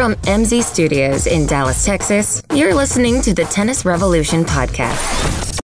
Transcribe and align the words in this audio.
From 0.00 0.14
MZ 0.22 0.62
Studios 0.62 1.26
in 1.26 1.44
Dallas, 1.44 1.84
Texas, 1.84 2.42
you're 2.54 2.72
listening 2.72 3.20
to 3.20 3.34
the 3.34 3.44
Tennis 3.44 3.84
Revolution 3.84 4.46
podcast. 4.46 5.60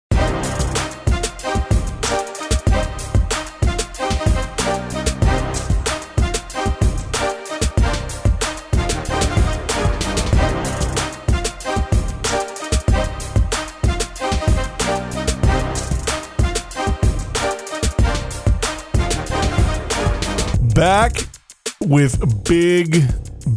With 21.93 22.45
big, 22.45 23.02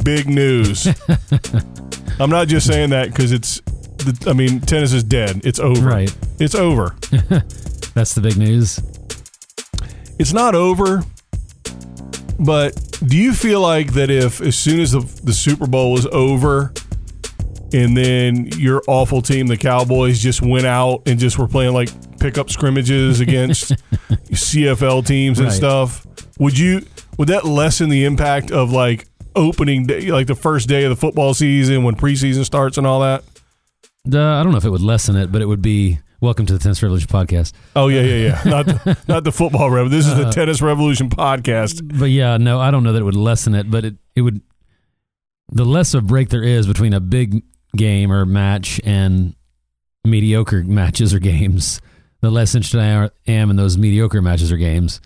big 0.03 0.27
news. 0.27 0.87
I'm 2.19 2.29
not 2.29 2.47
just 2.49 2.67
saying 2.67 2.89
that 2.89 3.07
because 3.09 3.31
it's, 3.31 3.61
the, 3.61 4.25
I 4.29 4.33
mean, 4.33 4.59
tennis 4.59 4.91
is 4.93 5.03
dead. 5.03 5.41
It's 5.45 5.59
over. 5.59 5.87
Right. 5.87 6.15
It's 6.39 6.53
over. 6.53 6.95
That's 7.93 8.13
the 8.13 8.19
big 8.21 8.35
news. 8.37 8.79
It's 10.19 10.33
not 10.33 10.53
over, 10.53 11.03
but 12.39 12.73
do 13.05 13.17
you 13.17 13.33
feel 13.33 13.61
like 13.61 13.93
that 13.93 14.09
if 14.09 14.41
as 14.41 14.57
soon 14.57 14.79
as 14.81 14.91
the, 14.91 14.99
the 15.23 15.33
Super 15.33 15.65
Bowl 15.67 15.93
was 15.93 16.05
over 16.07 16.73
and 17.73 17.95
then 17.95 18.47
your 18.57 18.81
awful 18.87 19.21
team, 19.21 19.47
the 19.47 19.57
Cowboys, 19.57 20.19
just 20.19 20.41
went 20.41 20.65
out 20.65 21.03
and 21.05 21.19
just 21.19 21.37
were 21.39 21.47
playing 21.47 21.73
like 21.73 21.89
pickup 22.19 22.49
scrimmages 22.49 23.19
against 23.21 23.71
CFL 24.09 25.05
teams 25.05 25.39
and 25.39 25.47
Right. 25.47 25.55
stuff, 25.55 26.05
would 26.39 26.57
you 26.57 26.81
would 27.17 27.27
that 27.29 27.45
lessen 27.45 27.89
the 27.89 28.05
impact 28.05 28.51
of 28.51 28.71
like 28.71 29.05
opening 29.35 29.85
day, 29.85 30.11
like 30.11 30.27
the 30.27 30.35
first 30.35 30.67
day 30.69 30.83
of 30.83 30.89
the 30.89 30.95
football 30.95 31.33
season 31.33 31.83
when 31.83 31.95
preseason 31.95 32.45
starts 32.45 32.77
and 32.77 32.85
all 32.87 33.01
that? 33.01 33.23
The, 34.05 34.19
I 34.21 34.43
don't 34.43 34.51
know 34.51 34.57
if 34.57 34.65
it 34.65 34.69
would 34.69 34.81
lessen 34.81 35.15
it, 35.15 35.31
but 35.31 35.41
it 35.41 35.45
would 35.47 35.61
be 35.61 35.99
welcome 36.21 36.45
to 36.45 36.53
the 36.53 36.59
Tennis 36.59 36.81
Revolution 36.83 37.07
podcast. 37.07 37.53
Oh 37.75 37.87
yeah, 37.87 38.01
yeah, 38.01 38.15
yeah. 38.15 38.41
Not 38.49 38.65
the, 38.67 38.97
not 39.07 39.23
the 39.23 39.31
football 39.31 39.69
rev. 39.69 39.89
This 39.89 40.05
is 40.07 40.13
Uh, 40.13 40.25
the 40.25 40.29
Tennis 40.31 40.61
Revolution 40.61 41.09
podcast. 41.09 41.97
But 41.99 42.11
yeah, 42.11 42.37
no, 42.37 42.59
I 42.59 42.71
don't 42.71 42.83
know 42.83 42.93
that 42.93 42.99
it 43.01 43.05
would 43.05 43.15
lessen 43.15 43.55
it, 43.55 43.69
but 43.69 43.85
it, 43.85 43.95
it 44.15 44.21
would. 44.21 44.41
The 45.51 45.65
less 45.65 45.93
of 45.93 46.07
break 46.07 46.29
there 46.29 46.43
is 46.43 46.65
between 46.67 46.93
a 46.93 46.99
big 46.99 47.43
game 47.75 48.11
or 48.11 48.25
match 48.25 48.79
and 48.83 49.35
mediocre 50.03 50.63
matches 50.63 51.13
or 51.13 51.19
games, 51.19 51.81
the 52.21 52.29
less 52.31 52.55
interested 52.55 52.79
I 52.81 53.09
am 53.31 53.49
in 53.49 53.55
those 53.55 53.77
mediocre 53.77 54.21
matches 54.21 54.51
or 54.51 54.57
games. 54.57 55.01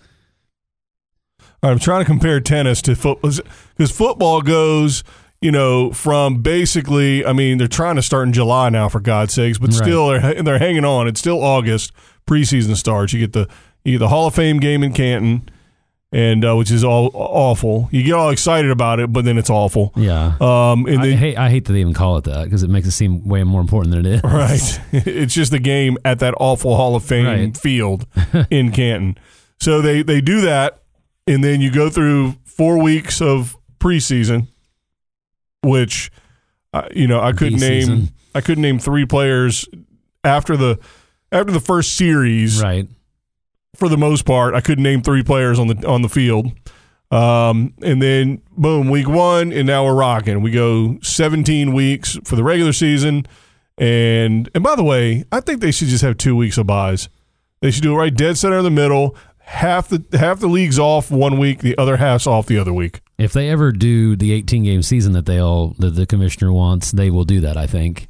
I'm 1.62 1.78
trying 1.78 2.00
to 2.00 2.04
compare 2.06 2.40
tennis 2.40 2.80
to 2.82 2.96
football 2.96 3.30
because 3.76 3.90
football 3.90 4.40
goes, 4.42 5.04
you 5.40 5.50
know, 5.50 5.90
from 5.92 6.40
basically. 6.42 7.24
I 7.24 7.32
mean, 7.32 7.58
they're 7.58 7.68
trying 7.68 7.96
to 7.96 8.02
start 8.02 8.26
in 8.26 8.32
July 8.32 8.68
now, 8.70 8.88
for 8.88 9.00
God's 9.00 9.34
sakes, 9.34 9.58
but 9.58 9.68
Right. 9.70 9.76
still 9.76 10.08
they're 10.08 10.42
they're 10.42 10.58
hanging 10.58 10.84
on. 10.84 11.06
It's 11.08 11.20
still 11.20 11.42
August. 11.42 11.92
Preseason 12.26 12.76
starts. 12.76 13.12
You 13.12 13.20
get 13.20 13.32
the 13.32 13.48
you 13.84 13.92
get 13.92 13.98
the 13.98 14.08
Hall 14.08 14.26
of 14.26 14.34
Fame 14.34 14.58
game 14.60 14.82
in 14.82 14.92
Canton, 14.92 15.48
and 16.12 16.44
uh, 16.44 16.54
which 16.56 16.70
is 16.70 16.82
all 16.84 17.10
awful. 17.14 17.88
You 17.92 18.02
get 18.02 18.12
all 18.14 18.30
excited 18.30 18.70
about 18.70 19.00
it, 19.00 19.12
but 19.12 19.24
then 19.24 19.36
it's 19.38 19.50
awful. 19.50 19.92
Yeah. 19.96 20.36
Um, 20.40 20.86
and 20.86 21.00
I 21.00 21.06
then 21.08 21.18
hate, 21.18 21.36
I 21.38 21.50
hate 21.50 21.64
that 21.66 21.72
they 21.72 21.80
even 21.80 21.94
call 21.94 22.16
it 22.18 22.24
that 22.24 22.44
because 22.44 22.62
it 22.62 22.70
makes 22.70 22.86
it 22.86 22.92
seem 22.92 23.26
way 23.26 23.42
more 23.44 23.60
important 23.60 23.94
than 23.94 24.06
it 24.06 24.14
is. 24.16 24.22
Right. 24.24 24.80
it's 24.92 25.34
just 25.34 25.50
the 25.52 25.58
game 25.58 25.98
at 26.04 26.18
that 26.20 26.34
awful 26.38 26.76
Hall 26.76 26.94
of 26.96 27.04
Fame 27.04 27.26
Right. 27.26 27.56
field 27.56 28.06
in 28.50 28.70
Canton. 28.72 29.18
So 29.60 29.80
they 29.82 30.02
they 30.02 30.20
do 30.20 30.40
that, 30.42 30.79
and 31.30 31.42
then 31.44 31.60
you 31.60 31.70
go 31.70 31.88
through 31.88 32.32
four 32.44 32.82
weeks 32.82 33.20
of 33.22 33.56
preseason, 33.78 34.48
which 35.62 36.10
uh, 36.72 36.88
you 36.94 37.06
know 37.06 37.20
I 37.20 37.32
couldn't 37.32 37.60
name 37.60 37.86
B-season. 37.86 38.08
I 38.34 38.40
couldn't 38.40 38.62
name 38.62 38.78
three 38.78 39.06
players 39.06 39.66
after 40.24 40.56
the 40.56 40.78
after 41.32 41.52
the 41.52 41.60
first 41.60 41.94
series 41.96 42.62
Right. 42.62 42.86
for 43.76 43.88
the 43.88 43.96
most 43.96 44.24
part. 44.24 44.54
I 44.54 44.60
couldn't 44.60 44.84
name 44.84 45.02
three 45.02 45.22
players 45.22 45.58
on 45.58 45.68
the 45.68 45.86
on 45.86 46.02
the 46.02 46.08
field. 46.08 46.52
Um, 47.12 47.74
and 47.82 48.00
then 48.00 48.40
boom, 48.56 48.88
week 48.88 49.08
one, 49.08 49.52
and 49.52 49.66
now 49.66 49.84
we're 49.84 49.96
rocking. 49.96 50.42
We 50.42 50.52
go 50.52 50.98
17 51.02 51.72
weeks 51.72 52.16
for 52.24 52.36
the 52.36 52.44
regular 52.44 52.72
season. 52.72 53.26
And 53.78 54.48
and 54.54 54.62
by 54.62 54.76
the 54.76 54.84
way, 54.84 55.24
I 55.32 55.40
think 55.40 55.60
they 55.60 55.72
should 55.72 55.88
just 55.88 56.04
have 56.04 56.18
two 56.18 56.36
weeks 56.36 56.56
of 56.58 56.66
buys. 56.68 57.08
They 57.62 57.70
should 57.72 57.82
do 57.82 57.94
it 57.94 57.96
right 57.96 58.14
dead 58.14 58.38
center 58.38 58.58
in 58.58 58.64
the 58.64 58.70
middle. 58.70 59.16
Half 59.50 59.88
the 59.88 60.04
half 60.16 60.38
the 60.38 60.46
league's 60.46 60.78
off 60.78 61.10
one 61.10 61.36
week, 61.36 61.58
the 61.58 61.76
other 61.76 61.96
half's 61.96 62.26
off 62.26 62.46
the 62.46 62.56
other 62.56 62.72
week. 62.72 63.00
If 63.18 63.32
they 63.32 63.50
ever 63.50 63.72
do 63.72 64.14
the 64.14 64.32
18 64.32 64.62
game 64.62 64.82
season 64.82 65.12
that 65.14 65.26
they 65.26 65.38
all 65.38 65.74
that 65.80 65.90
the 65.90 66.06
commissioner 66.06 66.52
wants, 66.52 66.92
they 66.92 67.10
will 67.10 67.24
do 67.24 67.40
that. 67.40 67.56
I 67.56 67.66
think. 67.66 68.08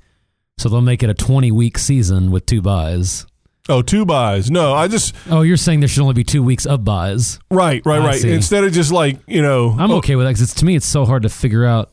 So 0.58 0.68
they'll 0.68 0.82
make 0.82 1.02
it 1.02 1.08
a 1.08 1.14
20 1.14 1.50
week 1.50 1.78
season 1.78 2.30
with 2.30 2.44
two 2.44 2.60
buys. 2.60 3.26
Oh, 3.70 3.80
two 3.80 4.04
buys. 4.04 4.50
No, 4.50 4.74
I 4.74 4.86
just 4.86 5.14
Oh, 5.30 5.40
you're 5.40 5.56
saying 5.56 5.80
there 5.80 5.88
should 5.88 6.02
only 6.02 6.12
be 6.12 6.24
two 6.24 6.42
weeks 6.42 6.66
of 6.66 6.84
buys. 6.84 7.38
right, 7.50 7.80
right, 7.86 8.02
I 8.02 8.04
right. 8.04 8.20
see. 8.20 8.32
Instead 8.32 8.64
of 8.64 8.72
just 8.72 8.92
like 8.92 9.18
you 9.26 9.40
know, 9.40 9.74
I'm 9.78 9.90
oh, 9.90 9.96
okay 9.96 10.16
with 10.16 10.26
that 10.26 10.34
because 10.34 10.52
to 10.52 10.64
me 10.66 10.76
it's 10.76 10.86
so 10.86 11.06
hard 11.06 11.22
to 11.22 11.30
figure 11.30 11.64
out. 11.64 11.90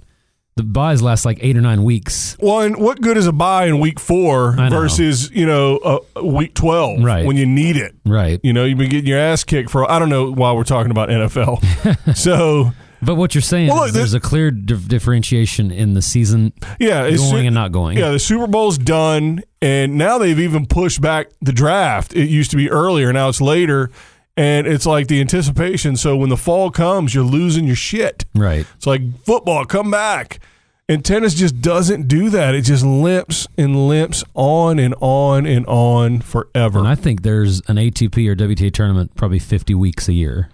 The 0.57 0.63
buys 0.63 1.01
last 1.01 1.23
like 1.23 1.38
eight 1.41 1.56
or 1.56 1.62
nine 1.62 1.84
weeks. 1.84 2.35
Well, 2.40 2.62
and 2.62 2.78
what 2.78 3.00
good 3.00 3.16
is 3.16 3.28
a 3.28 3.31
buy 3.31 3.66
in 3.68 3.79
week 3.79 4.00
four 4.00 4.53
versus 4.53 5.31
you 5.31 5.45
know 5.45 5.78
uh, 5.78 6.22
week 6.23 6.53
twelve 6.56 7.01
Right. 7.03 7.25
when 7.25 7.38
you 7.38 7.45
need 7.45 7.78
it? 7.78 7.95
Right. 8.06 8.40
You 8.44 8.53
know, 8.53 8.66
you've 8.66 8.78
been 8.78 8.90
getting 8.90 9.07
your 9.07 9.19
ass 9.19 9.44
kicked 9.44 9.69
for 9.69 9.90
I 9.90 10.00
don't 10.00 10.09
know 10.09 10.31
why 10.31 10.51
we're 10.53 10.63
talking 10.63 10.91
about 10.91 11.09
NFL. 11.09 12.16
so 12.18 12.72
But 13.01 13.16
what 13.16 13.35
you're 13.35 13.41
saying 13.44 13.69
Well, 13.69 13.84
is 13.84 13.90
look, 13.90 13.94
there's 14.00 14.13
a 14.16 14.19
clear 14.19 14.50
dif- 14.51 14.88
differentiation 14.88 15.69
in 15.72 15.94
the 15.94 16.01
season 16.01 16.53
yeah, 16.79 17.03
it's 17.03 17.22
going 17.22 17.45
and 17.45 17.53
not 17.53 17.72
going. 17.72 17.97
Yeah, 17.97 18.09
the 18.09 18.19
Super 18.19 18.47
Bowl's 18.47 18.78
done, 18.79 19.44
and 19.62 19.95
now 19.97 20.18
they've 20.18 20.39
even 20.39 20.66
pushed 20.66 21.01
back 21.01 21.28
the 21.41 21.53
draft. 21.53 22.16
It 22.16 22.29
used 22.29 22.50
to 22.51 22.57
be 22.57 22.69
earlier, 22.72 23.13
now 23.13 23.29
it's 23.29 23.39
later, 23.41 23.91
and 24.38 24.68
it's 24.68 24.86
like 24.86 25.08
the 25.08 25.20
anticipation. 25.20 25.98
So 25.98 26.16
when 26.16 26.30
the 26.30 26.38
fall 26.38 26.70
comes, 26.70 27.14
you're 27.16 27.24
losing 27.24 27.66
your 27.66 27.75
shit. 27.75 28.24
Right. 28.36 28.66
It's 28.75 28.86
like 28.88 29.02
football, 29.25 29.66
come 29.66 29.90
back. 29.92 30.40
And 30.88 31.03
tennis 31.03 31.34
just 31.34 31.59
doesn't 31.59 32.08
do 32.08 32.30
that. 32.30 32.56
It 32.56 32.62
just 32.62 32.86
limps 32.86 33.46
and 33.58 33.90
limps 33.90 34.24
on 34.36 34.80
and 34.80 34.96
on 35.02 35.46
and 35.46 35.66
on 35.66 36.22
forever. 36.22 36.80
And 36.80 36.88
I 36.88 36.96
think 36.96 37.24
there's 37.24 37.59
an 37.68 37.75
ATP 37.75 38.25
or 38.30 38.36
WTA 38.36 38.72
tournament 38.72 39.14
probably 39.16 39.40
50 39.40 39.74
weeks 39.75 40.08
a 40.08 40.14
year. 40.14 40.50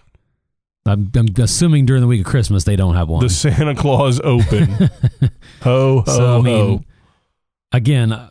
I'm, 0.86 1.12
I'm 1.16 1.28
assuming 1.38 1.86
during 1.86 2.02
the 2.02 2.08
week 2.08 2.22
of 2.22 2.26
Christmas 2.26 2.64
they 2.64 2.76
don't 2.76 2.96
have 2.96 3.10
one. 3.10 3.22
the 3.22 3.30
Santa 3.30 3.76
Claus 3.76 4.20
Open. 4.24 4.66
ho, 5.62 6.00
ho, 6.00 6.04
so 6.06 6.40
I 6.40 6.42
mean, 6.42 6.78
ho. 6.78 6.84
again, 7.72 8.30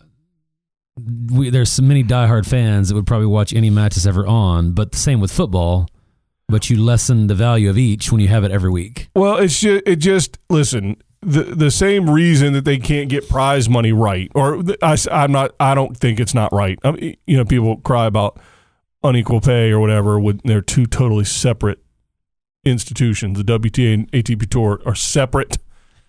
we, 0.96 1.50
there's 1.50 1.72
so 1.72 1.82
many 1.82 2.04
diehard 2.04 2.46
fans 2.46 2.88
that 2.88 2.94
would 2.94 3.06
probably 3.06 3.26
watch 3.26 3.52
any 3.52 3.70
matches 3.70 4.06
ever 4.06 4.26
on. 4.26 4.72
But 4.72 4.92
the 4.92 4.98
same 4.98 5.20
with 5.20 5.32
football. 5.32 5.88
But 6.48 6.68
you 6.68 6.82
lessen 6.82 7.28
the 7.28 7.34
value 7.34 7.70
of 7.70 7.78
each 7.78 8.12
when 8.12 8.20
you 8.20 8.28
have 8.28 8.44
it 8.44 8.50
every 8.50 8.70
week. 8.70 9.08
Well, 9.16 9.38
it's 9.38 9.58
just 9.58 9.82
it 9.86 9.96
just 9.96 10.38
listen 10.50 10.96
the 11.22 11.44
the 11.44 11.70
same 11.70 12.10
reason 12.10 12.52
that 12.52 12.64
they 12.64 12.78
can't 12.78 13.08
get 13.08 13.28
prize 13.28 13.68
money 13.68 13.92
right, 13.92 14.30
or 14.34 14.62
I, 14.82 14.96
am 15.10 15.32
not. 15.32 15.54
I 15.58 15.74
don't 15.74 15.96
think 15.96 16.20
it's 16.20 16.34
not 16.34 16.52
right. 16.52 16.78
I 16.84 16.90
mean, 16.90 17.16
you 17.26 17.36
know, 17.36 17.44
people 17.44 17.76
cry 17.78 18.06
about 18.06 18.38
unequal 19.02 19.40
pay 19.40 19.70
or 19.70 19.78
whatever. 19.78 20.18
When 20.18 20.40
they're 20.44 20.60
two 20.60 20.86
totally 20.86 21.24
separate 21.24 21.78
institutions, 22.64 23.38
the 23.38 23.44
WTA 23.44 23.94
and 23.94 24.12
ATP 24.12 24.50
Tour 24.50 24.82
are 24.84 24.94
separate. 24.94 25.58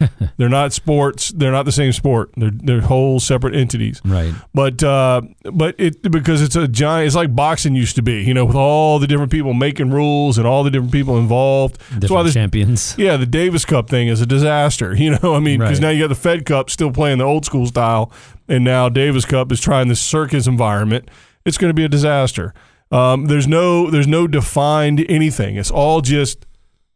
they're 0.37 0.49
not 0.49 0.73
sports. 0.73 1.29
They're 1.35 1.51
not 1.51 1.63
the 1.65 1.71
same 1.71 1.91
sport. 1.91 2.31
They're 2.37 2.51
they're 2.53 2.81
whole 2.81 3.19
separate 3.19 3.55
entities. 3.55 4.01
Right. 4.03 4.33
But 4.53 4.83
uh, 4.83 5.21
but 5.51 5.75
it 5.79 6.01
because 6.11 6.41
it's 6.41 6.55
a 6.55 6.67
giant. 6.67 7.07
It's 7.07 7.15
like 7.15 7.35
boxing 7.35 7.75
used 7.75 7.95
to 7.95 8.01
be. 8.01 8.23
You 8.23 8.33
know, 8.33 8.45
with 8.45 8.55
all 8.55 8.99
the 8.99 9.07
different 9.07 9.31
people 9.31 9.53
making 9.53 9.91
rules 9.91 10.37
and 10.37 10.47
all 10.47 10.63
the 10.63 10.71
different 10.71 10.91
people 10.91 11.17
involved. 11.17 11.77
That's 11.91 11.91
why 11.91 11.99
Different 11.99 12.25
this 12.25 12.33
champions. 12.33 12.95
yeah, 12.97 13.17
the 13.17 13.25
Davis 13.25 13.65
Cup 13.65 13.89
thing 13.89 14.07
is 14.07 14.21
a 14.21 14.25
disaster. 14.25 14.95
You 15.03 15.17
know, 15.21 15.35
I 15.35 15.39
mean, 15.39 15.59
because 15.59 15.79
Right. 15.79 15.87
now 15.87 15.89
you 15.89 16.03
got 16.03 16.07
the 16.07 16.15
Fed 16.15 16.45
Cup 16.45 16.69
still 16.69 16.91
playing 16.91 17.17
the 17.17 17.25
old 17.25 17.45
school 17.45 17.65
style, 17.65 18.09
and 18.47 18.63
now 18.63 18.87
Davis 18.87 19.25
Cup 19.25 19.51
is 19.51 19.59
trying 19.59 19.89
this 19.89 19.99
circus 19.99 20.47
environment. 20.47 21.09
It's 21.45 21.57
going 21.57 21.69
to 21.69 21.73
be 21.73 21.83
a 21.83 21.89
disaster. 21.89 22.53
Um, 22.89 23.25
there's 23.25 23.47
no 23.47 23.89
there's 23.89 24.07
no 24.07 24.27
defined 24.27 25.05
anything. 25.09 25.57
It's 25.57 25.71
all 25.71 25.99
just 26.01 26.45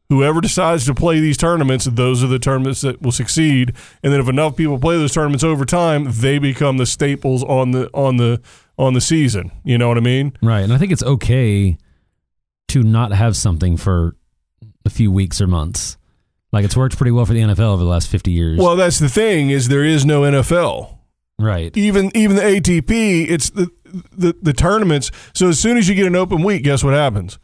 whoever 0.09 0.41
decides 0.41 0.85
to 0.85 0.93
play 0.93 1.19
these 1.19 1.37
tournaments. 1.37 1.85
Those 1.85 2.23
are 2.23 2.27
the 2.27 2.39
tournaments 2.39 2.81
that 2.81 3.01
will 3.01 3.11
succeed. 3.11 3.73
And 4.03 4.13
then 4.13 4.19
if 4.19 4.27
enough 4.29 4.55
people 4.55 4.79
play 4.79 4.97
those 4.97 5.13
tournaments 5.13 5.43
over 5.43 5.65
time, 5.65 6.07
they 6.09 6.39
become 6.39 6.77
the 6.77 6.85
staples 6.85 7.43
on 7.43 7.71
the 7.71 7.89
on 7.93 8.17
the 8.17 8.41
on 8.77 8.93
the 8.93 9.01
season. 9.01 9.51
You 9.63 9.77
know 9.77 9.87
what 9.87 9.97
I 9.97 10.01
mean? 10.01 10.33
Right. 10.41 10.61
And 10.61 10.71
I 10.73 10.77
think 10.77 10.91
it's 10.91 11.03
okay 11.03 11.77
to 12.69 12.83
not 12.83 13.11
have 13.11 13.35
something 13.35 13.77
for 13.77 14.15
a 14.85 14.89
few 14.89 15.11
weeks 15.11 15.41
or 15.41 15.47
months. 15.47 15.97
Like 16.51 16.63
it's 16.63 16.77
worked 16.77 16.97
pretty 16.97 17.11
well 17.11 17.25
for 17.25 17.33
the 17.33 17.41
NFL 17.41 17.73
over 17.73 17.83
the 17.83 17.89
last 17.89 18.07
50 18.07 18.31
years. 18.31 18.57
Well, 18.59 18.75
that's 18.75 18.99
the 18.99 19.09
thing 19.09 19.49
is 19.49 19.67
there 19.67 19.83
is 19.83 20.05
no 20.05 20.21
NFL. 20.21 20.97
right. 21.39 21.75
even 21.75 22.11
even 22.15 22.37
the 22.37 22.41
ATP, 22.41 23.29
it's 23.29 23.49
the, 23.49 23.69
the 24.15 24.33
the 24.41 24.53
tournaments. 24.53 25.11
So 25.33 25.49
as 25.49 25.59
soon 25.59 25.77
as 25.77 25.89
you 25.89 25.95
get 25.95 26.07
an 26.07 26.15
open 26.15 26.41
week, 26.43 26.63
guess 26.63 26.83
what 26.83 26.93
happens? 26.93 27.37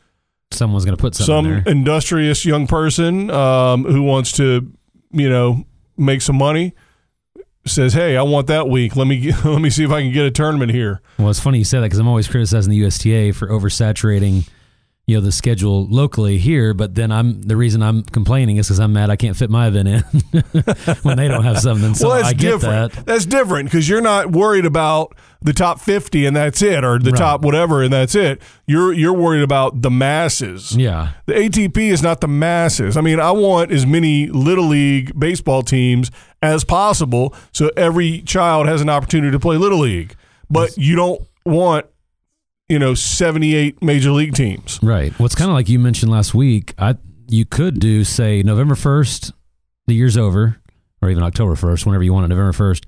Someone's 0.53 0.85
going 0.85 0.95
to 0.97 1.01
put 1.01 1.15
Some 1.15 1.45
there. 1.45 1.63
industrious 1.65 2.45
young 2.45 2.67
person 2.67 3.29
um, 3.29 3.83
who 3.83 4.03
wants 4.03 4.33
to, 4.33 4.71
you 5.11 5.29
know, 5.29 5.65
make 5.97 6.21
some 6.21 6.37
money 6.37 6.73
says, 7.65 7.93
"Hey, 7.93 8.17
I 8.17 8.21
want 8.23 8.47
that 8.47 8.67
week. 8.67 8.95
Let 8.95 9.07
me 9.07 9.19
get, 9.19 9.45
let 9.45 9.61
me 9.61 9.69
see 9.69 9.83
if 9.83 9.91
I 9.91 10.01
can 10.01 10.11
get 10.11 10.25
a 10.25 10.31
tournament 10.31 10.71
here." 10.71 11.01
Well, 11.17 11.29
it's 11.29 11.39
funny 11.39 11.59
you 11.59 11.63
say 11.63 11.79
that 11.79 11.85
because 11.85 11.99
I'm 11.99 12.07
always 12.07 12.27
criticizing 12.27 12.71
the 12.71 12.77
USTA 12.77 13.33
for 13.33 13.47
oversaturating, 13.47 14.47
you 15.05 15.15
know, 15.17 15.21
the 15.21 15.31
schedule 15.33 15.85
locally 15.87 16.37
here. 16.37 16.73
But 16.73 16.95
then 16.95 17.11
I'm 17.11 17.41
the 17.41 17.57
reason 17.57 17.83
I'm 17.83 18.03
complaining 18.03 18.57
is 18.57 18.67
because 18.67 18.79
I'm 18.79 18.93
mad 18.93 19.09
I 19.09 19.15
can't 19.17 19.35
fit 19.35 19.49
my 19.49 19.67
event 19.67 19.87
in 19.89 20.01
when 21.03 21.17
they 21.17 21.27
don't 21.27 21.43
have 21.43 21.59
something. 21.59 21.93
So 21.93 22.07
well, 22.07 22.17
that's 22.17 22.29
I 22.29 22.33
get 22.33 22.51
different. 22.61 22.93
that. 22.93 23.05
That's 23.05 23.25
different 23.25 23.65
because 23.69 23.89
you're 23.89 24.01
not 24.01 24.31
worried 24.31 24.65
about 24.65 25.15
the 25.41 25.51
top 25.51 25.81
50 25.81 26.25
and 26.25 26.33
that's 26.35 26.61
it, 26.61 26.85
or 26.85 26.99
the 26.99 27.11
Right. 27.11 27.17
top 27.17 27.41
whatever 27.41 27.83
and 27.83 27.91
that's 27.91 28.15
it. 28.15 28.41
You're 28.65 28.93
you're 28.93 29.13
worried 29.13 29.43
about 29.43 29.81
the 29.81 29.91
masses. 29.91 30.75
Yeah, 30.75 31.09
The 31.25 31.33
ATP 31.33 31.77
is 31.91 32.01
not 32.01 32.21
the 32.21 32.29
masses. 32.29 32.95
I 32.95 33.01
mean, 33.01 33.19
I 33.19 33.31
want 33.31 33.71
as 33.71 33.85
many 33.85 34.27
little 34.27 34.67
league 34.67 35.17
baseball 35.19 35.63
teams 35.63 36.11
as 36.41 36.63
possible 36.63 37.33
so 37.51 37.69
every 37.75 38.21
child 38.21 38.67
has 38.67 38.79
an 38.81 38.87
opportunity 38.89 39.31
to 39.31 39.39
play 39.39 39.57
little 39.57 39.79
league. 39.79 40.15
But 40.49 40.77
you 40.77 40.95
don't 40.95 41.21
want, 41.45 41.87
you 42.69 42.79
know, 42.79 42.93
78 42.93 43.81
major 43.81 44.11
league 44.11 44.33
teams. 44.33 44.79
right. 44.81 45.17
Well, 45.19 45.25
it's 45.25 45.35
kind 45.35 45.49
of 45.49 45.55
like 45.55 45.69
you 45.69 45.79
mentioned 45.79 46.11
last 46.11 46.33
week. 46.33 46.73
I 46.77 46.95
you 47.27 47.45
could 47.45 47.79
do 47.79 48.03
say 48.03 48.43
November 48.43 48.75
first, 48.75 49.31
the 49.87 49.95
year's 49.95 50.17
over, 50.17 50.57
or 51.01 51.09
even 51.09 51.23
October 51.23 51.55
first, 51.55 51.85
whenever 51.85 52.03
you 52.03 52.13
want 52.13 52.25
it. 52.25 52.29
November 52.29 52.53
first. 52.53 52.85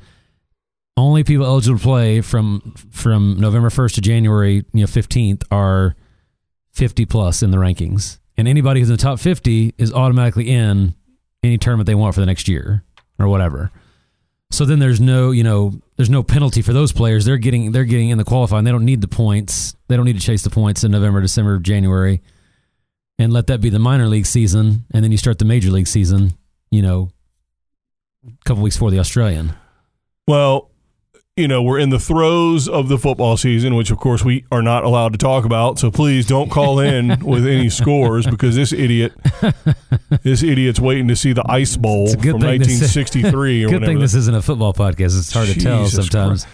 Only 0.97 1.23
people 1.25 1.45
eligible 1.45 1.77
to 1.77 1.83
play 1.83 2.21
from 2.21 2.73
from 2.91 3.37
November 3.39 3.69
first 3.69 3.95
to 3.95 4.01
January, 4.01 4.65
you 4.73 4.81
know, 4.81 4.87
fifteenth 4.87 5.43
are 5.51 5.95
fifty 6.71 7.05
plus 7.05 7.43
in 7.43 7.51
the 7.51 7.57
rankings, 7.57 8.19
and 8.37 8.47
anybody 8.47 8.79
who's 8.79 8.89
in 8.89 8.95
the 8.95 9.01
top 9.01 9.19
fifty 9.19 9.73
is 9.77 9.91
automatically 9.91 10.49
in 10.49 10.95
any 11.43 11.57
tournament 11.57 11.85
they 11.85 11.95
want 11.95 12.15
for 12.15 12.21
the 12.21 12.25
next 12.25 12.47
year 12.47 12.83
or 13.19 13.27
whatever. 13.27 13.71
So 14.51 14.63
then 14.63 14.79
there's 14.79 15.01
no, 15.01 15.31
you 15.31 15.43
know, 15.43 15.73
there's 15.97 16.09
no 16.09 16.23
penalty 16.23 16.61
for 16.61 16.73
those 16.73 16.91
players. 16.91 17.25
They're 17.25 17.37
getting 17.37 17.71
they're 17.71 17.85
getting 17.85 18.09
in 18.09 18.17
the 18.17 18.23
qualifying. 18.23 18.65
They 18.65 18.71
don't 18.71 18.85
need 18.85 19.01
the 19.01 19.07
points. 19.07 19.75
They 19.87 19.95
don't 19.95 20.05
need 20.05 20.19
to 20.19 20.25
chase 20.25 20.43
the 20.43 20.49
points 20.49 20.83
in 20.83 20.91
November, 20.91 21.21
December, 21.21 21.59
January, 21.59 22.21
and 23.17 23.31
let 23.31 23.47
that 23.47 23.61
be 23.61 23.69
the 23.69 23.79
minor 23.79 24.07
league 24.07 24.25
season, 24.25 24.85
and 24.91 25.03
then 25.03 25.11
you 25.11 25.17
start 25.17 25.39
the 25.39 25.45
major 25.45 25.71
league 25.71 25.87
season. 25.87 26.33
You 26.71 26.81
know, 26.81 27.09
a 28.27 28.43
couple 28.45 28.63
weeks 28.63 28.75
before 28.75 28.91
the 28.91 28.99
Australian. 28.99 29.53
Well, 30.27 30.71
you 31.37 31.49
know, 31.49 31.61
we're 31.61 31.79
in 31.79 31.89
the 31.89 31.99
throes 31.99 32.69
of 32.69 32.87
the 32.87 32.97
football 32.97 33.35
season, 33.35 33.75
which 33.75 33.91
of 33.91 33.97
course 33.97 34.23
we 34.23 34.45
are 34.53 34.61
not 34.61 34.85
allowed 34.85 35.11
to 35.11 35.17
talk 35.17 35.43
about. 35.43 35.77
So 35.77 35.91
please 35.91 36.25
don't 36.25 36.49
call 36.49 36.79
in 36.79 37.19
with 37.25 37.45
any 37.45 37.69
scores 37.69 38.25
because 38.25 38.55
this 38.55 38.71
idiot, 38.71 39.11
this 40.23 40.43
idiot's 40.43 40.79
waiting 40.79 41.09
to 41.09 41.15
see 41.15 41.33
the 41.33 41.43
Ice 41.51 41.75
Bowl 41.75 42.05
It's 42.05 42.13
a 42.13 42.17
good 42.17 42.31
from 42.39 42.41
1963 42.43 43.63
or 43.65 43.67
Good 43.67 43.73
whatever. 43.73 43.85
thing 43.85 43.99
this 43.99 44.13
isn't 44.13 44.33
a 44.35 44.41
football 44.41 44.73
podcast. 44.73 45.17
It's 45.17 45.33
hard 45.33 45.49
to 45.49 45.59
tell 45.59 45.85
sometimes. 45.87 46.47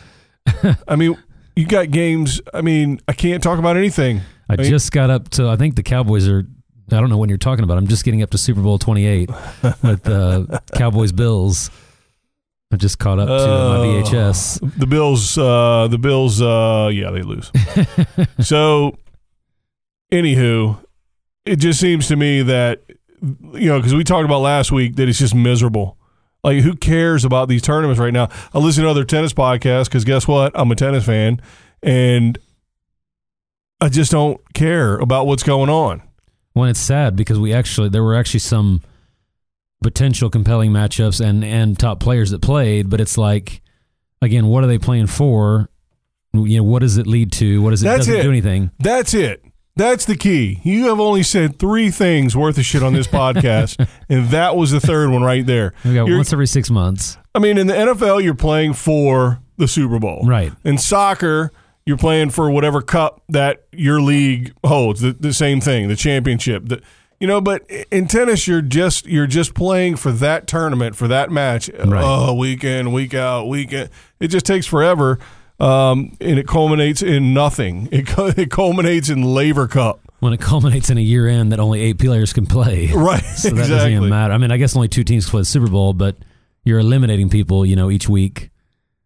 I 0.87 0.95
mean, 0.95 1.15
you 1.55 1.67
got 1.67 1.91
games. 1.91 2.41
I 2.51 2.61
mean, 2.61 2.99
I 3.07 3.13
can't 3.13 3.43
talk 3.43 3.59
about 3.59 3.77
anything. 3.77 4.21
I 4.49 4.55
mean- 4.55 4.67
just 4.67 4.91
got 4.91 5.11
up 5.11 5.29
to. 5.31 5.47
I 5.47 5.57
think 5.57 5.75
the 5.75 5.83
Cowboys 5.83 6.27
are. 6.27 6.43
I 6.91 6.95
don't 6.99 7.09
know 7.09 7.17
when 7.17 7.29
you're 7.29 7.37
talking 7.37 7.63
about. 7.63 7.77
I'm 7.77 7.87
just 7.87 8.03
getting 8.03 8.21
up 8.23 8.31
to 8.31 8.37
Super 8.37 8.61
Bowl 8.61 8.77
28 8.79 9.29
with 9.83 10.09
uh, 10.09 10.59
Cowboys 10.75 11.11
Bills. 11.13 11.69
I 12.71 12.77
just 12.77 12.99
caught 12.99 13.19
up 13.19 13.27
to 13.27 13.33
my 13.33 13.77
Oh. 13.77 14.03
VHS. 14.03 14.59
The 14.79 14.87
Bills, 14.87 15.37
uh, 15.37 15.87
the 15.89 15.97
Bills, 15.97 16.41
uh, 16.41 16.89
yeah, 16.93 17.11
they 17.11 17.21
lose. 17.21 17.51
so, 18.39 18.97
anywho, 20.11 20.77
it 21.45 21.57
just 21.57 21.79
seems 21.79 22.07
to 22.07 22.15
me 22.15 22.41
that 22.43 22.81
you 23.21 23.67
know 23.67 23.77
because 23.79 23.93
we 23.93 24.03
talked 24.03 24.25
about 24.25 24.39
last 24.39 24.71
week 24.71 24.95
that 24.95 25.09
it's 25.09 25.19
just 25.19 25.35
miserable. 25.35 25.97
Like, 26.43 26.61
who 26.61 26.75
cares 26.75 27.23
about 27.23 27.49
these 27.49 27.61
tournaments 27.61 27.99
right 27.99 28.13
now? 28.13 28.29
I 28.53 28.57
listen 28.59 28.83
to 28.83 28.89
other 28.89 29.03
tennis 29.03 29.31
podcasts 29.33 29.85
because 29.85 30.03
guess 30.05 30.27
what? 30.27 30.51
I'm 30.55 30.71
a 30.71 30.75
tennis 30.75 31.05
fan, 31.05 31.39
and 31.83 32.37
I 33.79 33.89
just 33.89 34.11
don't 34.11 34.39
care 34.53 34.97
about 34.97 35.27
what's 35.27 35.43
going 35.43 35.69
on. 35.69 36.01
Well, 36.55 36.69
it's 36.69 36.79
sad 36.79 37.15
because 37.15 37.37
we 37.39 37.53
actually 37.53 37.89
there 37.89 38.03
were 38.03 38.15
actually 38.15 38.39
some 38.39 38.81
potential 39.81 40.29
compelling 40.29 40.71
matchups 40.71 41.23
and 41.23 41.43
and 41.43 41.77
top 41.79 41.99
players 41.99 42.31
that 42.31 42.41
played, 42.41 42.89
but 42.89 43.01
it's 43.01 43.17
like 43.17 43.61
again, 44.21 44.47
what 44.47 44.63
are 44.63 44.67
they 44.67 44.77
playing 44.77 45.07
for? 45.07 45.69
You 46.33 46.57
know, 46.57 46.63
what 46.63 46.79
does 46.79 46.97
it 46.97 47.07
lead 47.07 47.31
to? 47.33 47.61
What 47.61 47.71
does 47.71 47.81
it 47.81 47.85
That's 47.85 48.05
doesn't 48.05 48.19
it. 48.21 48.23
do 48.23 48.29
anything? 48.29 48.71
That's 48.79 49.13
it. 49.13 49.43
That's 49.75 50.05
the 50.05 50.15
key. 50.15 50.59
You 50.63 50.85
have 50.87 50.99
only 50.99 51.23
said 51.23 51.57
three 51.57 51.89
things 51.91 52.35
worth 52.35 52.57
of 52.57 52.65
shit 52.65 52.83
on 52.83 52.93
this 52.93 53.07
podcast, 53.21 53.85
and 54.09 54.29
that 54.29 54.55
was 54.55 54.71
the 54.71 54.79
third 54.79 55.09
one 55.09 55.23
right 55.23 55.45
there. 55.45 55.73
We 55.85 55.93
got 55.93 56.05
You're- 56.07 56.17
once 56.17 56.31
every 56.31 56.47
six 56.47 56.69
months, 56.69 57.17
I 57.33 57.39
mean, 57.39 57.57
in 57.57 57.67
the 57.67 57.73
NFL, 57.73 58.23
you're 58.23 58.33
playing 58.35 58.73
for 58.73 59.39
the 59.57 59.67
Super 59.67 59.97
Bowl. 59.99 60.21
right? 60.25 60.51
In 60.63 60.77
soccer, 60.77 61.51
you're 61.85 61.97
playing 61.97 62.29
for 62.31 62.49
whatever 62.51 62.81
cup 62.81 63.21
that 63.29 63.65
your 63.71 64.01
league 64.01 64.53
holds. 64.63 65.01
The, 65.01 65.13
the 65.13 65.33
same 65.33 65.59
thing, 65.61 65.87
the 65.87 65.95
championship. 65.95 66.67
The, 66.67 66.81
you 67.21 67.27
know, 67.27 67.39
but 67.39 67.69
in 67.91 68.07
tennis, 68.07 68.47
you're 68.47 68.63
just 68.63 69.05
you're 69.05 69.27
just 69.27 69.53
playing 69.53 69.95
for 69.95 70.11
that 70.11 70.47
tournament 70.47 70.95
for 70.95 71.07
that 71.07 71.29
match. 71.29 71.69
Right. 71.69 72.03
Oh, 72.03 72.33
week 72.33 72.63
in, 72.63 72.91
week 72.91 73.13
out, 73.13 73.47
weekend. 73.47 73.91
It 74.19 74.29
just 74.29 74.43
takes 74.43 74.65
forever, 74.65 75.19
um, 75.59 76.17
and 76.19 76.39
it 76.39 76.47
culminates 76.47 77.03
in 77.03 77.35
nothing. 77.35 77.87
It 77.91 78.09
it 78.39 78.49
culminates 78.49 79.09
in 79.09 79.21
Laver 79.21 79.67
Cup. 79.67 79.99
When 80.19 80.33
it 80.33 80.41
culminates 80.41 80.89
in 80.89 80.97
a 80.97 81.01
year 81.01 81.27
end 81.27 81.51
that 81.51 81.59
only 81.59 81.81
eight 81.81 81.99
players 81.99 82.33
can 82.33 82.47
play, 82.47 82.87
Right. 82.93 83.21
so 83.21 83.51
that 83.51 83.69
doesn't 83.69 83.91
even 83.91 84.09
matter. 84.09 84.33
I 84.33 84.39
mean, 84.39 84.49
I 84.51 84.57
guess 84.57 84.75
only 84.75 84.87
two 84.87 85.03
teams 85.03 85.29
play 85.29 85.41
the 85.41 85.45
Super 85.45 85.67
Bowl, 85.67 85.93
but 85.93 86.15
you're 86.63 86.79
eliminating 86.79 87.29
people, 87.29 87.67
you 87.67 87.75
know, 87.75 87.91
each 87.91 88.09
week. 88.09 88.49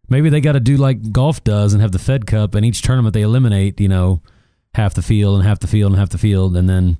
Maybe 0.08 0.30
they 0.30 0.40
got 0.40 0.52
to 0.52 0.60
do 0.60 0.78
like 0.78 1.12
golf 1.12 1.44
does 1.44 1.74
and 1.74 1.82
have 1.82 1.92
the 1.92 1.98
Fed 1.98 2.26
Cup, 2.26 2.54
and 2.54 2.64
each 2.64 2.80
tournament 2.80 3.12
they 3.12 3.22
eliminate, 3.22 3.78
you 3.78 3.88
know, 3.88 4.22
half 4.74 4.94
the 4.94 5.02
field 5.02 5.36
and 5.38 5.46
half 5.46 5.58
the 5.58 5.66
field 5.66 5.92
and 5.92 5.98
half 5.98 6.08
the 6.08 6.16
field, 6.18 6.56
and 6.56 6.66
then. 6.66 6.96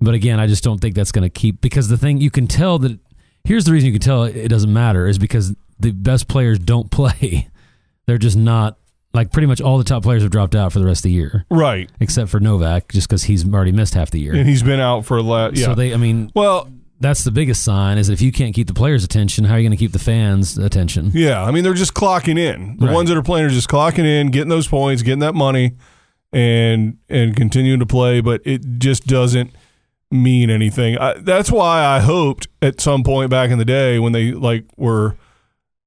But 0.00 0.14
again, 0.14 0.40
I 0.40 0.46
just 0.46 0.64
don't 0.64 0.80
think 0.80 0.94
that's 0.94 1.12
going 1.12 1.22
to 1.22 1.30
keep 1.30 1.60
because 1.60 1.88
the 1.88 1.96
thing 1.98 2.18
you 2.20 2.30
can 2.30 2.46
tell 2.46 2.78
that 2.78 2.98
here's 3.44 3.64
the 3.64 3.72
reason 3.72 3.86
you 3.86 3.92
can 3.92 4.00
tell 4.00 4.24
it 4.24 4.48
doesn't 4.48 4.72
matter 4.72 5.06
is 5.06 5.18
because 5.18 5.54
the 5.78 5.92
best 5.92 6.26
players 6.28 6.58
don't 6.58 6.90
play. 7.00 7.48
They're 8.06 8.18
just 8.18 8.36
not 8.36 8.76
like 9.12 9.32
pretty 9.32 9.46
much 9.46 9.60
all 9.60 9.76
the 9.78 9.84
top 9.84 10.02
players 10.04 10.22
have 10.22 10.30
dropped 10.30 10.54
out 10.54 10.72
for 10.72 10.78
the 10.78 10.84
rest 10.86 11.00
of 11.00 11.04
the 11.04 11.10
year, 11.12 11.44
Right. 11.50 11.90
except 12.00 12.30
for 12.30 12.38
Novak, 12.40 12.92
just 12.92 13.08
because 13.08 13.24
he's 13.24 13.44
already 13.52 13.72
missed 13.72 13.94
half 13.94 14.10
the 14.10 14.20
year. 14.20 14.34
And 14.34 14.48
he's 14.48 14.62
been 14.62 14.78
out 14.80 15.04
for 15.04 15.16
a 15.16 15.22
lot. 15.22 15.56
Yeah. 15.56 15.66
So 15.66 15.74
they, 15.74 15.92
I 15.92 15.96
mean, 15.96 16.30
well, 16.34 16.68
that's 17.00 17.24
the 17.24 17.30
biggest 17.32 17.64
sign 17.64 17.98
is 17.98 18.06
that 18.06 18.12
if 18.14 18.22
you 18.22 18.30
can't 18.30 18.54
keep 18.54 18.68
the 18.68 18.74
players' 18.74 19.02
attention, 19.04 19.44
how 19.46 19.54
are 19.54 19.58
you 19.58 19.64
going 19.68 19.76
to 19.76 19.82
keep 19.82 19.92
the 19.92 19.98
fans' 19.98 20.56
attention? 20.58 21.10
Yeah, 21.12 21.42
I 21.42 21.50
mean 21.50 21.64
they're 21.64 21.74
just 21.74 21.92
clocking 21.94 22.38
in. 22.38 22.76
The 22.78 22.86
Right. 22.86 22.94
ones 22.94 23.08
that 23.08 23.18
are 23.18 23.22
playing 23.22 23.46
are 23.46 23.50
just 23.50 23.68
clocking 23.68 24.04
in, 24.04 24.30
getting 24.30 24.48
those 24.50 24.68
points, 24.68 25.02
getting 25.02 25.18
that 25.20 25.34
money, 25.34 25.72
and 26.32 26.98
and 27.08 27.34
continuing 27.36 27.80
to 27.80 27.86
play. 27.86 28.20
But 28.20 28.42
it 28.44 28.78
just 28.78 29.06
doesn't 29.06 29.50
mean 30.10 30.50
anything. 30.50 30.98
I, 30.98 31.14
that's 31.18 31.50
why 31.50 31.84
I 31.84 32.00
hoped 32.00 32.48
at 32.62 32.80
some 32.80 33.02
point 33.02 33.30
back 33.30 33.50
in 33.50 33.58
the 33.58 33.64
day 33.64 33.98
when 33.98 34.12
they 34.12 34.32
like 34.32 34.64
were 34.76 35.16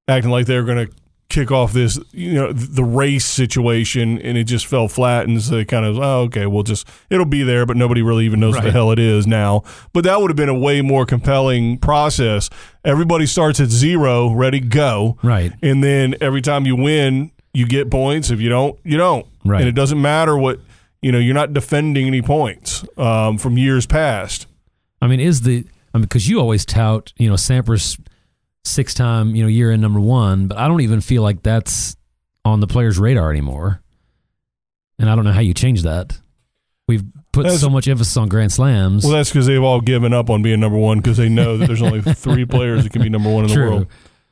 acting 0.08 0.32
like 0.32 0.46
they 0.46 0.58
were 0.58 0.64
going 0.66 0.88
to 0.88 0.94
kick 1.30 1.50
off 1.52 1.74
this, 1.74 1.98
you 2.12 2.34
know, 2.34 2.54
the 2.54 2.84
race 2.84 3.26
situation, 3.26 4.20
and 4.22 4.38
it 4.38 4.44
just 4.44 4.68
fell 4.68 4.88
flat, 4.88 5.28
and 5.28 5.42
so 5.42 5.56
they 5.56 5.66
kind 5.66 5.84
of, 5.84 5.98
oh, 5.98 6.22
okay, 6.22 6.46
we'll 6.46 6.62
just 6.62 6.88
it'll 7.10 7.26
be 7.26 7.42
there, 7.42 7.66
but 7.66 7.76
nobody 7.76 8.04
really 8.04 8.26
even 8.26 8.40
knows 8.40 8.54
what 8.56 8.64
the 8.64 8.72
hell 8.72 8.92
it 8.92 9.00
is 9.00 9.26
now. 9.26 9.64
But 9.94 10.04
that 10.04 10.22
would 10.22 10.30
have 10.30 10.36
been 10.38 10.50
a 10.50 10.58
way 10.58 10.82
more 10.82 11.06
compelling 11.08 11.80
process. 11.80 12.50
Everybody 12.86 13.26
starts 13.26 13.60
at 13.60 13.70
zero, 13.70 14.32
ready, 14.32 14.60
go 14.60 15.18
Right. 15.24 15.52
and 15.64 15.84
then 15.84 16.14
every 16.22 16.42
time 16.42 16.66
you 16.66 16.76
win, 16.76 17.32
you 17.54 17.66
get 17.66 17.90
points. 17.90 18.30
If 18.30 18.40
you 18.40 18.50
don't, 18.50 18.80
you 18.84 18.98
don't. 18.98 19.26
Right. 19.44 19.60
And 19.62 19.68
it 19.68 19.74
doesn't 19.76 20.02
matter 20.02 20.38
what 20.38 20.60
you 21.04 21.12
know. 21.12 21.20
You're 21.20 21.34
not 21.36 21.54
defending 21.54 22.08
any 22.08 22.22
points 22.22 22.84
um, 22.98 23.38
from 23.38 23.58
years 23.58 23.86
past. 23.86 24.48
I 25.02 25.08
mean, 25.08 25.20
is 25.20 25.42
the 25.42 25.66
I 25.94 25.98
mean 25.98 26.04
because 26.04 26.28
you 26.28 26.40
always 26.40 26.66
tout 26.66 27.14
you 27.18 27.30
know 27.30 27.36
Sampras 27.36 28.00
six 28.66 28.94
time 28.94 29.36
you 29.36 29.44
know 29.44 29.50
year 29.50 29.72
in 29.72 29.82
number 29.82 30.00
one, 30.00 30.48
but 30.48 30.58
I 30.58 30.68
don't 30.68 30.82
even 30.82 31.02
feel 31.02 31.22
like 31.22 31.44
that's 31.44 31.96
on 32.46 32.60
the 32.60 32.68
players' 32.68 32.98
radar 32.98 33.30
anymore. 33.30 33.82
And 35.00 35.10
I 35.10 35.16
don't 35.16 35.26
know 35.26 35.32
how 35.32 35.40
you 35.42 35.54
change 35.54 35.84
that. 35.84 36.18
We've 36.88 37.04
put 37.32 37.44
That's- 37.44 37.62
so 37.62 37.70
much 37.70 37.88
emphasis 37.88 38.16
on 38.18 38.30
Grand 38.30 38.52
Slams. 38.52 39.04
Well, 39.04 39.14
that's 39.14 39.30
because 39.30 39.48
they've 39.48 39.64
all 39.64 39.82
given 39.82 40.14
up 40.14 40.30
on 40.30 40.42
being 40.44 40.60
number 40.60 40.78
one 40.78 41.00
because 41.00 41.18
they 41.18 41.30
know 41.30 41.58
that 41.58 41.66
there's 41.68 41.82
only 41.82 42.02
three 42.14 42.46
players 42.46 42.84
that 42.84 42.92
can 42.92 43.02
be 43.02 43.10
number 43.10 43.30
one 43.32 43.46
in 43.46 43.52
the 43.52 43.60
world. 43.60 43.88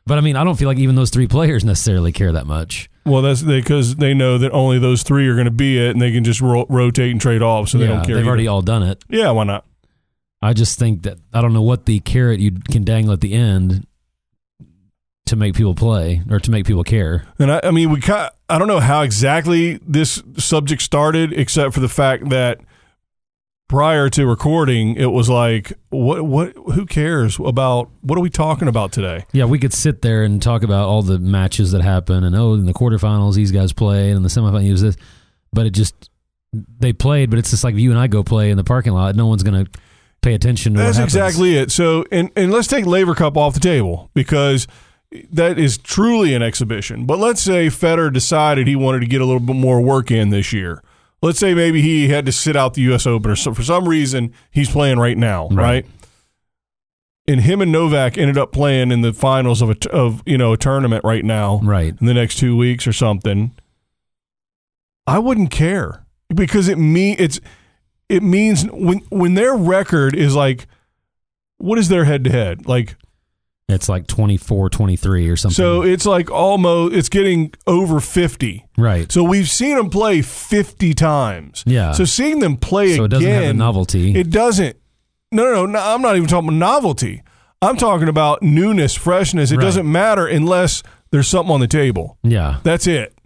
But 0.05 0.17
I 0.17 0.21
mean, 0.21 0.35
I 0.35 0.43
don't 0.43 0.57
feel 0.57 0.67
like 0.67 0.77
even 0.77 0.95
those 0.95 1.09
three 1.09 1.27
players 1.27 1.63
necessarily 1.63 2.11
care 2.11 2.31
that 2.33 2.45
much. 2.45 2.89
Well, 3.05 3.21
that's 3.21 3.41
because 3.41 3.95
they 3.95 4.13
know 4.13 4.37
that 4.37 4.51
only 4.51 4.77
those 4.77 5.01
three 5.03 5.27
are 5.27 5.33
going 5.33 5.45
to 5.45 5.51
be 5.51 5.77
it, 5.77 5.91
and 5.91 6.01
they 6.01 6.11
can 6.11 6.23
just 6.23 6.39
ro- 6.39 6.67
rotate 6.69 7.11
and 7.11 7.19
trade 7.19 7.41
off, 7.41 7.69
so 7.69 7.77
they 7.77 7.85
yeah, 7.85 7.95
don't 7.95 8.05
care. 8.05 8.15
they've 8.15 8.23
either. 8.23 8.29
already 8.29 8.47
all 8.47 8.61
done 8.61 8.83
it. 8.83 9.03
yeah, 9.09 9.31
why 9.31 9.43
not? 9.43 9.65
I 10.41 10.53
just 10.53 10.77
think 10.79 11.03
that 11.03 11.17
I 11.33 11.41
don't 11.41 11.53
know 11.53 11.61
what 11.61 11.85
the 11.85 11.99
carrot 11.99 12.39
you 12.39 12.51
can 12.69 12.83
dangle 12.83 13.13
at 13.13 13.21
the 13.21 13.33
end 13.33 13.85
to 15.27 15.35
make 15.35 15.55
people 15.55 15.75
play 15.75 16.21
or 16.29 16.39
to 16.39 16.51
make 16.51 16.65
people 16.65 16.83
care. 16.83 17.25
And 17.39 17.51
I, 17.51 17.61
I 17.65 17.71
mean, 17.71 17.89
we 17.91 18.01
kind 18.01 18.29
I 18.49 18.57
don't 18.59 18.67
know 18.67 18.79
how 18.79 19.01
exactly 19.01 19.79
this 19.87 20.21
subject 20.37 20.81
started, 20.81 21.31
except 21.31 21.73
for 21.73 21.79
the 21.79 21.89
fact 21.89 22.29
that 22.29 22.59
prior 23.71 24.09
to 24.09 24.27
recording, 24.27 24.97
it 24.97 25.13
was 25.13 25.29
like, 25.29 25.71
what, 25.91 26.25
what, 26.25 26.53
who 26.73 26.85
cares 26.85 27.39
about 27.39 27.89
what 28.01 28.17
are 28.17 28.21
we 28.21 28.29
talking 28.29 28.67
about 28.67 28.91
today? 28.91 29.25
Yeah, 29.31 29.45
we 29.45 29.59
could 29.59 29.71
sit 29.71 30.01
there 30.01 30.23
and 30.23 30.41
talk 30.41 30.61
about 30.61 30.89
all 30.89 31.01
the 31.03 31.17
matches 31.17 31.71
that 31.71 31.81
happen, 31.81 32.25
and 32.25 32.35
oh, 32.35 32.55
in 32.55 32.65
the 32.65 32.73
quarterfinals 32.73 33.35
these 33.35 33.53
guys 33.53 33.71
play, 33.71 34.09
and 34.09 34.17
in 34.17 34.23
the 34.23 34.29
semifinals 34.29 34.65
use 34.65 34.81
this, 34.81 34.97
but 35.53 35.65
it 35.65 35.69
just 35.69 36.09
they 36.51 36.91
played, 36.91 37.29
but 37.29 37.39
it's 37.39 37.51
just 37.51 37.63
like 37.63 37.75
you 37.75 37.91
and 37.91 37.99
I 37.99 38.07
go 38.07 38.23
play 38.23 38.51
in 38.51 38.57
the 38.57 38.63
parking 38.65 38.91
lot. 38.91 39.15
No 39.15 39.25
one's 39.27 39.41
going 39.41 39.65
to 39.65 39.71
pay 40.21 40.33
attention 40.33 40.73
to 40.73 40.79
That's 40.79 40.99
exactly 40.99 41.55
it. 41.55 41.71
So, 41.71 42.03
and 42.11 42.29
and 42.35 42.51
let's 42.51 42.67
take 42.67 42.85
Laver 42.85 43.15
Cup 43.15 43.37
off 43.37 43.53
the 43.53 43.61
table 43.61 44.11
because 44.13 44.67
that 45.31 45.57
is 45.57 45.77
truly 45.77 46.33
an 46.33 46.41
exhibition. 46.41 47.05
But 47.05 47.19
let's 47.19 47.41
say 47.41 47.67
Federer 47.67 48.11
decided 48.11 48.67
he 48.67 48.75
wanted 48.75 48.99
to 48.99 49.07
get 49.07 49.21
a 49.21 49.25
little 49.25 49.39
bit 49.39 49.55
more 49.55 49.79
work 49.79 50.11
in 50.11 50.29
this 50.29 50.51
year. 50.51 50.83
Let's 51.21 51.37
say 51.39 51.53
maybe 51.53 51.81
he 51.81 52.07
had 52.07 52.25
to 52.25 52.31
sit 52.31 52.55
out 52.55 52.73
the 52.73 52.81
U.S. 52.83 53.05
Open, 53.05 53.29
or 53.31 53.35
so 53.35 53.53
for 53.53 53.61
some 53.63 53.87
reason 53.87 54.33
he's 54.49 54.69
playing 54.69 54.97
right 54.99 55.17
now, 55.17 55.47
right? 55.49 55.55
Right. 55.55 55.85
And 57.27 57.41
him 57.41 57.61
and 57.61 57.71
Novak 57.71 58.17
ended 58.17 58.37
up 58.37 58.51
playing 58.51 58.91
in 58.91 59.01
the 59.01 59.13
finals 59.13 59.61
of 59.61 59.69
a 59.69 59.75
t- 59.75 59.89
of 59.91 60.23
you 60.25 60.37
know 60.37 60.53
a 60.53 60.57
tournament 60.57 61.03
right 61.03 61.23
now, 61.23 61.59
Right. 61.63 61.95
in 61.99 62.07
the 62.07 62.13
next 62.15 62.37
two 62.39 62.57
weeks 62.57 62.87
or 62.87 62.93
something. 62.93 63.51
I 65.05 65.19
wouldn't 65.19 65.51
care 65.51 66.05
because 66.33 66.67
it 66.67 66.77
mean 66.79 67.15
it's 67.19 67.39
it 68.09 68.23
means 68.23 68.65
when 68.71 68.99
when 69.09 69.35
their 69.35 69.55
record 69.55 70.15
is 70.15 70.35
like 70.35 70.65
what 71.57 71.77
is 71.77 71.89
their 71.89 72.05
head 72.05 72.23
to 72.23 72.31
head 72.31 72.65
like 72.65 72.95
It's 73.71 73.89
like 73.89 74.07
24, 74.07 74.69
23 74.69 75.29
or 75.29 75.35
something. 75.35 75.55
so 75.55 75.81
it's 75.81 76.05
like 76.05 76.29
almost 76.31 76.95
it's 76.95 77.09
getting 77.09 77.53
over 77.67 77.99
50 77.99 78.65
right. 78.77 79.11
so 79.11 79.23
we've 79.23 79.49
seen 79.49 79.77
them 79.77 79.89
play 79.89 80.21
50 80.21 80.93
times 80.93 81.63
Yeah. 81.65 81.91
so 81.93 82.05
seeing 82.05 82.39
them 82.39 82.57
play 82.57 82.95
So 82.95 83.03
it 83.05 83.13
again 83.13 83.19
doesn't 83.21 83.31
have 83.33 83.47
the 83.47 83.53
novelty. 83.53 84.15
it 84.19 84.29
doesn't 84.29 84.77
no 85.31 85.43
no 85.43 85.51
no 85.53 85.65
no, 85.67 85.79
i'm 85.79 86.01
not 86.01 86.15
even 86.15 86.27
talking 86.27 86.49
about 86.49 86.57
novelty 86.57 87.23
i'm 87.61 87.77
talking 87.77 88.07
about 88.09 88.41
newness 88.43 88.93
freshness 88.95 89.51
it 89.51 89.57
Right. 89.57 89.63
doesn't 89.63 89.89
matter 89.91 90.27
unless 90.27 90.83
there's 91.11 91.27
something 91.27 91.53
on 91.53 91.59
the 91.59 91.67
table 91.67 92.17
yeah. 92.23 92.59
That's 92.63 92.87
it. 92.87 93.17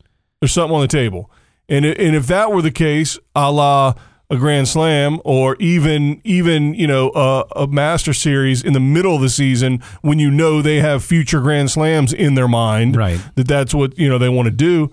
There's 0.42 0.52
something 0.54 0.76
on 0.76 0.82
the 0.82 0.88
table. 0.88 1.32
And 1.70 1.86
and 1.86 2.16
if 2.16 2.28
that 2.28 2.52
were 2.52 2.62
the 2.62 2.72
case, 2.72 3.18
a 3.36 3.52
la 3.52 3.94
a 4.30 4.38
Grand 4.38 4.68
Slam 4.68 5.20
or 5.24 5.56
even 5.60 6.20
even 6.24 6.74
you 6.74 6.88
know 6.88 7.12
a, 7.14 7.46
a 7.56 7.68
Master 7.68 8.14
Series 8.14 8.64
in 8.64 8.74
the 8.74 8.80
middle 8.80 9.16
of 9.16 9.22
the 9.22 9.30
season 9.30 9.82
when 10.02 10.20
you 10.20 10.32
know 10.32 10.62
they 10.62 10.78
have 10.80 11.04
future 11.04 11.42
Grand 11.42 11.70
Slams 11.72 12.12
in 12.14 12.36
their 12.36 12.48
mind, 12.48 12.96
Right. 12.96 13.20
That 13.36 13.48
that's 13.48 13.74
what 13.74 13.98
you 13.98 14.10
know 14.10 14.18
they 14.18 14.30
want 14.30 14.48
to 14.48 14.52
do. 14.52 14.92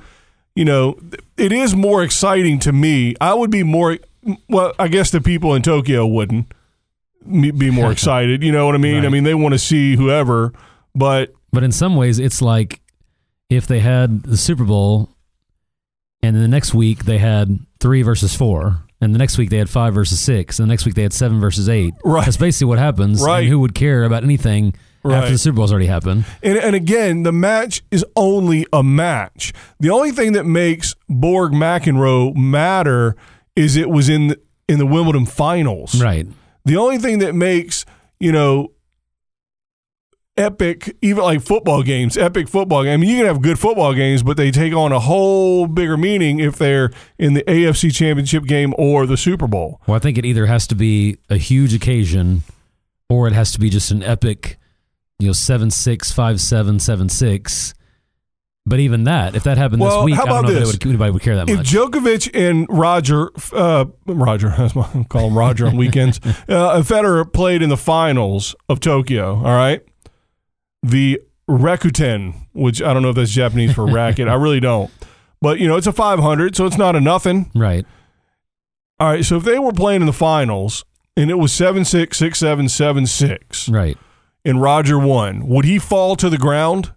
You 0.54 0.66
know, 0.66 0.98
it 1.38 1.50
is 1.50 1.74
more 1.74 2.02
exciting 2.02 2.58
to 2.60 2.72
me. 2.72 3.14
I 3.20 3.32
would 3.34 3.50
be 3.50 3.62
more. 3.62 3.98
Well, 4.48 4.74
I 4.78 4.88
guess 4.88 5.10
the 5.10 5.20
people 5.20 5.54
in 5.54 5.62
Tokyo 5.62 6.06
wouldn't 6.06 6.52
be 7.26 7.70
more 7.70 7.90
excited. 7.96 8.42
You 8.42 8.52
know 8.52 8.66
what 8.66 8.74
I 8.74 8.78
mean? 8.78 9.06
I 9.06 9.08
mean, 9.08 9.24
they 9.24 9.34
want 9.34 9.54
to 9.54 9.58
see 9.58 9.96
whoever, 9.96 10.52
but 10.94 11.32
But 11.52 11.64
in 11.64 11.72
some 11.72 11.96
ways, 11.96 12.18
it's 12.18 12.42
like 12.42 12.80
if 13.48 13.66
they 13.66 13.80
had 13.80 14.24
the 14.24 14.36
Super 14.36 14.64
Bowl, 14.64 15.08
and 16.22 16.36
then 16.36 16.42
the 16.42 16.48
next 16.48 16.74
week 16.74 17.04
they 17.06 17.18
had 17.18 17.58
three 17.80 18.02
versus 18.02 18.36
four, 18.36 18.82
and 19.02 19.14
the 19.14 19.18
next 19.18 19.36
week 19.36 19.50
they 19.50 19.58
had 19.58 19.68
five 19.68 19.92
versus 19.92 20.18
six, 20.20 20.58
and 20.58 20.66
the 20.68 20.72
next 20.72 20.86
week 20.86 20.94
they 20.94 21.02
had 21.02 21.12
seven 21.12 21.40
versus 21.40 21.68
eight. 21.68 21.92
Right. 22.04 22.24
That's 22.24 22.38
basically 22.38 22.68
what 22.68 22.78
happens. 22.78 23.20
Right. 23.22 23.40
And 23.40 23.48
who 23.48 23.58
would 23.60 23.74
care 23.74 24.04
about 24.04 24.24
anything 24.24 24.72
Right. 25.04 25.16
after 25.18 25.32
the 25.32 25.38
Super 25.38 25.56
Bowl's 25.56 25.72
already 25.72 25.86
happened? 25.88 26.24
And, 26.44 26.56
and 26.56 26.76
again, 26.76 27.24
the 27.24 27.32
match 27.32 27.82
is 27.90 28.04
only 28.16 28.66
a 28.72 28.82
match. 28.84 29.52
The 29.80 29.90
only 29.90 30.12
thing 30.12 30.32
that 30.34 30.46
makes 30.46 30.94
Borg 31.08 31.52
McEnroe 31.52 32.34
matter 32.36 33.16
is 33.56 33.76
it 33.76 33.90
was 33.90 34.08
in 34.08 34.28
the, 34.28 34.40
in 34.68 34.78
the 34.78 34.86
Wimbledon 34.86 35.26
finals. 35.26 36.00
Right. 36.00 36.26
The 36.64 36.76
only 36.76 36.98
thing 36.98 37.18
that 37.18 37.34
makes 37.34 37.84
you 38.20 38.30
know 38.30 38.70
epic, 40.36 40.96
even 41.02 41.22
like 41.22 41.42
football 41.42 41.82
games, 41.82 42.16
epic 42.16 42.48
football. 42.48 42.84
game. 42.84 42.94
I 42.94 42.96
mean, 42.96 43.10
you 43.10 43.16
can 43.18 43.26
have 43.26 43.42
good 43.42 43.58
football 43.58 43.94
games, 43.94 44.22
but 44.22 44.36
they 44.36 44.50
take 44.50 44.72
on 44.74 44.92
a 44.92 45.00
whole 45.00 45.66
bigger 45.66 45.96
meaning 45.96 46.40
if 46.40 46.56
they're 46.56 46.90
in 47.18 47.34
the 47.34 47.42
AFC 47.44 47.94
Championship 47.94 48.44
game 48.44 48.74
or 48.78 49.06
the 49.06 49.16
Super 49.16 49.46
Bowl. 49.46 49.80
Well, 49.86 49.96
I 49.96 49.98
think 49.98 50.18
it 50.18 50.24
either 50.24 50.46
has 50.46 50.66
to 50.68 50.74
be 50.74 51.18
a 51.28 51.36
huge 51.36 51.74
occasion, 51.74 52.42
or 53.08 53.28
it 53.28 53.34
has 53.34 53.52
to 53.52 53.60
be 53.60 53.68
just 53.70 53.90
an 53.90 54.02
epic, 54.02 54.58
you 55.18 55.26
know, 55.26 55.32
seven 55.32 55.70
six 55.70 56.10
five 56.10 56.40
seven 56.40 56.78
seven 56.78 57.08
six. 57.08 57.74
But 58.64 58.78
even 58.78 59.04
that, 59.04 59.34
if 59.34 59.42
that 59.42 59.58
happened 59.58 59.82
Well, 59.82 60.06
this 60.06 60.12
week, 60.12 60.20
I 60.20 60.24
don't 60.24 60.44
know 60.44 60.50
if 60.50 60.54
this? 60.54 60.72
would, 60.72 60.86
anybody 60.86 61.10
would 61.10 61.22
care 61.22 61.34
that 61.34 61.50
If 61.50 61.56
much. 61.56 61.66
Djokovic 61.66 62.30
and 62.32 62.64
Roger, 62.70 63.30
uh, 63.52 63.86
Roger, 64.06 64.50
that's 64.56 64.72
what 64.76 64.94
I 64.94 65.02
call 65.02 65.26
him 65.26 65.36
Roger 65.36 65.66
on 65.66 65.76
weekends, 65.76 66.20
uh, 66.48 66.80
Federer 66.82 67.30
played 67.30 67.60
in 67.60 67.70
the 67.70 67.76
finals 67.76 68.54
of 68.68 68.78
Tokyo, 68.78 69.34
all 69.34 69.56
right? 69.56 69.82
The 70.82 71.20
Rakuten, 71.48 72.46
which 72.52 72.82
I 72.82 72.92
don't 72.92 73.02
know 73.02 73.10
if 73.10 73.16
that's 73.16 73.30
Japanese 73.30 73.72
for 73.74 73.86
racket. 73.92 74.28
I 74.28 74.34
really 74.34 74.60
don't. 74.60 74.90
But, 75.40 75.58
you 75.58 75.66
know, 75.68 75.76
it's 75.76 75.86
a 75.86 75.92
500, 75.92 76.54
so 76.56 76.66
it's 76.66 76.78
not 76.78 76.94
a 76.96 77.00
nothing. 77.00 77.50
right. 77.54 77.84
All 79.00 79.08
right, 79.08 79.24
so 79.24 79.36
if 79.36 79.42
they 79.42 79.58
were 79.58 79.72
playing 79.72 80.00
in 80.02 80.06
the 80.06 80.12
finals 80.12 80.84
and 81.16 81.28
it 81.28 81.34
was 81.34 81.52
7 81.52 81.84
6, 81.84 82.16
6 82.16 82.38
7, 82.38 82.68
7 82.68 83.06
6, 83.06 83.68
Right. 83.68 83.98
and 84.44 84.62
Roger 84.62 84.96
won, 84.96 85.48
would 85.48 85.64
he 85.64 85.80
fall 85.80 86.14
to 86.16 86.30
the 86.30 86.38
ground? 86.38 86.92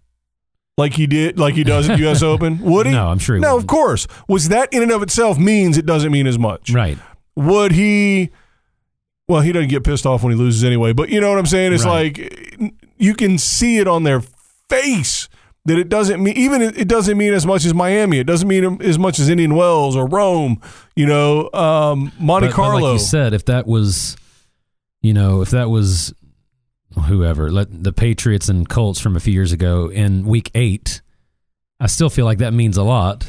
Like 0.77 0.93
he 0.93 1.07
did, 1.07 1.39
like 1.39 1.55
he 1.55 1.63
does 1.63 1.89
at 1.89 1.95
the 1.97 2.03
U.S. 2.03 2.21
Open? 2.23 2.59
Would 2.59 2.85
he? 2.85 2.91
No, 2.91 3.07
I'm 3.07 3.17
sure 3.17 3.37
he 3.37 3.41
No, 3.41 3.49
of 3.49 3.53
wouldn't. 3.63 3.69
course. 3.69 4.07
Was 4.27 4.49
that 4.49 4.71
in 4.71 4.83
and 4.83 4.91
of 4.91 5.01
itself 5.01 5.39
means 5.39 5.79
it 5.79 5.85
doesn't 5.87 6.11
mean 6.11 6.27
as 6.27 6.37
much? 6.37 6.69
Right. 6.71 6.99
Would 7.35 7.71
he? 7.71 8.29
Well, 9.27 9.41
he 9.41 9.51
doesn't 9.51 9.69
get 9.69 9.83
pissed 9.83 10.05
off 10.05 10.21
when 10.21 10.31
he 10.31 10.37
loses 10.37 10.63
anyway. 10.63 10.93
But 10.93 11.09
you 11.09 11.19
know 11.19 11.29
what 11.31 11.39
I'm 11.39 11.45
saying? 11.47 11.73
It's 11.73 11.85
Right. 11.85 12.15
like 12.19 12.73
you 12.97 13.13
can 13.13 13.37
see 13.37 13.77
it 13.77 13.87
on 13.87 14.03
their 14.03 14.21
face 14.69 15.27
that 15.65 15.77
it 15.79 15.89
doesn't 15.89 16.21
mean 16.23 16.37
even 16.37 16.61
it 16.61 16.87
doesn't 16.87 17.17
mean 17.17 17.33
as 17.33 17.45
much 17.45 17.65
as 17.65 17.73
Miami. 17.73 18.19
It 18.19 18.27
doesn't 18.27 18.47
mean 18.47 18.81
as 18.81 18.99
much 18.99 19.17
as 19.19 19.29
Indian 19.29 19.55
Wells 19.55 19.95
or 19.95 20.05
Rome. 20.07 20.61
You 20.95 21.07
know, 21.07 21.49
um, 21.53 22.11
Monte 22.19 22.47
But- 22.47 22.51
but 22.51 22.55
Carlo. 22.55 22.91
like 22.91 22.99
you 22.99 23.05
said, 23.05 23.33
if 23.33 23.45
that 23.45 23.65
was, 23.67 24.15
you 25.01 25.13
know, 25.13 25.41
if 25.41 25.49
that 25.51 25.69
was 25.69 26.13
whoever, 27.07 27.51
let 27.51 27.83
the 27.83 27.91
Patriots 27.93 28.47
and 28.47 28.67
Colts 28.69 28.99
from 28.99 29.15
a 29.15 29.19
few 29.19 29.33
years 29.33 29.51
ago 29.51 29.89
in 29.91 30.25
Week 30.25 30.49
Eight, 30.55 31.01
I 31.79 31.87
still 31.87 32.09
feel 32.09 32.25
like 32.25 32.37
that 32.37 32.53
means 32.53 32.77
a 32.77 32.83
lot. 32.83 33.27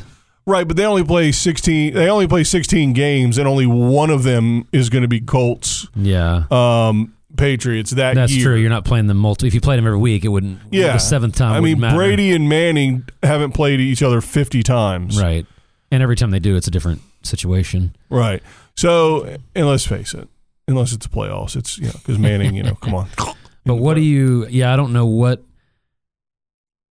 Right, 0.48 0.68
but 0.68 0.76
they 0.76 0.84
only 0.84 1.02
play 1.02 1.32
16 1.32 1.94
they 1.94 2.08
only 2.08 2.28
play 2.28 2.44
16 2.44 2.92
games 2.92 3.36
and 3.36 3.48
only 3.48 3.66
one 3.66 4.10
of 4.10 4.22
them 4.22 4.68
is 4.72 4.88
going 4.90 5.02
to 5.02 5.08
be 5.08 5.18
Colts 5.20 5.88
Yeah, 5.96 6.44
um 6.52 7.15
Patriots 7.36 7.90
that 7.92 8.14
that's 8.14 8.32
year. 8.32 8.44
true. 8.44 8.54
You're 8.56 8.70
not 8.70 8.84
playing 8.84 9.06
them 9.06 9.16
multiple. 9.18 9.46
If 9.46 9.54
you 9.54 9.60
played 9.60 9.78
them 9.78 9.86
every 9.86 9.98
week, 9.98 10.24
it 10.24 10.28
wouldn't. 10.28 10.60
Yeah. 10.70 10.92
the 10.94 10.98
seventh 10.98 11.36
time. 11.36 11.52
I 11.54 11.60
mean, 11.60 11.80
matter. 11.80 11.96
Brady 11.96 12.32
and 12.32 12.48
Manning 12.48 13.08
haven't 13.22 13.52
played 13.52 13.80
each 13.80 14.02
other 14.02 14.20
50 14.20 14.62
times. 14.62 15.20
right? 15.20 15.46
And 15.90 16.02
every 16.02 16.16
time 16.16 16.30
they 16.32 16.38
do, 16.40 16.56
it's 16.56 16.66
a 16.66 16.70
different 16.70 17.00
situation. 17.22 17.94
Right. 18.10 18.42
So, 18.76 19.36
and 19.54 19.66
let's 19.68 19.86
face 19.86 20.14
it, 20.14 20.28
unless 20.68 20.92
it's 20.92 21.06
the 21.06 21.14
playoffs, 21.14 21.56
it's, 21.56 21.78
you 21.78 21.86
know, 21.86 21.92
because 21.94 22.18
Manning, 22.18 22.54
you 22.56 22.62
know, 22.62 22.74
come 22.74 22.94
on. 22.94 23.08
But 23.64 23.76
what 23.76 23.94
do 23.94 24.00
you? 24.00 24.46
Yeah, 24.46 24.72
I 24.72 24.76
don't 24.76 24.92
know 24.92 25.06
what. 25.06 25.42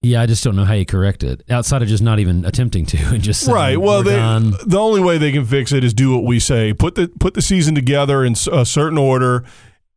Yeah, 0.04 0.22
I 0.22 0.26
just 0.26 0.44
don't 0.44 0.56
know 0.56 0.64
how 0.66 0.74
you 0.74 0.86
correct 0.86 1.22
it 1.24 1.44
outside 1.50 1.82
of 1.84 1.88
just 1.90 2.02
not 2.02 2.20
even 2.20 2.44
attempting 2.46 2.86
to 2.88 2.98
and 3.14 3.22
just 3.22 3.42
saying, 3.42 3.54
Right. 3.56 3.78
Well, 3.80 4.02
they, 4.04 4.16
done. 4.16 4.54
the 4.66 4.80
only 4.80 5.02
way 5.02 5.18
they 5.18 5.32
can 5.34 5.46
fix 5.46 5.72
it 5.74 5.84
is 5.84 5.94
do 5.94 6.16
what 6.16 6.24
we 6.24 6.40
say. 6.40 6.74
Put 6.74 6.96
the 6.96 7.08
put 7.20 7.34
the 7.34 7.42
season 7.42 7.76
together 7.76 8.24
in 8.24 8.36
a 8.52 8.66
certain 8.66 8.98
order, 8.98 9.44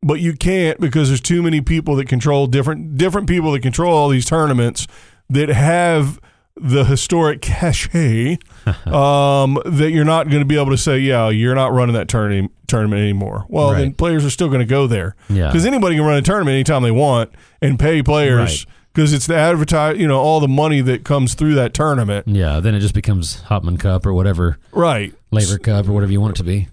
but 0.05 0.21
you 0.21 0.35
can't 0.35 0.79
because 0.79 1.09
there's 1.09 1.21
too 1.21 1.43
many 1.43 1.61
people 1.61 1.97
that 1.97 2.09
control 2.09 2.47
different 2.47 2.97
different 2.97 3.27
people 3.29 3.51
that 3.53 3.61
control 3.61 3.93
all 3.95 4.09
these 4.09 4.27
tournaments 4.27 4.87
that 5.31 5.49
have 5.49 6.21
the 6.57 6.85
historic 6.85 7.41
cachet 7.43 8.39
um, 8.87 9.59
that 9.65 9.91
you're 9.91 10.05
not 10.05 10.29
going 10.29 10.39
to 10.41 10.45
be 10.47 10.55
able 10.57 10.71
to 10.71 10.79
say, 10.79 10.99
yeah, 10.99 11.29
you're 11.29 11.55
not 11.57 11.73
running 11.73 11.95
that 11.97 12.07
tourney, 12.07 12.49
tournament 12.69 13.01
anymore. 13.03 13.45
Well, 13.49 13.71
then 13.73 13.93
players 13.93 14.25
are 14.25 14.31
still 14.31 14.47
going 14.47 14.61
to 14.61 14.65
go 14.67 14.87
there. 14.87 15.17
Yeah. 15.29 15.49
Because 15.49 15.67
anybody 15.67 15.97
can 15.97 16.05
run 16.05 16.17
a 16.17 16.23
tournament 16.23 16.55
anytime 16.55 16.85
they 16.85 16.93
want 16.93 17.33
and 17.61 17.77
pay 17.77 18.05
players 18.05 18.67
Right. 18.67 18.75
because 18.93 19.13
it's 19.13 19.27
the 19.27 19.35
advertise, 19.35 19.99
you 19.99 20.07
know, 20.07 20.21
all 20.21 20.39
the 20.39 20.47
money 20.47 20.81
that 20.81 21.03
comes 21.05 21.35
through 21.35 21.57
that 21.57 21.75
tournament. 21.75 22.29
Yeah, 22.29 22.61
then 22.61 22.77
it 22.77 22.81
just 22.81 22.95
becomes 22.95 23.43
Hopman 23.43 23.81
Cup 23.81 24.07
or 24.07 24.15
whatever, 24.15 24.59
Right. 24.71 25.13
Laver 25.33 25.59
Cup 25.59 25.89
or 25.89 25.93
whatever 25.93 26.13
you 26.13 26.21
want 26.21 26.37
it 26.37 26.39
to 26.39 26.45
be. 26.45 26.69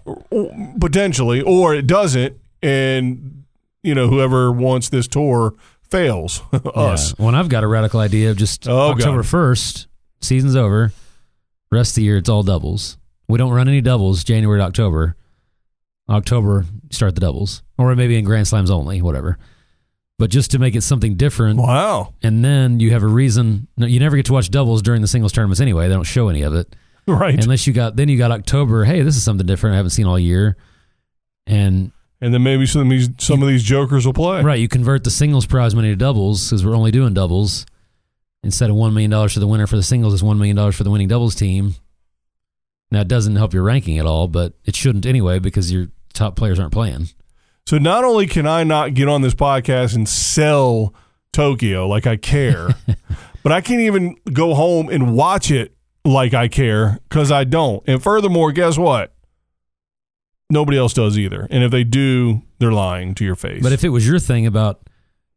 Potentially, 0.78 1.40
or 1.42 1.74
it 1.74 1.88
doesn't, 1.88 2.36
and 2.62 3.44
you 3.82 3.94
know 3.94 4.08
whoever 4.08 4.52
wants 4.52 4.88
this 4.88 5.06
tour 5.08 5.54
fails 5.90 6.42
us. 6.74 7.14
Yeah. 7.18 7.26
And 7.26 7.36
I've 7.36 7.48
got 7.48 7.64
a 7.64 7.66
radical 7.68 8.00
idea 8.00 8.30
of 8.30 8.36
just 8.36 8.68
Oh, 8.68 8.90
October 8.92 9.22
first, 9.22 9.88
season's 10.20 10.56
over. 10.56 10.92
Rest 11.70 11.92
of 11.92 11.94
the 11.96 12.02
year, 12.02 12.18
it's 12.18 12.28
all 12.28 12.42
doubles. 12.42 12.98
We 13.28 13.38
don't 13.38 13.52
run 13.52 13.68
any 13.68 13.80
doubles 13.80 14.24
January 14.24 14.58
to 14.60 14.64
October. 14.64 15.16
October, 16.08 16.66
start 16.90 17.14
the 17.14 17.20
doubles, 17.20 17.62
or 17.78 17.94
maybe 17.94 18.16
in 18.18 18.24
Grand 18.24 18.46
Slams 18.48 18.70
only, 18.70 19.00
whatever. 19.00 19.38
But 20.18 20.30
just 20.30 20.50
to 20.50 20.58
make 20.58 20.74
it 20.76 20.82
something 20.82 21.14
different, 21.16 21.58
Wow. 21.58 22.14
and 22.22 22.44
then 22.44 22.78
you 22.80 22.90
have 22.90 23.02
a 23.02 23.06
reason. 23.08 23.68
You 23.76 23.98
never 24.00 24.16
get 24.16 24.26
to 24.26 24.32
watch 24.32 24.50
doubles 24.50 24.82
during 24.82 25.00
the 25.00 25.08
singles 25.08 25.32
tournaments 25.32 25.60
anyway. 25.60 25.88
They 25.88 25.94
don't 25.94 26.04
show 26.04 26.28
any 26.28 26.42
of 26.42 26.54
it 26.54 26.76
Right. 27.06 27.42
unless 27.42 27.66
you 27.66 27.72
got. 27.72 27.96
Then 27.96 28.08
you 28.08 28.18
got 28.18 28.30
October. 28.30 28.84
Hey, 28.84 29.02
this 29.02 29.16
is 29.16 29.22
something 29.22 29.46
different. 29.46 29.74
I 29.74 29.76
haven't 29.78 29.90
seen 29.90 30.06
all 30.06 30.18
year. 30.18 30.56
and 31.46 31.92
and 32.22 32.32
then 32.32 32.42
maybe 32.44 32.64
some 32.64 32.82
of 32.82 32.88
these 32.88 33.10
some 33.18 33.42
of 33.42 33.48
these 33.48 33.64
jokers 33.64 34.06
will 34.06 34.12
play. 34.14 34.40
right, 34.42 34.60
you 34.60 34.68
convert 34.68 35.04
the 35.04 35.10
singles 35.10 35.44
prize 35.44 35.74
money 35.74 35.90
to 35.90 35.96
doubles 35.96 36.48
because 36.48 36.64
we're 36.64 36.76
only 36.76 36.92
doing 36.92 37.12
doubles. 37.12 37.66
Instead 38.44 38.70
of 38.70 38.76
one 38.76 38.94
million 38.94 39.10
dollars 39.10 39.34
for 39.34 39.40
the 39.40 39.46
winner 39.46 39.66
for 39.66 39.76
the 39.76 39.82
singles, 39.82 40.14
it's 40.14 40.22
one 40.22 40.38
million 40.38 40.56
dollars 40.56 40.76
for 40.76 40.84
the 40.84 40.90
winning 40.90 41.08
doubles 41.08 41.34
team. 41.34 41.74
Now 42.92 43.00
it 43.00 43.08
doesn't 43.08 43.36
help 43.36 43.52
your 43.52 43.64
ranking 43.64 43.98
at 43.98 44.06
all, 44.06 44.28
but 44.28 44.54
it 44.64 44.76
shouldn't 44.76 45.04
anyway 45.04 45.40
because 45.40 45.72
your 45.72 45.88
top 46.14 46.36
players 46.36 46.58
aren't 46.58 46.72
playing. 46.72 47.08
So 47.66 47.78
not 47.78 48.04
only 48.04 48.26
can 48.26 48.46
I 48.46 48.64
not 48.64 48.94
get 48.94 49.08
on 49.08 49.22
this 49.22 49.34
podcast 49.34 49.94
and 49.94 50.08
sell 50.08 50.94
Tokyo 51.32 51.88
like 51.88 52.06
I 52.06 52.16
care, 52.16 52.68
but 53.42 53.50
I 53.52 53.60
can't 53.60 53.80
even 53.80 54.16
go 54.32 54.54
home 54.54 54.88
and 54.88 55.14
watch 55.14 55.50
it 55.50 55.74
like 56.04 56.34
I 56.34 56.46
care 56.48 56.98
because 57.08 57.32
I 57.32 57.44
don't. 57.44 57.82
And 57.88 58.02
furthermore, 58.02 58.52
guess 58.52 58.78
what? 58.78 59.12
Nobody 60.52 60.76
else 60.76 60.92
does 60.92 61.18
either. 61.18 61.46
And 61.50 61.64
if 61.64 61.70
they 61.70 61.82
do, 61.84 62.42
they're 62.58 62.72
lying 62.72 63.14
to 63.14 63.24
your 63.24 63.36
face. 63.36 63.62
But 63.62 63.72
if 63.72 63.84
it 63.84 63.88
was 63.88 64.06
your 64.06 64.18
thing 64.18 64.46
about, 64.46 64.80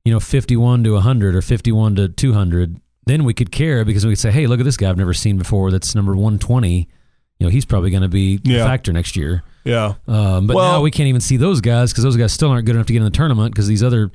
you 0.03 0.11
know, 0.13 0.19
51 0.19 0.83
to 0.83 0.91
100 0.93 1.35
or 1.35 1.41
51 1.41 1.95
to 1.95 2.09
200, 2.09 2.79
then 3.05 3.23
we 3.23 3.33
could 3.33 3.51
care 3.51 3.85
because 3.85 4.05
we 4.05 4.11
could 4.11 4.19
say, 4.19 4.31
hey, 4.31 4.45
look 4.45 4.59
at 4.59 4.63
this 4.65 4.77
guy 4.77 4.89
I've 4.89 4.97
never 4.97 5.13
seen 5.13 5.37
before 5.37 5.71
that's 5.71 5.95
number 5.95 6.13
120. 6.15 6.89
You 7.39 7.45
know, 7.47 7.49
he's 7.49 7.63
probably 7.65 7.91
going 7.91 8.03
to 8.03 8.09
be 8.09 8.39
Yeah. 8.43 8.63
a 8.63 8.65
factor 8.65 8.91
next 8.91 9.15
year. 9.15 9.43
yeah, 9.63 9.93
Um, 10.07 10.47
but 10.47 10.55
Well- 10.57 10.73
now 10.73 10.81
we 10.81 10.91
can't 10.91 11.07
even 11.07 11.21
see 11.21 11.37
those 11.37 11.61
guys 11.61 11.91
because 11.91 12.03
those 12.03 12.17
guys 12.17 12.33
still 12.33 12.49
aren't 12.49 12.65
good 12.65 12.75
enough 12.75 12.87
to 12.87 12.93
get 12.93 12.99
in 12.99 13.05
the 13.05 13.09
tournament 13.09 13.53
because 13.53 13.67
these 13.67 13.83
other 13.83 14.11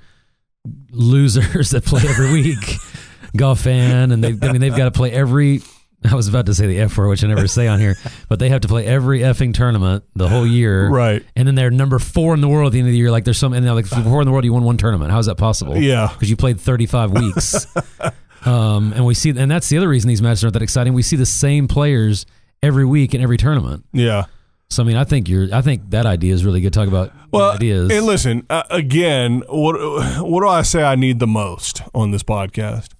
losers 0.91 1.71
that 1.71 1.85
play 1.85 2.03
every 2.09 2.33
week, 2.33 2.59
Goffin, 3.37 4.13
and 4.13 4.23
they 4.23 4.29
I 4.47 4.53
mean 4.53 4.61
they've 4.61 4.77
got 4.77 4.85
to 4.85 4.91
play 4.91 5.11
every. 5.13 5.63
I 6.11 6.15
was 6.15 6.29
about 6.29 6.47
to 6.47 6.55
say 6.55 6.67
the 6.67 6.79
F 6.81 6.97
word, 6.97 7.09
which 7.09 7.23
I 7.25 7.27
never 7.27 7.47
say 7.47 7.67
on 7.69 7.79
here, 7.79 7.97
but 8.29 8.39
they 8.39 8.49
have 8.49 8.63
to 8.63 8.69
play 8.69 8.87
every 8.87 9.21
effing 9.21 9.53
tournament 9.53 10.05
the 10.15 10.29
whole 10.29 10.47
year, 10.47 10.89
right. 10.89 11.23
And 11.37 11.47
then 11.47 11.55
they're 11.55 11.71
number 11.71 11.99
four 11.99 12.35
in 12.35 12.41
the 12.41 12.49
world 12.49 12.69
at 12.69 12.73
the 12.73 12.79
end 12.79 12.89
of 12.89 12.93
the 12.93 12.99
year. 12.99 13.11
Like 13.11 13.25
there's 13.25 13.39
some, 13.39 13.53
and 13.53 13.65
they're 13.65 13.75
like 13.75 13.87
four 13.87 14.21
in 14.21 14.27
the 14.27 14.33
world. 14.33 14.45
You 14.45 14.53
won 14.53 14.65
one 14.65 14.77
tournament. 14.77 15.11
How 15.11 15.19
is 15.19 15.27
that 15.27 15.37
possible? 15.37 15.77
Yeah. 15.77 16.09
because 16.13 16.31
you 16.31 16.37
played 16.37 16.61
35 16.61 17.11
weeks. 17.13 17.67
um, 18.47 18.93
and 18.95 19.05
we 19.05 19.15
see, 19.15 19.31
and 19.31 19.51
that's 19.51 19.69
the 19.69 19.77
other 19.77 19.89
reason 19.89 20.09
these 20.09 20.23
matches 20.23 20.45
aren't 20.45 20.55
that 20.55 20.63
exciting. 20.63 20.95
We 20.95 21.03
see 21.03 21.17
the 21.17 21.27
same 21.27 21.69
players 21.69 22.25
every 22.63 22.85
week 22.85 23.15
in 23.15 23.21
every 23.21 23.37
tournament. 23.37 23.85
Yeah. 23.93 24.27
So 24.71 24.85
I 24.85 24.87
mean, 24.87 24.97
I 24.97 25.03
think 25.05 25.29
you're. 25.29 25.53
I 25.53 25.63
think 25.63 25.91
that 25.91 26.07
idea 26.07 26.33
is 26.33 26.45
really 26.45 26.61
good. 26.61 26.73
Talk 26.73 26.87
about 26.87 27.13
Well, 27.33 27.51
ideas. 27.51 27.91
and 27.91 28.07
listen 28.07 28.47
uh, 28.49 28.63
again. 28.71 29.43
What 29.49 29.75
what 30.23 30.43
do 30.43 30.49
I 30.49 30.63
say 30.63 30.85
I 30.85 30.95
need 30.95 31.19
the 31.19 31.27
most 31.27 31.83
on 31.93 32.13
this 32.13 32.23
podcast? 32.23 32.91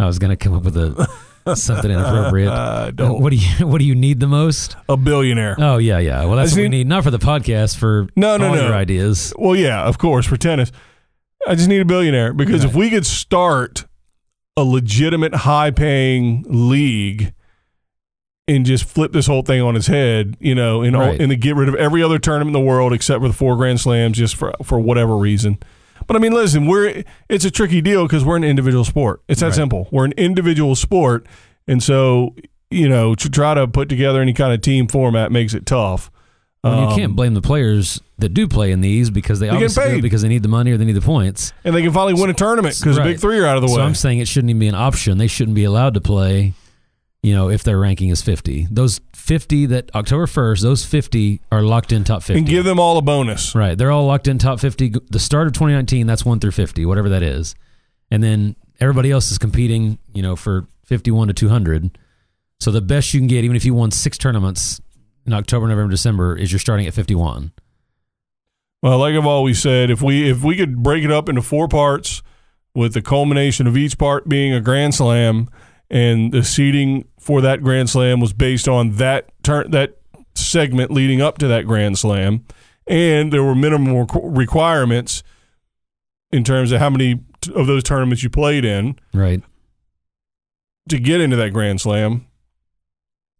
I 0.00 0.06
was 0.06 0.18
going 0.18 0.30
to 0.30 0.36
come 0.36 0.54
up 0.54 0.64
with 0.64 0.76
a 0.76 1.08
something 1.56 1.90
inappropriate. 1.90 2.50
Uh, 2.52 2.92
what 3.12 3.30
do 3.30 3.36
you 3.36 3.66
What 3.66 3.78
do 3.78 3.84
you 3.84 3.94
need 3.94 4.20
the 4.20 4.26
most? 4.26 4.76
a 4.88 4.96
billionaire. 4.96 5.56
Oh 5.58 5.78
yeah, 5.78 5.98
yeah. 5.98 6.24
Well, 6.24 6.36
that's 6.36 6.52
I 6.52 6.56
what 6.56 6.62
we 6.62 6.68
need. 6.68 6.86
Not 6.86 7.04
for 7.04 7.10
the 7.10 7.18
podcast. 7.18 7.76
For 7.76 8.08
No, 8.16 8.36
no, 8.36 8.48
all 8.48 8.54
no. 8.54 8.72
ideas. 8.72 9.32
Well, 9.38 9.56
yeah, 9.56 9.82
of 9.84 9.98
course, 9.98 10.26
for 10.26 10.36
tennis. 10.36 10.70
I 11.46 11.54
just 11.54 11.68
need 11.68 11.80
a 11.80 11.84
billionaire 11.86 12.32
because 12.34 12.64
if 12.64 12.74
we 12.74 12.90
could 12.90 13.06
start 13.06 13.86
a 14.56 14.62
legitimate 14.64 15.34
high 15.34 15.70
paying 15.70 16.44
league 16.46 17.32
and 18.46 18.66
just 18.66 18.84
flip 18.84 19.12
this 19.12 19.26
whole 19.26 19.42
thing 19.42 19.62
on 19.62 19.76
its 19.76 19.86
head, 19.86 20.36
you 20.40 20.54
know, 20.54 20.82
and, 20.82 20.94
all, 20.96 21.02
Right. 21.02 21.20
and 21.20 21.40
get 21.40 21.54
rid 21.56 21.68
of 21.68 21.76
every 21.76 22.02
other 22.02 22.18
tournament 22.18 22.54
in 22.54 22.62
the 22.62 22.68
world 22.68 22.92
except 22.92 23.22
for 23.22 23.28
the 23.28 23.32
four 23.34 23.56
Grand 23.56 23.80
Slams 23.80 24.18
just 24.18 24.34
for, 24.36 24.52
for 24.62 24.78
whatever 24.80 25.16
reason. 25.16 25.58
But 26.10 26.16
I 26.16 26.18
mean, 26.18 26.32
listen, 26.32 26.66
we're 26.66 27.04
it's 27.28 27.44
a 27.44 27.52
tricky 27.52 27.80
deal 27.80 28.02
because 28.04 28.24
we're 28.24 28.34
an 28.34 28.42
individual 28.42 28.84
sport. 28.84 29.22
It's 29.28 29.38
that 29.42 29.46
Right. 29.46 29.54
simple. 29.54 29.86
We're 29.92 30.06
an 30.06 30.12
individual 30.16 30.74
sport, 30.74 31.24
and 31.68 31.80
so 31.80 32.34
you 32.68 32.88
know 32.88 33.14
to 33.14 33.30
try 33.30 33.54
to 33.54 33.68
put 33.68 33.88
together 33.88 34.20
any 34.20 34.32
kind 34.32 34.52
of 34.52 34.60
team 34.60 34.88
format 34.88 35.30
makes 35.30 35.54
it 35.54 35.66
tough. 35.66 36.10
Well, 36.64 36.74
you 36.80 36.86
Um, 36.88 36.96
can't 36.96 37.14
blame 37.14 37.34
the 37.34 37.40
players 37.40 38.00
that 38.18 38.30
do 38.30 38.48
play 38.48 38.72
in 38.72 38.80
these 38.80 39.08
because 39.08 39.38
they, 39.38 39.46
get 39.46 39.52
obviously 39.54 39.84
do 39.98 40.02
because 40.02 40.22
they 40.22 40.28
need 40.28 40.42
the 40.42 40.48
money 40.48 40.72
or 40.72 40.76
they 40.78 40.84
need 40.84 40.96
the 40.96 41.00
points. 41.00 41.52
and 41.64 41.76
they 41.76 41.80
can 41.82 41.92
finally 41.92 42.14
win 42.20 42.28
a 42.28 42.34
tournament 42.34 42.76
because 42.80 42.96
the 42.96 43.02
big 43.02 43.20
three 43.20 43.38
are 43.38 43.46
out 43.46 43.56
of 43.56 43.62
the 43.62 43.68
way. 43.68 43.74
So 43.76 43.80
I'm 43.82 43.94
saying 43.94 44.18
it 44.18 44.26
shouldn't 44.26 44.50
even 44.50 44.58
be 44.58 44.66
an 44.66 44.74
option. 44.74 45.16
They 45.16 45.28
shouldn't 45.28 45.54
be 45.54 45.62
allowed 45.62 45.94
to 45.94 46.00
play. 46.00 46.54
You 47.22 47.34
know, 47.34 47.50
if 47.50 47.62
their 47.64 47.78
ranking 47.78 48.08
is 48.08 48.22
50, 48.22 48.68
those 48.70 49.00
50 49.14 49.66
that 49.66 49.94
October 49.94 50.24
1st, 50.26 50.62
those 50.62 50.84
50 50.86 51.42
are 51.52 51.62
locked 51.62 51.92
in 51.92 52.02
top 52.02 52.22
50. 52.22 52.38
and 52.38 52.48
give 52.48 52.64
them 52.64 52.80
all 52.80 52.96
a 52.96 53.02
bonus. 53.02 53.54
Right. 53.54 53.76
They're 53.76 53.90
all 53.90 54.06
locked 54.06 54.26
in 54.26 54.38
top 54.38 54.58
50. 54.58 54.94
The 55.10 55.18
start 55.18 55.46
of 55.46 55.52
2019, 55.52 56.06
that's 56.06 56.24
1 56.24 56.40
through 56.40 56.52
50, 56.52 56.86
whatever 56.86 57.10
that 57.10 57.22
is. 57.22 57.54
And 58.10 58.22
then 58.22 58.56
everybody 58.80 59.10
else 59.10 59.30
is 59.30 59.36
competing, 59.36 59.98
you 60.14 60.22
know, 60.22 60.34
for 60.34 60.66
51 60.86 61.28
to 61.28 61.34
200. 61.34 61.98
So 62.58 62.70
the 62.70 62.80
best 62.80 63.12
you 63.12 63.20
can 63.20 63.26
get, 63.26 63.44
even 63.44 63.56
if 63.56 63.66
you 63.66 63.74
won 63.74 63.90
six 63.90 64.16
tournaments 64.16 64.80
in 65.26 65.34
October, 65.34 65.68
November, 65.68 65.90
December, 65.90 66.36
is 66.36 66.50
you're 66.50 66.58
starting 66.58 66.86
at 66.86 66.94
51. 66.94 67.52
Well, 68.82 68.98
like 68.98 69.14
I've 69.14 69.26
always 69.26 69.60
said, 69.60 69.90
if 69.90 70.00
we 70.00 70.30
if 70.30 70.42
we 70.42 70.56
could 70.56 70.82
break 70.82 71.04
it 71.04 71.10
up 71.10 71.28
into 71.28 71.42
four 71.42 71.68
parts, 71.68 72.22
with 72.74 72.94
the 72.94 73.02
culmination 73.02 73.66
of 73.66 73.76
each 73.76 73.98
part 73.98 74.28
being 74.28 74.52
a 74.54 74.60
grand 74.60 74.94
slam, 74.94 75.48
and 75.90 76.32
the 76.32 76.42
seating 76.44 77.04
for 77.20 77.40
that 77.42 77.62
grand 77.62 77.88
slam 77.90 78.18
was 78.18 78.32
based 78.32 78.66
on 78.66 78.96
that 78.96 79.30
turn 79.44 79.70
that 79.70 79.98
segment 80.34 80.90
leading 80.90 81.20
up 81.20 81.38
to 81.38 81.46
that 81.48 81.66
grand 81.66 81.98
slam, 81.98 82.44
and 82.86 83.32
there 83.32 83.44
were 83.44 83.54
minimum 83.54 83.94
requ- 83.94 84.36
requirements 84.36 85.22
in 86.32 86.42
terms 86.44 86.72
of 86.72 86.80
how 86.80 86.90
many 86.90 87.20
t- 87.40 87.52
of 87.54 87.66
those 87.66 87.82
tournaments 87.84 88.22
you 88.22 88.30
played 88.30 88.64
in. 88.64 88.96
Right. 89.14 89.42
to 90.88 90.98
get 90.98 91.20
into 91.20 91.36
that 91.36 91.52
Grand 91.52 91.80
Slam, 91.80 92.26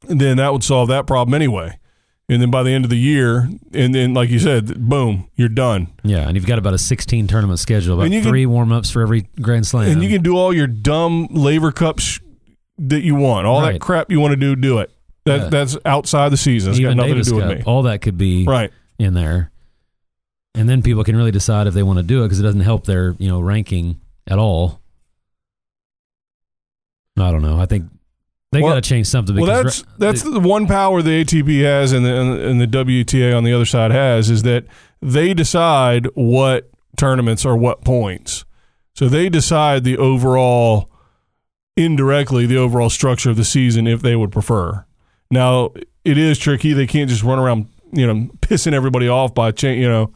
And 0.08 0.20
then 0.20 0.36
that 0.36 0.52
would 0.52 0.62
solve 0.64 0.88
that 0.88 1.06
problem 1.06 1.34
anyway. 1.34 1.78
And 2.28 2.40
then 2.40 2.50
by 2.50 2.62
the 2.62 2.70
end 2.70 2.84
of 2.84 2.90
the 2.90 2.98
year, 2.98 3.48
and 3.74 3.92
then 3.94 4.14
like 4.14 4.30
you 4.30 4.38
said, 4.38 4.88
boom, 4.88 5.28
you're 5.34 5.48
done. 5.48 5.88
Yeah, 6.04 6.26
and 6.28 6.36
you've 6.36 6.46
got 6.46 6.58
about 6.60 6.74
a 6.74 6.78
16 6.78 7.26
tournament 7.26 7.58
schedule, 7.58 7.94
about 7.94 8.04
And 8.04 8.14
you 8.14 8.20
can- 8.20 8.30
three 8.30 8.46
warm 8.46 8.70
ups 8.70 8.90
for 8.90 9.02
every 9.02 9.28
Grand 9.40 9.66
Slam. 9.66 9.90
And 9.90 10.02
you 10.02 10.08
can 10.08 10.22
do 10.22 10.36
all 10.36 10.52
your 10.54 10.68
dumb 10.68 11.26
labor 11.30 11.72
cups 11.72 12.20
that 12.88 13.02
you 13.02 13.14
want, 13.14 13.46
all 13.46 13.60
that 13.62 13.80
crap 13.80 14.10
you 14.10 14.20
want 14.20 14.32
to 14.32 14.36
do, 14.36 14.56
do 14.56 14.78
it. 14.78 14.90
That 15.26 15.40
Yeah. 15.42 15.48
that's 15.50 15.76
outside 15.84 16.30
the 16.30 16.36
season. 16.36 16.70
It's 16.72 16.80
got 16.80 16.96
nothing 16.96 17.12
Davis 17.12 17.28
to 17.28 17.34
do 17.34 17.40
Cup, 17.40 17.48
with 17.48 17.58
me. 17.58 17.64
all 17.66 17.82
that 17.82 18.00
could 18.00 18.16
be 18.18 18.44
Right. 18.44 18.70
in 18.98 19.14
there, 19.14 19.50
and 20.54 20.68
then 20.68 20.80
people 20.82 21.04
can 21.04 21.14
really 21.16 21.30
decide 21.30 21.66
if 21.66 21.74
they 21.74 21.82
want 21.82 21.98
to 21.98 22.02
do 22.02 22.22
it 22.22 22.26
because 22.26 22.40
it 22.40 22.42
doesn't 22.42 22.60
help 22.62 22.84
their 22.86 23.14
you 23.18 23.28
know 23.28 23.40
ranking 23.40 24.00
at 24.26 24.38
all. 24.38 24.80
I 27.18 27.30
don't 27.30 27.42
know. 27.42 27.58
I 27.60 27.66
think 27.66 27.84
they 28.52 28.60
Well- 28.62 28.72
got 28.72 28.82
to 28.82 28.88
change 28.88 29.06
something. 29.06 29.34
Because 29.34 29.48
Well, 29.48 29.62
that's 29.62 29.84
that's 29.98 30.22
the 30.22 30.40
one 30.40 30.66
power 30.66 31.02
the 31.02 31.10
ATP 31.20 31.60
has 31.62 31.92
and 31.92 32.04
the 32.04 32.14
and 32.48 32.60
the 32.60 32.66
WTA 32.66 33.32
on 33.36 33.44
the 33.44 33.52
other 33.52 33.66
side 33.66 33.90
has 33.90 34.30
is 34.30 34.42
that 34.44 34.64
they 35.02 35.34
decide 35.34 36.06
what 36.14 36.70
tournaments 36.96 37.44
are 37.44 37.56
what 37.56 37.84
points. 37.84 38.44
So 38.94 39.08
they 39.08 39.28
decide 39.28 39.84
the 39.84 39.96
overall 39.98 40.89
indirectly 41.80 42.46
the 42.46 42.56
overall 42.56 42.90
structure 42.90 43.30
of 43.30 43.36
the 43.36 43.44
season 43.44 43.86
if 43.86 44.02
they 44.02 44.14
would 44.14 44.30
prefer. 44.30 44.84
Now, 45.30 45.70
it 46.04 46.18
is 46.18 46.38
tricky. 46.38 46.72
They 46.72 46.86
can't 46.86 47.08
just 47.08 47.22
run 47.22 47.38
around, 47.38 47.68
you 47.92 48.06
know, 48.06 48.28
pissing 48.40 48.72
everybody 48.72 49.08
off 49.08 49.34
by 49.34 49.52
cha- 49.52 49.68
you 49.68 49.88
know, 49.88 50.12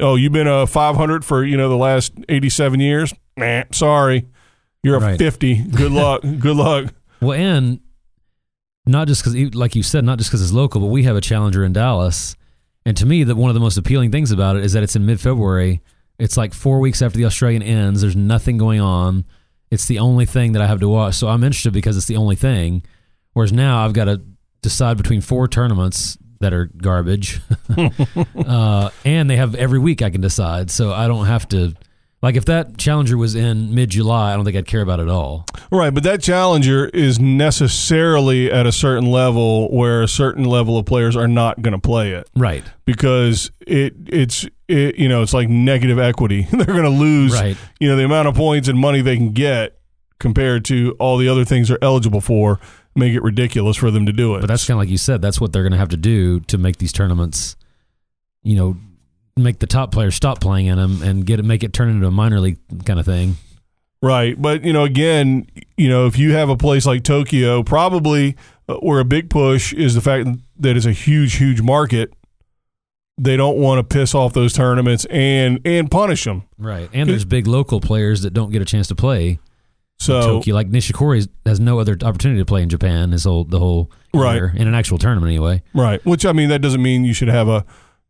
oh, 0.00 0.16
you've 0.16 0.32
been 0.32 0.48
uh, 0.48 0.62
a 0.62 0.66
500 0.66 1.24
for, 1.24 1.44
you 1.44 1.56
know, 1.56 1.68
the 1.68 1.76
last 1.76 2.12
87 2.28 2.80
years? 2.80 3.14
Nah, 3.36 3.64
sorry. 3.72 4.26
You're 4.82 4.96
a 4.96 5.00
Right. 5.00 5.18
50. 5.18 5.64
Good 5.70 5.92
luck. 6.02 6.22
Good 6.22 6.56
luck. 6.56 6.92
Well, 7.20 7.32
and 7.38 7.80
not 8.86 9.08
just 9.08 9.22
because, 9.24 9.54
like 9.54 9.74
you 9.74 9.82
said, 9.82 10.04
not 10.04 10.18
just 10.18 10.30
because 10.30 10.42
it's 10.42 10.52
local, 10.52 10.80
but 10.80 10.88
we 10.88 11.04
have 11.04 11.16
a 11.16 11.20
challenger 11.20 11.64
in 11.64 11.72
Dallas. 11.72 12.36
And 12.86 12.96
to 12.98 13.06
me, 13.06 13.24
that 13.24 13.36
one 13.36 13.48
of 13.50 13.54
the 13.54 13.60
most 13.60 13.78
appealing 13.78 14.10
things 14.12 14.30
about 14.30 14.56
it 14.56 14.64
is 14.64 14.72
that 14.74 14.82
it's 14.82 14.94
in 14.94 15.06
mid 15.06 15.20
February. 15.20 15.80
It's 16.18 16.36
like 16.36 16.52
four 16.54 16.80
weeks 16.80 17.00
after 17.02 17.16
the 17.16 17.24
Australian 17.24 17.62
ends. 17.62 18.02
There's 18.02 18.14
nothing 18.16 18.58
going 18.58 18.80
on. 18.80 19.24
It's 19.74 19.86
the 19.86 19.98
only 19.98 20.24
thing 20.24 20.52
that 20.52 20.62
I 20.62 20.66
have 20.66 20.80
to 20.80 20.88
watch. 20.88 21.16
So 21.16 21.28
I'm 21.28 21.44
interested 21.44 21.72
because 21.72 21.96
it's 21.96 22.06
the 22.06 22.16
only 22.16 22.36
thing. 22.36 22.82
Whereas 23.32 23.52
now 23.52 23.84
I've 23.84 23.92
got 23.92 24.04
to 24.04 24.22
decide 24.62 24.96
between 24.96 25.20
four 25.20 25.48
tournaments 25.48 26.16
that 26.40 26.54
are 26.54 26.66
garbage. 26.66 27.40
uh, 28.46 28.90
and 29.04 29.28
they 29.28 29.36
have 29.36 29.54
every 29.54 29.78
week 29.78 30.00
I 30.00 30.10
can 30.10 30.20
decide. 30.20 30.70
So 30.70 30.92
I 30.92 31.08
don't 31.08 31.26
have 31.26 31.48
to. 31.48 31.74
Like 32.24 32.36
if 32.36 32.46
that 32.46 32.78
challenger 32.78 33.18
was 33.18 33.34
in 33.34 33.74
mid 33.74 33.90
July, 33.90 34.32
I 34.32 34.36
don't 34.36 34.44
think 34.46 34.56
I'd 34.56 34.66
care 34.66 34.80
about 34.80 34.98
it 34.98 35.02
at 35.02 35.08
all. 35.10 35.44
Right, 35.70 35.92
but 35.92 36.02
that 36.04 36.22
challenger 36.22 36.86
is 36.86 37.20
necessarily 37.20 38.50
at 38.50 38.66
a 38.66 38.72
certain 38.72 39.10
level 39.10 39.68
where 39.70 40.02
a 40.02 40.08
certain 40.08 40.44
level 40.44 40.78
of 40.78 40.86
players 40.86 41.16
are 41.16 41.28
not 41.28 41.60
going 41.60 41.72
to 41.72 41.78
play 41.78 42.12
it 42.12 42.28
Right. 42.34 42.64
because 42.86 43.50
it 43.60 43.94
it's 44.06 44.46
it, 44.68 44.96
you 44.96 45.08
know 45.08 45.22
it's 45.22 45.34
like 45.34 45.48
negative 45.50 45.98
equity. 45.98 46.48
They're 46.50 46.64
going 46.64 46.82
to 46.84 46.88
lose 46.88 47.34
Right. 47.34 47.56
you 47.78 47.88
know 47.88 47.96
the 47.96 48.04
amount 48.04 48.28
of 48.28 48.34
points 48.34 48.68
and 48.68 48.78
money 48.78 49.02
they 49.02 49.16
can 49.16 49.32
get 49.32 49.78
compared 50.18 50.64
to 50.66 50.96
all 50.98 51.18
the 51.18 51.28
other 51.28 51.44
things 51.44 51.68
they're 51.68 51.82
eligible 51.84 52.22
for. 52.22 52.58
Make 52.96 53.12
it 53.12 53.22
ridiculous 53.22 53.76
for 53.76 53.90
them 53.90 54.06
to 54.06 54.12
do 54.12 54.36
it. 54.36 54.40
But 54.40 54.46
that's 54.46 54.66
kind 54.66 54.76
of 54.76 54.78
like 54.78 54.88
you 54.88 54.96
said. 54.98 55.20
That's 55.20 55.40
what 55.40 55.52
they're 55.52 55.64
going 55.64 55.72
to 55.72 55.78
have 55.78 55.88
to 55.90 55.96
do 55.98 56.40
to 56.40 56.56
make 56.56 56.78
these 56.78 56.92
tournaments, 56.92 57.56
you 58.44 58.54
know, 58.56 58.76
make 59.36 59.58
the 59.58 59.66
top 59.66 59.90
players 59.92 60.14
stop 60.14 60.40
playing 60.40 60.66
in 60.66 60.76
them 60.78 61.02
and 61.02 61.26
get 61.26 61.40
it, 61.40 61.44
make 61.44 61.62
it 61.64 61.72
turn 61.72 61.88
into 61.90 62.06
a 62.06 62.10
minor 62.10 62.40
league 62.40 62.58
kind 62.84 63.00
of 63.00 63.06
thing. 63.06 63.36
Right. 64.02 64.40
But, 64.40 64.64
you 64.64 64.72
know, 64.72 64.84
again, 64.84 65.46
you 65.76 65.88
know, 65.88 66.06
if 66.06 66.18
you 66.18 66.32
have 66.32 66.48
a 66.50 66.56
place 66.56 66.84
like 66.86 67.02
Tokyo, 67.04 67.62
probably 67.62 68.36
uh, 68.68 68.74
where 68.76 69.00
a 69.00 69.04
big 69.04 69.30
push 69.30 69.72
is 69.72 69.94
the 69.94 70.00
fact 70.00 70.28
that 70.58 70.76
it's 70.76 70.86
a 70.86 70.92
huge, 70.92 71.36
huge 71.36 71.60
market 71.62 72.12
they 73.16 73.36
don't 73.36 73.58
want 73.58 73.78
to 73.78 73.84
piss 73.96 74.12
off 74.12 74.32
those 74.32 74.52
tournaments 74.52 75.04
and 75.08 75.60
and 75.64 75.88
punish 75.88 76.24
them. 76.24 76.42
Right. 76.58 76.90
And 76.92 77.08
there's 77.08 77.24
big 77.24 77.46
local 77.46 77.80
players 77.80 78.22
that 78.22 78.32
don't 78.34 78.50
get 78.50 78.60
a 78.60 78.64
chance 78.64 78.88
to 78.88 78.96
play 78.96 79.38
So 80.00 80.20
Tokyo. 80.20 80.52
Like 80.54 80.68
Nishikori 80.68 81.28
has 81.46 81.60
no 81.60 81.78
other 81.78 81.96
opportunity 82.02 82.40
to 82.40 82.44
play 82.44 82.62
in 82.62 82.68
Japan 82.68 83.10
this 83.10 83.22
whole 83.22 83.44
the 83.44 83.60
whole 83.60 83.90
Right. 84.12 84.34
year 84.34 84.52
in 84.56 84.66
an 84.66 84.74
actual 84.74 84.98
tournament 84.98 85.30
anyway. 85.30 85.62
right, 85.74 86.04
which 86.04 86.26
I 86.26 86.32
mean 86.32 86.48
that 86.48 86.60
doesn't 86.60 86.82
mean 86.82 87.04
you 87.04 87.14
should 87.14 87.28
have 87.28 87.46
a 87.48 87.64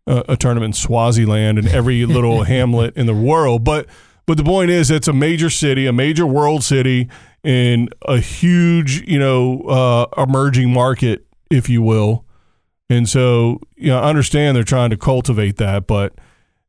a, 0.07 0.25
a 0.31 0.37
tournament 0.37 0.71
in 0.71 0.73
Swaziland 0.75 1.59
and 1.59 1.69
every 1.69 2.05
little 2.17 2.45
hamlet 2.45 2.97
in 2.97 3.07
the 3.07 3.15
world, 3.15 3.65
but 3.65 3.87
but 4.27 4.37
the 4.39 4.45
point 4.45 4.71
is 4.71 4.91
it's 4.91 5.09
a 5.09 5.13
major 5.13 5.51
city, 5.51 5.87
a 5.87 5.93
major 5.93 6.27
world 6.27 6.65
city, 6.65 7.09
and 7.43 7.93
a 8.09 8.19
huge 8.19 9.07
you 9.09 9.19
know 9.19 9.61
uh, 9.63 10.23
emerging 10.23 10.73
market, 10.73 11.27
if 11.51 11.69
you 11.69 11.83
will. 11.83 12.25
And 12.91 13.09
so, 13.09 13.61
you 13.77 13.89
know, 13.89 13.99
I 13.99 14.11
understand 14.11 14.57
they're 14.57 14.63
trying 14.63 14.91
to 14.91 14.97
cultivate 14.99 15.57
that, 15.57 15.87
but 15.87 16.13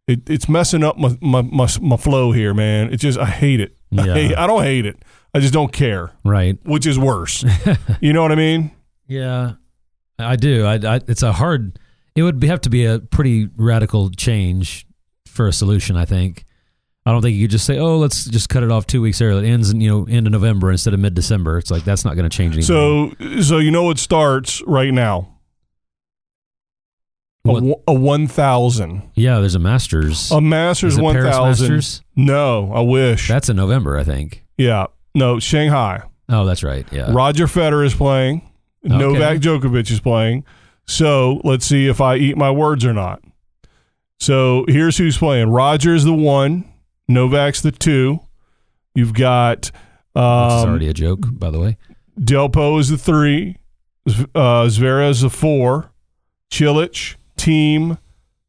it, 0.08 0.30
it's 0.30 0.48
messing 0.48 0.82
up 0.82 0.98
my, 0.98 1.18
my, 1.20 1.42
my, 1.42 1.68
my 1.82 1.98
flow 1.98 2.32
here, 2.32 2.54
man. 2.54 2.92
It 2.92 2.98
just, 2.98 3.20
I 3.20 3.26
hate 3.26 3.60
it. 3.60 3.76
I, 3.98 4.04
hate, 4.14 4.36
I 4.38 4.48
don't 4.48 4.64
hate 4.64 4.86
it. 4.86 4.98
I 5.34 5.40
just 5.42 5.54
don't 5.54 5.74
care, 5.74 6.12
Right. 6.24 6.58
which 6.64 6.86
is 6.88 6.98
worse. 6.98 7.44
you 8.02 8.14
know 8.14 8.22
what 8.22 8.32
I 8.32 8.36
mean? 8.36 8.72
Yeah, 9.08 9.54
I 10.18 10.38
do. 10.38 10.66
I, 10.66 10.76
I, 10.76 11.02
it's 11.06 11.22
a 11.22 11.34
hard. 11.34 11.78
It 12.16 12.24
would 12.24 12.42
have 12.44 12.62
to 12.62 12.70
be 12.70 12.86
a 12.86 13.00
pretty 13.00 13.50
radical 13.58 14.10
change 14.10 14.86
for 15.28 15.48
a 15.48 15.54
solution. 15.54 15.98
I 15.98 16.06
think. 16.06 16.46
I 17.08 17.12
don't 17.12 17.22
think 17.22 17.36
you 17.36 17.44
could 17.44 17.52
just 17.52 17.66
say, 17.66 17.78
"Oh, 17.78 17.98
let's 17.98 18.26
just 18.26 18.50
cut 18.50 18.64
it 18.64 18.72
off 18.72 18.88
two 18.88 19.02
weeks 19.02 19.22
early." 19.22 19.48
It 19.48 19.52
ends 19.52 19.70
in 19.70 19.80
you 19.82 19.90
know 19.90 20.08
end 20.10 20.26
of 20.26 20.32
November 20.34 20.72
instead 20.72 20.94
of 20.94 21.00
mid 21.00 21.14
December. 21.14 21.58
It's 21.60 21.70
like 21.70 21.84
that's 21.84 22.04
not 22.06 22.16
going 22.16 22.28
to 22.28 22.36
change 22.36 22.56
anything. 22.56 23.14
So, 23.20 23.42
so 23.42 23.58
you 23.60 23.70
know 23.70 23.90
it 23.92 24.00
starts 24.00 24.64
right 24.66 24.92
now? 24.94 25.28
A, 27.48 27.52
What- 27.52 27.64
one- 27.64 27.76
a 27.88 27.94
1,000. 27.94 29.04
yeah, 29.14 29.40
there's 29.40 29.54
a 29.54 29.60
Masters. 29.60 30.32
A 30.32 30.42
Masters 30.42 30.96
Paris 30.98 31.36
1,000. 31.36 32.02
No, 32.16 32.72
I 32.74 32.82
wish. 32.82 33.28
That's 33.28 33.50
in 33.50 33.56
November, 33.56 33.98
I 33.98 34.04
think. 34.04 34.44
yeah. 34.58 34.88
No, 35.14 35.40
Shanghai. 35.40 36.02
Oh, 36.28 36.44
that's 36.46 36.62
right. 36.64 36.86
Yeah. 36.92 37.14
Roger 37.14 37.46
Federer 37.48 37.86
is 37.86 37.94
playing. 37.94 38.42
Okay. 38.86 38.98
Novak 38.98 39.38
Djokovic 39.40 39.90
is 39.92 40.00
playing. 40.02 40.44
So 40.88 41.42
let's 41.44 41.66
see 41.66 41.88
if 41.88 42.00
I 42.02 42.16
eat 42.18 42.38
my 42.38 42.52
words 42.52 42.86
or 42.86 42.94
not. 42.94 43.22
So 44.20 44.66
here's 44.68 44.98
who's 44.98 45.18
playing. 45.18 45.50
Roger's 45.50 46.04
the 46.04 46.14
one. 46.14 46.72
Novak's 47.08 47.62
the 47.62 47.72
two. 47.72 48.20
You've 48.94 49.14
got 49.14 49.66
Which 50.14 50.22
is 50.22 50.64
um, 50.64 50.70
already 50.70 50.88
a 50.88 50.94
joke, 50.94 51.20
by 51.24 51.50
the 51.52 51.60
way. 51.60 51.78
Delpo 52.20 52.80
is 52.80 52.90
the 52.90 52.98
three. 52.98 53.58
Uh, 54.08 54.66
Zverev 54.68 55.10
is 55.10 55.22
the 55.22 55.30
four. 55.30 55.92
Cilic, 56.52 57.16
Thiem, 57.38 57.98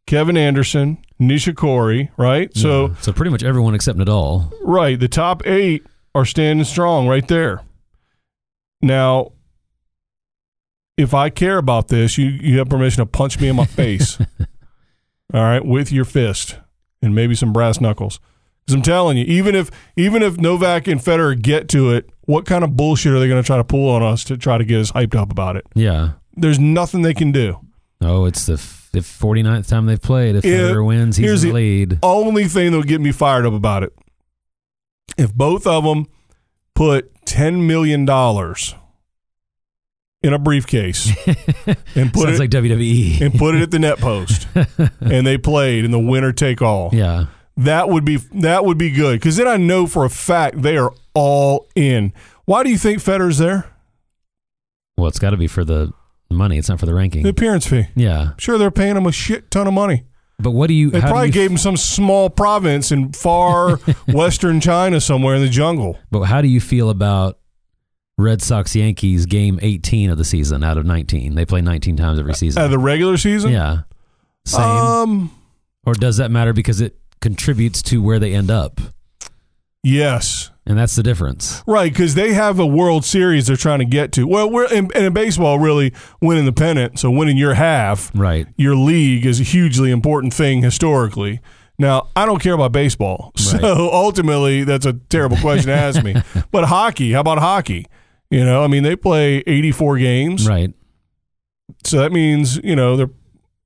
Kevin 0.07 0.37
Anderson, 0.37 0.99
Nishikori. 1.21 2.11
Right. 2.17 2.55
So 2.57 2.89
Yeah. 2.89 2.95
so 3.01 3.13
pretty 3.13 3.31
much 3.31 3.43
everyone 3.43 3.75
except 3.75 3.99
Nadal. 3.99 4.53
Right. 4.63 5.01
The 5.01 5.09
top 5.09 5.45
eight 5.47 5.85
are 6.15 6.25
standing 6.25 6.65
strong 6.65 7.09
right 7.09 7.27
there. 7.27 7.63
Now, 8.83 9.33
if 10.97 11.13
I 11.15 11.31
care 11.31 11.59
about 11.59 11.89
this, 11.89 12.17
you, 12.19 12.27
you 12.27 12.59
have 12.59 12.69
permission 12.69 13.03
to 13.03 13.07
punch 13.07 13.39
me 13.41 13.49
in 13.49 13.57
my 13.57 13.67
face. 13.67 14.19
All 15.35 15.43
right, 15.43 15.65
with 15.65 15.91
your 15.93 16.05
fist 16.05 16.57
and 17.03 17.15
maybe 17.15 17.35
some 17.35 17.53
brass 17.53 17.81
knuckles. 17.81 18.21
Because 18.65 18.75
I'm 18.77 18.83
telling 18.83 19.17
you, 19.17 19.25
even 19.27 19.55
if 19.55 19.71
even 19.97 20.23
if 20.23 20.39
Novak 20.39 20.87
and 20.89 21.01
Federer 21.01 21.41
get 21.41 21.69
to 21.71 21.91
it, 21.93 22.09
what 22.23 22.47
kind 22.47 22.65
of 22.65 22.77
bullshit 22.77 23.13
are 23.13 23.19
they 23.21 23.29
going 23.29 23.43
to 23.43 23.47
try 23.47 23.57
to 23.57 23.65
pull 23.65 23.89
on 23.91 24.03
us 24.03 24.25
to 24.25 24.37
try 24.37 24.59
to 24.59 24.65
get 24.65 24.81
us 24.81 24.93
hyped 24.93 25.15
up 25.15 25.31
about 25.31 25.57
it? 25.57 25.65
Yeah. 25.75 26.13
There's 26.35 26.59
nothing 26.59 27.03
they 27.03 27.15
can 27.15 27.31
do. 27.33 27.61
Oh, 28.01 28.25
it's 28.25 28.47
the 28.47 28.55
f- 28.55 28.89
the 28.93 29.01
49th 29.01 29.69
time 29.69 29.87
they've 29.87 30.01
played. 30.01 30.37
If 30.37 30.45
Yeah, 30.45 30.59
Federer 30.71 30.87
wins, 30.87 31.17
he's 31.17 31.45
in 31.45 31.49
the 31.49 31.53
the- 31.53 31.55
lead. 31.55 31.99
only 32.03 32.45
thing 32.45 32.73
that 32.73 32.79
would 32.79 32.89
get 32.89 33.01
me 33.01 33.13
fired 33.13 33.47
up 33.47 33.53
about 33.53 33.83
it 33.83 33.93
if 35.19 35.33
both 35.35 35.67
of 35.67 35.85
them 35.85 36.07
put 36.75 37.13
$10 37.25 37.67
million 37.67 38.05
in 40.23 40.33
a 40.33 40.39
briefcase 40.39 41.09
and 41.95 42.13
put 42.13 42.23
Sounds 42.25 42.41
it 42.41 42.41
like 42.41 42.51
WWE. 42.51 43.21
and 43.21 43.35
put 43.35 43.55
it 43.55 43.63
at 43.63 43.71
the 43.71 43.79
net 43.79 43.99
post 43.99 44.49
and 45.01 45.27
they 45.27 45.39
played 45.39 45.85
in 45.85 45.91
the 45.91 45.99
winner 45.99 46.33
take 46.33 46.63
all 46.63 46.91
yeah. 46.93 47.27
that 47.59 47.89
would 47.89 48.05
be 48.05 48.17
that 48.35 48.65
would 48.65 48.79
be 48.79 48.91
good 48.91 49.21
because 49.21 49.37
then 49.37 49.47
i 49.47 49.57
know 49.57 49.87
for 49.87 50.05
a 50.05 50.11
fact 50.11 50.63
they 50.63 50.77
are 50.77 50.93
all 51.15 51.69
in 51.77 52.13
why 52.47 52.63
do 52.65 52.71
you 52.71 52.79
think 52.79 53.01
federer's 53.01 53.39
there 53.39 53.71
Well, 54.97 55.07
it's 55.07 55.19
got 55.19 55.31
to 55.31 55.37
be 55.37 55.47
for 55.47 55.65
the 55.65 55.93
money. 56.31 56.59
It's 56.59 56.69
not 56.69 56.81
for 56.81 56.87
the 56.87 56.95
ranking. 56.95 57.23
the 57.23 57.29
appearance 57.29 57.67
fee 57.67 57.87
yeah. 57.95 58.31
sure 58.39 58.59
they're 58.59 58.71
paying 58.73 58.97
him 58.97 59.07
a 59.07 59.13
shit 59.13 59.51
ton 59.51 59.67
of 59.69 59.75
money 59.75 60.05
But 60.41 60.51
what 60.53 60.67
do 60.69 60.75
you? 60.75 60.91
they 60.91 61.01
probably 61.01 61.27
you- 61.27 61.33
gave 61.33 61.51
him 61.53 61.59
some 61.59 61.77
small 61.77 62.31
province 62.31 62.91
in 62.91 63.13
far 63.13 63.77
western 64.09 64.61
china 64.61 65.01
somewhere 65.01 65.37
in 65.37 65.43
the 65.43 65.49
jungle 65.49 65.99
But 66.11 66.23
how 66.23 66.41
do 66.41 66.49
you 66.49 66.61
feel 66.61 66.91
about 66.91 67.39
Red 68.19 68.41
Sox 68.41 68.75
Yankees 68.75 69.27
game 69.27 69.59
18 69.61 70.11
of 70.11 70.17
the 70.19 70.25
season 70.25 70.65
out 70.65 70.79
of 70.79 70.87
19? 70.87 71.35
They 71.35 71.45
play 71.45 71.61
19 71.61 71.97
times 71.97 72.19
every 72.19 72.35
season. 72.35 72.63
Uh, 72.63 72.69
the 72.69 72.79
regular 72.79 73.17
season 73.17 73.51
yeah. 73.53 73.81
Same. 74.47 74.63
Um. 74.63 75.31
or 75.85 75.93
does 75.95 76.17
that 76.19 76.31
matter 76.31 76.53
because 76.53 76.81
it 76.81 76.97
contributes 77.21 77.83
to 77.83 78.01
where 78.03 78.19
they 78.19 78.33
end 78.33 78.51
up? 78.51 78.81
Yes. 79.83 80.51
And 80.67 80.77
that's 80.79 80.97
the 80.97 81.03
difference. 81.03 81.63
Right, 81.67 81.93
because 81.93 82.15
they 82.15 82.33
have 82.33 82.59
a 82.59 82.67
World 82.67 83.05
Series 83.05 83.47
they're 83.47 83.57
trying 83.57 83.79
to 83.81 83.85
get 83.85 84.11
to. 84.13 84.27
Well, 84.27 84.51
we're 84.51 84.67
in, 84.67 84.91
and 84.95 85.05
in 85.07 85.13
baseball, 85.13 85.59
really 85.61 85.93
winning 86.21 86.45
the 86.45 86.53
pennant, 86.53 86.99
so 86.99 87.11
winning 87.11 87.37
your 87.37 87.55
half, 87.55 88.11
Right. 88.15 88.47
your 88.57 88.75
league 88.75 89.27
is 89.27 89.39
a 89.41 89.45
hugely 89.45 89.91
important 89.93 90.35
thing 90.35 90.63
historically. 90.63 91.41
Now, 91.79 92.09
I 92.17 92.25
don't 92.27 92.41
care 92.41 92.55
about 92.55 92.73
baseball, 92.73 93.31
so 93.37 93.91
ultimately, 93.93 94.65
that's 94.65 94.87
a 94.87 94.95
terrible 94.95 95.37
question 95.37 95.67
to 95.69 95.75
ask 95.75 96.03
me. 96.03 96.17
But 96.51 96.65
hockey, 96.65 97.13
how 97.13 97.21
about 97.21 97.39
hockey? 97.39 97.87
You 98.31 98.45
know, 98.45 98.63
I 98.65 98.67
mean, 98.67 98.83
they 98.83 98.97
play 98.97 99.39
84 99.47 99.99
games, 99.99 100.49
Right. 100.49 100.73
so 101.85 101.99
that 101.99 102.13
means 102.13 102.57
you 102.63 102.77
know 102.77 102.97
they're. 102.97 103.11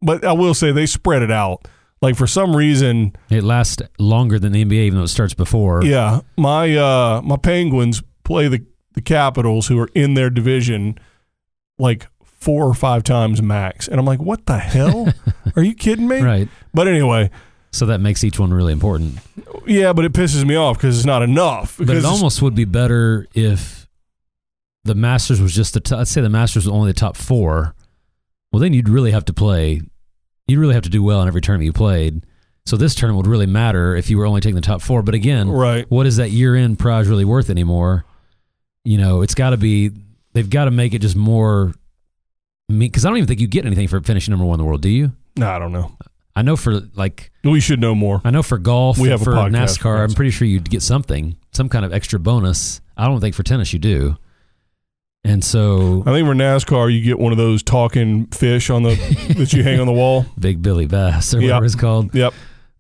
But 0.03 0.25
I 0.25 0.33
will 0.33 0.55
say 0.55 0.73
they 0.73 0.87
spread 0.87 1.23
it 1.23 1.31
out. 1.31 1.67
Like 2.03 2.17
for 2.17 2.27
some 2.27 2.57
reason, 2.57 3.15
It 3.29 3.45
lasts 3.45 3.83
longer 3.99 4.39
than 4.39 4.53
the 4.53 4.65
NBA, 4.65 4.73
even 4.87 4.99
though 4.99 5.05
it 5.05 5.09
starts 5.09 5.35
before. 5.35 5.85
Yeah, 5.85 6.21
my 6.39 6.75
uh, 6.77 7.21
my 7.23 7.37
Penguins 7.37 8.03
play 8.25 8.49
the 8.49 8.65
the 8.95 9.03
Capitals, 9.03 9.67
who 9.69 9.79
are 9.79 9.91
in 9.95 10.15
their 10.15 10.31
division, 10.31 10.99
like 11.79 12.07
four 12.25 12.67
or 12.67 12.75
five 12.75 13.05
times 13.05 13.41
max, 13.43 13.87
and 13.87 14.01
I'm 14.01 14.07
like, 14.07 14.21
what 14.21 14.47
the 14.47 14.59
hell? 14.59 15.13
are 15.57 15.63
you 15.63 15.75
kidding 15.75 16.09
me? 16.09 16.21
Right. 16.23 16.49
But 16.75 16.89
anyway, 16.89 17.31
So 17.71 17.87
that 17.87 18.01
makes 18.01 18.25
each 18.25 18.39
one 18.39 18.53
really 18.53 18.73
important. 18.73 19.19
yeah, 19.67 19.93
but 19.93 20.05
it 20.07 20.13
pisses 20.13 20.45
me 20.47 20.57
off 20.57 20.77
because 20.79 20.97
it's 20.97 21.07
not 21.07 21.23
enough. 21.23 21.77
But 21.79 21.91
it 21.97 22.05
almost 22.07 22.41
would 22.43 22.55
be 22.55 22.65
better 22.65 23.27
if 23.35 23.80
the 24.85 24.95
Masters 24.95 25.41
was 25.41 25.55
just 25.55 25.75
the 25.75 25.81
top, 25.81 25.99
let's 25.99 26.11
say 26.11 26.21
the 26.21 26.29
Masters 26.29 26.67
was 26.67 26.75
only 26.75 26.91
the 26.91 26.99
top 26.99 27.17
four. 27.17 27.75
Well, 28.53 28.61
then 28.61 28.73
you'd 28.73 28.89
really 28.89 29.13
have 29.13 29.25
to 29.27 29.33
play. 29.33 29.83
You'd 30.49 30.59
really 30.59 30.75
have 30.75 30.83
to 30.85 30.91
do 30.91 31.03
well 31.03 31.23
in 31.23 31.29
every 31.29 31.41
tournament 31.41 31.67
you 31.67 31.73
played. 31.73 32.25
So 32.67 32.77
this 32.77 32.95
tournament 32.95 33.27
would 33.27 33.31
really 33.31 33.47
matter 33.47 33.95
if 33.97 34.11
you 34.11 34.19
were 34.19 34.27
only 34.27 34.41
taking 34.41 34.57
the 34.57 34.61
top 34.61 34.83
four. 34.83 35.03
But 35.03 35.15
again, 35.15 35.49
right. 35.51 35.89
what 35.91 36.07
is 36.07 36.17
that 36.17 36.31
year 36.31 36.57
end 36.57 36.79
prize 36.79 37.09
really 37.09 37.25
worth 37.25 37.51
anymore? 37.51 38.05
You 38.85 38.99
know, 38.99 39.23
it's 39.23 39.35
got 39.35 39.51
to 39.51 39.57
be. 39.57 39.91
They've 40.33 40.49
got 40.49 40.67
to 40.67 40.71
make 40.71 40.95
it 40.95 41.01
just 41.01 41.17
more. 41.17 41.75
Because 42.69 43.05
I 43.05 43.09
don't 43.09 43.19
even 43.19 43.27
think 43.27 43.41
you 43.41 43.49
get 43.49 43.67
anything 43.67 43.89
for 43.89 44.01
finishing 44.01 44.33
number 44.33 44.45
one 44.45 44.55
in 44.55 44.59
the 44.59 44.65
world, 44.65 44.83
do 44.83 44.89
you? 44.89 45.13
No, 45.37 45.51
I 45.51 45.59
don't 45.59 45.73
know. 45.73 45.97
I 46.37 46.43
know 46.43 46.57
for 46.57 46.81
like 46.95 47.33
We 47.43 47.61
should 47.61 47.81
know 47.81 47.95
more. 47.95 48.21
I 48.25 48.31
know 48.31 48.43
for 48.43 48.59
golf, 48.59 48.99
We 48.99 49.09
have 49.09 49.23
a 49.23 49.25
for 49.25 49.33
podcast 49.33 49.79
NASCAR, 49.79 50.05
I'm 50.05 50.15
pretty 50.15 50.31
sure 50.31 50.47
you'd 50.47 50.71
get 50.71 50.83
something, 50.83 51.37
some 51.53 51.69
kind 51.69 51.85
of 51.85 51.93
extra 51.93 52.21
bonus. 52.21 52.81
I 52.97 53.07
don't 53.07 53.21
think 53.21 53.35
for 53.35 53.43
tennis 53.43 53.73
you 53.73 53.79
do. 53.79 54.17
And 55.23 55.45
so, 55.45 56.03
I 56.07 56.13
think 56.13 56.27
for 56.27 56.35
NASCAR, 56.35 56.93
you 56.93 57.03
get 57.03 57.19
one 57.19 57.31
of 57.33 57.39
those 57.39 57.63
talking 57.63 58.27
fish 58.29 58.71
on 58.71 58.83
the 58.83 58.95
that 59.37 59.53
you 59.53 59.63
hang 59.63 59.79
on 59.79 59.87
the 59.87 59.93
wall. 59.93 60.25
Big 60.39 60.63
Billy 60.63 60.87
Bass 60.87 61.35
or 61.35 61.41
Yep. 61.41 61.49
whatever 61.49 61.65
it's 61.67 61.75
called, 61.75 62.15
Yep. 62.15 62.33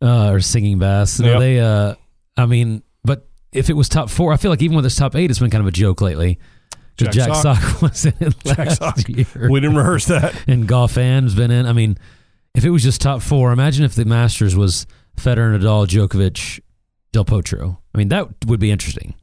uh, 0.03 0.31
or 0.31 0.41
Singing 0.41 0.79
Bass. 0.79 1.21
No, 1.21 1.33
Yep. 1.33 1.39
they, 1.41 1.61
uh, 1.61 1.95
I 2.39 2.47
mean, 2.47 2.83
but 3.05 3.29
if 3.53 3.69
it 3.69 3.75
was 3.75 3.89
top 3.91 4.09
four, 4.09 4.33
I 4.33 4.37
feel 4.39 4.51
like 4.51 4.63
even 4.63 4.75
with 4.75 4.85
this 4.85 4.97
top 4.97 5.15
eight, 5.17 5.31
it's 5.31 5.39
been 5.39 5.51
kind 5.51 5.61
of 5.61 5.69
a 5.69 5.73
joke 5.73 6.01
lately. 6.01 6.39
'Cause 6.99 7.15
Jack 7.15 7.29
Jack, 7.29 7.35
Sock. 7.37 7.83
Was 7.83 8.05
in 8.07 8.13
it 8.21 8.35
Jack 8.45 8.59
last 8.59 8.79
Sock. 8.79 9.09
year. 9.09 9.27
We 9.51 9.61
didn't 9.61 9.77
rehearse 9.77 10.05
that. 10.07 10.35
and 10.47 10.69
Goffin's 10.69 11.35
been 11.35 11.51
in. 11.51 11.65
I 11.67 11.73
mean, 11.73 11.97
if 12.55 12.65
it 12.65 12.71
was 12.71 12.83
just 12.83 13.01
top 13.01 13.23
four, 13.23 13.53
imagine 13.53 13.85
if 13.87 13.95
the 13.95 14.05
Masters 14.05 14.55
was 14.55 14.87
Federer, 15.17 15.59
Nadal, 15.59 15.87
Djokovic, 15.87 16.61
Del 17.13 17.25
Potro. 17.25 17.79
I 17.95 17.99
mean, 17.99 18.09
that 18.09 18.29
would 18.47 18.61
be 18.61 18.71
interesting 18.71 19.15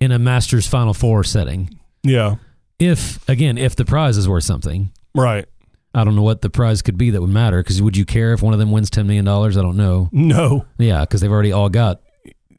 in 0.00 0.10
a 0.10 0.18
Masters 0.18 0.66
Final 0.66 0.94
Four 0.94 1.22
setting. 1.24 1.78
Yeah. 2.02 2.36
If 2.78 3.28
again, 3.28 3.58
if 3.58 3.76
the 3.76 3.84
prize 3.84 4.16
is 4.16 4.28
worth 4.28 4.44
something, 4.44 4.90
Right. 5.14 5.46
I 5.92 6.04
don't 6.04 6.14
know 6.14 6.22
what 6.22 6.40
the 6.40 6.50
prize 6.50 6.82
could 6.82 6.96
be 6.96 7.10
that 7.10 7.20
would 7.20 7.30
matter. 7.30 7.62
Because 7.62 7.82
would 7.82 7.96
you 7.96 8.04
care 8.04 8.32
if 8.32 8.42
one 8.42 8.52
of 8.52 8.60
them 8.60 8.70
wins 8.70 8.90
ten 8.90 9.06
million 9.06 9.24
dollars? 9.24 9.56
I 9.56 9.62
don't 9.62 9.76
know. 9.76 10.08
No. 10.12 10.64
Yeah, 10.78 11.00
because 11.00 11.20
they've 11.20 11.30
already 11.32 11.50
all 11.52 11.68
got 11.68 12.00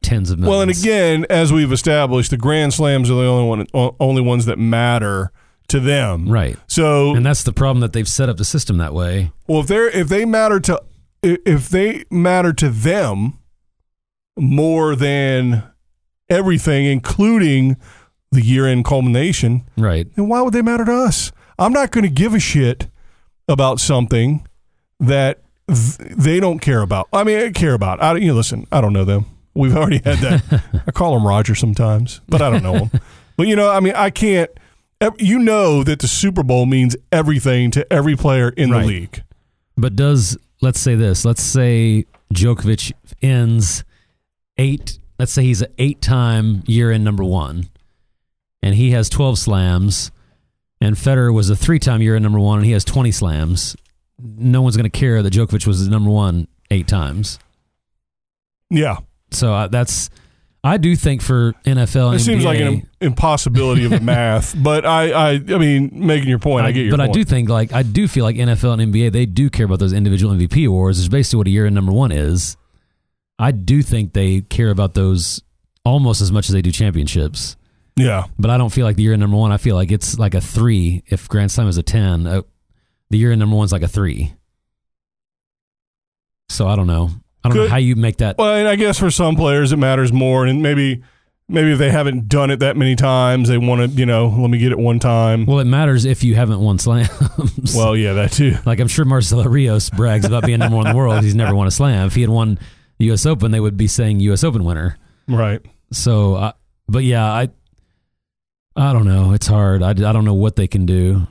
tens 0.03 0.31
of 0.31 0.37
millions. 0.39 0.51
Well, 0.51 0.61
and 0.61 0.71
again, 0.71 1.25
as 1.29 1.53
we've 1.53 1.71
established, 1.71 2.29
the 2.31 2.37
Grand 2.37 2.73
Slams 2.73 3.09
are 3.09 3.15
the 3.15 3.25
only 3.25 3.47
one, 3.47 3.67
o- 3.73 3.95
only 3.99 4.21
ones 4.21 4.45
that 4.47 4.59
matter 4.59 5.31
to 5.69 5.79
them. 5.79 6.27
Right. 6.27 6.57
So 6.67 7.15
And 7.15 7.25
that's 7.25 7.43
the 7.43 7.53
problem 7.53 7.79
that 7.79 7.93
they've 7.93 8.07
set 8.07 8.27
up 8.27 8.35
the 8.37 8.43
system 8.45 8.77
that 8.79 8.93
way. 8.93 9.31
well, 9.47 9.61
if 9.61 9.67
they're 9.67 9.89
if 9.89 10.09
they 10.09 10.25
matter 10.25 10.59
to 10.59 10.81
if 11.23 11.69
they 11.69 12.03
matter 12.11 12.51
to 12.51 12.67
them 12.69 13.37
more 14.37 14.95
than 14.95 15.63
everything, 16.29 16.85
including 16.85 17.77
the 18.31 18.41
year 18.41 18.65
end 18.67 18.85
culmination, 18.85 19.63
Right. 19.77 20.07
And 20.15 20.29
why 20.29 20.41
would 20.41 20.53
they 20.53 20.61
matter 20.61 20.85
to 20.85 20.93
us? 20.93 21.31
I'm 21.59 21.73
not 21.73 21.91
going 21.91 22.03
to 22.05 22.09
give 22.09 22.33
a 22.33 22.39
shit 22.39 22.87
about 23.47 23.79
something 23.79 24.47
that 24.99 25.41
th- 25.67 25.97
they 26.17 26.39
don't 26.39 26.59
care 26.59 26.81
about. 26.81 27.07
I 27.11 27.23
mean, 27.23 27.37
I 27.37 27.49
care 27.51 27.73
about. 27.73 28.01
I, 28.01 28.15
you 28.15 28.27
know, 28.29 28.35
listen, 28.35 28.65
I 28.71 28.79
don't 28.81 28.93
know 28.93 29.03
them. 29.05 29.25
We've 29.53 29.75
already 29.75 29.97
had 30.03 30.19
that. 30.19 30.83
I 30.87 30.91
call 30.91 31.15
him 31.17 31.27
Roger 31.27 31.55
sometimes, 31.55 32.21
but 32.29 32.41
I 32.41 32.49
don't 32.49 32.63
know 32.63 32.85
him. 32.85 32.91
but 33.35 33.47
you 33.47 33.55
know, 33.55 33.69
I 33.69 33.79
mean, 33.81 33.93
I 33.95 34.09
can't. 34.09 34.49
You 35.17 35.39
know 35.39 35.83
that 35.83 35.99
the 35.99 36.07
Super 36.07 36.43
Bowl 36.43 36.65
means 36.67 36.95
everything 37.11 37.71
to 37.71 37.91
every 37.91 38.15
player 38.15 38.49
in 38.49 38.69
Right. 38.71 38.81
the 38.81 38.87
league. 38.87 39.23
But 39.75 39.95
does 39.95 40.37
let's 40.61 40.79
say 40.79 40.95
this? 40.95 41.25
Let's 41.25 41.41
say 41.43 42.05
Djokovic 42.33 42.93
ends 43.21 43.83
eight. 44.57 44.99
Let's 45.19 45.31
say 45.33 45.43
he's 45.43 45.61
an 45.63 45.73
eight-time 45.79 46.63
year-end 46.67 47.03
number 47.03 47.23
one, 47.23 47.67
and 48.61 48.75
he 48.75 48.91
has 48.91 49.09
twelve 49.09 49.37
slams. 49.37 50.11
And 50.83 50.95
Federer 50.95 51.31
was 51.31 51.51
a 51.51 51.55
three-time 51.55 52.01
year-end 52.01 52.23
number 52.23 52.39
one, 52.39 52.57
and 52.57 52.65
he 52.65 52.71
has 52.71 52.83
twenty 52.83 53.11
slams. 53.11 53.75
No 54.19 54.61
one's 54.61 54.75
going 54.75 54.89
to 54.89 54.99
care 54.99 55.21
that 55.21 55.31
Djokovic 55.31 55.67
was 55.67 55.87
number 55.87 56.09
one 56.09 56.47
eight 56.71 56.87
times. 56.87 57.39
Yeah, 58.69 58.97
So 59.31 59.53
uh, 59.53 59.67
that's. 59.67 60.09
I 60.63 60.77
do 60.77 60.95
think 60.95 61.23
for 61.23 61.53
NFL 61.65 62.11
and 62.11 62.15
it 62.17 62.19
seems 62.23 62.45
like 62.45 62.59
an 62.59 62.87
impossibility 63.01 63.83
of 63.85 63.91
the 63.91 63.99
math. 64.01 64.53
But 64.55 64.85
I, 64.85 65.09
I, 65.11 65.29
I 65.31 65.57
mean, 65.57 65.89
making 65.91 66.29
your 66.29 66.37
point, 66.37 66.67
I, 66.67 66.71
get 66.71 66.81
your 66.85 66.91
but 66.91 66.99
point. 66.99 67.09
I 67.09 67.13
do 67.13 67.23
think 67.23 67.49
like 67.49 67.73
I 67.73 67.81
do 67.81 68.07
feel 68.07 68.23
like 68.23 68.35
NFL 68.35 68.79
and 68.79 68.93
NBA 68.93 69.11
they 69.11 69.25
do 69.25 69.49
care 69.49 69.65
about 69.65 69.79
those 69.79 69.91
individual 69.91 70.35
MVP 70.35 70.67
awards. 70.67 70.99
It's 70.99 71.07
basically 71.07 71.37
what 71.37 71.47
a 71.47 71.49
year 71.49 71.65
in 71.65 71.73
number 71.73 71.91
one 71.91 72.11
is. 72.11 72.57
I 73.39 73.49
do 73.49 73.81
think 73.81 74.13
they 74.13 74.41
care 74.41 74.69
about 74.69 74.93
those 74.93 75.41
almost 75.83 76.21
as 76.21 76.31
much 76.31 76.47
as 76.47 76.53
they 76.53 76.61
do 76.61 76.71
championships. 76.71 77.55
Yeah, 77.97 78.25
But 78.39 78.49
I 78.49 78.57
don't 78.57 78.69
feel 78.71 78.85
like 78.85 78.95
the 78.95 79.03
year 79.03 79.13
in 79.13 79.19
number 79.19 79.37
one. 79.37 79.51
I 79.51 79.57
feel 79.57 79.75
like 79.75 79.91
it's 79.91 80.17
like 80.17 80.33
a 80.33 80.41
three. 80.41 81.03
If 81.07 81.27
Grand 81.27 81.51
Slam 81.51 81.67
is 81.67 81.77
a 81.77 81.83
ten, 81.83 82.25
uh, 82.25 82.41
the 83.09 83.17
year 83.17 83.31
in 83.31 83.39
number 83.39 83.55
one's 83.55 83.71
like 83.71 83.81
a 83.83 83.87
three. 83.87 84.33
So 86.49 86.67
I 86.67 86.75
don't 86.75 86.87
know. 86.87 87.09
I 87.43 87.49
don't 87.49 87.57
know 87.57 87.67
how 87.67 87.77
you 87.77 87.95
make 87.95 88.17
that. 88.17 88.37
Well, 88.37 88.55
and 88.55 88.67
I 88.67 88.75
guess 88.75 88.99
for 88.99 89.09
some 89.09 89.35
players 89.35 89.71
it 89.71 89.77
matters 89.77 90.13
more, 90.13 90.45
and 90.45 90.61
maybe 90.61 91.01
maybe 91.47 91.71
if 91.73 91.79
they 91.79 91.89
haven't 91.91 92.27
done 92.29 92.49
it 92.51 92.59
that 92.59 92.77
many 92.77 92.95
times, 92.95 93.49
they 93.49 93.57
want 93.57 93.81
to, 93.81 93.87
you 93.99 94.05
know, 94.05 94.27
let 94.27 94.49
me 94.49 94.57
get 94.57 94.71
it 94.71 94.77
one 94.77 94.99
time. 94.99 95.45
Well, 95.45 95.59
it 95.59 95.65
matters 95.65 96.05
if 96.05 96.23
you 96.23 96.35
haven't 96.35 96.59
won 96.61 96.79
slams. 96.79 97.09
Well, 97.75 97.95
yeah, 97.95 98.13
that 98.13 98.31
too. 98.31 98.55
Like 98.65 98.79
I'm 98.79 98.87
sure 98.87 99.05
Marcelo 99.05 99.43
Rios 99.45 99.89
brags 99.89 100.25
about 100.25 100.45
being 100.45 100.59
number 100.59 100.77
one 100.77 100.87
in 100.87 100.93
the 100.93 100.97
world. 100.97 101.23
He's 101.23 101.35
never 101.35 101.55
won 101.55 101.67
a 101.67 101.71
slam. 101.71 102.07
If 102.07 102.15
he 102.15 102.21
had 102.21 102.29
won 102.29 102.57
the 102.99 103.05
U.S. 103.07 103.25
Open, 103.25 103.51
they 103.51 103.59
would 103.59 103.77
be 103.77 103.87
saying 103.87 104.19
U.S. 104.21 104.43
Open 104.43 104.63
winner. 104.63 104.97
Right. 105.27 105.61
So, 105.91 106.35
uh, 106.35 106.51
but 106.87 107.03
yeah, 107.03 107.25
I, 107.25 107.49
I 108.75 108.93
don't 108.93 109.05
know. 109.05 109.33
It's 109.33 109.47
hard. 109.47 109.83
I, 109.83 109.89
I 109.89 109.93
don't 109.93 110.25
know 110.25 110.33
what 110.33 110.55
they 110.55 110.67
can 110.67 110.85
do. 110.85 111.27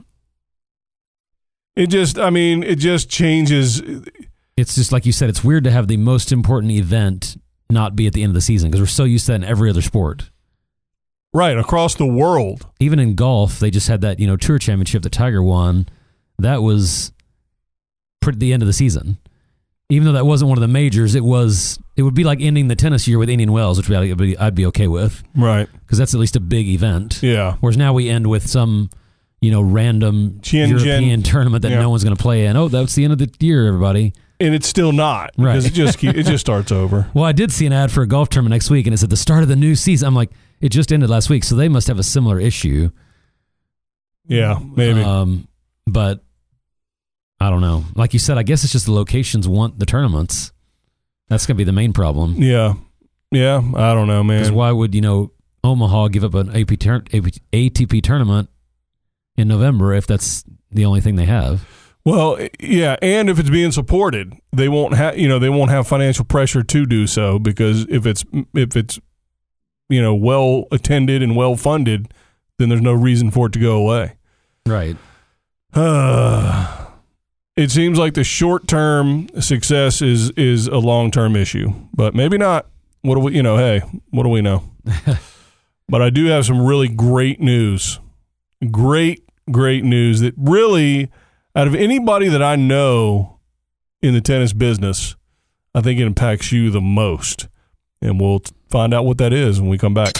It 1.77 1.89
just, 1.89 2.19
I 2.19 2.31
mean, 2.31 2.63
it 2.63 2.77
just 2.77 3.09
changes. 3.09 3.81
It's 4.57 4.75
just 4.75 4.93
like 4.93 5.07
you 5.07 5.13
said. 5.13 5.31
It's 5.31 5.43
weird 5.43 5.65
to 5.65 5.71
have 5.71 5.89
the 5.89 5.97
most 5.97 6.33
important 6.33 6.73
event 6.73 7.37
not 7.71 7.97
be 7.97 8.07
at 8.07 8.13
the 8.13 8.23
end 8.23 8.31
of 8.31 8.35
the 8.35 8.41
season 8.41 8.71
because 8.71 8.81
we're 8.81 8.87
so 8.87 9.05
used 9.05 9.27
to 9.27 9.33
that 9.33 9.37
in 9.37 9.45
every 9.45 9.71
other 9.71 9.83
sport. 9.83 10.31
Right 11.33 11.57
across 11.57 11.95
the 11.95 12.07
world. 12.07 12.67
Even 12.81 12.99
in 12.99 13.15
golf, 13.15 13.61
they 13.61 13.71
just 13.71 13.89
had 13.89 14.01
that 14.01 14.19
you 14.19 14.27
know 14.27 14.37
tour 14.37 14.59
championship 14.59 15.03
that 15.03 15.13
Tiger 15.13 15.43
won. 15.43 15.89
That 16.39 16.63
was 16.63 17.13
pretty 18.21 18.39
the 18.39 18.53
end 18.53 18.63
of 18.63 18.67
the 18.67 18.73
season. 18.73 19.19
Even 19.89 20.07
though 20.07 20.13
that 20.13 20.27
wasn't 20.27 20.49
one 20.49 20.59
of 20.59 20.63
the 20.63 20.69
majors, 20.69 21.15
it 21.15 21.25
was. 21.25 21.79
It 22.01 22.03
would 22.05 22.15
be 22.15 22.25
like 22.25 22.41
ending 22.41 22.69
the 22.69 22.77
tennis 22.77 23.07
year 23.07 23.19
with 23.19 23.29
Indian 23.29 23.53
Wells, 23.53 23.77
which 23.77 23.91
I'd 23.91 24.17
be, 24.17 24.39
I'd 24.39 24.55
be 24.55 24.65
okay 24.67 24.89
with 24.89 25.23
Right. 25.37 25.69
because 25.85 25.99
that's 25.99 26.15
at 26.15 26.19
least 26.21 26.35
a 26.35 26.41
big 26.41 26.67
event. 26.67 27.19
Yeah. 27.23 27.57
Whereas 27.61 27.77
now 27.77 27.93
we 27.93 28.09
end 28.09 28.27
with 28.27 28.47
some, 28.49 28.89
you 29.43 29.51
know, 29.51 29.61
random 29.61 30.39
Tianjin. 30.41 30.69
European 30.83 31.23
tournament 31.23 31.61
that 31.61 31.73
Yeah. 31.73 31.81
no 31.83 31.91
one's 31.91 32.03
going 32.03 32.17
to 32.17 32.23
play 32.23 32.47
in. 32.47 32.57
Oh, 32.57 32.69
that's 32.69 32.95
the 32.95 33.05
end 33.05 33.13
of 33.13 33.19
the 33.19 33.31
year, 33.39 33.67
everybody. 33.67 34.15
And 34.41 34.55
it's 34.55 34.67
still 34.67 34.93
not 34.93 35.33
Right. 35.37 35.53
because 35.53 35.67
it 35.67 35.75
just 35.75 35.99
keep, 35.99 36.17
it 36.17 36.23
just 36.25 36.41
starts 36.41 36.73
over. 36.73 37.07
Well, 37.15 37.25
I 37.27 37.33
did 37.33 37.53
see 37.53 37.67
an 37.67 37.75
ad 37.75 37.93
for 37.93 38.01
a 38.01 38.07
golf 38.07 38.31
tournament 38.31 38.53
next 38.53 38.71
week, 38.71 38.87
and 38.87 38.95
it's 38.95 39.03
at 39.03 39.11
the 39.11 39.17
start 39.19 39.43
of 39.43 39.51
the 39.51 39.57
new 39.57 39.75
season. 39.75 40.09
I'm 40.09 40.15
like, 40.15 40.31
it 40.63 40.71
just 40.71 40.91
ended 40.95 41.11
last 41.11 41.29
week, 41.29 41.45
so 41.45 41.55
they 41.55 41.69
must 41.69 41.87
have 41.89 41.99
a 41.99 42.03
similar 42.03 42.41
issue. 42.41 42.89
Yeah, 44.27 44.59
maybe. 44.75 45.03
Um, 45.03 45.49
but 45.87 46.25
I 47.41 47.51
don't 47.51 47.61
know. 47.61 47.85
Like 47.95 48.13
you 48.15 48.19
said, 48.19 48.39
I 48.39 48.43
guess 48.43 48.65
it's 48.65 48.73
just 48.73 48.87
the 48.87 48.93
locations 48.93 49.47
want 49.47 49.79
the 49.79 49.87
tournaments. 49.87 50.53
That's 51.31 51.47
going 51.47 51.55
to 51.57 51.59
be 51.59 51.65
the 51.65 51.73
main 51.73 51.95
problem. 51.95 52.35
yeah. 52.37 52.75
Yeah. 53.33 53.63
I 53.77 53.95
don't 53.95 54.09
know, 54.09 54.25
man. 54.25 54.39
Because 54.39 54.51
man. 54.51 54.57
why 54.57 54.73
would 54.73 54.93
you 54.93 55.01
know 55.01 55.33
Omaha 55.63 56.09
give 56.09 56.25
up 56.25 56.35
an 56.35 56.49
AP 56.51 56.79
tur- 56.81 57.05
AP 57.15 57.31
ATP 57.53 58.03
tournament 58.03 58.51
in 59.37 59.47
November 59.47 59.95
if 59.95 60.07
that's 60.09 60.45
the 60.73 60.85
only 60.85 61.01
thing 61.01 61.15
they 61.15 61.27
have? 61.27 61.67
Well, 62.05 62.39
yeah, 62.59 62.97
and 63.01 63.31
if 63.31 63.39
it's 63.39 63.51
being 63.51 63.71
supported, 63.71 64.35
they 64.53 64.69
won't 64.69 64.95
have 64.95 65.17
you 65.17 65.29
know 65.29 65.39
they 65.39 65.51
won't 65.51 65.71
have 65.71 65.87
financial 65.87 66.25
pressure 66.25 66.65
to 66.65 66.87
do 66.87 67.07
so 67.07 67.39
because 67.39 67.87
if 67.89 68.05
it's 68.05 68.25
if 68.55 68.75
it's 68.75 68.99
you 69.89 70.03
know 70.03 70.15
well 70.15 70.65
attended 70.73 71.23
and 71.23 71.37
well 71.37 71.57
funded, 71.57 72.13
then 72.59 72.69
there's 72.69 72.81
no 72.81 72.95
reason 72.95 73.31
for 73.31 73.47
it 73.47 73.53
to 73.53 73.61
go 73.61 73.77
away. 73.77 74.17
Right. 74.67 74.97
it 77.61 77.71
seems 77.71 77.99
like 77.99 78.15
the 78.15 78.25
short 78.25 78.67
term 78.67 79.29
success 79.39 80.01
is 80.01 80.31
is 80.31 80.67
a 80.67 80.79
long 80.79 81.11
term 81.11 81.37
issue, 81.37 81.71
but 81.93 82.15
maybe 82.15 82.39
not. 82.39 82.67
What 83.03 83.17
do 83.17 83.21
we 83.21 83.35
you 83.35 83.43
know? 83.43 83.59
Hey, 83.59 83.83
what 84.09 84.23
do 84.23 84.31
we 84.31 84.41
know? 84.41 84.65
but 85.89 86.01
I 86.01 86.09
do 86.09 86.25
have 86.27 86.47
some 86.47 86.65
really 86.65 86.89
great 86.89 87.39
news. 87.39 88.01
Great, 88.71 89.25
great 89.51 89.85
news 89.85 90.21
that 90.21 90.33
really, 90.39 91.11
out 91.55 91.67
of 91.67 91.75
anybody 91.75 92.29
that 92.29 92.43
I 92.43 92.57
know 92.57 93.39
in 94.01 94.15
the 94.15 94.23
tennis 94.23 94.55
business, 94.55 95.17
I 95.75 95.83
think 95.83 96.01
it 96.01 96.07
impacts 96.07 96.53
you 96.53 96.71
the 96.71 96.81
most. 96.81 97.47
And 98.01 98.19
we'll 98.19 98.41
find 98.71 98.95
out 98.95 99.05
what 99.05 99.19
that 99.19 99.35
is 99.35 99.61
when 99.61 99.69
we 99.69 99.77
come 99.77 99.93
back. 99.93 100.15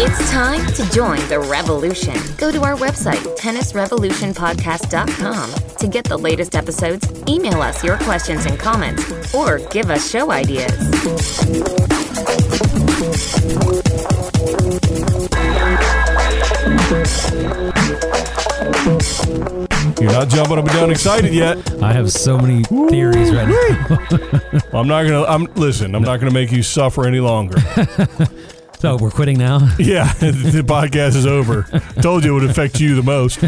It's 0.00 0.30
time 0.30 0.64
to 0.74 0.88
join 0.90 1.18
the 1.28 1.40
revolution. 1.40 2.14
Go 2.36 2.52
to 2.52 2.62
our 2.62 2.76
website, 2.76 3.22
tennisrevolutionpodcast.com, 3.38 5.54
to 5.78 5.88
get 5.88 6.04
the 6.04 6.18
latest 6.18 6.54
episodes, 6.54 7.10
email 7.26 7.62
us 7.62 7.82
your 7.82 7.96
questions 7.98 8.44
and 8.44 8.58
comments, 8.58 9.34
or 9.34 9.60
give 9.70 9.88
us 9.90 10.10
show 10.10 10.30
ideas. 10.30 10.70
You're 20.00 20.12
not 20.12 20.28
jumping 20.28 20.58
up 20.58 20.64
and 20.66 20.72
down 20.74 20.90
excited 20.90 21.34
yet. 21.34 21.82
I 21.82 21.92
have 21.92 22.12
so 22.12 22.38
many 22.38 22.62
theories 22.88 23.32
right 23.32 23.48
now. 23.48 23.98
I'm 24.78 24.86
not 24.86 25.02
gonna. 25.04 25.24
I'm 25.24 25.44
listen. 25.54 25.94
I'm 25.94 26.02
not 26.02 26.20
gonna 26.20 26.32
make 26.32 26.52
you 26.52 26.62
suffer 26.62 27.06
any 27.06 27.20
longer. 27.20 27.56
So 28.80 28.96
we're 28.96 29.10
quitting 29.10 29.38
now. 29.38 29.58
Yeah, 29.80 30.12
the 30.20 30.62
podcast 30.64 31.16
is 31.16 31.26
over. 31.26 31.64
Told 32.00 32.22
you 32.22 32.30
it 32.36 32.40
would 32.42 32.48
affect 32.48 32.78
you 32.78 32.94
the 32.94 33.02
most. 33.02 33.42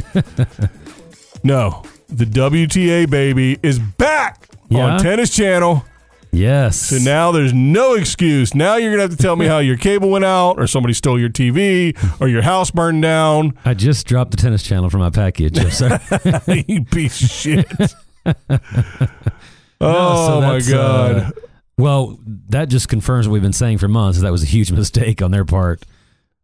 No, 1.44 1.84
the 2.08 2.24
WTA 2.24 3.08
baby 3.08 3.56
is 3.62 3.78
back 3.78 4.48
Yeah? 4.70 4.86
on 4.94 4.98
Tennis 5.00 5.30
Channel. 5.32 5.84
Yes. 6.32 6.80
So 6.80 6.98
now 6.98 7.32
there's 7.32 7.52
no 7.52 7.94
excuse. 7.94 8.54
Now 8.54 8.76
you're 8.76 8.90
gonna 8.92 9.02
have 9.02 9.10
to 9.10 9.16
tell 9.16 9.36
me 9.36 9.46
how 9.46 9.58
your 9.58 9.76
cable 9.76 10.10
went 10.10 10.24
out, 10.24 10.58
or 10.58 10.66
somebody 10.66 10.94
stole 10.94 11.18
your 11.18 11.28
TV, 11.28 11.96
or 12.20 12.28
your 12.28 12.42
house 12.42 12.70
burned 12.70 13.02
down. 13.02 13.58
I 13.64 13.74
just 13.74 14.06
dropped 14.06 14.30
the 14.30 14.36
tennis 14.36 14.62
channel 14.62 14.90
from 14.90 15.00
my 15.00 15.10
package. 15.10 15.58
I'm 15.58 15.70
sorry. 15.70 16.64
you 16.68 16.84
piece 16.84 17.22
of 17.22 17.30
shit. 17.30 17.66
oh 19.80 20.26
so 20.26 20.40
my 20.40 20.60
god. 20.60 21.16
uh, 21.16 21.30
well, 21.78 22.18
that 22.50 22.68
just 22.68 22.88
confirms 22.88 23.26
what 23.26 23.32
we've 23.32 23.42
been 23.42 23.52
saying 23.52 23.78
for 23.78 23.88
months. 23.88 24.20
That 24.20 24.32
was 24.32 24.42
a 24.42 24.46
huge 24.46 24.70
mistake 24.70 25.22
on 25.22 25.30
their 25.30 25.46
part 25.46 25.82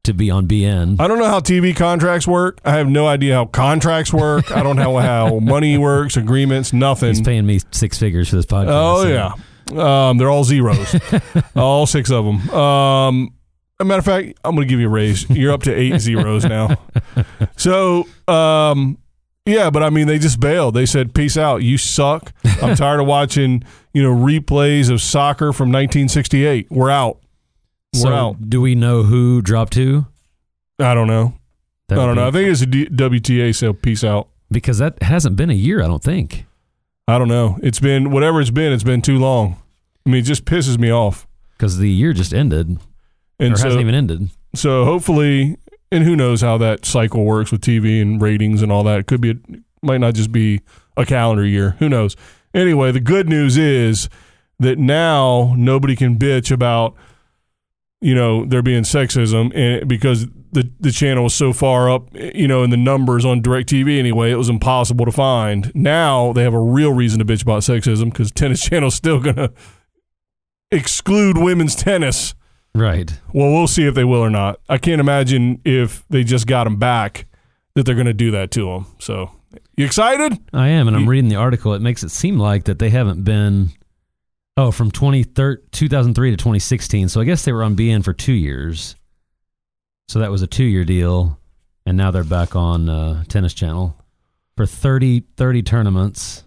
to 0.04 0.14
be 0.14 0.30
on 0.30 0.46
beIN. 0.48 0.98
I 0.98 1.08
don't 1.08 1.18
know 1.18 1.26
how 1.26 1.40
TV 1.40 1.76
contracts 1.76 2.26
work. 2.26 2.58
I 2.64 2.72
have 2.76 2.88
no 2.88 3.06
idea 3.06 3.34
how 3.34 3.44
contracts 3.44 4.12
work. 4.12 4.50
I 4.50 4.62
don't 4.62 4.76
know 4.76 4.96
how 4.96 5.38
money 5.40 5.76
works, 5.76 6.16
agreements, 6.16 6.72
nothing. 6.72 7.08
He's 7.08 7.20
paying 7.20 7.44
me 7.44 7.60
six 7.72 7.98
figures 7.98 8.30
for 8.30 8.36
this 8.36 8.46
podcast. 8.46 8.68
Oh 8.70 9.02
so- 9.02 9.08
yeah, 9.08 9.32
um, 9.74 10.18
they're 10.18 10.30
all 10.30 10.44
zeros, 10.44 10.94
all 11.56 11.86
six 11.86 12.10
of 12.10 12.24
them. 12.24 12.50
Um, 12.50 13.32
a 13.78 13.84
matter 13.84 13.98
of 13.98 14.04
fact, 14.04 14.38
I'm 14.44 14.54
going 14.54 14.66
to 14.66 14.70
give 14.70 14.80
you 14.80 14.86
a 14.86 14.90
raise. 14.90 15.28
You're 15.28 15.52
up 15.52 15.62
to 15.64 15.74
eight 15.74 16.00
zeros 16.00 16.44
now. 16.44 16.76
So, 17.56 18.06
um, 18.26 18.98
yeah, 19.44 19.70
but 19.70 19.82
I 19.82 19.90
mean, 19.90 20.06
they 20.06 20.18
just 20.18 20.40
bailed. 20.40 20.74
They 20.74 20.86
said, 20.86 21.14
"Peace 21.14 21.36
out. 21.36 21.62
You 21.62 21.76
suck. 21.78 22.32
I'm 22.62 22.74
tired 22.76 23.00
of 23.00 23.06
watching, 23.06 23.62
you 23.92 24.02
know, 24.02 24.10
replays 24.14 24.90
of 24.90 25.00
soccer 25.02 25.52
from 25.52 25.68
1968. 25.68 26.68
We're 26.70 26.90
out. 26.90 27.20
We're 27.94 28.00
so, 28.00 28.12
out. 28.14 28.48
do 28.50 28.60
we 28.60 28.74
know 28.74 29.02
who 29.02 29.42
dropped 29.42 29.74
who? 29.74 30.06
I 30.78 30.94
don't 30.94 31.06
know. 31.06 31.34
I 31.90 31.94
don't 31.94 32.16
know. 32.16 32.26
I 32.26 32.30
think 32.30 32.48
it's 32.48 32.62
a 32.62 32.66
D- 32.66 32.88
WTA, 32.88 33.54
so 33.54 33.72
peace 33.72 34.02
out. 34.02 34.28
because 34.50 34.78
that 34.78 35.00
hasn't 35.02 35.36
been 35.36 35.50
a 35.50 35.54
year. 35.54 35.82
I 35.82 35.86
don't 35.86 36.02
think. 36.02 36.45
I 37.08 37.18
don't 37.18 37.28
know. 37.28 37.58
It's 37.62 37.80
been 37.80 38.10
whatever 38.10 38.40
it's 38.40 38.50
been. 38.50 38.72
It's 38.72 38.82
been 38.82 39.02
too 39.02 39.18
long. 39.18 39.56
I 40.04 40.10
mean, 40.10 40.20
it 40.20 40.26
just 40.26 40.44
pisses 40.44 40.78
me 40.78 40.90
off. 40.90 41.26
Because 41.56 41.78
the 41.78 41.88
year 41.90 42.12
just 42.12 42.34
ended, 42.34 42.78
And 43.38 43.54
or 43.54 43.56
so, 43.56 43.64
hasn't 43.64 43.80
even 43.80 43.94
ended. 43.94 44.28
so 44.54 44.84
hopefully, 44.84 45.56
and 45.90 46.04
who 46.04 46.14
knows 46.16 46.42
how 46.42 46.58
that 46.58 46.84
cycle 46.84 47.24
works 47.24 47.50
with 47.50 47.60
TV 47.62 48.02
and 48.02 48.20
ratings 48.20 48.60
and 48.60 48.70
all 48.70 48.82
that. 48.84 48.98
It 49.00 49.06
could 49.06 49.20
be, 49.20 49.30
it 49.30 49.38
might 49.82 49.98
not 49.98 50.14
just 50.14 50.32
be 50.32 50.60
a 50.96 51.06
calendar 51.06 51.44
year. 51.46 51.76
Who 51.78 51.88
knows? 51.88 52.14
Anyway, 52.52 52.90
the 52.92 53.00
good 53.00 53.28
news 53.28 53.56
is 53.56 54.08
that 54.58 54.78
now 54.78 55.54
nobody 55.56 55.94
can 55.96 56.18
bitch 56.18 56.50
about, 56.50 56.94
you 58.06 58.14
know, 58.14 58.44
there 58.44 58.62
being 58.62 58.84
sexism 58.84 59.50
and 59.54 59.88
because 59.88 60.26
the 60.52 60.70
the 60.80 60.90
channel 60.92 61.24
was 61.24 61.34
so 61.34 61.52
far 61.52 61.90
up, 61.90 62.08
you 62.14 62.46
know, 62.48 62.62
in 62.62 62.70
the 62.70 62.76
numbers 62.76 63.24
on 63.24 63.42
DirecTV 63.42 63.98
anyway, 63.98 64.30
it 64.30 64.36
was 64.36 64.48
impossible 64.48 65.04
to 65.04 65.12
find. 65.12 65.72
Now 65.74 66.32
they 66.32 66.42
have 66.44 66.54
a 66.54 66.60
real 66.60 66.92
reason 66.92 67.18
to 67.18 67.24
bitch 67.24 67.42
about 67.42 67.62
sexism 67.62 68.06
because 68.12 68.30
Tennis 68.30 68.60
Channel's 68.66 68.94
still 68.94 69.20
gonna 69.20 69.50
exclude 70.70 71.38
women's 71.38 71.74
tennis. 71.74 72.34
Right. 72.74 73.18
Well, 73.32 73.50
we'll 73.52 73.66
see 73.68 73.86
if 73.86 73.94
they 73.94 74.04
will 74.04 74.20
or 74.20 74.30
not. 74.30 74.60
I 74.68 74.78
can't 74.78 75.00
imagine 75.00 75.60
if 75.64 76.04
they 76.10 76.24
just 76.24 76.46
got 76.46 76.64
them 76.64 76.76
back 76.76 77.26
that 77.74 77.84
they're 77.86 77.94
going 77.94 78.06
to 78.06 78.12
do 78.14 78.30
that 78.32 78.50
to 78.52 78.66
them. 78.66 78.86
So, 78.98 79.30
you 79.76 79.84
excited? 79.86 80.38
I 80.52 80.68
am, 80.68 80.86
and 80.86 80.96
I'm 80.96 81.04
You- 81.04 81.08
reading 81.08 81.28
the 81.30 81.36
article. 81.36 81.72
It 81.74 81.80
makes 81.80 82.02
it 82.02 82.10
seem 82.10 82.38
like 82.38 82.64
that 82.64 82.78
they 82.78 82.90
haven't 82.90 83.22
been. 83.24 83.70
Oh, 84.56 84.70
from 84.70 84.90
2013 84.90 85.68
2003 85.70 86.30
to 86.30 86.36
2016. 86.36 87.08
So 87.08 87.20
I 87.20 87.24
guess 87.24 87.44
they 87.44 87.52
were 87.52 87.62
on 87.62 87.76
beIN 87.76 88.02
for 88.02 88.12
two 88.12 88.32
years. 88.32 88.96
So 90.08 90.20
that 90.20 90.30
was 90.30 90.42
a 90.42 90.46
two 90.46 90.64
year 90.64 90.84
deal. 90.84 91.38
And 91.84 91.96
now 91.96 92.10
they're 92.10 92.24
back 92.24 92.56
on 92.56 92.88
uh, 92.88 93.24
Tennis 93.28 93.54
Channel 93.54 93.96
for 94.56 94.66
30, 94.66 95.24
30 95.36 95.62
tournaments, 95.62 96.42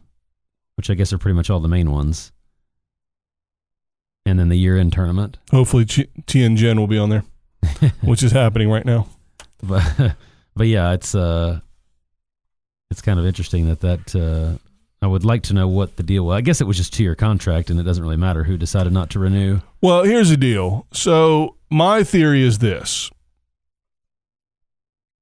which 0.75 0.89
I 0.89 0.95
guess 0.95 1.13
are 1.13 1.17
pretty 1.17 1.35
much 1.35 1.49
all 1.49 1.59
the 1.59 1.69
main 1.69 1.91
ones. 1.91 2.31
And 4.25 4.37
then 4.39 4.49
the 4.49 4.57
year 4.57 4.77
end 4.77 4.91
tournament. 4.91 5.37
Hopefully, 5.51 5.85
Tianjin 5.85 6.77
will 6.77 6.87
be 6.87 6.97
on 6.97 7.09
there, 7.09 7.23
which 8.01 8.21
is 8.21 8.31
happening 8.31 8.69
right 8.69 8.85
now. 8.85 9.07
but 9.63 9.83
but 10.55 10.67
yeah, 10.67 10.91
it's 10.91 11.15
uh, 11.15 11.59
it's 12.91 13.01
kind 13.01 13.19
of 13.19 13.25
interesting 13.25 13.67
that 13.67 13.79
that 13.79 14.15
uh, 14.15 14.57
I 15.01 15.07
would 15.07 15.23
like 15.23 15.43
to 15.43 15.53
know 15.53 15.67
what 15.67 15.95
the 15.95 16.03
deal 16.03 16.25
was. 16.25 16.37
I 16.37 16.41
guess 16.41 16.59
it 16.59 16.67
was 16.67 16.77
just 16.77 16.93
two 16.93 17.03
year 17.03 17.15
contract, 17.15 17.69
and 17.69 17.79
it 17.79 17.83
doesn't 17.83 18.03
really 18.03 18.17
matter 18.17 18.43
who 18.43 18.57
decided 18.57 18.91
not 18.91 19.09
to 19.11 19.19
renew. 19.19 19.61
Well, 19.81 20.03
here's 20.03 20.29
the 20.29 20.37
deal. 20.37 20.87
So, 20.91 21.55
my 21.69 22.03
theory 22.03 22.43
is 22.43 22.59
this. 22.59 23.09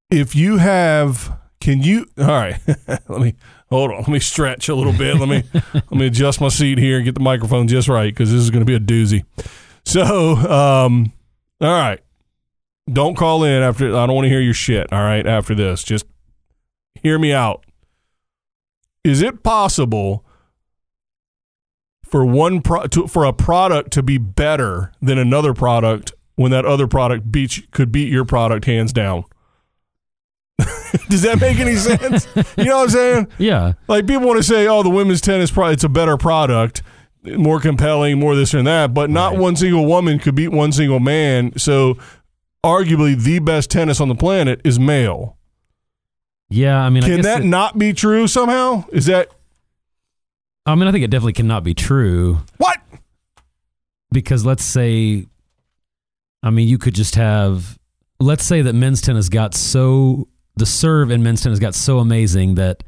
If 0.10 0.36
you 0.36 0.58
have 0.58 1.38
can 1.60 1.82
you 1.82 2.06
all 2.18 2.26
right, 2.28 2.60
let 2.88 3.22
me 3.22 3.36
hold 3.70 3.92
on. 3.92 3.98
Let 3.98 4.08
me 4.08 4.20
stretch 4.20 4.70
a 4.70 4.76
little 4.76 4.94
bit. 4.94 5.18
Let 5.18 5.30
me 5.30 5.44
let 5.74 5.92
me 5.92 6.08
adjust 6.08 6.40
my 6.40 6.48
seat 6.48 6.78
here 6.78 6.98
and 6.98 7.06
get 7.06 7.16
the 7.16 7.22
microphone 7.22 7.68
just 7.68 7.88
right 7.88 8.16
cuz 8.16 8.32
this 8.32 8.42
is 8.42 8.50
going 8.50 8.66
to 8.66 8.66
be 8.66 8.76
a 8.76 8.80
doozy. 8.80 9.26
So, 9.86 10.36
um 10.36 11.12
all 11.60 11.72
right. 11.72 12.00
Don't 12.92 13.16
call 13.16 13.44
in 13.44 13.62
after 13.64 13.88
I 13.88 14.06
don't 14.06 14.16
want 14.16 14.26
to 14.26 14.30
hear 14.30 14.40
your 14.40 14.54
shit, 14.54 14.92
all 14.94 15.02
right, 15.02 15.26
after 15.28 15.54
this. 15.54 15.84
Just 15.84 16.06
hear 17.04 17.20
me 17.20 17.34
out. 17.34 17.66
Is 19.04 19.22
it 19.22 19.44
possible 19.44 20.26
for 22.04 22.26
one 22.26 22.62
pro- 22.62 22.88
to, 22.88 23.08
for 23.08 23.26
a 23.26 23.34
product 23.34 23.92
to 23.92 24.04
be 24.04 24.18
better 24.18 24.92
than 25.02 25.18
another 25.18 25.54
product 25.54 26.14
when 26.36 26.52
that 26.52 26.66
other 26.66 26.88
product 26.88 27.32
beats 27.32 27.60
could 27.72 27.92
beat 27.92 28.10
your 28.12 28.24
product 28.26 28.66
hands 28.66 28.94
down. 28.94 29.26
Does 31.10 31.24
that 31.24 31.40
make 31.42 31.60
any 31.60 31.76
sense? 31.76 32.28
you 32.58 32.66
know 32.66 32.78
what 32.78 32.84
I'm 32.84 32.90
saying? 32.90 33.28
Yeah, 33.38 33.74
Like 33.88 34.08
people 34.08 34.26
want 34.28 34.38
to 34.38 34.44
say, 34.44 34.68
"Oh, 34.68 34.84
the 34.84 34.90
women's 34.90 35.20
tennis 35.22 35.52
pro- 35.52 35.68
it's 35.70 35.84
a 35.84 35.90
better 35.90 36.16
product, 36.18 36.82
more 37.24 37.60
compelling, 37.60 38.20
more 38.20 38.36
this 38.36 38.54
and 38.54 38.66
that," 38.68 38.94
but 38.94 39.10
not 39.10 39.34
Right. 39.34 39.42
one 39.42 39.56
single 39.56 39.86
woman 39.86 40.20
could 40.20 40.36
beat 40.36 40.50
one 40.50 40.72
single 40.72 41.00
man. 41.00 41.58
So, 41.58 41.98
arguably, 42.64 43.20
the 43.22 43.40
best 43.40 43.70
tennis 43.70 44.00
on 44.00 44.08
the 44.08 44.16
planet 44.16 44.62
is 44.64 44.80
male. 44.80 45.37
Yeah. 46.50 46.80
I 46.82 46.90
mean, 46.90 47.04
I 47.04 47.08
Can 47.08 47.16
guess 47.18 47.26
that 47.26 47.42
it- 47.42 47.46
not 47.46 47.78
be 47.78 47.94
true 47.94 48.28
somehow? 48.28 48.86
Is 48.92 49.06
that 49.08 49.30
I 50.66 50.76
mean, 50.76 50.88
I 50.88 50.92
think 50.92 51.04
it 51.06 51.10
definitely 51.10 51.34
cannot 51.34 51.64
be 51.64 51.74
true 51.74 52.40
what? 52.58 52.78
because 54.12 54.46
let's 54.46 54.64
say, 54.66 55.26
I 56.44 56.50
mean, 56.50 56.68
you 56.68 56.78
could 56.78 56.94
just 56.94 57.16
have, 57.16 57.78
let's 58.20 58.44
say 58.46 58.62
that 58.62 58.74
men's 58.74 59.02
tennis 59.02 59.30
got 59.30 59.54
so 59.54 60.28
the 60.56 60.66
serve 60.66 61.12
in 61.12 61.24
men's 61.24 61.42
tennis 61.42 61.60
got 61.60 61.76
so 61.76 62.00
amazing 62.00 62.56
that 62.56 62.84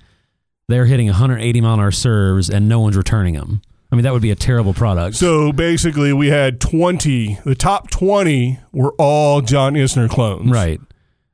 they're 0.68 0.86
hitting 0.86 1.08
180 1.08 1.62
mile 1.62 1.76
an 1.76 1.80
hour 1.80 1.92
serves 1.92 2.50
and 2.50 2.68
no 2.68 2.80
one's 2.80 2.98
returning 2.98 3.36
them. 3.36 3.62
I 3.92 3.96
mean, 3.96 4.04
that 4.04 4.14
would 4.14 4.22
be 4.22 4.32
a 4.32 4.36
terrible 4.36 4.74
product. 4.74 5.16
So 5.16 5.52
basically, 5.52 6.14
we 6.14 6.28
had 6.28 6.60
20. 6.62 7.40
The 7.44 7.56
top 7.56 7.90
20 7.90 8.60
were 8.72 8.94
all 9.00 9.42
John 9.42 9.74
Isner 9.74 10.08
clones. 10.10 10.52
Right. 10.52 10.80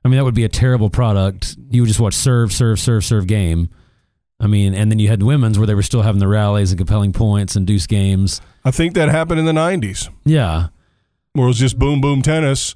I 0.05 0.07
mean, 0.07 0.17
that 0.17 0.23
would 0.23 0.35
be 0.35 0.43
a 0.43 0.49
terrible 0.49 0.89
product. 0.91 1.57
You 1.71 1.81
would 1.81 1.87
just 1.87 1.99
watch 1.99 2.13
serve, 2.13 2.53
serve, 2.53 2.79
serve, 2.79 3.03
serve 3.03 3.25
game. 3.27 3.69
I 4.39 4.45
mean, 4.47 4.73
and 4.75 4.91
then 4.91 4.99
you 4.99 5.07
had 5.07 5.23
women's 5.23 5.57
where 5.57 5.65
they 5.65 5.73
were 5.73 5.81
still 5.81 6.03
having 6.03 6.19
the 6.19 6.27
rallies 6.27 6.71
and 6.71 6.77
compelling 6.77 7.11
points 7.11 7.55
and 7.55 7.65
deuce 7.65 7.87
games. 7.87 8.39
I 8.63 8.69
think 8.71 8.93
that 8.93 9.09
happened 9.09 9.39
in 9.39 9.45
the 9.45 9.51
90s, 9.53 10.09
Yeah. 10.25 10.67
where 11.33 11.45
it 11.45 11.47
was 11.47 11.57
just 11.59 11.79
boom, 11.79 12.01
boom 12.01 12.21
tennis. 12.21 12.75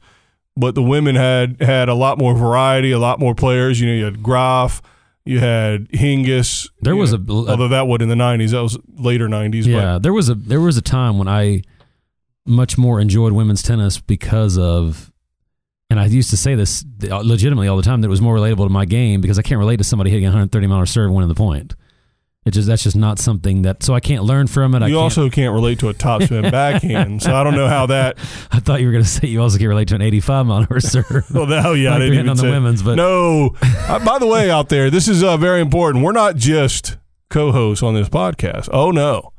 But 0.58 0.74
the 0.76 0.82
women 0.84 1.16
had 1.16 1.62
had 1.62 1.88
a 1.88 1.94
lot 1.94 2.18
more 2.18 2.34
variety, 2.36 2.92
a 2.92 3.00
lot 3.00 3.20
more 3.20 3.36
players. 3.36 3.80
You 3.80 3.88
know, 3.88 3.94
you 3.94 4.06
had 4.06 4.22
Graf, 4.24 4.82
you 5.24 5.40
had 5.40 5.88
Hingis. 5.92 6.68
There 6.82 6.96
was 6.96 7.14
know, 7.14 7.20
a- 7.46 7.50
although 7.52 7.68
that 7.70 7.88
was 7.88 8.02
in 8.02 8.10
the 8.10 8.16
90s, 8.16 8.52
that 8.52 8.64
was 8.64 8.78
later 8.98 9.28
90s. 9.30 9.66
Yeah. 9.68 10.00
There 10.02 10.12
was 10.14 10.28
a 10.30 10.36
there 10.36 10.60
was 10.62 10.76
a 10.78 10.82
time 10.82 11.18
when 11.20 11.28
I 11.30 11.62
much 12.46 12.78
more 12.78 13.00
enjoyed 13.00 13.32
women's 13.34 13.62
tennis 13.62 14.00
because 14.00 14.58
of 14.58 15.09
and 16.00 16.10
I 16.10 16.14
used 16.14 16.30
to 16.30 16.38
say 16.38 16.56
this 16.56 16.86
legitimately 17.02 17.68
all 17.68 17.78
the 17.78 17.84
time 17.84 18.02
that 18.02 18.08
it 18.08 18.10
was 18.10 18.22
more 18.22 18.36
relatable 18.36 18.66
to 18.66 18.70
my 18.70 18.86
game 18.86 19.20
because 19.20 19.38
I 19.38 19.42
can't 19.42 19.60
relate 19.60 19.78
to 19.78 19.84
somebody 19.84 20.10
hitting 20.10 20.26
a 20.26 20.30
130 20.30 20.68
mile 20.68 20.86
serve 20.86 21.12
winning 21.12 21.28
the 21.28 21.36
point. 21.36 21.76
It 22.46 22.52
just 22.52 22.70
that's 22.70 22.84
just 22.84 22.96
not 22.96 23.20
something 23.20 23.64
that 23.64 23.84
so 23.84 23.94
I 23.94 24.00
can't 24.00 24.24
learn 24.24 24.48
from 24.48 24.74
it. 24.74 24.80
But 24.80 24.84
I 24.84 24.88
you 24.88 24.94
can't, 24.94 25.04
also 25.04 25.30
can't 25.30 25.54
relate 25.54 25.80
to 25.80 25.90
a 25.90 25.94
topspin 25.94 26.50
backhand. 26.52 27.22
So 27.22 27.36
I 27.36 27.44
don't 27.44 27.56
know 27.56 27.68
how 27.68 27.88
that. 27.88 28.18
I 28.52 28.60
thought 28.60 28.80
you 28.80 28.88
were 28.88 28.94
going 28.94 29.04
to 29.04 29.10
say 29.10 29.28
you 29.28 29.42
also 29.42 29.58
can't 29.58 29.68
relate 29.68 29.90
to 29.90 29.96
an 29.96 30.02
85 30.02 30.46
mile 30.46 30.68
serve. 30.80 31.26
Well, 31.34 31.46
no, 31.48 31.74
yeah, 31.74 31.96
I 31.96 32.00
didn't 32.00 32.30
on 32.30 32.38
the 32.38 32.44
women's, 32.44 32.82
but- 32.82 32.96
no. 32.96 33.56
Uh, 33.62 34.04
by 34.06 34.20
the 34.20 34.26
way, 34.26 34.50
out 34.50 34.70
there, 34.70 34.90
this 34.90 35.10
is 35.10 35.22
uh, 35.22 35.36
very 35.36 35.60
important. 35.60 36.04
We're 36.04 36.14
not 36.14 36.38
just 36.38 36.98
co-hosts 37.30 37.84
on 37.84 37.94
this 37.94 38.08
podcast. 38.08 38.70
Oh 38.72 38.92
no, 38.92 39.34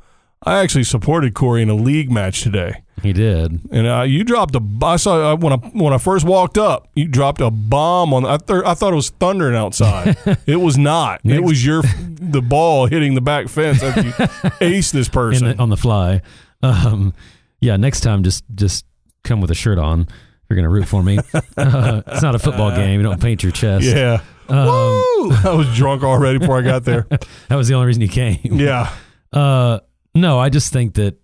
I 0.44 0.58
actually 0.60 0.84
supported 0.84 1.34
Corey 1.34 1.62
in 1.62 1.68
a 1.68 1.74
league 1.74 2.10
match 2.10 2.40
today, 2.42 2.82
he 3.02 3.12
did. 3.12 3.60
and 3.70 3.86
uh, 3.86 4.02
you 4.02 4.24
dropped 4.24 4.54
a. 4.56 4.62
I 4.82 4.96
saw 4.96 5.32
uh, 5.32 5.36
when 5.36 5.52
I 5.52 5.56
when 5.56 5.92
I 5.92 5.98
first 5.98 6.24
walked 6.24 6.56
up, 6.56 6.88
you 6.94 7.08
dropped 7.08 7.42
a 7.42 7.50
bomb 7.50 8.14
on. 8.14 8.24
I, 8.24 8.38
th- 8.38 8.62
I 8.64 8.72
thought 8.74 8.92
it 8.92 8.96
was 8.96 9.10
thundering 9.10 9.54
outside. 9.54 10.16
it 10.46 10.56
was 10.56 10.78
not. 10.78 11.20
It 11.24 11.40
was 11.44 11.64
your 11.64 11.82
the 11.82 12.40
ball 12.40 12.86
hitting 12.86 13.14
the 13.14 13.20
back 13.20 13.48
fence 13.48 13.82
after 13.82 14.00
you 14.02 14.12
aced 14.12 14.92
this 14.92 15.08
person. 15.10 15.48
the, 15.48 15.58
on 15.62 15.68
the 15.68 15.76
fly. 15.76 16.22
Um, 16.62 17.12
yeah, 17.60 17.76
next 17.76 18.00
time 18.00 18.22
just 18.22 18.42
just 18.54 18.86
come 19.24 19.40
with 19.42 19.50
a 19.50 19.54
shirt 19.54 19.78
on. 19.78 20.02
If 20.02 20.08
you're 20.48 20.56
gonna 20.56 20.70
root 20.70 20.88
for 20.88 21.02
me. 21.02 21.18
Uh, 21.58 22.00
it's 22.06 22.22
not 22.22 22.34
a 22.34 22.38
football 22.38 22.70
game. 22.70 22.98
You 22.98 23.02
don't 23.02 23.20
paint 23.20 23.42
your 23.42 23.52
chest. 23.52 23.84
yeah. 23.84 24.22
Um, 24.48 24.66
Woo! 24.66 25.32
I 25.44 25.52
was 25.54 25.76
drunk 25.76 26.02
already 26.02 26.38
before 26.38 26.56
I 26.58 26.62
got 26.62 26.84
there. 26.84 27.06
that 27.10 27.54
was 27.56 27.68
the 27.68 27.74
only 27.74 27.86
reason 27.88 28.00
you 28.00 28.08
came. 28.08 28.38
Yeah. 28.44 28.90
Uh, 29.30 29.80
no, 30.14 30.38
I 30.38 30.48
just 30.48 30.72
think 30.72 30.94
that 30.94 31.16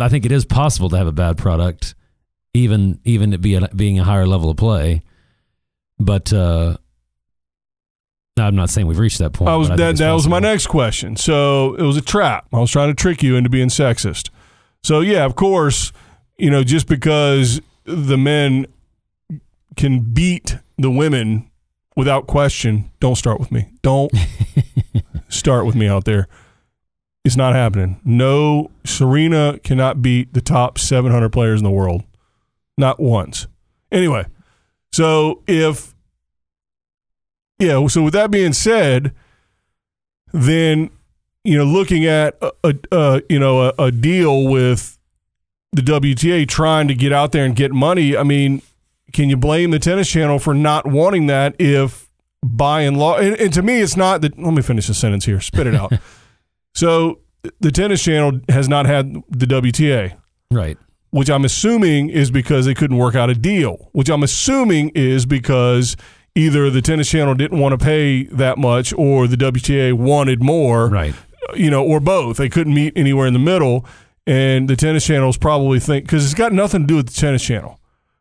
I 0.00 0.08
think 0.08 0.24
it 0.24 0.32
is 0.32 0.44
possible 0.44 0.88
to 0.90 0.96
have 0.96 1.06
a 1.06 1.12
bad 1.12 1.38
product, 1.38 1.94
even 2.54 3.00
even 3.04 3.32
it 3.32 3.40
be 3.40 3.54
a, 3.54 3.68
being 3.68 3.98
a 3.98 4.04
higher 4.04 4.26
level 4.26 4.50
of 4.50 4.56
play. 4.56 5.02
But 5.98 6.32
uh, 6.32 6.76
I'm 8.36 8.56
not 8.56 8.68
saying 8.70 8.86
we've 8.86 8.98
reached 8.98 9.18
that 9.18 9.32
point. 9.32 9.48
I 9.48 9.56
was 9.56 9.70
I 9.70 9.76
that, 9.76 9.96
that 9.96 10.12
was 10.12 10.28
my 10.28 10.38
next 10.38 10.66
question. 10.66 11.16
So 11.16 11.74
it 11.74 11.82
was 11.82 11.96
a 11.96 12.02
trap. 12.02 12.46
I 12.52 12.58
was 12.58 12.70
trying 12.70 12.88
to 12.88 12.94
trick 12.94 13.22
you 13.22 13.36
into 13.36 13.48
being 13.48 13.68
sexist. 13.68 14.30
So 14.82 15.00
yeah, 15.00 15.24
of 15.24 15.36
course, 15.36 15.92
you 16.36 16.50
know, 16.50 16.62
just 16.62 16.86
because 16.86 17.60
the 17.84 18.18
men 18.18 18.66
can 19.76 20.00
beat 20.00 20.58
the 20.76 20.90
women 20.90 21.50
without 21.96 22.26
question, 22.26 22.90
don't 23.00 23.16
start 23.16 23.40
with 23.40 23.50
me. 23.50 23.70
Don't 23.82 24.12
start 25.28 25.64
with 25.64 25.74
me 25.74 25.88
out 25.88 26.04
there. 26.04 26.28
It's 27.26 27.36
not 27.36 27.56
happening. 27.56 28.00
No, 28.04 28.70
Serena 28.84 29.58
cannot 29.64 30.00
beat 30.00 30.32
the 30.32 30.40
top 30.40 30.78
700 30.78 31.30
players 31.30 31.58
in 31.58 31.64
the 31.64 31.72
world. 31.72 32.04
Not 32.78 33.00
once. 33.00 33.48
Anyway, 33.90 34.26
so 34.92 35.42
if 35.48 35.92
yeah, 37.58 37.84
so 37.88 38.04
with 38.04 38.12
that 38.12 38.30
being 38.30 38.52
said, 38.52 39.12
then 40.32 40.90
you 41.42 41.58
know, 41.58 41.64
looking 41.64 42.06
at 42.06 42.38
a, 42.40 42.52
a, 42.62 42.74
a 42.92 43.22
you 43.28 43.40
know 43.40 43.70
a, 43.70 43.72
a 43.76 43.90
deal 43.90 44.44
with 44.44 44.96
the 45.72 45.82
WTA 45.82 46.46
trying 46.46 46.86
to 46.86 46.94
get 46.94 47.12
out 47.12 47.32
there 47.32 47.44
and 47.44 47.56
get 47.56 47.72
money. 47.72 48.16
I 48.16 48.22
mean, 48.22 48.62
can 49.12 49.28
you 49.28 49.36
blame 49.36 49.72
the 49.72 49.80
Tennis 49.80 50.08
Channel 50.08 50.38
for 50.38 50.54
not 50.54 50.86
wanting 50.86 51.26
that 51.26 51.56
if 51.58 52.08
by 52.44 52.82
and 52.82 52.96
large, 52.96 53.24
and, 53.24 53.36
and 53.40 53.52
to 53.52 53.62
me, 53.62 53.80
it's 53.80 53.96
not 53.96 54.20
that. 54.20 54.38
Let 54.38 54.54
me 54.54 54.62
finish 54.62 54.86
the 54.86 54.94
sentence 54.94 55.24
here. 55.24 55.40
Spit 55.40 55.66
it 55.66 55.74
out. 55.74 55.92
so 56.76 57.20
the 57.60 57.70
Tennis 57.72 58.02
Channel 58.02 58.40
has 58.48 58.68
not 58.68 58.86
had 58.86 59.14
the 59.30 59.46
WTA, 59.46 60.14
Right. 60.50 60.76
which 61.10 61.30
I'm 61.30 61.44
assuming 61.44 62.08
is 62.10 62.30
because 62.30 62.66
they 62.66 62.74
couldn't 62.74 62.96
work 62.98 63.14
out 63.14 63.30
a 63.30 63.34
deal. 63.34 63.88
Which 63.92 64.08
I'm 64.10 64.22
assuming 64.22 64.90
is 64.94 65.26
because 65.26 65.96
either 66.34 66.68
the 66.70 66.82
Tennis 66.82 67.08
Channel 67.10 67.34
didn't 67.34 67.58
want 67.58 67.78
to 67.78 67.84
pay 67.84 68.24
that 68.24 68.58
much, 68.58 68.92
or 68.94 69.26
the 69.26 69.36
WTA 69.36 69.92
wanted 69.92 70.42
more 70.42 70.88
Right. 70.88 71.14
you 71.54 71.70
know, 71.70 71.82
or 71.84 72.00
both. 72.00 72.36
They 72.36 72.48
couldn't 72.48 72.74
meet 72.74 72.92
anywhere 72.96 73.26
in 73.26 73.32
the 73.32 73.38
middle. 73.38 73.84
And 74.28 74.68
the 74.68 74.74
tennis 74.74 75.06
channels 75.06 75.36
probably 75.36 75.78
think 75.78 76.04
because 76.04 76.24
it's 76.24 76.34
got 76.34 76.52
nothing 76.52 76.80
to 76.80 76.86
do 76.88 76.96
with 76.96 77.06
the 77.06 77.12
tennis 77.20 77.44
channel. 77.44 77.78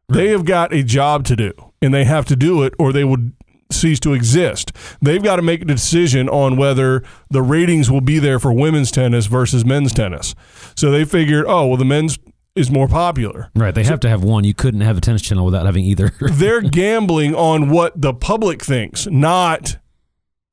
They 0.08 0.28
have 0.28 0.46
got 0.46 0.72
a 0.72 0.84
job 0.84 1.26
to 1.26 1.36
do, 1.36 1.52
and 1.82 1.92
they 1.96 2.04
have 2.06 2.26
to 2.26 2.36
do 2.36 2.62
it, 2.62 2.76
or 2.78 2.94
they 2.94 3.04
would 3.04 3.34
cease 3.72 4.00
to 4.02 4.14
exist. 4.14 4.72
They've 5.02 5.24
got 5.24 5.38
to 5.38 5.42
make 5.42 5.62
a 5.62 5.66
decision 5.66 6.30
on 6.30 6.58
whether 6.58 7.04
the 7.30 7.42
ratings 7.42 7.90
will 7.90 8.02
be 8.02 8.20
there 8.20 8.40
for 8.40 8.54
women's 8.54 8.92
tennis 8.92 9.26
versus 9.26 9.66
men's 9.66 9.94
tennis. 9.94 10.36
So 10.76 10.92
they 10.92 11.06
figured, 11.06 11.46
oh, 11.48 11.68
well, 11.68 11.78
the 11.78 11.86
men's 11.86 12.18
is 12.56 12.72
more 12.72 12.88
popular. 12.88 13.50
Right. 13.56 13.76
They 13.76 13.84
have 13.84 14.00
to 14.02 14.10
have 14.10 14.24
one. 14.24 14.46
You 14.46 14.54
couldn't 14.54 14.82
have 14.82 14.98
a 14.98 15.02
tennis 15.02 15.22
channel 15.22 15.46
without 15.46 15.66
having 15.66 15.84
either. 15.84 16.14
They're 16.20 16.62
gambling 16.62 17.36
on 17.36 17.70
what 17.70 18.00
the 18.02 18.14
public 18.14 18.64
thinks, 18.64 19.08
not 19.08 19.78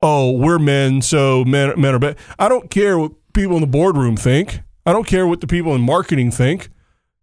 oh, 0.03 0.33
we're 0.33 0.59
men, 0.59 1.01
so 1.01 1.45
men 1.45 1.79
men 1.79 1.95
are 1.95 1.99
better. 1.99 2.19
I 2.37 2.49
don't 2.49 2.69
care 2.69 2.99
what 2.99 3.13
people 3.33 3.55
in 3.55 3.61
the 3.61 3.67
boardroom 3.67 4.17
think. 4.17 4.59
I 4.85 4.91
don't 4.91 5.07
care 5.07 5.25
what 5.25 5.39
the 5.39 5.47
people 5.47 5.73
in 5.73 5.81
marketing 5.81 6.29
think 6.29 6.69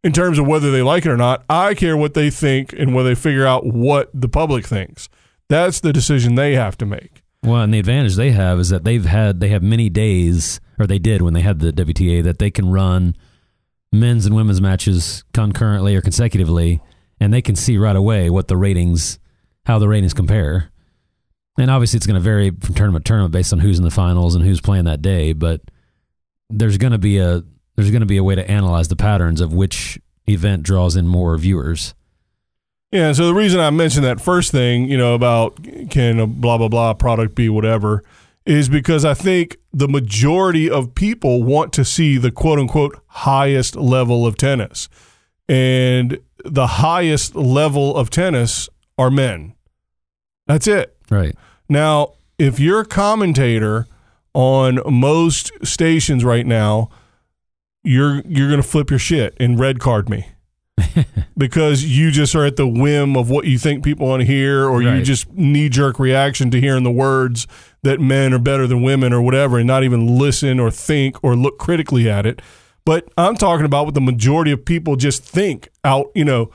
in 0.02 0.12
terms 0.12 0.38
of 0.38 0.46
whether 0.46 0.72
they 0.72 0.82
like 0.82 1.04
it 1.04 1.10
or 1.10 1.16
not. 1.16 1.44
I 1.48 1.74
care 1.74 1.96
what 1.96 2.14
they 2.14 2.30
think 2.30 2.72
and 2.72 2.94
whether 2.94 3.10
they 3.10 3.14
figure 3.14 3.46
out 3.46 3.66
what 3.66 4.10
the 4.14 4.28
public 4.28 4.66
thinks. 4.66 5.10
That's 5.50 5.80
the 5.80 5.92
decision 5.92 6.36
they 6.36 6.54
have 6.54 6.78
to 6.78 6.86
make. 6.86 7.22
well, 7.42 7.62
and 7.62 7.74
the 7.74 7.80
advantage 7.80 8.14
they 8.14 8.30
have 8.30 8.60
is 8.60 8.68
that 8.68 8.84
they've 8.84 9.04
had 9.04 9.40
they 9.40 9.48
have 9.48 9.64
many 9.64 9.90
days, 9.90 10.60
or 10.78 10.86
they 10.86 11.00
did 11.00 11.22
when 11.22 11.34
they 11.34 11.40
had 11.42 11.58
the 11.58 11.72
WTA, 11.72 12.22
that 12.22 12.38
they 12.38 12.52
can 12.52 12.70
run 12.70 13.16
men's 13.92 14.26
and 14.26 14.36
women's 14.36 14.60
matches 14.60 15.24
concurrently 15.34 15.96
or 15.96 16.00
consecutively, 16.00 16.80
and 17.18 17.34
they 17.34 17.42
can 17.42 17.56
see 17.56 17.76
right 17.76 17.96
away 17.96 18.30
what 18.30 18.46
the 18.46 18.56
ratings, 18.56 19.18
how 19.66 19.80
the 19.80 19.88
ratings 19.88 20.14
compare. 20.14 20.70
And 21.58 21.68
obviously, 21.68 21.96
it's 21.96 22.06
going 22.06 22.14
to 22.14 22.20
vary 22.20 22.50
from 22.50 22.74
tournament 22.76 23.04
to 23.04 23.08
tournament 23.08 23.32
based 23.32 23.52
on 23.52 23.58
who's 23.58 23.78
in 23.78 23.84
the 23.84 23.90
finals 23.90 24.36
and 24.36 24.44
who's 24.44 24.60
playing 24.60 24.84
that 24.84 25.02
day. 25.02 25.32
But 25.32 25.62
there's 26.48 26.78
going 26.78 26.92
to 26.92 26.98
be 26.98 27.18
a 27.18 27.42
there's 27.74 27.90
going 27.90 28.00
to 28.00 28.06
be 28.06 28.18
a 28.18 28.24
way 28.24 28.36
to 28.36 28.48
analyze 28.48 28.86
the 28.86 28.96
patterns 28.96 29.40
of 29.40 29.52
which 29.52 29.98
event 30.28 30.62
draws 30.62 30.94
in 30.94 31.08
more 31.08 31.36
viewers. 31.36 31.94
Yeah, 32.92 33.12
so 33.12 33.26
the 33.26 33.34
reason 33.34 33.60
I 33.60 33.70
mentioned 33.70 34.04
that 34.04 34.20
first 34.20 34.50
thing, 34.50 34.88
you 34.88 34.98
know, 34.98 35.14
about 35.14 35.62
can 35.90 36.18
a 36.18 36.26
blah 36.26 36.58
blah 36.58 36.68
blah 36.68 36.94
product 36.94 37.34
be 37.34 37.48
whatever, 37.48 38.02
is 38.44 38.68
because 38.68 39.04
I 39.04 39.14
think 39.14 39.58
the 39.72 39.88
majority 39.88 40.68
of 40.68 40.94
people 40.94 41.44
want 41.44 41.72
to 41.74 41.84
see 41.84 42.16
the 42.18 42.32
quote 42.32 42.58
unquote 42.58 43.00
highest 43.06 43.76
level 43.76 44.26
of 44.26 44.36
tennis. 44.36 44.88
And 45.48 46.18
the 46.44 46.66
highest 46.66 47.34
level 47.34 47.96
of 47.96 48.10
tennis 48.10 48.68
are 48.98 49.10
men. 49.10 49.54
That's 50.46 50.66
it. 50.66 50.96
Right. 51.10 51.36
Now, 51.68 52.14
if 52.38 52.58
you're 52.58 52.80
a 52.80 52.86
commentator 52.86 53.86
on 54.34 54.80
most 54.86 55.52
stations 55.64 56.24
right 56.24 56.46
now, 56.46 56.90
you're 57.84 58.22
you're 58.26 58.48
going 58.48 58.62
to 58.62 58.66
flip 58.66 58.90
your 58.90 58.98
shit 58.98 59.36
and 59.38 59.58
red 59.60 59.78
card 59.78 60.08
me. 60.08 60.26
because 61.36 61.84
you 61.84 62.10
just 62.10 62.34
are 62.34 62.44
at 62.44 62.56
the 62.56 62.66
whim 62.66 63.16
of 63.16 63.30
what 63.30 63.46
you 63.46 63.58
think 63.58 63.84
people 63.84 64.08
want 64.08 64.20
to 64.20 64.26
hear 64.26 64.66
or 64.66 64.82
you 64.82 65.02
just 65.02 65.30
knee 65.32 65.68
jerk 65.68 65.98
reaction 65.98 66.50
to 66.50 66.60
hearing 66.60 66.84
the 66.84 66.90
words 66.90 67.46
that 67.82 68.00
men 68.00 68.32
are 68.32 68.38
better 68.38 68.66
than 68.66 68.82
women 68.82 69.12
or 69.12 69.22
whatever 69.22 69.58
and 69.58 69.66
not 69.66 69.84
even 69.84 70.18
listen 70.18 70.60
or 70.60 70.70
think 70.70 71.22
or 71.22 71.34
look 71.34 71.58
critically 71.58 72.08
at 72.10 72.26
it. 72.26 72.42
But 72.84 73.08
I'm 73.16 73.36
talking 73.36 73.66
about 73.66 73.86
what 73.86 73.94
the 73.94 74.00
majority 74.00 74.52
of 74.52 74.64
people 74.64 74.96
just 74.96 75.22
think 75.22 75.68
out, 75.84 76.10
you 76.14 76.24
know, 76.24 76.50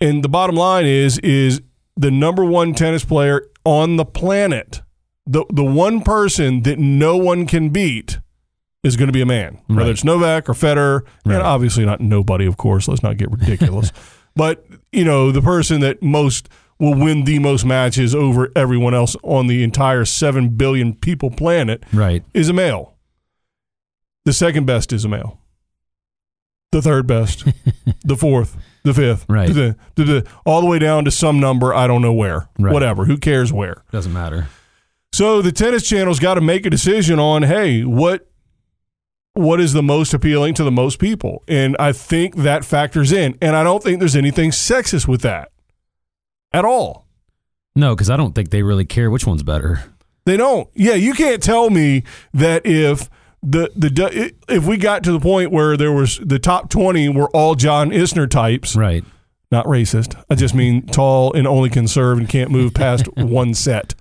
and 0.00 0.22
the 0.22 0.28
bottom 0.28 0.56
line 0.56 0.86
is 0.86 1.18
is 1.18 1.60
the 1.96 2.10
number 2.10 2.44
one 2.44 2.74
tennis 2.74 3.04
player 3.04 3.46
on 3.64 3.96
the 3.96 4.04
planet, 4.04 4.80
the 5.26 5.44
the 5.50 5.64
one 5.64 6.02
person 6.02 6.62
that 6.62 6.78
no 6.78 7.16
one 7.16 7.46
can 7.46 7.68
beat 7.70 8.18
is 8.82 8.96
going 8.96 9.08
to 9.08 9.12
be 9.12 9.20
a 9.20 9.26
man, 9.26 9.60
whether 9.66 9.90
it's 9.90 10.04
Novak 10.04 10.48
or 10.48 10.54
Federer, 10.54 11.02
Right. 11.26 11.34
and 11.34 11.42
obviously 11.42 11.84
not 11.84 12.00
nobody, 12.00 12.46
of 12.46 12.56
course. 12.56 12.88
Let's 12.88 13.02
not 13.02 13.16
get 13.18 13.30
ridiculous, 13.30 13.92
but 14.36 14.64
you 14.92 15.04
know 15.04 15.30
the 15.32 15.42
person 15.42 15.80
that 15.80 16.02
most 16.02 16.48
will 16.78 16.94
win 16.94 17.24
the 17.24 17.38
most 17.38 17.64
matches 17.66 18.14
over 18.14 18.50
everyone 18.56 18.94
else 18.94 19.14
on 19.22 19.48
the 19.48 19.62
entire 19.62 20.06
seven 20.06 20.48
billion 20.48 20.94
people 20.94 21.30
planet 21.30 21.82
Right. 21.92 22.24
is 22.32 22.48
a 22.48 22.54
male. 22.54 22.96
The 24.24 24.32
second 24.32 24.64
best 24.66 24.92
is 24.92 25.04
a 25.04 25.08
male. 25.08 25.38
The 26.72 26.80
third 26.80 27.06
best, 27.06 27.44
the 28.04 28.16
fourth, 28.16 28.56
the 28.84 28.94
fifth, 28.94 29.26
Right. 29.28 29.52
the, 29.52 29.76
the- 29.96 30.26
all 30.46 30.60
the 30.62 30.66
way 30.68 30.78
down 30.78 31.04
to 31.04 31.10
some 31.10 31.38
number 31.40 31.74
I 31.74 31.86
don't 31.86 32.00
know 32.00 32.12
where. 32.14 32.48
Right. 32.58 32.72
Whatever. 32.72 33.04
Who 33.04 33.18
cares 33.18 33.52
where? 33.52 33.82
Doesn't 33.92 34.12
matter. 34.14 34.48
So 35.12 35.42
the 35.42 35.52
tennis 35.52 35.86
channel's 35.86 36.20
got 36.20 36.34
to 36.34 36.40
make 36.40 36.64
a 36.64 36.70
decision 36.70 37.18
on 37.18 37.42
hey, 37.42 37.82
what 37.84 38.29
what 39.34 39.60
is 39.60 39.72
the 39.72 39.82
most 39.82 40.12
appealing 40.14 40.54
to 40.54 40.64
the 40.64 40.70
most 40.72 40.98
people? 40.98 41.42
And 41.48 41.76
I 41.78 41.92
think 41.92 42.36
that 42.36 42.64
factors 42.64 43.12
in. 43.12 43.38
And 43.40 43.54
I 43.56 43.62
don't 43.62 43.82
think 43.82 43.98
there's 44.00 44.16
anything 44.16 44.50
sexist 44.50 45.06
with 45.08 45.22
that 45.22 45.50
at 46.52 46.64
all. 46.64 47.06
No, 47.76 47.94
because 47.94 48.10
I 48.10 48.16
don't 48.16 48.34
think 48.34 48.50
they 48.50 48.62
really 48.62 48.84
care 48.84 49.10
which 49.10 49.26
one's 49.26 49.42
better. 49.44 49.84
They 50.26 50.36
don't. 50.36 50.68
Yeah, 50.74 50.94
you 50.94 51.14
can't 51.14 51.42
tell 51.42 51.70
me 51.70 52.02
that 52.34 52.66
if 52.66 53.08
the 53.42 53.70
the 53.74 54.34
if 54.48 54.66
we 54.66 54.76
got 54.76 55.02
to 55.04 55.12
the 55.12 55.20
point 55.20 55.50
where 55.50 55.76
there 55.76 55.92
was 55.92 56.18
the 56.22 56.38
top 56.38 56.68
20 56.68 57.08
were 57.10 57.28
all 57.30 57.54
John 57.54 57.90
Isner 57.90 58.28
types, 58.28 58.76
Right. 58.76 59.02
not 59.50 59.64
racist. 59.64 60.22
I 60.28 60.34
just 60.34 60.54
mean 60.54 60.84
tall 60.86 61.32
and 61.32 61.46
only 61.46 61.70
can 61.70 61.88
serve 61.88 62.18
and 62.18 62.28
can't 62.28 62.50
move 62.50 62.74
past 62.74 63.06
one 63.16 63.54
set. 63.54 63.94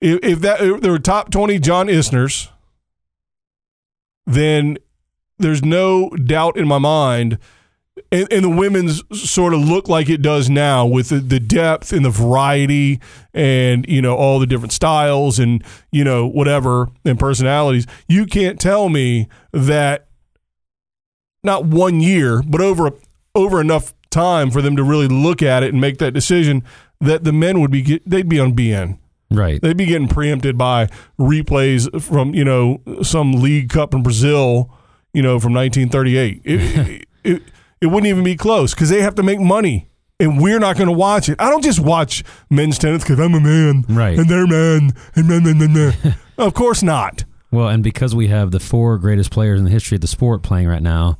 if, 0.00 0.18
if 0.22 0.40
that 0.40 0.60
if 0.60 0.80
there 0.80 0.92
were 0.92 0.98
top 0.98 1.30
20 1.30 1.58
John 1.58 1.88
Isners, 1.88 2.48
then 4.26 4.78
there's 5.38 5.62
no 5.64 6.10
doubt 6.10 6.56
in 6.56 6.66
my 6.68 6.78
mind 6.78 7.38
and, 8.10 8.32
and 8.32 8.44
the 8.44 8.50
women's 8.50 9.02
sort 9.12 9.54
of 9.54 9.60
look 9.60 9.88
like 9.88 10.08
it 10.08 10.22
does 10.22 10.48
now 10.48 10.86
with 10.86 11.10
the, 11.10 11.18
the 11.18 11.40
depth 11.40 11.92
and 11.92 12.04
the 12.04 12.10
variety 12.10 13.00
and 13.34 13.84
you 13.88 14.00
know 14.00 14.16
all 14.16 14.38
the 14.38 14.46
different 14.46 14.72
styles 14.72 15.38
and 15.38 15.62
you 15.90 16.04
know 16.04 16.26
whatever 16.26 16.88
and 17.04 17.18
personalities. 17.18 17.86
You 18.08 18.26
can't 18.26 18.60
tell 18.60 18.88
me 18.88 19.28
that 19.52 20.08
not 21.44 21.66
one 21.66 22.00
year 22.00 22.42
but 22.42 22.60
over 22.60 22.92
over 23.34 23.60
enough 23.60 23.94
time 24.10 24.50
for 24.50 24.62
them 24.62 24.76
to 24.76 24.82
really 24.82 25.08
look 25.08 25.42
at 25.42 25.62
it 25.62 25.72
and 25.72 25.80
make 25.80 25.98
that 25.98 26.12
decision 26.12 26.62
that 27.00 27.24
the 27.24 27.32
men 27.32 27.60
would 27.60 27.70
be 27.70 28.00
they'd 28.06 28.28
be 28.28 28.38
on 28.38 28.54
beIN 28.54 28.98
Right. 29.34 29.60
they'd 29.60 29.76
be 29.76 29.86
getting 29.86 30.08
preempted 30.08 30.56
by 30.58 30.88
replays 31.18 32.02
from 32.02 32.34
you 32.34 32.44
know 32.44 32.80
some 33.02 33.32
league 33.32 33.70
cup 33.70 33.94
in 33.94 34.02
Brazil, 34.02 34.70
you 35.12 35.22
know 35.22 35.38
from 35.38 35.54
1938. 35.54 36.42
It 36.44 36.60
it, 36.60 37.08
it, 37.24 37.42
it 37.80 37.86
wouldn't 37.86 38.06
even 38.06 38.24
be 38.24 38.36
close 38.36 38.74
because 38.74 38.88
they 38.90 39.02
have 39.02 39.14
to 39.16 39.22
make 39.22 39.40
money, 39.40 39.90
and 40.20 40.40
we're 40.40 40.60
not 40.60 40.76
going 40.76 40.86
to 40.88 40.96
watch 40.96 41.28
it. 41.28 41.36
I 41.40 41.50
don't 41.50 41.64
just 41.64 41.80
watch 41.80 42.22
men's 42.48 42.78
tennis 42.78 43.02
because 43.02 43.18
I'm 43.18 43.34
a 43.34 43.40
man, 43.40 43.84
Right. 43.88 44.18
And 44.18 44.28
they're 44.28 44.46
men, 44.46 44.92
and 45.16 45.28
men, 45.28 45.42
men, 45.44 45.58
men, 45.58 45.72
men. 45.72 46.16
of 46.38 46.54
course 46.54 46.82
not. 46.82 47.24
Well, 47.50 47.68
and 47.68 47.82
because 47.82 48.14
we 48.14 48.28
have 48.28 48.50
the 48.50 48.60
four 48.60 48.96
greatest 48.98 49.30
players 49.30 49.58
in 49.58 49.64
the 49.64 49.70
history 49.70 49.96
of 49.96 50.00
the 50.00 50.06
sport 50.06 50.42
playing 50.42 50.68
right 50.68 50.82
now, 50.82 51.18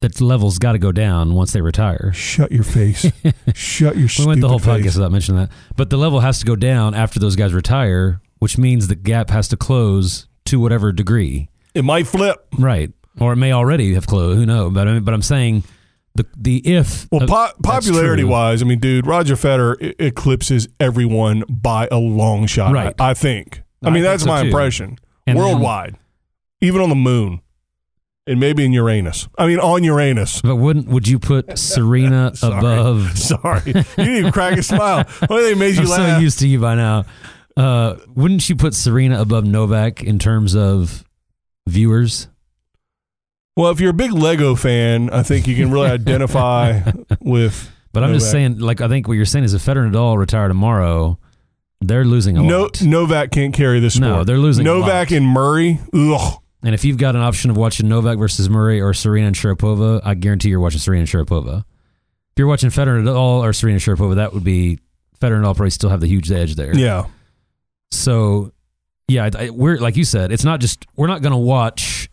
that 0.00 0.20
level's 0.20 0.58
got 0.58 0.72
to 0.72 0.78
go 0.78 0.92
down 0.92 1.34
once 1.34 1.52
they 1.52 1.60
retire. 1.60 2.10
Shut 2.14 2.50
your 2.52 2.64
face. 2.64 3.10
Shut 3.54 3.96
your. 3.96 4.08
Shit. 4.08 4.24
We 4.24 4.28
went 4.28 4.40
the 4.40 4.48
whole 4.48 4.58
stupid 4.58 4.82
podcast 4.82 4.94
without 4.96 5.12
mentioning 5.12 5.40
that. 5.42 5.50
But 5.76 5.90
the 5.90 5.96
level 5.98 6.20
has 6.20 6.38
to 6.40 6.46
go 6.46 6.56
down 6.56 6.94
after 6.94 7.20
those 7.20 7.36
guys 7.36 7.52
retire, 7.52 8.20
which 8.38 8.56
means 8.56 8.88
the 8.88 8.94
gap 8.94 9.30
has 9.30 9.48
to 9.48 9.56
close 9.56 10.26
to 10.46 10.58
whatever 10.58 10.90
degree. 10.92 11.50
It 11.74 11.84
might 11.84 12.06
flip. 12.06 12.46
Right. 12.58 12.90
Or 13.20 13.32
it 13.34 13.36
may 13.36 13.52
already 13.52 13.94
have 13.94 14.06
closed. 14.06 14.38
Who 14.38 14.46
knows? 14.46 14.72
But 14.72 14.88
I 14.88 14.92
mean, 14.94 15.04
but 15.04 15.12
I'm 15.12 15.22
saying 15.22 15.64
the 16.14 16.24
the 16.36 16.56
if 16.66 17.06
Well, 17.12 17.26
po- 17.26 17.52
popularity 17.62 18.24
wise, 18.24 18.62
I 18.62 18.64
mean, 18.64 18.78
dude, 18.78 19.06
Roger 19.06 19.34
Federer 19.34 19.94
eclipses 20.00 20.66
everyone 20.80 21.44
by 21.48 21.88
a 21.90 21.98
long 21.98 22.46
shot. 22.46 22.72
Right. 22.72 22.94
I, 22.98 23.10
I 23.10 23.14
think. 23.14 23.62
I 23.82 23.88
I 23.88 23.90
mean, 23.90 24.02
think 24.02 24.12
that's 24.12 24.22
so, 24.22 24.28
my 24.30 24.40
too. 24.42 24.46
impression. 24.48 24.96
And 25.26 25.36
then- 25.38 25.44
Worldwide, 25.44 25.96
even 26.62 26.80
on 26.80 26.88
the 26.88 26.94
moon, 26.94 27.40
and 28.30 28.38
maybe 28.40 28.64
in 28.64 28.72
Uranus. 28.72 29.28
I 29.36 29.46
mean, 29.46 29.58
on 29.58 29.82
Uranus. 29.84 30.40
But 30.40 30.56
wouldn't 30.56 30.86
would 30.88 31.06
you 31.08 31.18
put 31.18 31.58
Serena 31.58 32.34
Sorry. 32.36 32.58
above? 32.58 33.18
Sorry, 33.18 33.62
you 33.66 33.72
didn't 33.72 34.16
even 34.16 34.32
crack 34.32 34.56
a 34.58 34.62
smile. 34.62 35.04
What 35.26 35.40
they 35.42 35.54
made 35.54 35.74
you 35.74 35.80
I'm 35.82 35.86
so 35.86 35.92
laugh? 36.02 36.22
used 36.22 36.38
to 36.38 36.48
you 36.48 36.60
by 36.60 36.74
now. 36.76 37.04
Uh, 37.56 37.96
wouldn't 38.08 38.48
you 38.48 38.56
put 38.56 38.74
Serena 38.74 39.20
above 39.20 39.44
Novak 39.44 40.02
in 40.02 40.18
terms 40.18 40.54
of 40.56 41.04
viewers? 41.68 42.28
Well, 43.56 43.70
if 43.72 43.80
you're 43.80 43.90
a 43.90 43.94
big 43.94 44.12
Lego 44.12 44.54
fan, 44.54 45.10
I 45.10 45.22
think 45.22 45.46
you 45.46 45.56
can 45.56 45.70
really 45.70 45.88
identify 45.90 46.80
with. 47.20 47.70
But 47.92 48.04
I'm 48.04 48.14
just 48.14 48.30
saying, 48.30 48.60
like, 48.60 48.80
I 48.80 48.86
think 48.88 49.08
what 49.08 49.14
you're 49.14 49.24
saying 49.26 49.44
is 49.44 49.52
if 49.52 49.62
Federer 49.64 49.84
and 49.84 49.92
Nadal 49.92 50.16
retire 50.16 50.46
tomorrow, 50.46 51.18
they're 51.80 52.04
losing 52.04 52.38
a 52.38 52.42
No, 52.42 52.62
lot. 52.62 52.80
Novak 52.80 53.32
can't 53.32 53.52
carry 53.52 53.80
this 53.80 53.94
sport. 53.94 54.08
No, 54.10 54.24
they're 54.24 54.38
losing 54.38 54.64
Novak 54.64 55.10
and 55.10 55.26
Murray. 55.26 55.80
Ugh. 55.92 56.39
And 56.62 56.74
if 56.74 56.84
you've 56.84 56.98
got 56.98 57.16
an 57.16 57.22
option 57.22 57.50
of 57.50 57.56
watching 57.56 57.88
Novak 57.88 58.18
versus 58.18 58.50
Murray 58.50 58.80
or 58.80 58.92
Serena 58.92 59.28
and 59.28 59.36
Sharapova, 59.36 60.00
I 60.04 60.14
guarantee 60.14 60.50
you're 60.50 60.60
watching 60.60 60.80
Serena 60.80 61.00
and 61.00 61.08
Sharapova. 61.08 61.60
If 61.60 62.38
you're 62.38 62.46
watching 62.46 62.70
Federer 62.70 63.00
at 63.00 63.08
all 63.08 63.42
or 63.42 63.52
Serena 63.52 63.76
and 63.76 63.82
Sharapova, 63.82 64.16
that 64.16 64.34
would 64.34 64.44
be 64.44 64.78
Federer 65.20 65.36
and 65.36 65.46
all 65.46 65.54
probably 65.54 65.70
still 65.70 65.90
have 65.90 66.00
the 66.00 66.06
huge 66.06 66.30
edge 66.30 66.54
there. 66.56 66.74
Yeah. 66.74 67.06
So, 67.90 68.52
yeah, 69.08 69.30
I, 69.34 69.50
we're 69.50 69.78
like 69.78 69.96
you 69.96 70.04
said, 70.04 70.32
it's 70.32 70.44
not 70.44 70.60
just 70.60 70.86
we're 70.96 71.08
not 71.08 71.22
going 71.22 71.32
to 71.32 71.38
watch, 71.38 72.10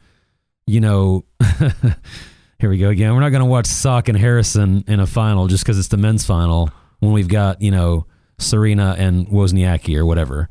you 0.65 0.79
know, 0.79 1.25
here 2.59 2.69
we 2.69 2.77
go 2.77 2.89
again. 2.89 3.13
We're 3.13 3.21
not 3.21 3.29
going 3.29 3.41
to 3.41 3.45
watch 3.45 3.67
Sock 3.67 4.07
and 4.07 4.17
Harrison 4.17 4.83
in 4.87 4.99
a 4.99 5.07
final 5.07 5.47
just 5.47 5.63
because 5.63 5.77
it's 5.77 5.89
the 5.89 5.97
men's 5.97 6.25
final 6.25 6.71
when 6.99 7.11
we've 7.11 7.27
got 7.27 7.61
you 7.61 7.71
know 7.71 8.07
Serena 8.39 8.95
and 8.97 9.27
Wozniacki 9.27 9.97
or 9.97 10.05
whatever. 10.05 10.49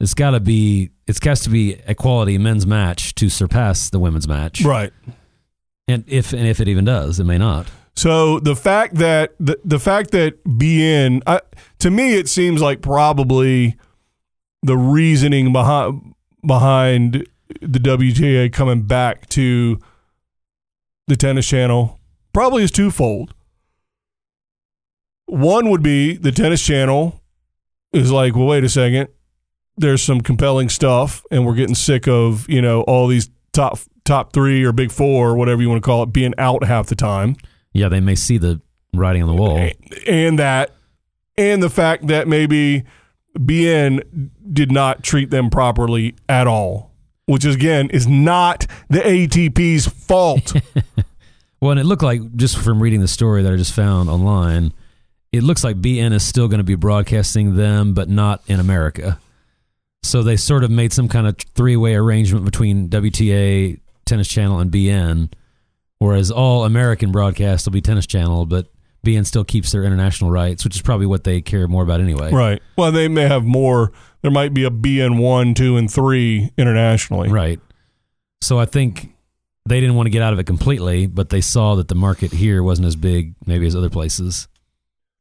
It's 0.00 0.14
got 0.14 0.30
to 0.30 0.40
be 0.40 0.90
it's 1.12 1.20
got 1.20 1.36
to 1.36 1.50
be 1.50 1.74
a 1.86 1.94
quality 1.94 2.38
men's 2.38 2.66
match 2.66 3.14
to 3.16 3.28
surpass 3.28 3.90
the 3.90 3.98
women's 4.00 4.26
match, 4.26 4.62
Right. 4.62 4.92
and 5.86 6.04
if 6.06 6.32
and 6.32 6.46
if 6.48 6.58
it 6.58 6.68
even 6.68 6.86
does, 6.86 7.20
it 7.20 7.24
may 7.24 7.36
not. 7.36 7.66
So 7.94 8.40
the 8.40 8.56
fact 8.56 8.94
that 8.94 9.34
the 9.38 9.60
the 9.62 9.78
fact 9.78 10.10
that 10.12 10.42
beIN 10.44 11.22
I, 11.26 11.40
to 11.80 11.90
me 11.90 12.14
it 12.14 12.28
seems 12.30 12.62
like 12.62 12.80
probably 12.80 13.76
the 14.62 14.78
reasoning 14.78 15.52
behind 15.52 16.14
behind 16.46 17.26
the 17.60 17.78
WTA 17.78 18.50
coming 18.50 18.82
back 18.84 19.28
to 19.28 19.78
the 21.08 21.16
tennis 21.16 21.46
channel 21.46 22.00
probably 22.32 22.62
is 22.62 22.70
twofold. 22.70 23.34
One 25.26 25.68
would 25.68 25.82
be 25.82 26.16
the 26.16 26.32
tennis 26.32 26.62
channel 26.64 27.20
is 27.92 28.10
like, 28.10 28.34
well, 28.34 28.46
wait 28.46 28.64
a 28.64 28.68
second, 28.70 29.08
there's 29.76 30.02
some 30.02 30.20
compelling 30.20 30.68
stuff, 30.68 31.24
and 31.30 31.46
we're 31.46 31.54
getting 31.54 31.74
sick 31.74 32.06
of 32.08 32.48
you 32.48 32.60
know 32.62 32.82
all 32.82 33.06
these 33.08 33.30
top 33.52 33.78
top 34.04 34.32
three 34.32 34.64
or 34.64 34.72
big 34.72 34.90
four 34.90 35.30
or 35.30 35.36
whatever 35.36 35.62
you 35.62 35.68
want 35.68 35.82
to 35.82 35.86
call 35.86 36.02
it 36.02 36.06
being 36.12 36.34
out 36.38 36.64
half 36.64 36.86
the 36.88 36.96
time 36.96 37.36
Yeah, 37.72 37.88
they 37.88 38.00
may 38.00 38.14
see 38.16 38.36
the 38.38 38.60
writing 38.94 39.22
on 39.22 39.28
the 39.28 39.34
wall. 39.40 39.68
and 40.08 40.38
that 40.38 40.74
and 41.38 41.62
the 41.62 41.70
fact 41.70 42.08
that 42.08 42.26
maybe 42.28 42.82
beIN 43.38 44.30
did 44.52 44.70
not 44.72 45.02
treat 45.02 45.30
them 45.30 45.50
properly 45.50 46.14
at 46.28 46.46
all, 46.46 46.90
which 47.26 47.44
again 47.44 47.88
is 47.90 48.06
not 48.08 48.66
the 48.88 49.00
ATP's 49.00 49.86
fault. 49.86 50.52
Well, 51.60 51.70
and 51.70 51.78
it 51.78 51.84
looked 51.84 52.02
like 52.02 52.34
just 52.34 52.58
from 52.58 52.82
reading 52.82 53.00
the 53.02 53.06
story 53.06 53.44
that 53.44 53.52
I 53.52 53.56
just 53.56 53.72
found 53.72 54.10
online, 54.10 54.72
it 55.30 55.44
looks 55.44 55.62
like 55.62 55.76
beIN 55.80 56.12
is 56.12 56.24
still 56.24 56.48
going 56.48 56.58
to 56.58 56.64
be 56.64 56.74
broadcasting 56.74 57.54
them, 57.54 57.94
but 57.94 58.08
not 58.08 58.42
in 58.48 58.58
America. 58.58 59.20
So 60.02 60.22
they 60.22 60.36
sort 60.36 60.64
of 60.64 60.70
made 60.70 60.92
some 60.92 61.08
kind 61.08 61.26
of 61.26 61.36
three-way 61.54 61.94
arrangement 61.94 62.44
between 62.44 62.88
WTA, 62.88 63.80
Tennis 64.04 64.28
Channel, 64.28 64.58
and 64.58 64.70
beIN, 64.70 65.32
whereas 65.98 66.30
all 66.30 66.64
American 66.64 67.12
broadcasts 67.12 67.66
will 67.66 67.72
be 67.72 67.80
Tennis 67.80 68.06
Channel, 68.06 68.46
but 68.46 68.68
beIN 69.06 69.26
still 69.26 69.44
keeps 69.44 69.72
their 69.72 69.84
international 69.84 70.30
rights, 70.30 70.64
which 70.64 70.76
is 70.76 70.82
probably 70.82 71.06
what 71.06 71.24
they 71.24 71.40
care 71.40 71.66
more 71.68 71.82
about 71.82 72.00
anyway. 72.00 72.30
right. 72.32 72.62
Well, 72.76 72.92
they 72.92 73.08
may 73.08 73.22
have 73.22 73.44
more. 73.44 73.92
There 74.22 74.30
might 74.30 74.54
be 74.54 74.64
a 74.64 74.70
beIN 74.70 75.20
one, 75.20 75.54
two, 75.54 75.76
and 75.76 75.90
three 75.90 76.50
internationally. 76.56 77.28
Right. 77.28 77.60
So 78.40 78.58
I 78.58 78.64
think 78.64 79.12
they 79.66 79.80
didn't 79.80 79.94
want 79.94 80.06
to 80.06 80.10
get 80.10 80.22
out 80.22 80.32
of 80.32 80.38
it 80.38 80.44
completely, 80.44 81.06
but 81.06 81.28
they 81.28 81.40
saw 81.40 81.76
that 81.76 81.88
the 81.88 81.94
market 81.94 82.32
here 82.32 82.62
wasn't 82.62 82.86
as 82.86 82.96
big 82.96 83.34
maybe 83.46 83.66
as 83.66 83.76
other 83.76 83.90
places. 83.90 84.48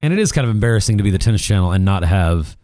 And 0.02 0.12
it 0.12 0.20
is 0.20 0.32
kind 0.32 0.46
of 0.46 0.52
embarrassing 0.52 0.98
to 0.98 1.04
be 1.04 1.12
the 1.12 1.20
tennis 1.20 1.44
channel 1.44 1.72
and 1.72 1.86
not 1.86 2.04
have 2.04 2.58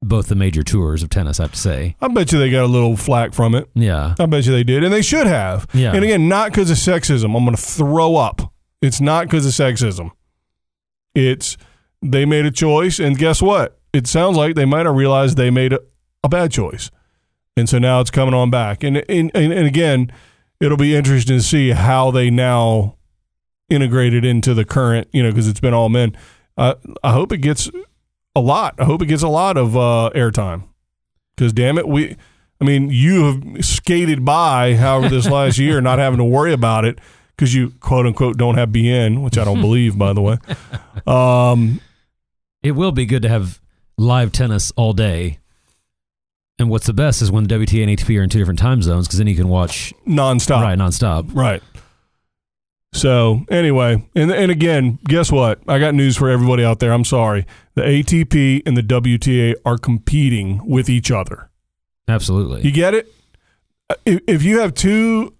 both 0.00 0.28
the 0.28 0.34
major 0.34 0.62
tours 0.62 1.02
of 1.02 1.10
tennis, 1.10 1.40
I 1.40 1.44
have 1.44 1.52
to 1.52 1.58
say. 1.58 1.96
I 2.00 2.08
bet 2.08 2.32
you 2.32 2.38
they 2.38 2.50
got 2.50 2.64
a 2.64 2.66
little 2.66 2.96
flack 2.96 3.34
from 3.34 3.54
it. 3.54 3.68
Yeah. 3.74 4.14
I 4.18 4.26
bet 4.26 4.46
you 4.46 4.52
they 4.52 4.64
did, 4.64 4.84
and 4.84 4.92
they 4.92 5.02
should 5.02 5.26
have. 5.26 5.66
Yeah. 5.72 5.92
And 5.94 6.04
again, 6.04 6.28
not 6.28 6.50
because 6.50 6.70
of 6.70 6.76
sexism. 6.76 7.36
I'm 7.36 7.44
going 7.44 7.56
to 7.56 7.62
throw 7.62 8.16
up. 8.16 8.52
It's 8.80 9.00
not 9.00 9.26
because 9.26 9.44
of 9.44 9.52
sexism. 9.52 10.12
It's 11.14 11.56
they 12.00 12.24
made 12.24 12.46
a 12.46 12.50
choice, 12.50 13.00
and 13.00 13.18
guess 13.18 13.42
what? 13.42 13.78
It 13.92 14.06
sounds 14.06 14.36
like 14.36 14.54
they 14.54 14.64
might 14.64 14.86
have 14.86 14.94
realized 14.94 15.36
they 15.36 15.50
made 15.50 15.72
a, 15.72 15.80
a 16.22 16.28
bad 16.28 16.52
choice, 16.52 16.90
and 17.56 17.68
so 17.68 17.78
now 17.78 18.00
it's 18.00 18.10
coming 18.10 18.34
on 18.34 18.50
back. 18.50 18.84
And 18.84 18.98
and, 19.08 19.32
and 19.34 19.52
and 19.52 19.66
again, 19.66 20.12
it'll 20.60 20.76
be 20.76 20.94
interesting 20.94 21.38
to 21.38 21.42
see 21.42 21.70
how 21.70 22.12
they 22.12 22.30
now 22.30 22.96
integrate 23.68 24.14
it 24.14 24.24
into 24.24 24.54
the 24.54 24.64
current. 24.64 25.08
You 25.12 25.24
know, 25.24 25.30
because 25.30 25.48
it's 25.48 25.60
been 25.60 25.74
all 25.74 25.88
men. 25.88 26.16
Uh, 26.56 26.74
I 27.02 27.12
hope 27.12 27.32
it 27.32 27.38
gets 27.38 27.68
a 28.38 28.40
lot. 28.40 28.74
I 28.78 28.84
hope 28.84 29.02
it 29.02 29.06
gets 29.06 29.22
a 29.22 29.28
lot 29.28 29.56
of 29.56 29.76
uh, 29.76 30.10
airtime. 30.14 30.64
Because 31.36 31.52
damn 31.52 31.78
it, 31.78 31.86
we. 31.86 32.16
I 32.60 32.64
mean, 32.64 32.90
you 32.90 33.24
have 33.54 33.64
skated 33.64 34.24
by, 34.24 34.74
however, 34.74 35.08
this 35.08 35.28
last 35.30 35.58
year, 35.58 35.80
not 35.80 35.98
having 36.00 36.18
to 36.18 36.24
worry 36.24 36.52
about 36.52 36.84
it 36.84 36.98
because 37.36 37.54
you 37.54 37.70
quote 37.80 38.04
unquote 38.06 38.36
don't 38.36 38.56
have 38.56 38.70
beIN, 38.70 39.22
which 39.22 39.38
I 39.38 39.44
don't 39.44 39.60
believe, 39.60 39.96
by 39.98 40.12
the 40.12 40.20
way. 40.20 40.38
Um, 41.06 41.80
It 42.62 42.72
will 42.72 42.90
be 42.92 43.06
good 43.06 43.22
to 43.22 43.28
have 43.28 43.60
live 43.96 44.32
tennis 44.32 44.72
all 44.76 44.92
day. 44.92 45.38
And 46.58 46.68
what's 46.68 46.86
the 46.86 46.92
best 46.92 47.22
is 47.22 47.30
when 47.30 47.44
the 47.44 47.54
WTA 47.54 47.84
and 47.88 47.96
ATP 47.96 48.18
are 48.18 48.22
in 48.24 48.28
two 48.28 48.40
different 48.40 48.58
time 48.58 48.82
zones 48.82 49.06
because 49.06 49.18
then 49.18 49.28
you 49.28 49.36
can 49.36 49.48
watch 49.48 49.94
nonstop, 50.06 50.60
right 50.60 50.76
nonstop. 50.76 51.32
Right. 51.32 51.62
So 52.92 53.44
anyway, 53.50 54.02
and 54.14 54.30
and 54.30 54.50
again, 54.50 54.98
guess 55.04 55.30
what? 55.30 55.60
I 55.68 55.78
got 55.78 55.94
news 55.94 56.16
for 56.16 56.30
everybody 56.30 56.64
out 56.64 56.78
there. 56.80 56.92
I'm 56.92 57.04
sorry. 57.04 57.46
The 57.74 57.82
ATP 57.82 58.62
and 58.66 58.76
the 58.76 58.82
WTA 58.82 59.54
are 59.64 59.78
competing 59.78 60.66
with 60.66 60.88
each 60.88 61.10
other. 61.10 61.50
Absolutely. 62.08 62.62
You 62.62 62.72
get 62.72 62.94
it? 62.94 63.12
Uh, 63.90 63.94
if, 64.06 64.20
if 64.26 64.42
you 64.42 64.60
have 64.60 64.74
two 64.74 65.34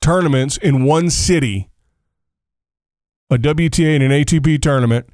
tournaments 0.00 0.58
in 0.58 0.84
one 0.84 1.10
city, 1.10 1.70
a 3.30 3.36
WTA 3.36 3.94
and 3.96 4.04
an 4.04 4.10
ATP 4.10 4.60
tournament, 4.60 5.08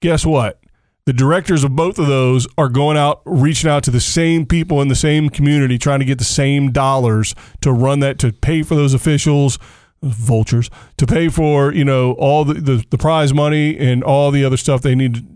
guess 0.00 0.24
what? 0.24 0.60
The 1.04 1.12
directors 1.12 1.64
of 1.64 1.74
both 1.74 1.98
of 1.98 2.06
those 2.06 2.46
are 2.56 2.68
going 2.68 2.96
out, 2.96 3.22
reaching 3.24 3.68
out 3.68 3.82
to 3.84 3.90
the 3.90 4.00
same 4.00 4.46
people 4.46 4.80
in 4.80 4.86
the 4.86 4.94
same 4.94 5.30
community, 5.30 5.76
trying 5.76 5.98
to 5.98 6.04
get 6.04 6.18
the 6.18 6.24
same 6.24 6.70
dollars 6.70 7.34
to 7.60 7.72
run 7.72 7.98
that, 8.00 8.20
to 8.20 8.32
pay 8.32 8.62
for 8.62 8.76
those 8.76 8.94
officials, 8.94 9.58
vultures, 10.02 10.70
to 10.96 11.06
pay 11.06 11.28
for, 11.28 11.72
you 11.72 11.84
know, 11.84 12.12
all 12.12 12.44
the, 12.44 12.54
the, 12.54 12.84
the 12.90 12.98
prize 12.98 13.32
money 13.32 13.78
and 13.78 14.02
all 14.02 14.30
the 14.30 14.44
other 14.44 14.56
stuff 14.56 14.82
they 14.82 14.94
need 14.94 15.26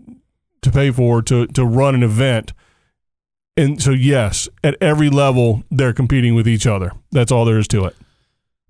to 0.61 0.71
pay 0.71 0.91
for 0.91 1.21
to, 1.21 1.47
to 1.47 1.65
run 1.65 1.95
an 1.95 2.03
event. 2.03 2.53
And 3.55 3.81
so, 3.81 3.91
yes, 3.91 4.47
at 4.63 4.75
every 4.81 5.09
level, 5.09 5.63
they're 5.71 5.93
competing 5.93 6.35
with 6.35 6.47
each 6.47 6.67
other. 6.67 6.91
That's 7.11 7.31
all 7.31 7.45
there 7.45 7.57
is 7.57 7.67
to 7.69 7.85
it. 7.85 7.95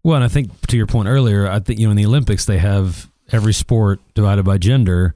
Well, 0.07 0.15
and 0.15 0.23
I 0.23 0.29
think 0.29 0.65
to 0.67 0.77
your 0.77 0.87
point 0.87 1.09
earlier, 1.09 1.49
I 1.49 1.59
think 1.59 1.79
you 1.79 1.87
know 1.87 1.91
in 1.91 1.97
the 1.97 2.05
Olympics 2.05 2.45
they 2.45 2.59
have 2.59 3.11
every 3.29 3.53
sport 3.53 3.99
divided 4.13 4.45
by 4.45 4.57
gender, 4.57 5.15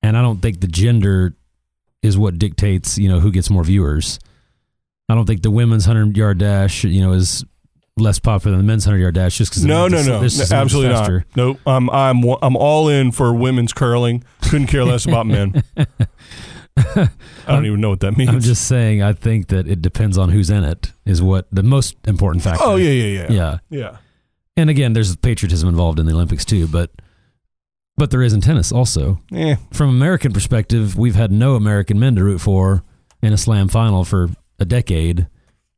and 0.00 0.16
I 0.16 0.22
don't 0.22 0.40
think 0.40 0.60
the 0.60 0.68
gender 0.68 1.34
is 2.02 2.16
what 2.16 2.38
dictates 2.38 2.98
you 2.98 3.08
know 3.08 3.18
who 3.18 3.32
gets 3.32 3.50
more 3.50 3.64
viewers. 3.64 4.20
I 5.08 5.16
don't 5.16 5.26
think 5.26 5.42
the 5.42 5.50
women's 5.50 5.86
hundred 5.86 6.16
yard 6.16 6.38
dash 6.38 6.84
you 6.84 7.00
know 7.00 7.14
is 7.14 7.44
less 7.98 8.18
popular 8.18 8.56
than 8.56 8.66
the 8.66 8.70
men's 8.70 8.84
hundred 8.84 8.98
yard 8.98 9.14
dash 9.14 9.38
just 9.38 9.50
because 9.50 9.64
No, 9.64 9.86
no, 9.88 10.02
no, 10.02 10.22
absolutely 10.22 10.92
not. 10.92 11.24
Nope. 11.36 11.58
I'm 11.66 11.90
I'm 11.90 12.24
I'm 12.42 12.56
all 12.56 12.88
in 12.88 13.12
for 13.12 13.32
women's 13.34 13.72
curling. 13.72 14.24
Couldn't 14.42 14.68
care 14.68 14.84
less 14.84 15.04
about 15.06 15.26
men. 15.26 15.62
I 16.76 17.08
don't 17.46 17.66
even 17.66 17.80
know 17.80 17.90
what 17.90 18.00
that 18.00 18.16
means. 18.16 18.30
I'm 18.30 18.40
just 18.40 18.66
saying, 18.66 19.02
I 19.02 19.12
think 19.12 19.48
that 19.48 19.68
it 19.68 19.82
depends 19.82 20.16
on 20.16 20.30
who's 20.30 20.48
in 20.48 20.64
it 20.64 20.92
is 21.04 21.20
what 21.20 21.46
the 21.52 21.62
most 21.62 21.96
important 22.06 22.42
factor. 22.42 22.64
oh 22.64 22.76
yeah, 22.76 22.90
yeah, 22.90 23.20
yeah, 23.20 23.32
yeah. 23.32 23.58
yeah. 23.68 23.96
And 24.56 24.70
again, 24.70 24.92
there's 24.92 25.14
patriotism 25.16 25.68
involved 25.68 25.98
in 25.98 26.06
the 26.06 26.12
Olympics 26.12 26.44
too, 26.44 26.66
but 26.66 26.90
but 27.96 28.10
there 28.10 28.22
is 28.22 28.32
in 28.32 28.40
tennis 28.40 28.72
also. 28.72 29.20
Eh, 29.34 29.56
from 29.72 29.90
American 29.90 30.32
perspective, 30.32 30.96
we've 30.96 31.14
had 31.14 31.30
no 31.30 31.56
American 31.56 31.98
men 32.00 32.16
to 32.16 32.24
root 32.24 32.40
for 32.40 32.82
in 33.22 33.32
a 33.32 33.36
slam 33.36 33.68
final 33.68 34.04
for 34.04 34.30
a 34.58 34.64
decade, 34.64 35.26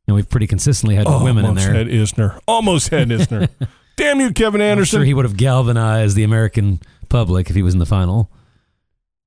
and 0.07 0.15
we've 0.15 0.29
pretty 0.29 0.47
consistently 0.47 0.95
had 0.95 1.07
women 1.07 1.39
in 1.39 1.45
almost 1.49 1.65
there. 1.65 1.73
had 1.75 1.87
Isner. 1.87 2.39
Almost 2.47 2.89
had 2.89 3.09
Isner. 3.09 3.49
Damn 3.97 4.19
you, 4.19 4.31
Kevin 4.33 4.61
I'm 4.61 4.67
Anderson. 4.67 4.99
sure 4.99 5.05
he 5.05 5.13
would 5.13 5.25
have 5.25 5.37
galvanized 5.37 6.15
the 6.15 6.23
American 6.23 6.79
public 7.09 7.49
if 7.49 7.55
he 7.55 7.63
was 7.63 7.73
in 7.73 7.79
the 7.79 7.85
final. 7.85 8.29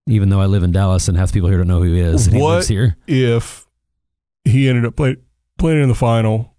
Even 0.07 0.29
though 0.31 0.41
I 0.41 0.47
live 0.47 0.63
in 0.63 0.73
Dallas 0.73 1.09
and 1.09 1.17
half 1.19 1.31
the 1.31 1.35
people 1.35 1.49
here 1.49 1.59
don't 1.59 1.69
know 1.69 1.83
who 1.83 1.93
he 1.93 2.01
is, 2.01 2.27
and 2.27 2.37
he 2.37 2.43
lives 2.43 2.69
here. 2.69 2.97
if 3.07 3.67
he 4.45 4.69
ended 4.69 4.87
up 4.87 4.97
play, 4.97 5.17
playing 5.59 5.83
in 5.83 5.89
the 5.89 5.95
final, 5.95 6.55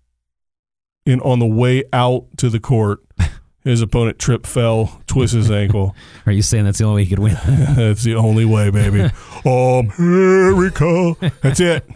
and 1.05 1.19
on 1.21 1.39
the 1.39 1.47
way 1.47 1.83
out 1.91 2.25
to 2.37 2.49
the 2.49 2.59
court, 2.59 2.99
his 3.63 3.81
opponent 3.81 4.19
trip 4.19 4.45
fell, 4.45 5.01
twisted 5.07 5.39
his 5.39 5.49
ankle. 5.51 5.95
Are 6.27 6.31
you 6.31 6.43
saying 6.43 6.65
that's 6.65 6.77
the 6.77 6.83
only 6.85 7.01
way 7.01 7.05
he 7.05 7.09
could 7.09 7.19
win? 7.19 7.37
That's 7.75 8.03
the 8.03 8.15
only 8.15 8.45
way, 8.45 8.69
baby. 8.69 9.09
America. 9.45 11.15
That's 11.41 11.59
it. 11.59 11.89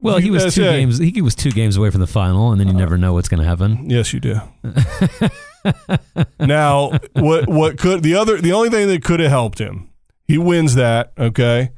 Well, 0.00 0.18
he 0.18 0.30
was 0.30 0.54
two 0.54 0.62
games. 0.62 0.98
He 0.98 1.20
was 1.20 1.34
two 1.34 1.50
games 1.50 1.76
away 1.76 1.90
from 1.90 2.00
the 2.00 2.06
final, 2.06 2.52
and 2.52 2.60
then 2.60 2.68
you 2.68 2.74
uh, 2.74 2.78
never 2.78 2.96
know 2.96 3.12
what's 3.12 3.28
going 3.28 3.42
to 3.42 3.46
happen. 3.46 3.88
Yes, 3.90 4.12
you 4.12 4.20
do. 4.20 4.40
now, 6.40 6.92
what 7.12 7.48
what 7.48 7.78
could 7.78 8.02
the 8.02 8.14
other 8.14 8.40
the 8.40 8.52
only 8.52 8.70
thing 8.70 8.88
that 8.88 9.04
could 9.04 9.20
have 9.20 9.30
helped 9.30 9.58
him? 9.58 9.90
He 10.26 10.38
wins 10.38 10.74
that, 10.76 11.12
okay, 11.18 11.70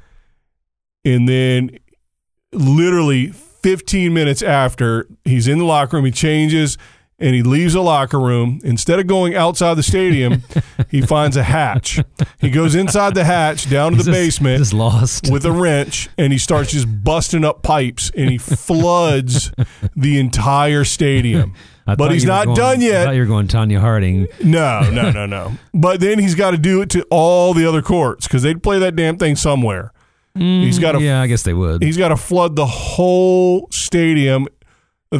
and 1.04 1.28
then 1.28 1.78
literally 2.52 3.28
15 3.28 4.12
minutes 4.12 4.42
after 4.42 5.08
he's 5.24 5.48
in 5.48 5.58
the 5.58 5.64
locker 5.64 5.96
room, 5.96 6.04
he 6.04 6.12
changes 6.12 6.76
and 7.22 7.34
he 7.34 7.42
leaves 7.42 7.72
the 7.72 7.80
locker 7.82 8.20
room. 8.20 8.60
Instead 8.64 8.98
of 8.98 9.06
going 9.06 9.34
outside 9.34 9.74
the 9.74 9.82
stadium, 9.82 10.42
he 10.90 11.00
finds 11.00 11.36
a 11.36 11.42
hatch. 11.44 12.00
He 12.40 12.50
goes 12.50 12.74
inside 12.74 13.14
the 13.14 13.24
hatch 13.24 13.70
down 13.70 13.92
to 13.92 13.96
He's 13.96 14.06
the 14.06 14.12
just- 14.12 14.20
basement 14.42 14.72
lost. 14.74 15.30
with 15.32 15.46
a 15.46 15.52
wrench 15.52 16.08
and 16.18 16.32
he 16.32 16.38
starts 16.38 16.72
just 16.72 16.86
busting 17.04 17.44
up 17.44 17.62
pipes 17.62 18.10
and 18.16 18.28
he 18.28 18.36
floods 18.38 19.52
the 19.96 20.18
entire 20.18 20.84
stadium. 20.84 21.54
But 21.84 22.12
he's 22.12 22.24
not 22.24 22.44
going- 22.44 22.56
done 22.56 22.80
I 22.80 22.84
yet. 22.84 23.04
thought 23.06 23.14
you 23.16 23.20
were 23.22 23.26
going 23.26 23.48
Tonya 23.48 23.80
Harding. 23.80 24.28
No, 24.42 24.88
no, 24.90 25.10
no, 25.10 25.26
no. 25.26 25.52
But 25.74 25.98
then 26.00 26.20
he's 26.20 26.36
got 26.36 26.52
to 26.52 26.56
do 26.56 26.80
it 26.80 26.90
to 26.90 27.04
all 27.10 27.54
the 27.54 27.66
other 27.66 27.82
courts 27.82 28.28
because 28.28 28.44
they'd 28.44 28.62
play 28.62 28.78
that 28.78 28.94
damn 28.94 29.16
thing 29.18 29.34
somewhere. 29.34 29.92
he's 30.36 30.78
mm, 30.78 30.80
got 30.80 30.92
to 30.92 31.00
Yeah, 31.02 31.20
I 31.20 31.26
guess 31.26 31.42
they 31.42 31.52
would. 31.54 31.82
he's 31.82 31.96
got 31.98 32.08
to 32.10 32.16
flood 32.16 32.54
the 32.54 32.66
whole 32.66 33.66
stadium, 33.72 34.46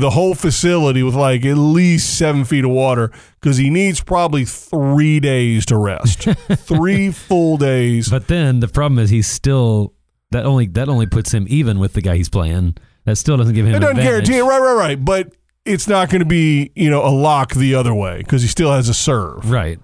the 0.00 0.10
whole 0.10 0.34
facility 0.34 1.02
with 1.02 1.14
like 1.14 1.44
at 1.44 1.56
least 1.56 2.16
seven 2.16 2.44
feet 2.44 2.64
of 2.64 2.70
water 2.70 3.12
because 3.40 3.58
he 3.58 3.68
needs 3.68 4.00
probably 4.00 4.44
three 4.44 5.20
days 5.20 5.66
to 5.66 5.76
rest, 5.76 6.22
three 6.54 7.10
full 7.10 7.58
days. 7.58 8.08
But 8.08 8.28
then 8.28 8.60
the 8.60 8.68
problem 8.68 8.98
is 8.98 9.10
he's 9.10 9.28
still 9.28 9.92
that 10.30 10.46
only 10.46 10.66
that 10.68 10.88
only 10.88 11.06
puts 11.06 11.32
him 11.32 11.46
even 11.48 11.78
with 11.78 11.92
the 11.92 12.00
guy 12.00 12.16
he's 12.16 12.30
playing. 12.30 12.76
That 13.04 13.16
still 13.16 13.36
doesn't 13.36 13.54
give 13.54 13.66
him. 13.66 13.74
It 13.74 13.80
doesn't 13.80 13.98
advantage. 13.98 14.26
guarantee 14.28 14.38
it, 14.38 14.44
right, 14.44 14.60
right, 14.60 14.74
right. 14.74 15.04
But 15.04 15.34
it's 15.64 15.86
not 15.86 16.08
going 16.08 16.20
to 16.20 16.26
be 16.26 16.72
you 16.74 16.88
know 16.88 17.04
a 17.04 17.10
lock 17.10 17.52
the 17.52 17.74
other 17.74 17.94
way 17.94 18.18
because 18.18 18.40
he 18.42 18.48
still 18.48 18.72
has 18.72 18.88
a 18.88 18.94
serve. 18.94 19.50
Right. 19.50 19.78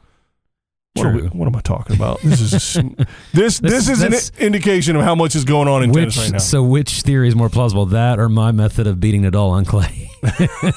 What, 0.98 1.06
are 1.06 1.12
we- 1.16 1.28
what 1.28 1.46
am 1.46 1.56
I 1.56 1.60
talking 1.60 1.96
about? 1.96 2.20
This 2.22 2.40
is 2.40 2.74
this 3.32 3.58
this 3.60 3.88
is 3.88 4.02
an 4.02 4.14
indication 4.44 4.96
of 4.96 5.02
how 5.02 5.14
much 5.14 5.34
is 5.34 5.44
going 5.44 5.68
on 5.68 5.82
in 5.82 5.90
Which 5.90 6.14
tennis 6.14 6.18
right 6.18 6.32
now. 6.32 6.38
so 6.38 6.62
which 6.62 7.02
theory 7.02 7.28
is 7.28 7.34
more 7.36 7.48
plausible? 7.48 7.86
That 7.86 8.18
or 8.18 8.28
my 8.28 8.52
method 8.52 8.86
of 8.86 9.00
beating 9.00 9.22
Nadal 9.22 9.50
on 9.50 9.64
clay? 9.64 10.10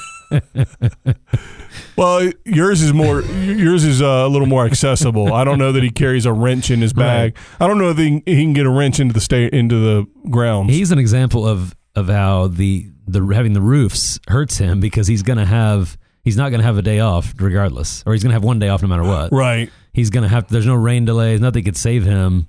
Well, 1.97 2.32
yours 2.45 2.82
is 2.82 2.93
more 2.93 3.22
yours 3.22 3.84
is 3.84 4.01
uh, 4.01 4.05
a 4.05 4.28
little 4.28 4.47
more 4.47 4.65
accessible. 4.65 5.34
I 5.34 5.43
don't 5.43 5.59
know 5.59 5.72
that 5.72 5.84
he 5.84 5.89
carries 5.89 6.26
a 6.26 6.34
wrench 6.34 6.72
in 6.72 6.82
his 6.82 6.93
bag. 6.93 7.38
I 7.59 7.67
don't 7.67 7.78
know 7.78 7.89
if 7.89 7.97
he, 7.97 8.24
he 8.26 8.41
can 8.43 8.53
get 8.53 8.65
a 8.65 8.69
wrench 8.69 8.99
into 8.99 9.13
the 9.13 9.22
state 9.22 9.53
into 9.53 9.76
the 9.80 10.07
grounds. 10.30 10.72
He's 10.74 10.91
an 10.91 10.99
example 10.99 11.47
of 11.47 11.76
of 11.95 12.07
how 12.07 12.47
the 12.47 12.88
the 13.07 13.22
having 13.34 13.53
the 13.53 13.61
roofs 13.61 14.19
hurts 14.28 14.57
him 14.57 14.80
because 14.80 15.07
he's 15.07 15.22
gonna 15.22 15.45
have 15.45 15.97
he's 16.24 16.38
not 16.38 16.49
gonna 16.49 16.63
have 16.63 16.78
a 16.78 16.82
day 16.82 16.99
off 17.01 17.34
regardless, 17.38 18.03
or 18.05 18.13
he's 18.13 18.24
gonna 18.24 18.34
have 18.34 18.43
one 18.43 18.59
day 18.59 18.69
off 18.69 18.82
no 18.82 18.88
matter 18.88 19.03
what. 19.03 19.32
right. 19.32 19.69
He's 19.93 20.09
gonna 20.09 20.27
have 20.29 20.47
there's 20.47 20.65
no 20.65 20.75
rain 20.75 21.05
delays, 21.05 21.41
nothing 21.41 21.63
could 21.63 21.77
save 21.77 22.03
him 22.05 22.47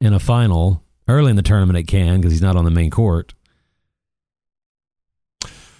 in 0.00 0.12
a 0.12 0.18
final 0.20 0.82
early 1.08 1.30
in 1.30 1.36
the 1.36 1.42
tournament. 1.42 1.78
It 1.78 1.84
can 1.88 2.20
because 2.20 2.32
he's 2.32 2.42
not 2.42 2.56
on 2.56 2.64
the 2.64 2.70
main 2.70 2.90
court. 2.90 3.34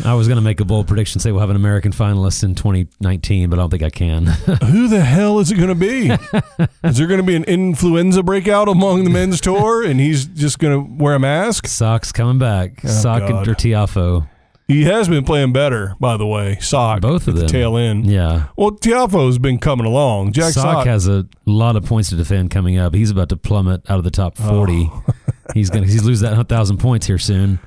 I 0.05 0.15
was 0.15 0.29
gonna 0.29 0.41
make 0.41 0.61
a 0.61 0.65
bold 0.65 0.87
prediction, 0.87 1.21
say 1.21 1.33
we'll 1.33 1.41
have 1.41 1.51
an 1.51 1.57
American 1.57 1.91
finalist 1.93 2.45
in 2.45 2.55
2019, 2.55 3.51
but 3.51 3.59
I 3.59 3.63
don't 3.63 3.71
think 3.71 3.83
I 3.83 3.91
can. 3.91 4.27
Who 4.65 4.87
the 4.89 5.01
hell 5.01 5.41
is 5.41 5.51
it 5.51 5.57
going 5.57 5.69
to 5.69 5.75
be? 5.75 6.09
is 6.89 6.99
there 6.99 7.09
going 7.09 7.19
to 7.19 7.27
be 7.27 7.35
an 7.35 7.43
influenza 7.45 8.23
breakout 8.23 8.69
among 8.69 9.03
the 9.03 9.11
men's 9.11 9.41
tour, 9.41 9.85
and 9.85 9.99
he's 9.99 10.25
just 10.27 10.61
going 10.61 10.73
to 10.73 11.03
wear 11.03 11.15
a 11.15 11.19
mask? 11.19 11.67
Sock's 11.67 12.13
coming 12.13 12.39
back. 12.39 12.79
Oh, 12.85 12.89
Sock 12.89 13.29
God. 13.29 13.49
or 13.49 13.55
Tiafoe. 13.55 14.29
He 14.69 14.85
has 14.85 15.09
been 15.09 15.25
playing 15.25 15.55
better, 15.55 15.95
by 15.99 16.19
the 16.19 16.27
way. 16.27 16.59
Sock, 16.61 17.01
Both 17.01 17.23
of 17.27 17.29
at 17.29 17.35
the 17.37 17.41
them. 17.41 17.49
tail 17.49 17.77
end. 17.79 18.07
Yeah. 18.07 18.49
Well, 18.57 18.73
Tiafoe's 18.73 19.39
been 19.39 19.59
coming 19.59 19.87
along. 19.87 20.33
Jack 20.33 20.53
Sock, 20.53 20.63
Sock, 20.63 20.87
has 20.87 21.09
a 21.09 21.27
lot 21.47 21.75
of 21.75 21.87
points 21.87 22.11
to 22.11 22.17
defend 22.17 22.51
coming 22.51 22.77
up. 22.77 22.95
He's 22.95 23.11
about 23.11 23.31
to 23.31 23.39
plummet 23.39 23.89
out 23.91 23.97
of 23.97 24.05
the 24.05 24.11
top 24.11 24.37
40. 24.37 24.91
Oh. 24.93 25.05
he's 25.55 25.71
gonna 25.71 25.87
he's 25.87 26.05
lose 26.05 26.21
that 26.21 26.37
1,000 26.37 26.77
points 26.77 27.07
here 27.07 27.17
soon. 27.19 27.61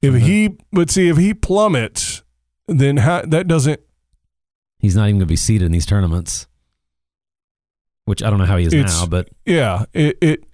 if 0.00 0.14
he, 0.14 0.56
but 0.72 0.88
see, 0.90 1.08
if 1.08 1.18
he 1.18 1.34
plummets, 1.34 2.22
then 2.66 2.96
how, 2.96 3.20
that 3.22 3.46
doesn't. 3.46 3.80
He's 4.78 4.96
not 4.96 5.04
even 5.04 5.16
going 5.16 5.20
to 5.20 5.26
be 5.26 5.36
seated 5.36 5.66
in 5.66 5.72
these 5.72 5.86
tournaments, 5.86 6.46
which 8.06 8.22
I 8.22 8.30
don't 8.30 8.38
know 8.38 8.44
how 8.46 8.56
he 8.56 8.66
is 8.66 8.72
now, 8.72 9.04
but 9.06 9.28
Yeah, 9.44 9.84
it, 9.92 10.16
it 10.22 10.44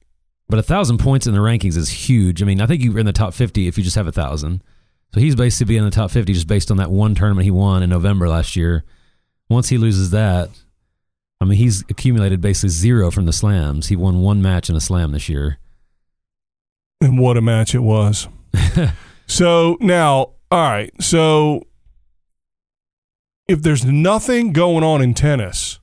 but 0.49 0.59
a 0.59 0.63
thousand 0.63 0.99
points 0.99 1.27
in 1.27 1.35
the 1.35 1.41
rankings 1.41 1.77
is 1.77 1.89
huge. 1.89 2.43
I 2.43 2.47
mean, 2.47 2.61
I 2.61 2.67
think 2.67 2.83
you're 2.83 2.99
in 2.99 3.07
the 3.07 3.13
top 3.13 3.33
50 3.33 3.69
if 3.69 3.79
you 3.79 3.85
just 3.85 3.97
have 3.97 4.07
a 4.09 4.13
thousand. 4.13 4.63
So 5.15 5.21
he's 5.21 5.37
basically 5.37 5.77
in 5.77 5.85
the 5.85 5.91
top 5.91 6.11
50 6.11 6.33
just 6.33 6.47
based 6.47 6.71
on 6.71 6.79
that 6.79 6.91
one 6.91 7.15
tournament 7.15 7.45
he 7.45 7.51
won 7.51 7.83
in 7.83 7.91
November 7.91 8.29
last 8.29 8.57
year. 8.57 8.85
Once 9.51 9.69
he 9.69 9.77
loses 9.77 10.11
that, 10.11 10.49
I 11.41 11.45
mean, 11.45 11.59
he's 11.59 11.83
accumulated 11.91 12.41
basically 12.41 12.71
zero 12.71 13.11
from 13.11 13.27
the 13.27 13.33
slams. 13.33 13.89
He 13.89 13.97
won 13.97 14.21
one 14.23 14.41
match 14.41 14.71
in 14.71 14.77
a 14.77 14.81
slam 14.81 15.13
this 15.13 15.29
year. 15.29 15.59
and 17.01 17.19
what 17.19 17.37
a 17.37 17.43
match 17.43 17.75
it 17.75 17.81
was. 17.81 18.29
so 19.27 19.77
now, 19.81 20.31
all 20.51 20.71
right. 20.71 20.93
So 21.03 21.63
if 23.49 23.61
there's 23.63 23.85
nothing 23.85 24.53
going 24.53 24.85
on 24.85 25.03
in 25.03 25.15
tennis, 25.15 25.79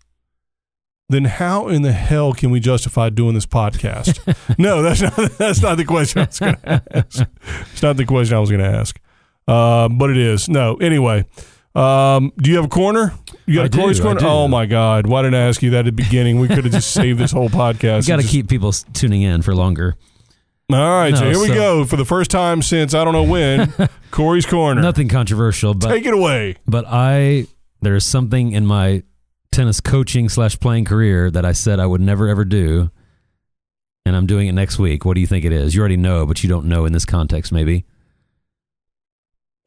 then 1.10 1.26
how 1.26 1.68
in 1.68 1.82
the 1.82 1.92
hell 1.92 2.34
can 2.34 2.52
we 2.52 2.60
justify 2.60 3.10
doing 3.10 3.34
this 3.34 3.46
podcast? 3.46 4.18
no, 4.58 4.82
that's 4.82 5.02
not 5.02 5.32
that's 5.38 5.62
not 5.62 5.76
the 5.76 5.86
question 5.86 6.22
I 6.22 6.26
was 6.26 6.40
going 6.40 6.56
to 6.56 6.88
ask. 6.96 7.22
It's 7.74 7.84
not 7.84 7.98
the 7.98 8.06
question 8.06 8.38
I 8.38 8.40
was 8.40 8.50
going 8.50 8.62
to 8.62 8.68
ask. 8.68 9.00
Uh, 9.50 9.90
but 9.90 10.10
it 10.12 10.18
is. 10.18 10.48
No. 10.48 10.76
Anyway, 10.76 11.26
um, 11.76 12.32
do 12.38 12.50
you 12.50 12.56
have 12.58 12.66
a 12.66 12.70
corner? 12.70 13.14
You 13.46 13.56
got 13.56 13.64
I 13.64 13.66
a 13.66 13.70
Corey's 13.70 13.98
do, 13.98 14.04
corner? 14.04 14.22
Oh 14.24 14.48
my 14.48 14.66
God! 14.68 15.08
Why 15.08 15.22
didn't 15.24 15.36
I 15.36 15.48
ask 15.48 15.62
you 15.64 15.72
that 15.72 15.80
at 15.80 15.86
the 15.86 15.92
beginning? 15.92 16.40
We 16.40 16.48
could 16.48 16.66
have 16.66 16.72
just 16.74 16.92
saved 16.92 17.20
this 17.20 17.32
whole 17.32 17.50
podcast. 17.50 18.04
You 18.04 18.10
got 18.10 18.16
to 18.18 18.22
just- 18.22 18.32
keep 18.32 18.48
people 18.48 18.72
tuning 18.94 19.22
in 19.24 19.42
for 19.42 19.56
longer. 19.56 19.96
All 20.72 20.78
right, 20.78 21.16
so 21.16 21.24
No, 21.24 21.32
here 21.32 21.40
we 21.40 21.48
so- 21.48 21.54
go 21.56 21.86
for 21.86 21.96
the 21.98 22.06
first 22.06 22.30
time 22.30 22.62
since 22.62 22.94
I 22.94 23.04
don't 23.04 23.14
know 23.14 23.24
when. 23.24 23.74
Corey's 24.12 24.46
corner. 24.46 24.82
Nothing 24.82 25.08
controversial, 25.08 25.74
but 25.74 25.90
Take 25.90 26.06
it 26.06 26.14
away. 26.14 26.58
but 26.68 26.86
I 26.88 27.48
there's 27.82 28.06
something 28.06 28.52
in 28.52 28.68
my 28.68 29.02
tennis 29.52 29.82
coaching 29.82 30.30
slash 30.30 30.60
playing 30.60 30.86
career 30.86 31.32
that 31.32 31.44
I 31.44 31.54
said 31.54 31.80
I 31.80 31.88
would 31.88 32.02
never 32.02 32.28
ever 32.28 32.46
do, 32.46 32.92
and 34.06 34.16
I'm 34.16 34.28
doing 34.28 34.48
it 34.48 34.52
next 34.52 34.78
week. 34.78 35.06
What 35.06 35.16
do 35.16 35.22
you 35.22 35.28
think 35.28 35.44
it 35.44 35.52
is? 35.52 35.74
You 35.74 35.82
already 35.82 35.98
know, 35.98 36.28
but 36.28 36.44
you 36.44 36.50
don't 36.50 36.66
know 36.68 36.86
in 36.86 36.94
this 36.94 37.06
context, 37.06 37.52
maybe. 37.52 37.86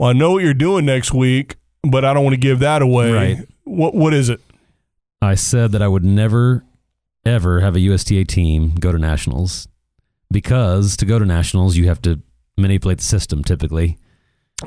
Well, 0.03 0.11
I 0.11 0.14
know 0.14 0.32
what 0.32 0.42
you're 0.42 0.53
doing 0.53 0.84
next 0.84 1.14
week, 1.14 1.55
but 1.88 2.05
I 2.05 2.12
don't 2.12 2.24
want 2.24 2.34
to 2.34 2.40
give 2.40 2.59
that 2.59 2.82
away. 2.82 3.12
Right. 3.12 3.48
What 3.62 3.94
What 3.94 4.12
is 4.12 4.30
it? 4.30 4.40
I 5.20 5.36
said 5.36 5.70
that 5.70 5.80
I 5.80 5.86
would 5.86 6.05
never 6.05 6.64
ever 7.24 7.61
have 7.61 7.76
a 7.76 7.78
USTA 7.78 8.24
team 8.24 8.74
go 8.80 8.90
to 8.90 8.98
nationals 8.98 9.68
because 10.32 10.96
to 10.96 11.07
go 11.07 11.20
to 11.20 11.24
nationals 11.24 11.76
you 11.76 11.86
have 11.86 12.03
to 12.03 12.20
manipulate 12.59 12.98
the 12.98 13.05
system 13.05 13.44
typically. 13.44 13.96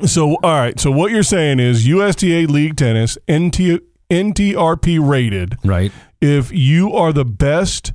So, 0.06 0.36
all 0.36 0.58
right. 0.58 0.80
So, 0.80 0.90
what 0.90 1.10
you're 1.10 1.22
saying 1.22 1.60
is 1.60 1.86
USTA 1.86 2.46
League 2.46 2.76
Tennis 2.76 3.18
NT, 3.30 3.82
NTRP 4.10 5.06
rated. 5.06 5.58
Right. 5.62 5.92
If 6.18 6.50
you 6.50 6.94
are 6.94 7.12
the 7.12 7.26
best 7.26 7.92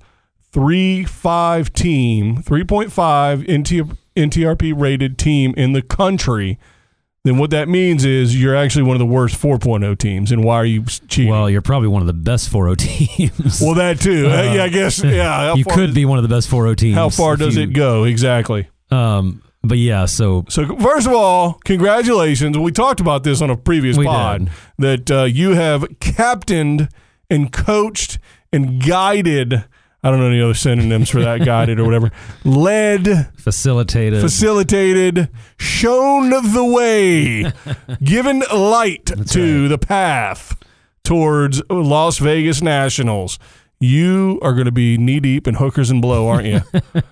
three 0.51 1.05
five 1.05 1.73
team, 1.73 2.43
three 2.43 2.63
point 2.63 2.91
five 2.91 3.39
NT, 3.41 3.97
NTRP 4.15 4.79
rated 4.79 5.17
team 5.17 5.55
in 5.57 5.73
the 5.73 5.81
country, 5.81 6.59
then 7.23 7.37
what 7.37 7.51
that 7.51 7.69
means 7.69 8.03
is 8.05 8.39
you're 8.39 8.55
actually 8.55 8.83
one 8.83 8.95
of 8.95 8.99
the 8.99 9.05
worst 9.05 9.39
4.0 9.39 9.97
teams. 9.99 10.31
And 10.31 10.43
why 10.43 10.55
are 10.55 10.65
you 10.65 10.83
cheating? 11.07 11.29
Well, 11.31 11.49
you're 11.49 11.61
probably 11.61 11.87
one 11.87 12.01
of 12.01 12.07
the 12.07 12.13
best 12.13 12.51
4-0 12.51 12.77
teams. 12.77 13.61
Well, 13.61 13.75
that 13.75 13.99
too. 13.99 14.25
Uh, 14.31 14.53
yeah, 14.55 14.63
I 14.63 14.69
guess. 14.69 15.03
Yeah, 15.03 15.53
you 15.53 15.63
could 15.65 15.87
does- 15.87 15.95
be 15.95 16.05
one 16.05 16.17
of 16.17 16.23
the 16.23 16.29
best 16.35 16.49
4-0 16.49 16.75
teams. 16.77 16.95
How 16.95 17.09
far 17.09 17.35
does 17.37 17.55
you- 17.57 17.63
it 17.63 17.73
go? 17.73 18.05
Exactly. 18.05 18.67
Um, 18.89 19.41
but 19.63 19.77
yeah, 19.77 20.05
so 20.05 20.43
So, 20.49 20.75
first 20.77 21.05
of 21.05 21.13
all, 21.13 21.59
congratulations. 21.63 22.57
We 22.57 22.71
talked 22.71 22.99
about 22.99 23.23
this 23.23 23.41
on 23.43 23.51
a 23.51 23.55
previous 23.55 23.95
pod 23.97 24.45
did. 24.79 25.05
that 25.07 25.11
uh, 25.11 25.23
you 25.25 25.51
have 25.51 25.85
captained 25.99 26.89
and 27.29 27.51
coached 27.51 28.17
and 28.51 28.83
guided. 28.83 29.63
I 30.03 30.09
don't 30.09 30.19
know 30.19 30.27
any 30.27 30.41
other 30.41 30.55
synonyms 30.55 31.09
for 31.11 31.21
that, 31.21 31.45
guided 31.45 31.79
or 31.79 31.85
whatever. 31.85 32.11
Led, 32.43 33.31
facilitated. 33.37 34.19
facilitated, 34.21 35.29
shown 35.57 36.29
the 36.29 36.65
way, 36.65 37.51
given 38.03 38.41
light 38.53 39.05
to 39.27 39.67
the 39.67 39.77
path 39.77 40.57
towards 41.03 41.61
Las 41.69 42.17
Vegas 42.17 42.61
Nationals. 42.61 43.37
You 43.79 44.39
are 44.43 44.53
going 44.53 44.65
to 44.65 44.71
be 44.71 44.97
knee 44.97 45.19
deep 45.19 45.47
in 45.47 45.55
hookers 45.55 45.89
and 45.89 46.01
blow, 46.01 46.27
aren't 46.27 46.45
you? 46.45 46.61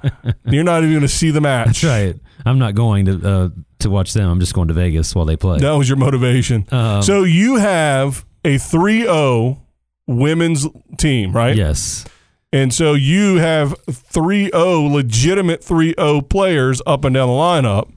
You're 0.46 0.64
not 0.64 0.80
even 0.84 0.92
going 0.92 1.02
to 1.02 1.08
see 1.08 1.32
the 1.32 1.42
match. 1.42 1.82
That's 1.82 1.84
right. 1.84 2.16
I'm 2.46 2.60
not 2.60 2.76
going 2.76 3.06
to 3.06 3.28
uh, 3.28 3.50
to 3.80 3.90
watch 3.90 4.14
them. 4.14 4.30
I'm 4.30 4.40
just 4.40 4.54
going 4.54 4.68
to 4.68 4.74
Vegas 4.74 5.16
while 5.16 5.26
they 5.26 5.36
play. 5.36 5.60
That 5.60 5.72
was 5.72 5.90
your 5.90 5.98
motivation. 5.98 6.68
Um, 6.72 7.02
so 7.02 7.24
you 7.24 7.56
have 7.56 8.24
a 8.46 8.56
3-0 8.56 9.60
women's 10.08 10.68
team, 10.98 11.32
right? 11.32 11.56
yes, 11.56 12.06
And 12.52 12.74
so 12.74 12.94
you 12.94 13.36
have 13.38 13.74
3-0 13.88 14.92
legitimate 14.92 15.62
3-0 15.62 16.28
players 16.30 16.82
up 16.88 17.06
and 17.06 17.14
down 17.14 17.28
the 17.28 17.34
lineup. 17.34 17.92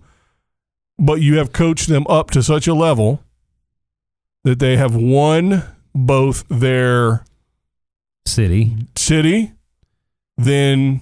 but 0.98 1.20
you 1.20 1.38
have 1.38 1.52
coached 1.52 1.88
them 1.88 2.06
up 2.08 2.30
to 2.30 2.42
such 2.42 2.66
a 2.68 2.74
level 2.74 3.22
that 4.44 4.58
they 4.58 4.76
have 4.76 4.94
won 4.94 5.64
both 5.94 6.44
their 6.48 7.24
City. 8.26 8.76
city, 8.94 9.52
then 10.36 11.00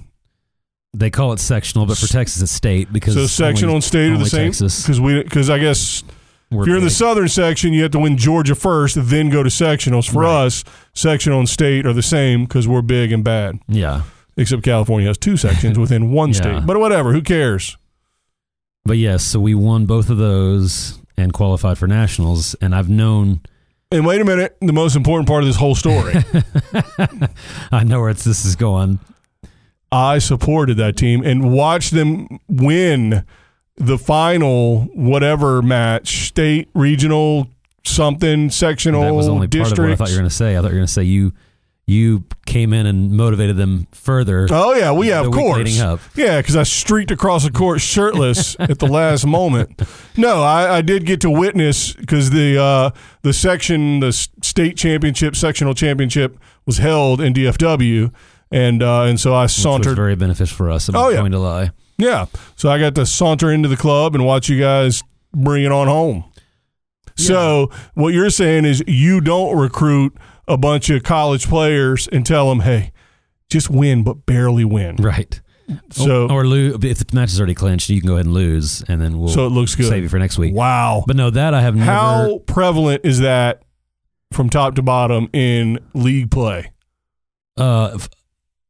They 0.95 1.11
call 1.11 1.33
it 1.33 1.41
sectional, 1.41 1.87
but 1.87 1.99
for 1.99 2.07
Texas 2.07 2.41
it's 2.43 2.53
state 2.53 2.93
because 2.93 3.15
so 3.15 3.27
sectional 3.27 3.71
only- 3.71 3.77
and 3.77 3.85
state 3.85 4.13
are 4.13 4.17
the 4.19 4.27
same 4.27 4.51
because 4.53 5.01
we 5.01 5.23
because 5.23 5.51
I 5.51 5.59
guess 5.59 6.03
We're 6.51 6.63
if 6.63 6.67
you're 6.69 6.79
in 6.79 6.85
the 6.85 6.91
southern 6.91 7.29
section, 7.29 7.73
you 7.73 7.83
have 7.83 7.93
to 7.93 7.99
win 8.01 8.17
Georgia 8.17 8.55
first, 8.55 8.97
then 9.01 9.31
go 9.31 9.43
to 9.43 9.51
sectionals. 9.51 10.11
For 10.13 10.23
Right. 10.23 10.47
us, 10.47 10.65
sectional 10.95 11.39
and 11.39 11.49
state 11.49 11.87
are 11.87 11.93
the 11.93 12.03
same 12.03 12.45
because 12.45 12.67
we're 12.67 12.83
big 12.83 13.13
and 13.13 13.23
bad. 13.23 13.61
yeah, 13.69 14.03
Except 14.37 14.63
California 14.63 15.07
has 15.09 15.19
two 15.19 15.37
sections 15.37 15.79
within 15.79 16.11
one 16.13 16.31
Yeah. 16.31 16.35
state. 16.37 16.67
But 16.67 16.79
whatever, 16.81 17.13
who 17.13 17.23
cares? 17.23 17.77
but 18.87 18.97
yes, 18.99 19.23
so 19.23 19.39
we 19.39 19.55
won 19.55 19.87
both 19.87 20.11
of 20.11 20.17
those 20.19 20.99
and 21.17 21.33
qualified 21.33 21.79
for 21.79 21.87
nationals. 21.87 22.55
And 22.63 22.75
I've 22.75 22.89
known, 22.89 23.41
And 23.93 24.05
wait 24.07 24.21
a 24.21 24.25
minute, 24.25 24.57
the 24.61 24.73
most 24.73 24.97
important 24.97 25.29
part 25.29 25.43
of 25.43 25.47
this 25.49 25.57
whole 25.57 25.75
story. 25.77 26.15
I 27.73 27.85
know 27.85 28.01
where 28.01 28.13
this 28.15 28.45
is 28.45 28.57
going. 28.57 28.99
I 29.93 30.19
supported 30.19 30.77
that 30.79 30.97
team 30.97 31.23
and 31.25 31.53
watched 31.53 31.93
them 31.93 32.39
win 32.49 33.25
the 33.81 33.99
final 33.99 34.83
whatever 34.95 35.63
match, 35.63 36.27
state, 36.29 36.69
regional, 36.75 37.49
something, 37.85 38.51
sectional, 38.51 39.01
that 39.03 39.15
was 39.15 39.27
only 39.29 39.49
part 39.49 39.73
of 39.73 39.79
what 39.79 39.91
I 39.91 39.97
thought 39.97 40.09
you 40.11 40.15
were 40.15 40.21
going 40.21 40.29
to 40.29 40.35
say. 40.35 40.57
I 40.57 40.61
thought 40.61 40.69
you 40.69 40.75
were 40.75 40.81
going 40.81 40.87
to 40.87 40.93
say 40.93 41.03
you 41.05 41.33
you 41.87 42.23
came 42.47 42.73
in 42.73 42.87
and 42.87 43.11
motivated 43.17 43.57
them 43.57 43.89
further. 43.91 44.47
Oh 44.51 44.75
yeah, 44.75 44.93
well, 44.93 45.03
yeah, 45.03 45.21
of 45.25 45.33
course. 45.33 45.77
Yeah, 46.15 46.41
because 46.41 46.55
I 46.55 46.63
streaked 46.63 47.11
across 47.11 47.43
the 47.45 47.51
court 47.51 47.81
shirtless 47.81 48.55
at 48.61 48.79
the 48.79 48.87
last 48.87 49.27
moment. 49.27 49.83
No, 50.17 50.43
I, 50.43 50.77
I 50.77 50.83
did 50.83 51.05
get 51.05 51.21
to 51.23 51.31
witness 51.31 51.93
because 51.95 52.31
the 52.31 52.61
uh, 52.63 52.91
the 53.23 53.33
section, 53.33 53.99
the 54.01 54.13
state 54.13 54.77
championship, 54.77 55.35
sectional 55.35 55.75
championship 55.75 56.39
was 56.65 56.79
held 56.79 57.21
in 57.21 57.33
DFW, 57.35 58.13
and 58.53 58.83
uh, 58.85 59.03
and 59.03 59.19
so 59.19 59.35
I 59.35 59.45
Which 59.45 59.57
was 59.57 59.63
sauntered. 59.63 59.97
very 59.97 60.15
beneficial 60.15 60.57
for 60.57 60.71
us. 60.71 60.89
I'm 60.89 60.95
Oh, 60.95 61.05
not 61.05 61.09
yeah. 61.13 61.19
going 61.21 61.33
to 61.33 61.39
lie. 61.41 61.71
Yeah, 62.01 62.27
so 62.57 62.71
I 62.71 62.79
got 62.79 62.95
to 62.97 63.07
saunter 63.07 63.51
into 63.51 63.69
the 63.69 63.77
club 63.77 64.15
and 64.15 64.25
watch 64.25 64.49
you 64.49 64.59
guys 64.59 65.03
bring 65.33 65.65
it 65.65 65.73
on 65.73 65.87
home. 65.87 66.25
So 67.17 67.71
what 67.95 68.15
you're 68.15 68.31
saying 68.31 68.65
is 68.65 68.83
you 68.87 69.21
don't 69.21 69.57
recruit 69.59 70.17
a 70.49 70.57
bunch 70.57 70.89
of 70.89 71.03
college 71.03 71.47
players 71.49 72.09
and 72.09 72.25
tell 72.25 72.49
them, 72.49 72.61
hey, 72.61 72.93
just 73.51 73.69
win, 73.69 74.03
but 74.05 74.25
barely 74.25 74.65
win. 74.65 74.97
Right. 74.97 75.39
So 75.91 76.29
or 76.29 76.47
lose 76.47 76.83
if 76.83 76.99
the 77.07 77.15
match 77.15 77.29
is 77.31 77.39
already 77.39 77.55
clinched, 77.55 77.91
you 77.91 78.01
can 78.01 78.09
go 78.09 78.15
ahead 78.15 78.27
and 78.27 78.35
lose, 78.35 78.83
and 78.89 79.01
then 79.01 79.19
we'll 79.21 79.29
so 79.29 79.47
it 79.47 79.51
looks 79.51 79.75
good. 79.75 79.87
save 79.89 80.03
you 80.03 80.09
for 80.09 80.19
next 80.19 80.39
week. 80.39 80.55
Wow. 80.55 81.05
But 81.07 81.15
no, 81.17 81.31
that 81.31 81.55
I 81.55 81.61
have 81.61 81.77
never. 81.77 81.91
How 81.91 82.39
prevalent 82.47 83.05
is 83.05 83.21
that 83.21 83.63
from 84.33 84.49
top 84.51 84.75
to 84.77 84.83
bottom 84.83 85.29
in 85.33 85.79
league 85.95 86.31
play? 86.31 86.73
uh, 87.57 87.91
f- 87.95 88.09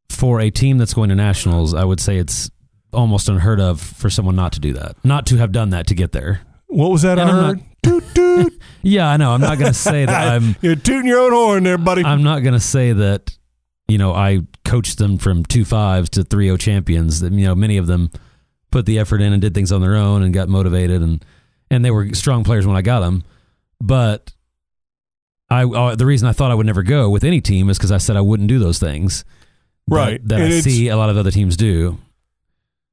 for 0.08 0.40
a 0.40 0.50
team 0.50 0.76
that's 0.76 0.92
going 0.92 1.08
to 1.08 1.14
nationals, 1.14 1.72
I 1.72 1.84
would 1.84 2.00
say 2.00 2.18
it's 2.18 2.50
almost 2.92 3.28
unheard 3.28 3.60
of 3.60 3.80
for 3.80 4.10
someone 4.10 4.36
not 4.36 4.52
to 4.52 4.60
do 4.60 4.72
that, 4.74 4.96
not 5.04 5.26
to 5.26 5.36
have 5.36 5.52
done 5.52 5.70
that 5.70 5.86
to 5.88 5.94
get 5.94 6.12
there. 6.12 6.40
What 6.66 6.90
was 6.90 7.02
that 7.02 7.18
And 7.18 7.28
I 7.30 7.32
I'm 7.32 7.44
heard? 7.44 7.56
not- 7.58 7.64
Toot, 7.82 8.14
toot. 8.14 8.52
Yeah, 8.82 9.08
I 9.08 9.16
know. 9.18 9.32
I'm 9.32 9.40
not 9.42 9.58
going 9.58 9.72
to 9.72 9.78
say 9.78 10.04
that 10.06 10.28
I'm. 10.32 10.56
You're 10.62 10.74
tooting 10.76 11.06
your 11.06 11.20
own 11.20 11.32
horn 11.32 11.62
there, 11.64 11.76
buddy. 11.78 12.02
I'm 12.04 12.22
not 12.22 12.40
going 12.40 12.54
to 12.54 12.60
say 12.60 12.92
that. 12.92 13.36
You 13.88 13.98
know, 13.98 14.14
I 14.14 14.40
coached 14.64 14.98
them 14.98 15.18
from 15.18 15.44
two 15.44 15.64
fives 15.64 16.08
to 16.10 16.22
three 16.24 16.48
o 16.50 16.56
champions. 16.56 17.20
That 17.20 17.32
you 17.32 17.44
know, 17.46 17.54
many 17.54 17.76
of 17.76 17.86
them 17.86 18.10
put 18.70 18.86
the 18.86 18.98
effort 18.98 19.20
in 19.20 19.32
and 19.32 19.42
did 19.42 19.52
things 19.54 19.72
on 19.72 19.80
their 19.80 19.96
own 19.96 20.22
and 20.22 20.32
got 20.32 20.48
motivated 20.48 21.02
and 21.02 21.24
and 21.70 21.84
they 21.84 21.90
were 21.90 22.14
strong 22.14 22.44
players 22.44 22.66
when 22.66 22.76
I 22.76 22.82
got 22.82 23.00
them. 23.00 23.24
But 23.80 24.32
I 25.50 25.64
uh, 25.64 25.96
the 25.96 26.06
reason 26.06 26.28
I 26.28 26.32
thought 26.32 26.50
I 26.50 26.54
would 26.54 26.66
never 26.66 26.82
go 26.82 27.10
with 27.10 27.24
any 27.24 27.40
team 27.40 27.68
is 27.68 27.78
because 27.78 27.90
I 27.92 27.98
said 27.98 28.16
I 28.16 28.20
wouldn't 28.20 28.48
do 28.48 28.58
those 28.58 28.78
things. 28.78 29.24
Right. 29.88 30.20
That, 30.28 30.40
And 30.40 30.52
I 30.54 30.60
see 30.60 30.88
a 30.88 30.96
lot 30.96 31.10
of 31.10 31.16
other 31.16 31.30
teams 31.32 31.56
do. 31.56 31.98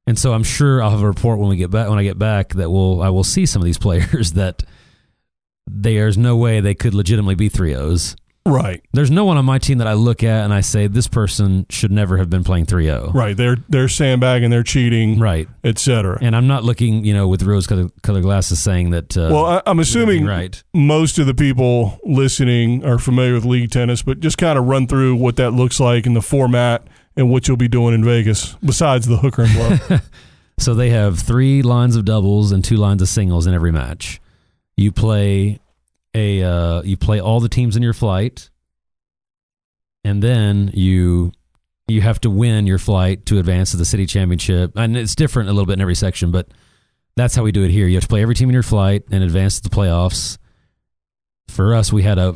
And 0.08 0.18
so 0.18 0.32
I'm 0.32 0.42
sure 0.42 0.82
I'll 0.82 0.90
have 0.90 1.02
a 1.02 1.06
report 1.06 1.38
when 1.38 1.48
we 1.50 1.56
get 1.56 1.70
back 1.70 1.88
when 1.90 1.98
I 1.98 2.02
get 2.02 2.18
back 2.18 2.54
that 2.54 2.70
will 2.70 3.02
I 3.02 3.10
will 3.10 3.24
see 3.24 3.44
some 3.46 3.60
of 3.62 3.66
these 3.66 3.78
players 3.86 4.32
that 4.32 4.64
there's 5.66 6.16
no 6.16 6.36
way 6.36 6.60
they 6.60 6.74
could 6.74 6.94
legitimately 6.94 7.34
be 7.34 7.48
three 7.48 7.74
O's. 7.74 8.16
right. 8.46 8.82
There's 8.94 9.10
no 9.10 9.26
one 9.26 9.36
on 9.36 9.44
my 9.44 9.58
team 9.58 9.76
that 9.78 9.86
I 9.86 9.92
look 9.92 10.22
at 10.22 10.44
and 10.44 10.54
I 10.54 10.62
say 10.62 10.86
this 10.86 11.06
person 11.08 11.66
should 11.68 11.92
never 11.92 12.16
have 12.16 12.30
been 12.30 12.42
playing 12.42 12.64
3-0. 12.64 13.12
Right. 13.12 13.36
They're 13.36 13.58
they're 13.68 13.88
sandbagging, 13.88 14.48
they're 14.48 14.62
cheating, 14.62 15.18
Right. 15.20 15.46
etc. 15.62 16.18
And 16.22 16.34
I'm 16.34 16.46
not 16.46 16.64
looking, 16.64 17.04
you 17.04 17.12
know, 17.12 17.28
with 17.28 17.42
rose-colored 17.42 17.90
colored 18.02 18.22
glasses 18.22 18.60
saying 18.60 18.90
that. 18.92 19.14
Uh, 19.16 19.28
Well, 19.30 19.44
I, 19.44 19.62
I'm 19.66 19.78
assuming 19.78 20.24
right. 20.24 20.62
most 20.72 21.18
of 21.18 21.26
the 21.26 21.34
people 21.34 21.98
listening 22.04 22.82
are 22.86 22.98
familiar 22.98 23.34
with 23.34 23.44
league 23.44 23.70
tennis, 23.70 24.00
but 24.02 24.20
just 24.20 24.38
kind 24.38 24.58
of 24.58 24.64
run 24.64 24.86
through 24.86 25.16
what 25.16 25.36
that 25.36 25.50
looks 25.50 25.78
like 25.78 26.06
in 26.06 26.14
the 26.14 26.22
format 26.22 26.86
and 27.18 27.28
what 27.28 27.46
you'll 27.48 27.58
be 27.58 27.68
doing 27.68 27.94
in 27.94 28.02
Vegas 28.02 28.54
besides 28.64 29.06
the 29.06 29.18
hooker 29.18 29.42
and 29.42 29.52
blow. 29.52 29.98
So 30.58 30.74
they 30.74 30.90
have 30.90 31.20
three 31.20 31.62
lines 31.62 31.94
of 31.94 32.04
doubles 32.04 32.50
and 32.50 32.64
two 32.64 32.76
lines 32.76 33.00
of 33.00 33.08
singles 33.08 33.46
in 33.46 33.54
every 33.54 33.70
match. 33.70 34.20
You 34.76 34.90
play 34.90 35.60
a 36.14 36.42
uh, 36.42 36.82
you 36.82 36.96
play 36.96 37.20
all 37.20 37.38
the 37.38 37.48
teams 37.48 37.76
in 37.76 37.82
your 37.82 37.92
flight, 37.92 38.50
and 40.04 40.20
then 40.20 40.72
you 40.74 41.32
you 41.86 42.00
have 42.00 42.20
to 42.22 42.30
win 42.30 42.66
your 42.66 42.78
flight 42.78 43.24
to 43.26 43.38
advance 43.38 43.70
to 43.70 43.76
the 43.76 43.84
city 43.84 44.04
championship. 44.04 44.72
And 44.74 44.96
it's 44.96 45.14
different 45.14 45.48
a 45.48 45.52
little 45.52 45.66
bit 45.66 45.74
in 45.74 45.80
every 45.80 45.94
section, 45.94 46.32
but 46.32 46.48
that's 47.16 47.36
how 47.36 47.44
we 47.44 47.52
do 47.52 47.62
it 47.62 47.70
here. 47.70 47.86
You 47.86 47.94
have 47.94 48.02
to 48.04 48.08
play 48.08 48.22
every 48.22 48.34
team 48.34 48.48
in 48.48 48.52
your 48.52 48.64
flight 48.64 49.04
and 49.12 49.22
advance 49.22 49.60
to 49.60 49.68
the 49.68 49.74
playoffs. 49.74 50.38
For 51.46 51.72
us, 51.72 51.92
we 51.92 52.02
had 52.02 52.18
a 52.18 52.34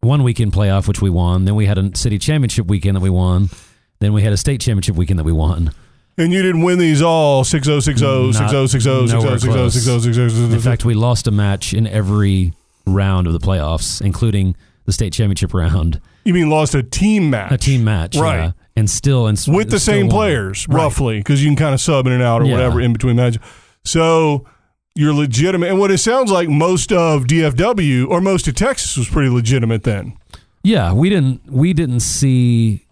one 0.00 0.22
weekend 0.22 0.52
playoff 0.52 0.88
which 0.88 1.02
we 1.02 1.10
won. 1.10 1.44
Then 1.44 1.54
we 1.54 1.66
had 1.66 1.76
a 1.76 1.94
city 1.96 2.18
championship 2.18 2.66
weekend 2.66 2.96
that 2.96 3.02
we 3.02 3.10
won. 3.10 3.50
Then 4.02 4.12
we 4.12 4.22
had 4.22 4.32
a 4.32 4.36
state 4.36 4.60
championship 4.60 4.96
weekend 4.96 5.18
that 5.20 5.24
we 5.24 5.32
won. 5.32 5.70
and 6.18 6.32
you 6.32 6.42
didn't 6.42 6.62
win 6.62 6.78
these 6.78 7.00
all 7.00 7.40
oh, 7.40 7.42
6 7.44 7.64
0 7.66 7.80
6 7.80 7.98
0 8.00 8.32
6 8.32 8.50
0 8.50 8.66
6 8.66 8.84
0 8.84 9.06
6 9.06 9.10
0 9.10 9.20
nowhere 9.20 9.38
6 9.38 9.42
0 9.42 9.54
close. 9.54 9.72
6 9.74 9.84
0 9.84 9.98
6 10.00 10.14
0 10.16 10.28
6 10.28 10.38
0 10.38 10.50
In 10.52 10.60
fact, 10.60 10.84
we 10.84 10.94
lost 10.94 11.26
a 11.26 11.30
match 11.30 11.72
in 11.72 11.86
every 11.86 12.52
round 12.86 13.26
of 13.28 13.32
the 13.32 13.38
playoffs, 13.38 14.02
including 14.02 14.56
the 14.86 14.92
state 14.92 15.12
championship 15.12 15.54
round, 15.54 16.00
You 16.24 16.34
mean 16.34 16.50
lost 16.50 16.74
a 16.74 16.82
team 16.82 17.30
match? 17.30 17.52
a 17.52 17.56
team 17.56 17.84
match, 17.84 18.16
Right. 18.16 18.36
yeah. 18.38 18.52
and 18.76 18.90
still 18.90 19.28
and 19.28 19.40
with 19.46 19.70
the 19.70 19.78
same 19.78 20.08
won. 20.08 20.16
players, 20.16 20.66
Right. 20.68 20.76
roughly, 20.82 21.18
because 21.18 21.42
you 21.42 21.48
can 21.48 21.56
kind 21.56 21.72
of 21.74 21.80
sub 21.80 22.06
in 22.08 22.12
and 22.12 22.22
out 22.22 22.42
or 22.42 22.46
Yeah. 22.46 22.52
whatever 22.54 22.80
in 22.80 22.92
between 22.92 23.14
matches. 23.16 23.40
So 23.84 24.44
you're 24.96 25.14
legitimate. 25.14 25.70
And 25.70 25.78
what 25.78 25.90
it 25.92 25.98
sounds 25.98 26.30
like 26.32 26.48
most 26.48 26.92
of 26.92 27.26
DFW 27.28 28.06
or 28.08 28.20
most 28.20 28.48
of 28.48 28.54
Texas 28.56 28.96
was 28.96 29.08
pretty 29.08 29.30
legitimate 29.30 29.84
then. 29.84 30.14
Yeah, 30.64 30.92
we 30.92 31.08
didn't 31.08 31.40
we 31.50 31.72
didn't 31.72 32.00
see 32.00 32.84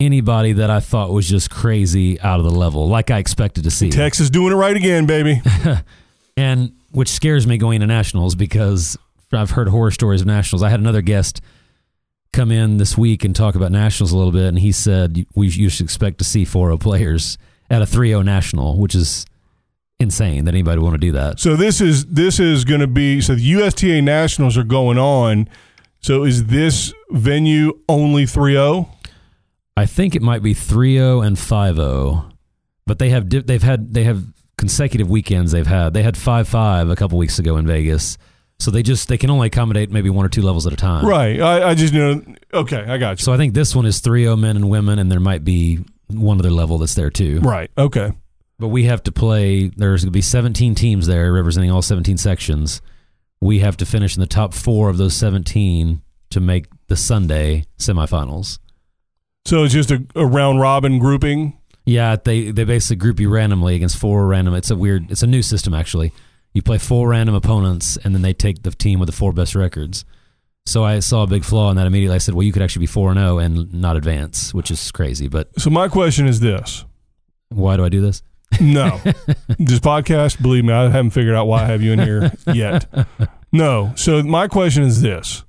anybody 0.00 0.52
that 0.52 0.70
I 0.70 0.80
thought 0.80 1.10
was 1.10 1.28
just 1.28 1.50
crazy 1.50 2.20
out 2.20 2.38
of 2.38 2.44
the 2.44 2.52
level, 2.52 2.88
like 2.88 3.10
I 3.10 3.18
expected 3.18 3.64
to 3.64 3.70
see. 3.70 3.90
Texas 3.90 4.30
doing 4.30 4.52
it 4.52 4.56
right 4.56 4.76
again, 4.76 5.06
baby. 5.06 5.42
and 6.36 6.72
which 6.90 7.08
scares 7.08 7.46
me 7.46 7.58
going 7.58 7.80
to 7.80 7.86
nationals 7.86 8.34
because 8.34 8.96
I've 9.32 9.50
heard 9.50 9.68
horror 9.68 9.90
stories 9.90 10.20
of 10.20 10.26
nationals. 10.26 10.62
I 10.62 10.70
had 10.70 10.80
another 10.80 11.02
guest 11.02 11.40
come 12.32 12.50
in 12.50 12.76
this 12.76 12.96
week 12.96 13.24
and 13.24 13.34
talk 13.34 13.54
about 13.54 13.72
nationals 13.72 14.12
a 14.12 14.16
little 14.16 14.32
bit, 14.32 14.46
and 14.46 14.58
he 14.58 14.72
said 14.72 15.26
we 15.34 15.48
you 15.48 15.68
should 15.68 15.84
expect 15.84 16.18
to 16.18 16.24
see 16.24 16.44
4-0 16.44 16.80
players 16.80 17.38
at 17.70 17.82
a 17.82 17.84
3-0 17.84 18.24
national, 18.24 18.78
which 18.78 18.94
is 18.94 19.26
insane 19.98 20.44
that 20.44 20.54
anybody 20.54 20.78
would 20.78 20.84
want 20.84 20.94
to 20.94 21.06
do 21.06 21.12
that. 21.12 21.40
So 21.40 21.56
this 21.56 21.80
is 21.80 22.06
this 22.06 22.38
is 22.38 22.64
going 22.64 22.80
to 22.80 22.86
be 22.86 23.20
so 23.20 23.34
the 23.34 23.42
USTA 23.42 24.00
Nationals 24.00 24.56
are 24.56 24.64
going 24.64 24.98
on. 24.98 25.48
So 26.00 26.22
is 26.22 26.46
this 26.46 26.94
venue 27.10 27.80
only 27.88 28.22
oh? 28.22 28.26
3-0? 28.26 28.97
I 29.78 29.86
think 29.86 30.16
it 30.16 30.22
might 30.22 30.42
be 30.42 30.54
3-0 30.54 31.24
and 31.24 31.36
5-0, 31.36 32.32
but 32.84 32.98
they 32.98 33.10
have 33.10 33.28
di- 33.28 33.42
they've 33.42 33.62
had 33.62 33.94
they 33.94 34.02
have 34.02 34.24
consecutive 34.56 35.08
weekends 35.08 35.52
they've 35.52 35.68
had. 35.68 35.94
They 35.94 36.02
had 36.02 36.16
5-5 36.16 36.90
a 36.90 36.96
couple 36.96 37.16
weeks 37.16 37.38
ago 37.38 37.56
in 37.58 37.64
Vegas. 37.64 38.18
So 38.58 38.72
they 38.72 38.82
just 38.82 39.06
they 39.06 39.18
can 39.18 39.30
only 39.30 39.46
accommodate 39.46 39.92
maybe 39.92 40.10
one 40.10 40.26
or 40.26 40.28
two 40.28 40.42
levels 40.42 40.66
at 40.66 40.72
a 40.72 40.76
time. 40.76 41.06
Right. 41.06 41.40
I, 41.40 41.68
I 41.70 41.74
just 41.76 41.94
know. 41.94 42.20
Okay, 42.52 42.84
I 42.88 42.98
got 42.98 43.20
you. 43.20 43.24
So 43.24 43.32
I 43.32 43.36
think 43.36 43.54
this 43.54 43.76
one 43.76 43.86
is 43.86 44.00
3-0 44.00 44.36
men 44.36 44.56
and 44.56 44.68
women 44.68 44.98
and 44.98 45.12
there 45.12 45.20
might 45.20 45.44
be 45.44 45.78
one 46.08 46.40
other 46.40 46.50
level 46.50 46.78
that's 46.78 46.96
there 46.96 47.10
too. 47.10 47.38
Right. 47.38 47.70
Okay. 47.78 48.10
But 48.58 48.68
we 48.68 48.86
have 48.86 49.04
to 49.04 49.12
play 49.12 49.68
there's 49.68 50.02
going 50.02 50.12
to 50.12 50.16
be 50.16 50.22
17 50.22 50.74
teams 50.74 51.06
there 51.06 51.32
representing 51.32 51.70
all 51.70 51.82
17 51.82 52.18
sections. 52.18 52.82
We 53.40 53.60
have 53.60 53.76
to 53.76 53.86
finish 53.86 54.16
in 54.16 54.20
the 54.22 54.26
top 54.26 54.54
4 54.54 54.88
of 54.88 54.98
those 54.98 55.14
17 55.14 56.02
to 56.30 56.40
make 56.40 56.66
the 56.88 56.96
Sunday 56.96 57.64
semifinals. 57.78 58.58
So 59.48 59.64
it's 59.64 59.72
just 59.72 59.90
a, 59.90 60.04
a 60.14 60.26
round 60.26 60.60
robin 60.60 60.98
grouping. 60.98 61.58
Yeah, 61.86 62.16
they 62.22 62.50
they 62.50 62.64
basically 62.64 62.96
group 62.96 63.18
you 63.18 63.30
randomly 63.30 63.76
against 63.76 63.96
four 63.96 64.26
random. 64.26 64.52
It's 64.52 64.70
a 64.70 64.76
weird. 64.76 65.10
It's 65.10 65.22
a 65.22 65.26
new 65.26 65.40
system 65.40 65.72
actually. 65.72 66.12
You 66.52 66.60
play 66.60 66.76
four 66.76 67.08
random 67.08 67.34
opponents, 67.34 67.96
and 68.04 68.14
then 68.14 68.20
they 68.20 68.34
take 68.34 68.62
the 68.62 68.72
team 68.72 68.98
with 68.98 69.06
the 69.06 69.14
four 69.14 69.32
best 69.32 69.54
records. 69.54 70.04
So 70.66 70.84
I 70.84 70.98
saw 70.98 71.22
a 71.22 71.26
big 71.26 71.44
flaw 71.44 71.70
in 71.70 71.78
that 71.78 71.86
immediately. 71.86 72.14
I 72.16 72.18
said, 72.18 72.34
"Well, 72.34 72.42
you 72.42 72.52
could 72.52 72.60
actually 72.60 72.80
be 72.80 72.88
four 72.88 73.10
and 73.10 73.18
zero 73.18 73.38
and 73.38 73.72
not 73.72 73.96
advance, 73.96 74.52
which 74.52 74.70
is 74.70 74.90
crazy." 74.90 75.28
But 75.28 75.48
So 75.58 75.70
my 75.70 75.88
question 75.88 76.26
is 76.26 76.40
this: 76.40 76.84
why 77.48 77.78
do 77.78 77.86
I 77.86 77.88
do 77.88 78.02
this? 78.02 78.22
No. 78.60 79.00
this 79.58 79.80
podcast, 79.80 80.42
believe 80.42 80.66
me, 80.66 80.74
I 80.74 80.90
haven't 80.90 81.12
figured 81.12 81.34
out 81.34 81.46
why 81.46 81.62
I 81.62 81.64
have 81.64 81.80
you 81.80 81.92
in 81.92 82.00
here 82.00 82.32
yet. 82.52 82.86
No. 83.50 83.94
So 83.96 84.22
my 84.22 84.46
question 84.46 84.82
is 84.82 85.00
this. 85.00 85.42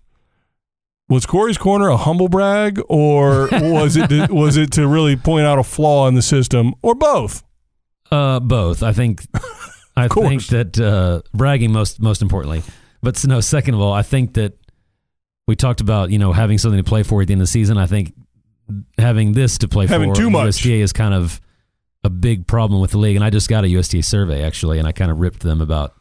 Was 1.09 1.25
Corey's 1.25 1.57
corner 1.57 1.89
a 1.89 1.97
humble 1.97 2.29
brag 2.29 2.79
or 2.87 3.49
was 3.51 3.97
it 3.97 4.09
to, 4.09 4.27
was 4.29 4.57
it 4.57 4.71
to 4.73 4.87
really 4.87 5.15
point 5.15 5.45
out 5.45 5.59
a 5.59 5.63
flaw 5.63 6.07
in 6.07 6.13
the 6.13 6.21
system 6.21 6.73
or 6.81 6.95
both? 6.95 7.43
Uh, 8.11 8.39
both. 8.39 8.83
I 8.83 8.93
think. 8.93 9.25
I 9.95 10.07
think 10.07 10.45
that 10.47 10.79
uh, 10.79 11.21
bragging 11.33 11.73
most 11.73 12.01
most 12.01 12.21
importantly, 12.21 12.63
but 13.01 13.21
no. 13.27 13.41
Second 13.41 13.73
of 13.73 13.81
all, 13.81 13.91
I 13.91 14.01
think 14.01 14.35
that 14.35 14.53
we 15.45 15.57
talked 15.57 15.81
about 15.81 16.09
you 16.09 16.19
know 16.19 16.31
having 16.31 16.57
something 16.57 16.81
to 16.81 16.87
play 16.87 17.03
for 17.03 17.21
at 17.21 17.27
the 17.27 17.33
end 17.33 17.41
of 17.41 17.47
the 17.47 17.51
season. 17.51 17.77
I 17.77 17.85
think 17.85 18.13
having 18.97 19.33
this 19.33 19.57
to 19.59 19.67
play 19.67 19.87
Having 19.87 20.13
for 20.13 20.21
too 20.21 20.29
much. 20.29 20.45
USTA 20.45 20.81
is 20.81 20.93
kind 20.93 21.13
of 21.13 21.41
a 22.03 22.09
big 22.09 22.47
problem 22.47 22.81
with 22.81 22.91
the 22.91 22.97
league. 22.97 23.15
And 23.15 23.25
I 23.25 23.29
just 23.29 23.49
got 23.49 23.63
a 23.63 23.67
USTA 23.67 24.03
survey 24.03 24.43
actually, 24.43 24.79
and 24.79 24.87
I 24.87 24.91
kind 24.91 25.11
of 25.11 25.19
ripped 25.19 25.41
them 25.41 25.61
about 25.61 25.93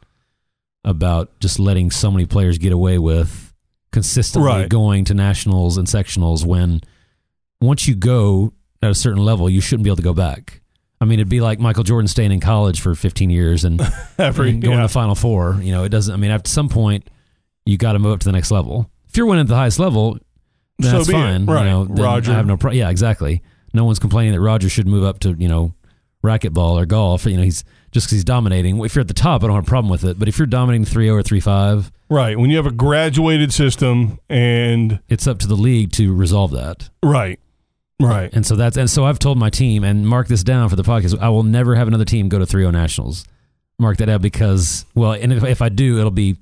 about 0.84 1.38
just 1.40 1.58
letting 1.58 1.90
so 1.90 2.10
many 2.10 2.24
players 2.24 2.58
get 2.58 2.72
away 2.72 2.98
with 2.98 3.47
consistently 3.92 4.46
Right. 4.48 4.68
going 4.68 5.04
to 5.06 5.14
nationals 5.14 5.76
and 5.78 5.86
sectionals 5.86 6.44
when 6.44 6.80
once 7.60 7.88
you 7.88 7.94
go 7.94 8.52
at 8.82 8.90
a 8.90 8.94
certain 8.94 9.24
level, 9.24 9.48
you 9.50 9.60
shouldn't 9.60 9.84
be 9.84 9.90
able 9.90 9.96
to 9.96 10.02
go 10.02 10.14
back. 10.14 10.60
I 11.00 11.04
mean, 11.04 11.18
it'd 11.20 11.28
be 11.28 11.40
like 11.40 11.60
Michael 11.60 11.84
Jordan 11.84 12.08
staying 12.08 12.32
in 12.32 12.40
college 12.40 12.80
for 12.80 12.94
15 12.94 13.30
years 13.30 13.64
and, 13.64 13.80
Every, 14.18 14.50
and 14.50 14.62
going 14.62 14.74
yeah. 14.76 14.82
to 14.82 14.88
the 14.88 14.92
Final 14.92 15.14
Four. 15.14 15.58
You 15.62 15.72
know, 15.72 15.84
it 15.84 15.88
doesn't. 15.90 16.12
I 16.12 16.16
mean, 16.16 16.30
at 16.30 16.46
some 16.48 16.68
point, 16.68 17.08
you 17.66 17.76
got 17.78 17.92
to 17.92 17.98
move 17.98 18.12
up 18.14 18.20
to 18.20 18.24
the 18.26 18.32
next 18.32 18.50
level. 18.50 18.90
If 19.08 19.16
you're 19.16 19.26
winning 19.26 19.42
at 19.42 19.48
the 19.48 19.54
highest 19.56 19.78
level, 19.78 20.18
then 20.78 20.90
So 20.90 20.96
that's 20.98 21.08
be 21.08 21.14
it. 21.14 21.18
fine. 21.18 21.46
Right. 21.46 21.64
You 21.64 21.70
know, 21.70 21.84
Roger. 21.84 22.32
I 22.32 22.34
have 22.34 22.46
no 22.46 22.56
pro- 22.56 22.72
Yeah, 22.72 22.90
exactly. 22.90 23.42
No 23.74 23.84
one's 23.84 23.98
complaining 23.98 24.32
that 24.32 24.40
Roger 24.40 24.68
should 24.68 24.86
move 24.88 25.04
up 25.04 25.18
to 25.20 25.34
you 25.38 25.48
know 25.48 25.72
racquetball 26.24 26.80
or 26.80 26.86
golf. 26.86 27.26
You 27.26 27.36
know, 27.36 27.42
he's 27.42 27.62
just 27.92 28.06
because 28.06 28.12
he's 28.16 28.24
dominating. 28.24 28.82
If 28.84 28.94
you're 28.94 29.00
at 29.02 29.08
the 29.08 29.14
top, 29.14 29.42
I 29.42 29.46
don't 29.46 29.56
have 29.56 29.64
a 29.64 29.68
problem 29.68 29.90
with 29.90 30.04
it. 30.04 30.18
But 30.18 30.28
if 30.28 30.38
you're 30.38 30.46
dominating 30.46 30.84
3-0 30.86 31.12
or 31.12 31.22
3-5, 31.22 31.90
Right. 32.10 32.38
When 32.38 32.48
you 32.48 32.56
have 32.56 32.64
a 32.66 32.70
graduated 32.70 33.52
system 33.52 34.18
and 34.30 35.00
it's 35.08 35.26
up 35.26 35.38
to 35.40 35.46
the 35.46 35.56
league 35.56 35.92
to 35.92 36.14
resolve 36.14 36.52
that. 36.52 36.88
right. 37.02 37.38
Right. 38.00 38.32
And 38.32 38.46
so 38.46 38.54
that's 38.54 38.76
and 38.76 38.88
so 38.88 39.04
I've 39.04 39.18
told 39.18 39.38
my 39.38 39.50
team 39.50 39.82
and 39.82 40.06
mark 40.06 40.28
this 40.28 40.44
down 40.44 40.68
for 40.68 40.76
the 40.76 40.84
podcast. 40.84 41.18
I 41.18 41.30
will 41.30 41.42
never 41.42 41.74
have 41.74 41.88
another 41.88 42.04
team 42.04 42.28
go 42.28 42.38
to 42.38 42.44
3-0 42.46 42.70
nationals. 42.72 43.24
Mark 43.80 43.96
that 43.98 44.08
out 44.08 44.22
because 44.22 44.86
well, 44.94 45.12
and 45.12 45.32
if, 45.32 45.42
if 45.42 45.60
I 45.60 45.68
do, 45.68 45.98
it'll 45.98 46.12
be 46.12 46.36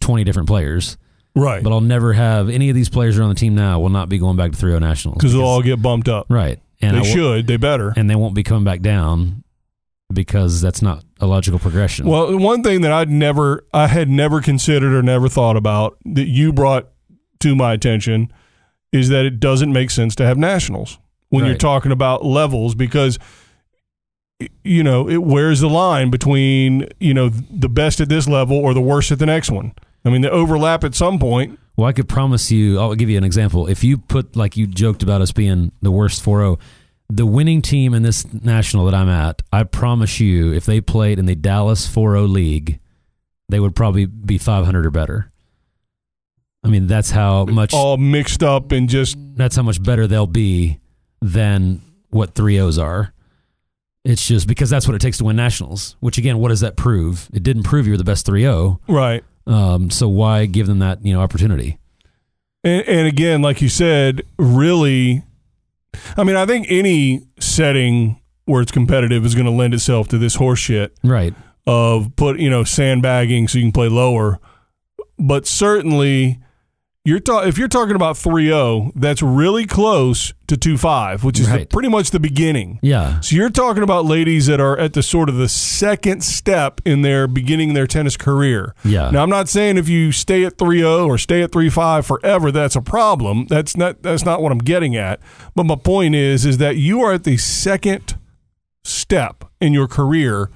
20 0.00 0.24
different 0.24 0.48
players. 0.48 0.96
Right. 1.36 1.62
But 1.62 1.70
I'll 1.72 1.82
never 1.82 2.14
have 2.14 2.48
any 2.48 2.70
of 2.70 2.74
these 2.74 2.88
players 2.88 3.14
who 3.16 3.20
are 3.20 3.24
on 3.24 3.28
the 3.28 3.34
team 3.34 3.54
now 3.54 3.78
will 3.78 3.90
not 3.90 4.08
be 4.08 4.16
going 4.18 4.36
back 4.38 4.52
to 4.52 4.56
3-0 4.56 4.80
nationals 4.80 5.18
Because 5.18 5.34
they'll 5.34 5.42
all 5.44 5.60
get 5.62 5.82
bumped 5.82 6.08
up. 6.08 6.26
right. 6.30 6.58
And 6.80 6.96
they 6.96 7.00
will- 7.00 7.06
should. 7.06 7.46
They 7.46 7.58
better. 7.58 7.92
and 7.94 8.08
they 8.10 8.16
won't 8.16 8.34
be 8.34 8.42
coming 8.42 8.64
back 8.64 8.80
down 8.80 9.41
because 10.14 10.60
that's 10.60 10.82
not 10.82 11.04
a 11.20 11.26
logical 11.26 11.58
progression. 11.58 12.06
Well, 12.06 12.36
one 12.38 12.62
thing 12.62 12.80
that 12.82 12.92
I'd 12.92 13.10
never, 13.10 13.64
I 13.72 13.86
had 13.86 14.08
never 14.08 14.40
considered 14.40 14.92
or 14.92 15.02
never 15.02 15.28
thought 15.28 15.56
about 15.56 15.98
that 16.04 16.28
you 16.28 16.52
brought 16.52 16.88
to 17.40 17.54
my 17.54 17.72
attention 17.72 18.32
is 18.92 19.08
that 19.08 19.24
it 19.24 19.40
doesn't 19.40 19.72
make 19.72 19.90
sense 19.90 20.14
to 20.16 20.24
have 20.24 20.36
nationals 20.36 20.98
when 21.30 21.46
you're 21.46 21.56
talking 21.56 21.92
about 21.92 22.24
levels 22.24 22.74
because, 22.74 23.18
you 24.62 24.82
know, 24.82 25.08
it 25.08 25.22
where's 25.22 25.60
the 25.60 25.68
line 25.68 26.10
between, 26.10 26.86
you 27.00 27.14
know, 27.14 27.28
the 27.28 27.70
best 27.70 28.00
at 28.00 28.08
this 28.08 28.28
level 28.28 28.56
or 28.56 28.74
the 28.74 28.82
worst 28.82 29.10
at 29.10 29.18
the 29.18 29.26
next 29.26 29.50
one? 29.50 29.72
I 30.04 30.10
mean, 30.10 30.20
they 30.20 30.28
overlap 30.28 30.84
at 30.84 30.94
some 30.94 31.18
point. 31.18 31.58
Well, 31.76 31.86
I 31.86 31.92
could 31.92 32.08
promise 32.08 32.50
you, 32.50 32.78
I'll 32.78 32.94
give 32.94 33.08
you 33.08 33.16
an 33.16 33.24
example. 33.24 33.66
If 33.66 33.82
you 33.82 33.96
put, 33.96 34.36
like 34.36 34.56
you 34.56 34.66
joked 34.66 35.02
about 35.02 35.22
us 35.22 35.32
being 35.32 35.72
the 35.80 35.90
worst 35.90 36.22
4 36.22 36.40
0, 36.40 36.58
the 37.16 37.26
winning 37.26 37.60
team 37.60 37.92
in 37.92 38.02
this 38.02 38.32
national 38.32 38.86
that 38.86 38.94
I'm 38.94 39.08
at, 39.08 39.42
I 39.52 39.64
promise 39.64 40.18
you, 40.18 40.52
if 40.52 40.64
they 40.64 40.80
played 40.80 41.18
in 41.18 41.26
the 41.26 41.34
Dallas 41.34 41.86
4 41.86 42.12
0 42.12 42.22
league, 42.22 42.80
they 43.48 43.60
would 43.60 43.76
probably 43.76 44.06
be 44.06 44.38
500 44.38 44.86
or 44.86 44.90
better. 44.90 45.30
I 46.64 46.68
mean, 46.68 46.86
that's 46.86 47.10
how 47.10 47.44
much 47.44 47.74
all 47.74 47.96
mixed 47.96 48.42
up 48.42 48.72
and 48.72 48.88
just 48.88 49.16
that's 49.34 49.56
how 49.56 49.62
much 49.62 49.82
better 49.82 50.06
they'll 50.06 50.26
be 50.26 50.78
than 51.20 51.82
what 52.10 52.34
3 52.34 52.54
0s 52.54 52.82
are. 52.82 53.12
It's 54.04 54.26
just 54.26 54.48
because 54.48 54.70
that's 54.70 54.88
what 54.88 54.94
it 54.94 55.00
takes 55.00 55.18
to 55.18 55.24
win 55.24 55.36
nationals, 55.36 55.96
which 56.00 56.18
again, 56.18 56.38
what 56.38 56.48
does 56.48 56.60
that 56.60 56.76
prove? 56.76 57.28
It 57.32 57.42
didn't 57.42 57.64
prove 57.64 57.86
you 57.86 57.92
were 57.92 57.98
the 57.98 58.04
best 58.04 58.24
3 58.26 58.42
0. 58.42 58.80
right. 58.88 59.22
Um, 59.44 59.90
so 59.90 60.08
why 60.08 60.46
give 60.46 60.68
them 60.68 60.78
that, 60.78 61.04
you 61.04 61.12
know, 61.12 61.20
opportunity? 61.20 61.78
And, 62.62 62.86
and 62.86 63.06
again, 63.08 63.42
like 63.42 63.60
you 63.60 63.68
said, 63.68 64.22
really, 64.38 65.24
I 66.16 66.24
mean, 66.24 66.36
I 66.36 66.46
think 66.46 66.66
any 66.68 67.22
setting 67.38 68.20
where 68.44 68.60
it's 68.62 68.72
competitive 68.72 69.24
is 69.24 69.34
going 69.34 69.44
to 69.46 69.52
lend 69.52 69.74
itself 69.74 70.08
to 70.08 70.18
this 70.18 70.34
horse 70.34 70.58
shit 70.58 70.96
Right. 71.04 71.34
of 71.66 72.14
put 72.16 72.38
you 72.40 72.50
know 72.50 72.64
sandbagging 72.64 73.48
so 73.48 73.58
you 73.58 73.64
can 73.64 73.72
play 73.72 73.88
lower. 73.88 74.40
But 75.18 75.46
certainly, 75.46 76.38
you're 77.04 77.18
ta- 77.18 77.40
if 77.40 77.58
you're 77.58 77.66
talking 77.68 77.96
about 77.96 78.14
3-0, 78.16 78.92
that's 78.94 79.22
really 79.22 79.66
close 79.66 80.32
to 80.46 80.56
2-5, 80.56 81.24
which 81.24 81.40
is 81.40 81.50
the- 81.50 81.66
pretty 81.66 81.88
much 81.88 82.10
the 82.12 82.20
beginning. 82.20 82.78
Yeah. 82.80 83.18
So 83.20 83.34
you're 83.34 83.50
talking 83.50 83.82
about 83.82 84.04
ladies 84.04 84.46
that 84.46 84.60
are 84.60 84.78
at 84.78 84.92
the 84.92 85.02
sort 85.02 85.28
of 85.28 85.34
the 85.34 85.48
second 85.48 86.22
step 86.22 86.80
in 86.84 87.02
their 87.02 87.26
beginning 87.26 87.72
their 87.74 87.88
tennis 87.88 88.16
career. 88.16 88.74
Yeah. 88.84 89.10
Now 89.10 89.24
I'm 89.24 89.30
not 89.30 89.48
saying 89.48 89.78
if 89.78 89.88
you 89.88 90.12
stay 90.12 90.44
at 90.44 90.58
3-0 90.58 91.06
or 91.06 91.18
stay 91.18 91.42
at 91.42 91.50
3-5 91.50 92.04
forever 92.06 92.52
that's 92.52 92.76
a 92.76 92.82
problem. 92.82 93.46
That's 93.48 93.76
not 93.76 94.02
that's 94.02 94.24
not 94.24 94.40
what 94.40 94.52
I'm 94.52 94.58
getting 94.58 94.94
at. 94.94 95.18
But 95.56 95.64
my 95.66 95.76
point 95.76 96.14
is 96.14 96.46
is 96.46 96.58
that 96.58 96.76
you 96.76 97.00
are 97.02 97.12
at 97.14 97.24
the 97.24 97.36
second 97.36 98.16
step 98.84 99.44
in 99.60 99.72
your 99.72 99.88
career 99.88 100.50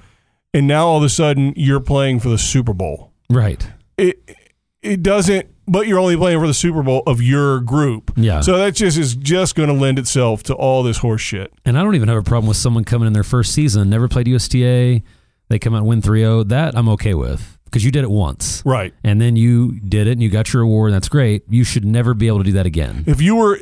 and 0.53 0.65
now 0.65 0.87
all 0.87 0.97
of 0.97 1.03
a 1.03 1.09
sudden 1.09 1.53
you're 1.57 1.79
playing 1.81 2.19
for 2.21 2.29
the 2.29 2.37
Super 2.37 2.73
Bowl. 2.73 3.11
Right. 3.29 3.67
It 3.97 4.37
it 4.81 5.03
doesn't 5.03 5.49
but 5.67 5.87
you're 5.87 5.99
only 5.99 6.15
playing 6.17 6.39
for 6.39 6.47
the 6.47 6.53
Super 6.53 6.81
Bowl 6.83 7.03
of 7.05 7.21
your 7.21 7.59
group. 7.59 8.11
Yeah. 8.15 8.41
So 8.41 8.57
that 8.57 8.75
just 8.75 8.97
is 8.97 9.15
just 9.15 9.55
going 9.55 9.69
to 9.69 9.75
lend 9.75 9.99
itself 9.99 10.43
to 10.43 10.53
all 10.55 10.83
this 10.83 10.97
horse 10.99 11.21
shit. 11.21 11.51
And 11.65 11.77
I 11.77 11.83
don't 11.83 11.95
even 11.95 12.07
have 12.09 12.17
a 12.17 12.23
problem 12.23 12.47
with 12.47 12.57
someone 12.57 12.83
coming 12.83 13.07
in 13.07 13.13
their 13.13 13.23
first 13.23 13.53
season, 13.53 13.89
never 13.89 14.07
played 14.07 14.27
USTA, 14.27 15.01
they 15.49 15.59
come 15.59 15.73
out 15.73 15.79
and 15.79 15.87
win 15.87 16.01
3 16.01 16.19
0. 16.21 16.43
That 16.43 16.77
I'm 16.77 16.89
okay 16.89 17.13
with 17.13 17.57
because 17.65 17.83
you 17.85 17.91
did 17.91 18.03
it 18.03 18.09
once. 18.11 18.63
Right. 18.65 18.93
And 19.03 19.21
then 19.21 19.35
you 19.35 19.79
did 19.79 20.07
it 20.07 20.11
and 20.13 20.23
you 20.23 20.29
got 20.29 20.51
your 20.53 20.63
award, 20.63 20.89
and 20.91 20.95
that's 20.95 21.09
great. 21.09 21.43
You 21.49 21.63
should 21.63 21.85
never 21.85 22.13
be 22.13 22.27
able 22.27 22.39
to 22.39 22.43
do 22.43 22.51
that 22.53 22.65
again. 22.65 23.03
If 23.07 23.21
you 23.21 23.35
were 23.35 23.59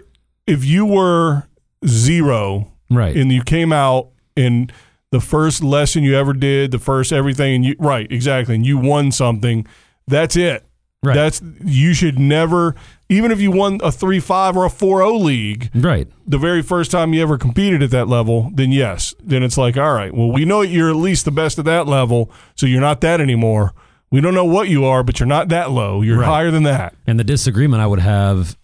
if 0.48 0.64
you 0.64 0.86
were 0.86 1.44
zero 1.86 2.72
Right. 2.90 3.16
and 3.16 3.32
you 3.32 3.42
came 3.44 3.74
out 3.74 4.10
and 4.38 4.72
the 5.12 5.20
first 5.20 5.64
lesson 5.64 6.04
you 6.04 6.16
ever 6.16 6.34
did, 6.34 6.72
the 6.72 6.80
first 6.80 7.12
everything, 7.12 7.56
and 7.56 7.66
you 7.66 7.76
right 7.80 8.12
exactly, 8.12 8.56
and 8.56 8.66
you 8.66 8.78
won 8.78 9.12
something. 9.12 9.66
That's 10.08 10.36
it. 10.36 10.66
Right. 11.06 11.14
That's 11.16 11.42
you 11.64 11.94
should 11.94 12.18
never, 12.20 12.76
even 13.10 13.32
if 13.32 13.40
you 13.40 13.52
won 13.52 13.80
a 13.84 13.92
three 13.92 14.20
five 14.20 14.58
or 14.58 14.66
a 14.66 14.70
4-0 14.70 15.22
league, 15.24 15.70
right. 15.76 16.08
the 16.26 16.38
very 16.38 16.62
first 16.62 16.92
time 16.92 17.14
you 17.14 17.22
ever 17.22 17.38
competed 17.38 17.84
at 17.84 17.92
that 17.92 18.08
level, 18.08 18.50
then 18.54 18.72
yes, 18.72 19.14
then 19.24 19.44
it's 19.44 19.58
like, 19.58 19.78
all 19.78 19.94
right, 19.94 20.14
well, 20.14 20.32
we 20.32 20.46
know 20.46 20.62
you're 20.62 20.90
at 20.90 20.96
least 20.96 21.26
the 21.26 21.32
best 21.32 21.60
at 21.60 21.66
that 21.66 21.88
level, 21.88 22.32
so 22.56 22.66
you're 22.66 22.82
not 22.82 23.02
that 23.02 23.22
anymore. 23.22 23.74
We 24.12 24.22
don't 24.22 24.34
know 24.34 24.46
what 24.46 24.70
you 24.70 24.86
are, 24.86 25.04
but 25.04 25.20
you're 25.20 25.28
not 25.28 25.50
that 25.50 25.72
low. 25.72 26.02
You're 26.02 26.20
Right. 26.20 26.26
higher 26.28 26.52
than 26.52 26.64
that. 26.64 26.96
And 27.06 27.20
the 27.20 27.24
disagreement 27.24 27.82
I 27.82 27.88
would 27.88 28.00
have 28.00 28.58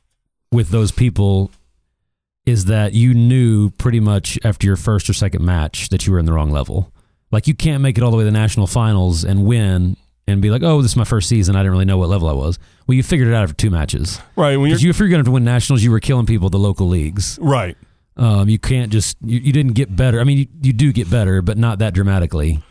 with 0.51 0.69
those 0.69 0.91
people 0.91 1.51
is 2.45 2.65
that 2.65 2.93
you 2.93 3.13
knew 3.13 3.69
pretty 3.71 3.99
much 3.99 4.39
after 4.43 4.65
your 4.65 4.75
first 4.75 5.09
or 5.09 5.13
second 5.13 5.43
match 5.45 5.89
that 5.89 6.07
you 6.07 6.13
were 6.13 6.19
in 6.19 6.25
the 6.25 6.33
wrong 6.33 6.51
level. 6.51 6.91
Like 7.31 7.47
you 7.47 7.53
can't 7.53 7.81
make 7.81 7.97
it 7.97 8.03
all 8.03 8.11
the 8.11 8.17
way 8.17 8.21
to 8.23 8.25
the 8.25 8.31
national 8.31 8.67
finals 8.67 9.23
and 9.23 9.45
win 9.45 9.95
and 10.31 10.41
be 10.41 10.49
like, 10.49 10.63
"Oh, 10.63 10.81
this 10.81 10.91
is 10.91 10.97
my 10.97 11.03
first 11.03 11.29
season. 11.29 11.55
I 11.55 11.59
didn't 11.59 11.71
really 11.73 11.85
know 11.85 11.97
what 11.97 12.09
level 12.09 12.27
I 12.29 12.33
was." 12.33 12.57
Well, 12.87 12.95
you 12.95 13.03
figured 13.03 13.27
it 13.29 13.33
out 13.33 13.43
after 13.43 13.55
two 13.55 13.69
matches. 13.69 14.19
Right. 14.35 14.57
When 14.57 14.67
you're 14.69 14.75
Because 14.75 14.83
you, 14.83 14.89
if 14.89 14.99
you're 14.99 15.09
going 15.09 15.23
to 15.23 15.31
win 15.31 15.43
nationals, 15.43 15.83
you 15.83 15.91
were 15.91 15.99
killing 15.99 16.25
people 16.25 16.47
at 16.47 16.51
the 16.51 16.59
local 16.59 16.87
leagues. 16.87 17.37
right. 17.41 17.77
Um, 18.17 18.49
you 18.49 18.59
can't 18.59 18.91
just 18.91 19.15
you, 19.23 19.39
you 19.39 19.53
didn't 19.53 19.73
get 19.73 19.95
better. 19.95 20.19
I 20.19 20.25
mean, 20.25 20.37
you, 20.39 20.47
you 20.61 20.73
do 20.73 20.91
get 20.91 21.09
better, 21.09 21.41
but 21.41 21.57
not 21.57 21.79
that 21.79 21.93
dramatically. 21.93 22.61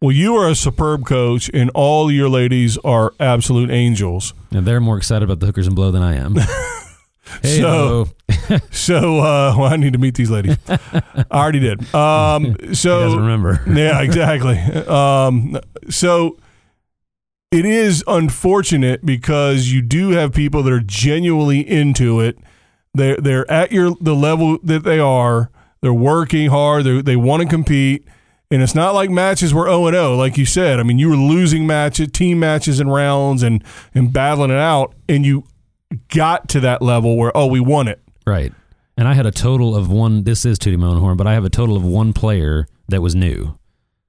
Well, 0.00 0.12
you 0.12 0.36
are 0.36 0.48
a 0.48 0.54
superb 0.54 1.04
coach, 1.06 1.50
and 1.54 1.70
all 1.74 2.10
your 2.10 2.28
ladies 2.28 2.76
are 2.78 3.12
absolute 3.20 3.70
angels. 3.70 4.32
And 4.50 4.66
they're 4.66 4.80
more 4.80 4.96
excited 4.98 5.22
about 5.24 5.40
the 5.40 5.46
hookers 5.46 5.66
and 5.66 5.76
blow 5.76 5.90
than 5.90 6.02
I 6.02 6.16
am. 6.16 6.34
hey, 7.42 7.60
So- 7.60 8.08
So, 8.70 9.18
uh, 9.20 9.54
well, 9.58 9.64
I 9.72 9.76
need 9.76 9.92
to 9.94 9.98
meet 9.98 10.14
these 10.14 10.30
ladies. 10.30 10.56
I 10.68 11.24
already 11.32 11.60
did. 11.60 11.94
Um, 11.94 12.56
so, 12.74 13.16
remember. 13.16 13.62
yeah, 13.66 14.00
exactly. 14.02 14.56
Um, 14.86 15.58
so, 15.90 16.38
it 17.56 17.64
is 17.64 18.04
unfortunate 18.06 19.04
because 19.06 19.72
you 19.72 19.80
do 19.80 20.10
have 20.10 20.34
people 20.34 20.62
that 20.62 20.72
are 20.72 20.80
genuinely 20.80 21.60
into 21.60 22.20
it. 22.20 22.38
They're 22.92 23.16
they're 23.16 23.50
at 23.50 23.72
your 23.72 23.96
the 23.98 24.14
level 24.14 24.58
that 24.62 24.84
they 24.84 24.98
are. 24.98 25.50
They're 25.80 25.94
working 25.94 26.50
hard. 26.50 26.84
They 26.84 27.00
they 27.00 27.16
want 27.16 27.42
to 27.42 27.48
compete. 27.48 28.06
And 28.50 28.62
it's 28.62 28.74
not 28.74 28.94
like 28.94 29.10
matches 29.10 29.52
were 29.52 29.66
0 29.66 29.86
and 29.86 29.94
0, 29.94 30.14
like 30.16 30.38
you 30.38 30.44
said. 30.44 30.78
I 30.78 30.84
mean, 30.84 31.00
you 31.00 31.08
were 31.08 31.16
losing 31.16 31.66
matches, 31.66 32.12
team 32.12 32.38
matches 32.38 32.78
and 32.78 32.92
rounds 32.92 33.42
and, 33.42 33.64
and 33.92 34.12
battling 34.12 34.52
it 34.52 34.58
out, 34.58 34.94
and 35.08 35.26
you 35.26 35.42
got 36.14 36.48
to 36.50 36.60
that 36.60 36.80
level 36.80 37.16
where, 37.16 37.36
oh, 37.36 37.46
we 37.46 37.58
won 37.58 37.88
it. 37.88 38.00
Right. 38.24 38.52
And 38.96 39.08
I 39.08 39.14
had 39.14 39.26
a 39.26 39.32
total 39.32 39.74
of 39.74 39.90
one. 39.90 40.22
This 40.22 40.44
is 40.44 40.60
tooting 40.60 40.78
my 40.78 40.86
own 40.86 40.98
horn, 40.98 41.16
but 41.16 41.26
I 41.26 41.34
have 41.34 41.44
a 41.44 41.50
total 41.50 41.76
of 41.76 41.82
one 41.82 42.12
player 42.12 42.68
that 42.88 43.02
was 43.02 43.16
new. 43.16 43.58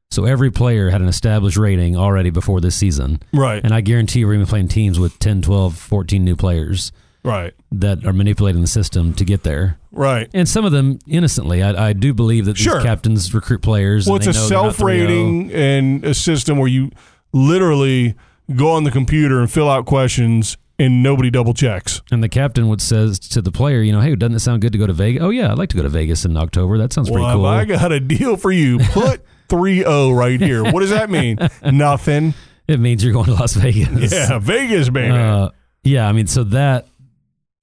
So 0.10 0.26
every 0.26 0.52
player 0.52 0.90
had 0.90 1.02
an 1.02 1.08
established 1.08 1.58
rating 1.58 1.98
already 1.98 2.30
before 2.30 2.62
this 2.62 2.76
season. 2.76 3.22
Right. 3.34 3.64
And 3.64 3.74
I 3.74 3.82
guarantee 3.82 4.24
we're 4.24 4.36
even 4.36 4.46
playing 4.46 4.70
teams 4.70 5.00
with 5.00 5.20
10, 5.20 5.42
12, 5.42 5.78
14 5.78 6.24
new 6.24 6.36
players 6.36 6.92
right. 7.24 7.54
that 7.72 8.06
are 8.06 8.14
manipulating 8.14 8.62
the 8.62 8.68
system 8.68 9.14
to 9.16 9.26
get 9.26 9.44
there. 9.44 9.78
Right. 9.92 10.30
And 10.34 10.48
some 10.48 10.66
of 10.66 10.72
them 10.72 11.00
innocently. 11.08 11.62
I, 11.62 11.90
I 11.90 11.94
do 11.94 12.14
believe 12.14 12.46
that 12.46 12.58
Sure. 12.58 12.76
these 12.76 12.84
captains 12.84 13.34
recruit 13.34 13.62
players. 13.62 14.08
Well, 14.08 14.16
and 14.16 14.28
it's 14.28 14.38
a 14.38 14.40
they 14.40 14.44
know 14.44 14.50
they're 14.50 14.58
not 14.58 14.66
oh. 14.66 14.72
self 14.72 14.82
rating 14.82 15.52
and 15.52 16.06
a 16.06 16.14
system 16.14 16.58
where 16.58 16.70
you 16.70 16.92
literally 17.34 18.16
go 18.56 18.72
on 18.72 18.86
the 18.86 18.92
computer 18.92 19.42
and 19.42 19.52
fill 19.52 19.70
out 19.70 19.86
questions 19.86 20.58
and 20.80 21.04
nobody 21.04 21.30
double 21.30 21.54
checks. 21.54 22.02
And 22.12 22.24
the 22.24 22.30
captain 22.30 22.70
would 22.70 22.82
says 22.82 23.20
to 23.20 23.42
the 23.42 23.52
player, 23.52 23.82
you 23.82 23.92
know, 23.92 24.00
hey, 24.00 24.16
doesn't 24.16 24.36
it 24.36 24.40
sound 24.40 24.62
good 24.62 24.72
to 24.72 24.78
go 24.78 24.88
to 24.88 24.94
Vegas? 24.94 25.22
Oh, 25.22 25.32
yeah, 25.32 25.52
I'd 25.52 25.58
like 25.58 25.70
to 25.70 25.76
go 25.76 25.84
to 25.84 25.90
Vegas 25.90 26.24
in 26.24 26.38
October. 26.38 26.78
That 26.78 26.94
sounds 26.94 27.10
pretty 27.10 27.26
cool. 27.26 27.46
I 27.46 27.66
got 27.66 27.92
a 27.92 28.00
deal 28.00 28.38
for 28.38 28.52
you. 28.52 28.80
Put 28.80 29.22
3 29.50 29.78
0 29.80 30.12
right 30.12 30.40
here. 30.40 30.64
What 30.64 30.82
does 30.82 30.90
that 30.92 31.10
mean? 31.10 31.38
Nothing. 31.64 32.34
it 32.68 32.80
means 32.80 33.04
you're 33.04 33.14
going 33.14 33.26
to 33.26 33.34
Las 33.34 33.54
Vegas. 33.54 34.12
Yeah, 34.12 34.40
Vegas, 34.40 34.90
baby. 34.90 35.12
Uh, 35.16 35.50
yeah, 35.84 36.08
I 36.08 36.12
mean, 36.12 36.28
so 36.28 36.44
that 36.46 36.88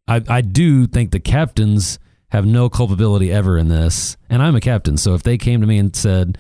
I 0.09 0.23
I 0.29 0.41
do 0.41 0.87
think 0.87 1.11
the 1.11 1.21
captains 1.21 1.99
have 2.29 2.47
no 2.47 2.69
culpability 2.69 3.31
ever 3.31 3.57
in 3.59 3.69
this, 3.69 4.17
and 4.29 4.43
I'm 4.43 4.57
a 4.57 4.61
captain. 4.61 4.97
So 4.97 5.15
if 5.15 5.23
they 5.23 5.39
came 5.39 5.61
to 5.61 5.67
me 5.67 5.79
and 5.79 5.95
said 5.95 6.39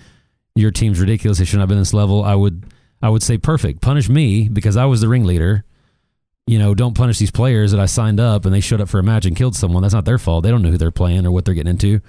your 0.54 0.70
team's 0.70 0.98
ridiculous, 1.00 1.38
they 1.38 1.44
should 1.44 1.56
not 1.56 1.62
have 1.62 1.68
been 1.68 1.78
this 1.78 1.94
level, 1.94 2.24
I 2.24 2.34
would 2.34 2.64
I 3.02 3.10
would 3.10 3.22
say 3.22 3.38
perfect, 3.38 3.80
punish 3.82 4.08
me 4.08 4.48
because 4.48 4.76
I 4.76 4.86
was 4.86 5.00
the 5.02 5.08
ringleader. 5.08 5.64
You 6.46 6.58
know, 6.58 6.74
don't 6.74 6.94
punish 6.94 7.18
these 7.18 7.30
players 7.30 7.72
that 7.72 7.80
I 7.80 7.86
signed 7.86 8.20
up 8.20 8.44
and 8.44 8.54
they 8.54 8.60
showed 8.60 8.80
up 8.80 8.88
for 8.90 8.98
a 8.98 9.02
match 9.02 9.24
and 9.24 9.34
killed 9.34 9.56
someone. 9.56 9.82
That's 9.82 9.94
not 9.94 10.04
their 10.04 10.18
fault. 10.18 10.44
They 10.44 10.50
don't 10.50 10.60
know 10.62 10.70
who 10.70 10.76
they're 10.78 10.90
playing 10.90 11.24
or 11.26 11.30
what 11.30 11.44
they're 11.46 11.54
getting 11.54 11.70
into. 11.70 12.00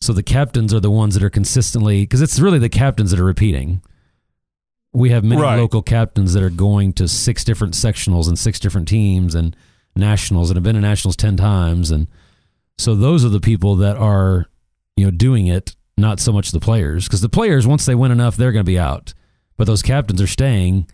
So 0.00 0.12
the 0.14 0.22
captains 0.22 0.72
are 0.72 0.80
the 0.80 0.90
ones 0.90 1.14
that 1.14 1.22
are 1.22 1.30
consistently 1.30 2.02
because 2.02 2.22
it's 2.22 2.40
really 2.40 2.58
the 2.58 2.68
captains 2.70 3.10
that 3.10 3.20
are 3.20 3.24
repeating. 3.24 3.82
We 4.92 5.10
have 5.10 5.22
many 5.24 5.42
Right. 5.42 5.56
local 5.58 5.82
captains 5.82 6.32
that 6.32 6.42
are 6.42 6.50
going 6.50 6.94
to 6.94 7.06
six 7.06 7.44
different 7.44 7.74
sectionals 7.74 8.26
and 8.26 8.38
six 8.38 8.58
different 8.58 8.88
teams 8.88 9.34
and 9.34 9.54
nationals 9.94 10.50
and 10.50 10.56
have 10.56 10.64
been 10.64 10.74
to 10.76 10.80
nationals 10.80 11.16
10 11.16 11.36
times 11.36 11.90
and 11.90 12.06
so 12.78 12.94
those 12.94 13.24
are 13.24 13.28
the 13.28 13.40
people 13.40 13.74
that 13.76 13.96
are 13.96 14.46
you 14.96 15.04
know 15.04 15.10
doing 15.10 15.48
it 15.48 15.74
not 15.98 16.20
so 16.20 16.32
much 16.32 16.52
the 16.52 16.60
players 16.60 17.06
because 17.06 17.20
the 17.20 17.28
players 17.28 17.66
once 17.66 17.84
they 17.86 17.94
win 17.96 18.12
enough 18.12 18.36
they're 18.36 18.52
going 18.52 18.64
to 18.64 18.70
be 18.70 18.78
out 18.78 19.12
but 19.56 19.66
those 19.66 19.82
captains 19.82 20.22
are 20.22 20.28
staying 20.28 20.86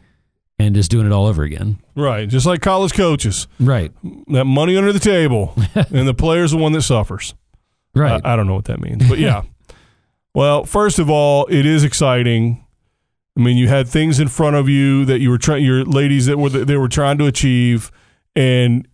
and 0.58 0.74
just 0.74 0.90
doing 0.90 1.04
it 1.06 1.12
all 1.12 1.26
over 1.26 1.42
again 1.42 1.78
right. 1.94 2.26
Just 2.28 2.46
like 2.46 2.62
college 2.62 2.94
coaches. 2.94 3.46
right 3.60 3.92
That 4.28 4.46
money 4.46 4.76
under 4.78 4.92
the 4.94 4.98
table, 4.98 5.54
and 5.74 6.08
the 6.08 6.14
player's 6.14 6.50
the 6.52 6.56
one 6.56 6.72
that 6.72 6.82
suffers. 6.82 7.34
Right 7.96 8.20
I, 8.24 8.32
I 8.32 8.36
don't 8.36 8.46
know 8.46 8.54
what 8.54 8.66
that 8.66 8.80
means, 8.80 9.08
but 9.08 9.18
yeah. 9.18 9.42
well, 10.34 10.64
first 10.64 10.98
of 10.98 11.10
all, 11.10 11.46
it 11.46 11.66
is 11.66 11.82
exciting. 11.82 12.64
I 13.36 13.40
mean, 13.40 13.56
you 13.56 13.68
had 13.68 13.88
things 13.88 14.20
in 14.20 14.28
front 14.28 14.56
of 14.56 14.68
you 14.68 15.04
that 15.06 15.20
you 15.20 15.30
were 15.30 15.38
trying, 15.38 15.64
your 15.64 15.84
ladies 15.84 16.26
that 16.26 16.38
were 16.38 16.48
they 16.50 16.76
were 16.76 16.88
trying 16.88 17.18
to 17.18 17.26
achieve, 17.26 17.90
and 18.34 18.86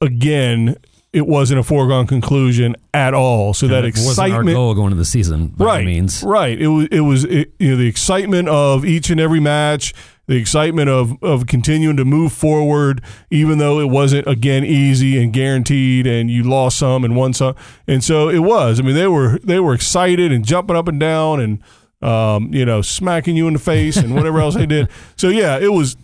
again, 0.00 0.76
it 1.12 1.26
wasn't 1.26 1.58
a 1.58 1.62
foregone 1.62 2.06
conclusion 2.06 2.76
at 2.94 3.14
all. 3.14 3.52
So 3.52 3.66
that 3.68 3.84
And 3.84 3.84
our 3.84 3.88
excitement, 3.88 4.54
goal 4.54 4.74
going 4.74 4.86
into 4.88 4.96
the 4.96 5.04
season 5.04 5.48
by 5.48 5.64
right? 5.64 5.84
means 5.84 6.22
Right. 6.22 6.60
It 6.60 6.68
was. 6.68 6.88
It 6.90 7.00
was. 7.00 7.24
It, 7.24 7.52
you 7.58 7.72
know, 7.72 7.76
the 7.76 7.88
excitement 7.88 8.48
of 8.48 8.84
each 8.84 9.10
and 9.10 9.20
every 9.20 9.40
match, 9.40 9.92
the 10.30 10.36
excitement 10.36 10.88
of 10.88 11.20
of 11.24 11.48
continuing 11.48 11.96
to 11.96 12.04
move 12.04 12.32
forward, 12.32 13.02
even 13.32 13.58
though 13.58 13.80
it 13.80 13.90
wasn't 13.90 14.24
again 14.28 14.64
easy 14.64 15.20
and 15.20 15.32
guaranteed, 15.32 16.06
and 16.06 16.30
you 16.30 16.44
lost 16.44 16.78
some 16.78 17.04
and 17.04 17.16
won 17.16 17.32
some, 17.32 17.56
and 17.88 18.04
so 18.04 18.28
it 18.28 18.38
was. 18.38 18.78
I 18.78 18.84
mean, 18.84 18.94
they 18.94 19.08
were 19.08 19.40
they 19.42 19.58
were 19.58 19.74
excited 19.74 20.30
and 20.30 20.44
jumping 20.44 20.76
up 20.76 20.88
and 20.88 20.98
down 20.98 21.40
and. 21.40 21.62
Um, 22.02 22.54
you 22.54 22.64
know, 22.64 22.80
smacking 22.80 23.36
you 23.36 23.46
in 23.46 23.52
the 23.52 23.58
face 23.58 23.98
and 23.98 24.14
whatever 24.14 24.40
else 24.40 24.54
they 24.54 24.64
did. 24.64 24.88
So 25.16 25.28
yeah, 25.28 25.58
it 25.58 25.70
was 25.70 25.98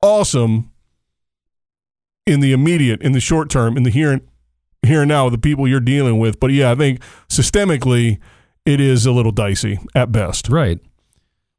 awesome 0.00 0.70
in 2.24 2.38
the 2.38 2.52
immediate, 2.52 3.02
in 3.02 3.10
the 3.10 3.18
short 3.18 3.50
term, 3.50 3.76
in 3.76 3.82
the 3.82 3.90
here 3.90 4.12
and 4.12 4.22
here 4.86 5.00
and 5.00 5.08
now, 5.08 5.24
with 5.24 5.32
the 5.32 5.38
people 5.38 5.66
you're 5.66 5.80
dealing 5.80 6.20
with. 6.20 6.38
But 6.38 6.52
yeah, 6.52 6.70
I 6.70 6.76
think 6.76 7.00
systemically, 7.28 8.20
it 8.64 8.80
is 8.80 9.04
a 9.04 9.10
little 9.10 9.32
dicey 9.32 9.80
at 9.92 10.12
best. 10.12 10.48
Right. 10.48 10.78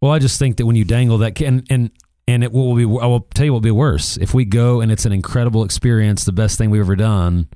Well, 0.04 0.12
I 0.12 0.20
just 0.20 0.38
think 0.38 0.58
that 0.58 0.66
when 0.66 0.76
you 0.76 0.84
dangle 0.84 1.20
that 1.20 1.34
can 1.34 1.64
and 1.70 1.90
and 2.28 2.44
it 2.44 2.52
will 2.52 2.76
be 2.76 2.84
I 2.84 3.06
will 3.06 3.22
tell 3.34 3.46
you 3.46 3.54
what 3.54 3.60
will 3.60 3.62
be 3.62 3.72
worse. 3.72 4.18
If 4.18 4.34
we 4.34 4.44
go 4.44 4.82
and 4.82 4.92
it's 4.92 5.06
an 5.06 5.14
incredible 5.14 5.64
experience, 5.64 6.26
the 6.26 6.34
best 6.34 6.58
thing 6.58 6.70
we've 6.70 6.82
ever 6.82 6.98
done, 6.98 7.48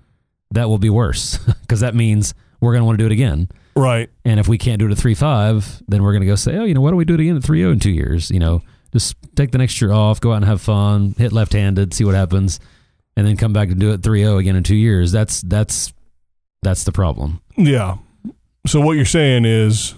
that 0.51 0.69
will 0.69 0.77
be 0.77 0.89
worse 0.89 1.37
because 1.61 1.81
that 1.81 1.93
means 1.93 2.33
we're 2.61 2.71
going 2.71 2.83
to 2.83 2.85
want 2.85 2.99
to 2.99 3.03
do 3.03 3.05
it 3.05 3.11
again. 3.11 3.49
Right. 3.75 4.09
And 4.23 4.39
if 4.39 4.47
we 4.47 4.57
can't 4.57 4.79
do 4.79 4.87
it 4.87 4.93
at 4.93 4.97
3-5, 4.97 5.83
then 5.89 6.01
we're 6.01 6.13
going 6.13 6.21
to 6.21 6.25
go 6.25 6.35
say, 6.35 6.55
"Oh, 6.55 6.63
you 6.63 6.73
know, 6.73 6.79
why 6.79 6.91
don't 6.91 6.97
we 6.97 7.03
do 7.03 7.15
it 7.15 7.19
again 7.19 7.35
at 7.35 7.43
3-0 7.43 7.73
in 7.73 7.79
2 7.81 7.91
years?" 7.91 8.31
You 8.31 8.39
know, 8.39 8.61
just 8.93 9.17
take 9.35 9.51
the 9.51 9.57
next 9.57 9.81
year 9.81 9.91
off, 9.91 10.21
go 10.21 10.31
out 10.31 10.37
and 10.37 10.45
have 10.45 10.61
fun, 10.61 11.15
hit 11.17 11.33
left-handed, 11.33 11.93
see 11.93 12.05
what 12.05 12.15
happens, 12.15 12.61
and 13.17 13.27
then 13.27 13.35
come 13.35 13.51
back 13.51 13.71
and 13.71 13.77
do 13.77 13.91
it 13.91 13.99
3-0 13.99 14.39
again 14.39 14.55
in 14.55 14.63
2 14.63 14.73
years. 14.73 15.11
That's 15.11 15.41
that's 15.41 15.91
that's 16.63 16.85
the 16.85 16.93
problem. 16.93 17.41
Yeah. 17.57 17.97
So 18.65 18.79
what 18.79 18.93
you're 18.93 19.03
saying 19.03 19.43
is 19.43 19.95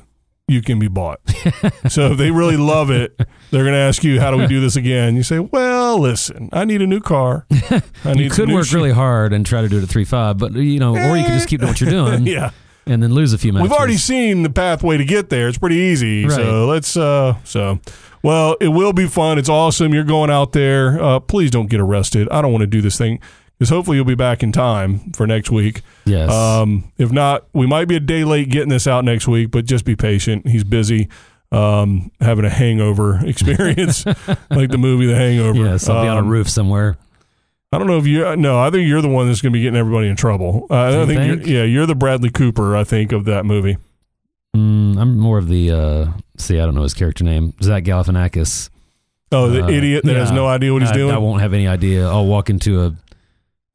you 0.50 0.62
can 0.62 0.80
be 0.80 0.88
bought. 0.88 1.20
so 1.90 2.12
if 2.12 2.18
they 2.18 2.32
really 2.32 2.58
love 2.58 2.90
it, 2.90 3.16
they're 3.52 3.64
going 3.64 3.74
to 3.74 3.80
ask 3.80 4.04
you, 4.04 4.20
"How 4.20 4.32
do 4.32 4.38
we 4.38 4.48
do 4.48 4.60
this 4.60 4.76
again?" 4.76 5.16
You 5.16 5.24
say, 5.24 5.40
"Well, 5.40 6.00
listen, 6.00 6.50
I 6.52 6.66
need 6.66 6.82
a 6.82 6.88
new 6.88 7.00
car. 7.00 7.46
I 8.04 8.14
need 8.14 8.24
You 8.26 8.30
could 8.30 8.50
work 8.50 8.66
sh- 8.66 8.74
really 8.74 8.92
hard 8.92 9.34
and 9.34 9.46
try 9.46 9.62
to 9.62 9.70
do 9.70 9.78
it 9.78 9.84
at 9.84 9.90
3-5, 9.90 10.38
but 10.38 10.54
you 10.54 10.80
know, 10.80 10.96
or 10.96 11.18
you 11.18 11.24
could 11.24 11.34
just 11.34 11.48
keep 11.48 11.60
doing 11.62 11.72
what 11.72 11.82
you're 11.82 11.90
doing. 11.90 12.26
yeah." 12.28 12.52
and 12.86 13.04
then 13.04 13.14
lose 13.14 13.34
a 13.34 13.38
few 13.38 13.54
matches. 13.54 13.70
We've 13.70 13.78
already 13.78 13.98
seen 13.98 14.42
the 14.42 14.50
pathway 14.50 14.98
to 14.98 15.06
get 15.06 15.30
there. 15.30 15.48
It's 15.48 15.60
pretty 15.60 15.76
easy. 15.76 16.26
Right. 16.26 16.34
So 16.34 16.66
let's 16.66 16.98
uh 16.98 17.36
so 17.44 17.80
well, 18.24 18.58
it 18.60 18.70
will 18.70 18.94
be 18.94 19.06
fun. 19.06 19.38
It's 19.38 19.50
awesome. 19.50 19.94
You're 19.94 20.04
going 20.04 20.32
out 20.32 20.54
there. 20.54 21.00
Uh 21.00 21.20
please 21.20 21.52
don't 21.52 21.68
get 21.70 21.80
arrested. 21.80 22.28
I 22.32 22.42
don't 22.42 22.52
want 22.52 22.64
to 22.64 22.68
do 22.68 22.82
this 22.82 22.98
thing 22.98 23.20
because 23.60 23.70
hopefully 23.70 23.98
you'll 23.98 24.06
be 24.06 24.16
back 24.16 24.42
in 24.42 24.52
time 24.52 25.12
for 25.12 25.28
next 25.28 25.52
week. 25.52 25.82
yes. 26.06 26.32
Um 26.32 26.92
if 26.98 27.12
not, 27.12 27.46
we 27.54 27.68
might 27.68 27.86
be 27.90 27.96
a 27.98 28.00
day 28.00 28.24
late 28.24 28.50
getting 28.50 28.70
this 28.70 28.88
out 28.88 29.04
next 29.06 29.28
week, 29.28 29.52
but 29.52 29.66
just 29.66 29.86
be 29.86 29.96
patient. 29.96 30.48
He's 30.48 30.64
busy 30.64 31.10
um 31.52 32.12
having 32.22 32.46
a 32.46 32.50
hangover 32.50 33.20
experience 33.26 34.06
like 34.50 34.70
the 34.70 34.78
movie 34.78 35.06
The 35.08 35.16
Hangover. 35.16 35.60
yes, 35.60 35.88
I'll 35.90 36.04
be 36.04 36.08
on 36.08 36.18
a 36.18 36.22
Um, 36.22 36.30
roof 36.30 36.50
somewhere. 36.50 36.98
I 37.72 37.78
don't 37.78 37.86
know 37.86 37.98
if 38.00 38.08
you. 38.08 38.36
No, 38.36 38.60
I 38.60 38.72
think 38.72 38.88
you're 38.88 39.02
the 39.04 39.08
one 39.10 39.28
that's 39.28 39.42
going 39.42 39.52
to 39.52 39.58
be 39.58 39.62
getting 39.62 39.78
everybody 39.78 40.08
in 40.08 40.16
trouble. 40.16 40.66
Uh, 40.72 41.04
I 41.04 41.06
think, 41.06 41.20
think? 41.20 41.46
You're, 41.46 41.58
yeah, 41.60 41.64
you're 41.66 41.86
the 41.86 41.94
Bradley 41.94 42.32
Cooper. 42.32 42.76
I 42.76 42.84
think 42.84 43.12
of 43.12 43.26
that 43.26 43.46
movie. 43.46 43.78
Mm, 44.56 44.98
I'm 45.00 45.20
more 45.20 45.38
of 45.38 45.48
the 45.50 45.70
uh, 45.72 46.08
see. 46.38 46.60
I 46.60 46.66
don't 46.66 46.74
know 46.74 46.82
his 46.82 46.96
character 46.96 47.24
name. 47.24 47.54
Zach 47.62 47.84
Galifianakis. 47.84 48.72
Oh, 49.32 49.50
the 49.50 49.66
Uh, 49.66 49.70
idiot 49.70 50.04
that 50.06 50.16
has 50.16 50.32
no 50.32 50.48
idea 50.48 50.74
what 50.74 50.82
he's 50.82 50.90
I, 50.92 50.96
doing. 50.96 51.14
I 51.14 51.20
won't 51.20 51.42
have 51.42 51.54
any 51.54 51.68
idea. 51.68 52.08
I'll 52.08 52.26
walk 52.26 52.50
into 52.50 52.82
a 52.84 52.96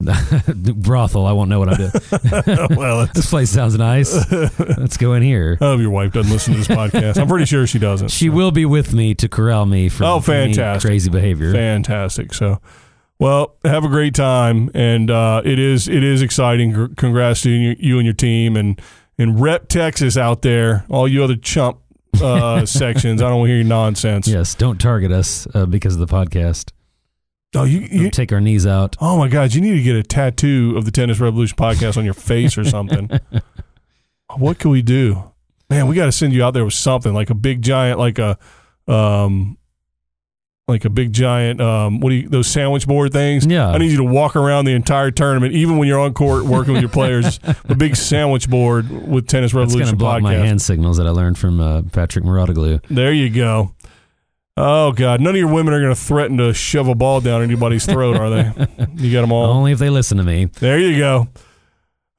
brothel. 0.76 1.26
I 1.26 1.32
won't 1.32 1.50
know 1.50 1.58
what 1.58 1.68
I'm 1.70 1.76
doing. 1.76 2.68
well, 2.76 3.06
this 3.14 3.28
place 3.30 3.50
sounds 3.50 3.76
nice. 3.76 4.14
Let's 4.32 4.96
go 4.96 5.14
in 5.14 5.22
here. 5.22 5.58
I 5.60 5.64
hope 5.66 5.80
your 5.80 5.90
wife 5.90 6.12
doesn't 6.12 6.30
listen 6.32 6.52
to 6.54 6.58
this 6.60 6.68
podcast. 6.68 7.20
I'm 7.20 7.28
pretty 7.28 7.46
sure 7.46 7.66
she 7.66 7.78
doesn't. 7.78 8.08
She 8.08 8.28
will 8.28 8.50
be 8.50 8.64
with 8.64 8.92
me 8.94 9.14
to 9.16 9.28
corral 9.28 9.66
me 9.66 9.88
from 9.88 10.06
Oh, 10.06 10.20
fantastic. 10.20 10.88
crazy 10.88 11.10
behavior. 11.10 11.52
Fantastic. 11.52 12.32
So, 12.34 12.60
well, 13.18 13.56
have 13.64 13.84
a 13.84 13.88
great 13.88 14.14
time, 14.14 14.70
and 14.74 15.10
uh, 15.10 15.42
it 15.44 15.58
is 15.58 15.88
it 15.88 16.02
is 16.02 16.22
exciting. 16.22 16.72
Gr- 16.72 16.94
Congrats 16.96 17.42
to 17.42 17.50
you, 17.50 17.76
you 17.78 17.98
and 17.98 18.04
your 18.04 18.14
team, 18.14 18.56
and 18.56 18.80
and 19.18 19.40
rep 19.40 19.68
Texas 19.68 20.16
out 20.16 20.42
there. 20.42 20.84
All 20.90 21.06
you 21.06 21.22
other 21.22 21.36
chump 21.36 21.78
uh, 22.22 22.66
sections. 22.66 23.22
I 23.22 23.28
don't 23.28 23.38
want 23.38 23.48
to 23.48 23.52
hear 23.52 23.58
your 23.62 23.68
nonsense. 23.68 24.26
Yes, 24.28 24.54
don't 24.54 24.80
target 24.80 25.12
us 25.12 25.46
uh, 25.54 25.66
because 25.66 25.94
of 25.94 26.00
the 26.00 26.12
podcast. 26.12 26.70
Oh, 27.54 27.64
you, 27.64 27.80
you 27.80 28.10
take 28.10 28.32
our 28.32 28.40
knees 28.40 28.66
out. 28.66 28.96
Oh 29.00 29.16
my 29.16 29.28
God, 29.28 29.54
you 29.54 29.60
need 29.60 29.76
to 29.76 29.82
get 29.82 29.96
a 29.96 30.02
tattoo 30.02 30.74
of 30.76 30.84
the 30.84 30.90
Tennis 30.90 31.20
Revolution 31.20 31.56
podcast 31.56 31.96
on 31.96 32.04
your 32.04 32.14
face 32.14 32.58
or 32.58 32.64
something. 32.64 33.10
what 34.36 34.58
can 34.58 34.70
we 34.70 34.82
do? 34.82 35.32
Man, 35.70 35.86
we 35.86 35.94
got 35.94 36.06
to 36.06 36.12
send 36.12 36.32
you 36.32 36.44
out 36.44 36.52
there 36.52 36.64
with 36.64 36.74
something 36.74 37.14
like 37.14 37.30
a 37.30 37.34
big 37.34 37.62
giant, 37.62 37.98
like 37.98 38.18
a, 38.18 38.38
um, 38.88 39.56
like 40.66 40.84
a 40.84 40.90
big 40.90 41.12
giant, 41.12 41.60
um, 41.60 42.00
what 42.00 42.10
do 42.10 42.16
you, 42.16 42.28
those 42.28 42.46
sandwich 42.46 42.86
board 42.86 43.12
things? 43.12 43.44
Yeah. 43.44 43.68
I 43.68 43.78
need 43.78 43.90
you 43.90 43.98
to 43.98 44.04
walk 44.04 44.34
around 44.34 44.64
the 44.64 44.72
entire 44.72 45.10
tournament, 45.10 45.52
even 45.52 45.76
when 45.76 45.86
you're 45.88 46.00
on 46.00 46.14
court 46.14 46.44
working 46.44 46.72
with 46.72 46.82
your 46.82 46.90
players, 46.90 47.38
a 47.68 47.74
big 47.74 47.96
sandwich 47.96 48.48
board 48.48 48.90
with 48.90 49.26
Tennis 49.26 49.52
Revolution. 49.52 49.80
That's 49.80 49.90
going 49.90 49.98
to 49.98 50.04
block 50.04 50.22
my 50.22 50.34
hand 50.34 50.62
signals 50.62 50.96
that 50.96 51.06
I 51.06 51.10
learned 51.10 51.38
from 51.38 51.60
uh, 51.60 51.82
Patrick 51.92 52.24
Mouratoglou. 52.24 52.80
There 52.88 53.12
you 53.12 53.28
go. 53.28 53.73
Oh 54.56 54.92
God, 54.92 55.20
none 55.20 55.34
of 55.34 55.36
your 55.38 55.52
women 55.52 55.74
are 55.74 55.80
going 55.80 55.94
to 55.94 56.00
threaten 56.00 56.36
to 56.38 56.54
shove 56.54 56.86
a 56.88 56.94
ball 56.94 57.20
down 57.20 57.42
anybody's 57.42 57.86
throat, 57.86 58.16
are 58.16 58.30
they? 58.30 58.52
You 58.94 59.12
got 59.12 59.22
them 59.22 59.32
all. 59.32 59.46
Only 59.50 59.72
if 59.72 59.78
they 59.80 59.90
listen 59.90 60.16
to 60.18 60.22
me. 60.24 60.44
There 60.44 60.78
you 60.78 60.96
go. 60.98 61.28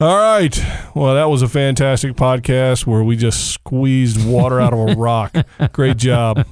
All 0.01 0.17
right. 0.17 0.53
Well, 0.93 1.15
that 1.15 1.29
was 1.29 1.41
a 1.41 1.47
fantastic 1.47 2.13
podcast 2.17 2.85
where 2.85 3.01
we 3.03 3.15
just 3.15 3.51
squeezed 3.53 4.27
water 4.27 4.59
out 4.59 4.73
of 4.73 4.79
a 4.79 4.95
rock. 4.99 5.33
Great 5.71 5.95
job. 5.95 6.45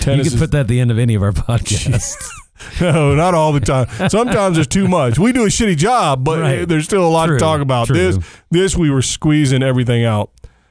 Tennis 0.00 0.26
you 0.26 0.30
can 0.32 0.40
put 0.40 0.50
that 0.50 0.60
at 0.60 0.68
the 0.68 0.78
end 0.80 0.90
of 0.90 0.98
any 0.98 1.14
of 1.14 1.22
our 1.22 1.32
podcasts. 1.32 2.28
no, 2.80 3.14
not 3.14 3.32
all 3.32 3.52
the 3.52 3.60
time. 3.60 3.86
Sometimes 4.10 4.56
there's 4.56 4.66
too 4.66 4.88
much. 4.88 5.18
We 5.18 5.32
do 5.32 5.44
a 5.44 5.48
shitty 5.48 5.78
job, 5.78 6.22
but 6.24 6.40
Right. 6.40 6.68
there's 6.68 6.84
still 6.84 7.06
a 7.06 7.08
lot 7.08 7.26
True, 7.28 7.38
to 7.38 7.40
talk 7.42 7.60
about. 7.62 7.86
true. 7.86 7.96
This 7.96 8.18
this 8.50 8.76
we 8.76 8.90
were 8.90 9.00
squeezing 9.02 9.62
everything 9.62 10.04
out. 10.04 10.30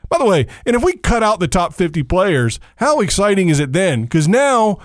By 0.09 0.17
the 0.17 0.25
way, 0.25 0.47
and 0.65 0.75
if 0.75 0.83
we 0.83 0.93
cut 0.93 1.23
out 1.23 1.39
the 1.39 1.47
top 1.47 1.73
50 1.73 2.03
players, 2.03 2.59
how 2.77 2.99
exciting 2.99 3.49
is 3.49 3.59
it 3.59 3.73
then? 3.73 4.03
Because 4.03 4.27
now 4.27 4.79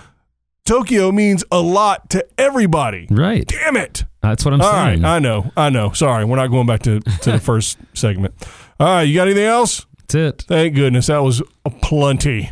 Tokyo 0.64 1.11
means 1.12 1.45
a 1.51 1.61
lot 1.61 2.11
to 2.11 2.27
everybody. 2.39 3.07
Right. 3.11 3.47
Damn 3.47 3.77
it. 3.77 4.05
That's 4.23 4.45
what 4.45 4.55
I'm 4.55 4.61
All 4.61 4.71
right, 4.73 4.95
saying. 4.95 5.05
I 5.05 5.18
know, 5.18 5.51
I 5.57 5.71
know. 5.71 5.93
Sorry, 5.93 6.25
we're 6.25 6.37
not 6.37 6.49
going 6.49 6.66
back 6.66 6.83
to, 6.83 7.01
to 7.01 7.33
the 7.33 7.41
first 7.43 7.79
segment. 7.95 8.35
All 8.79 8.87
right, 8.87 9.03
you 9.03 9.14
got 9.14 9.29
anything 9.29 9.47
else? 9.47 9.87
That's 10.01 10.14
it. 10.14 10.45
Thank 10.47 10.75
goodness 10.75 11.07
that 11.07 11.18
was 11.23 11.43
a 11.64 11.71
plenty. 11.71 12.51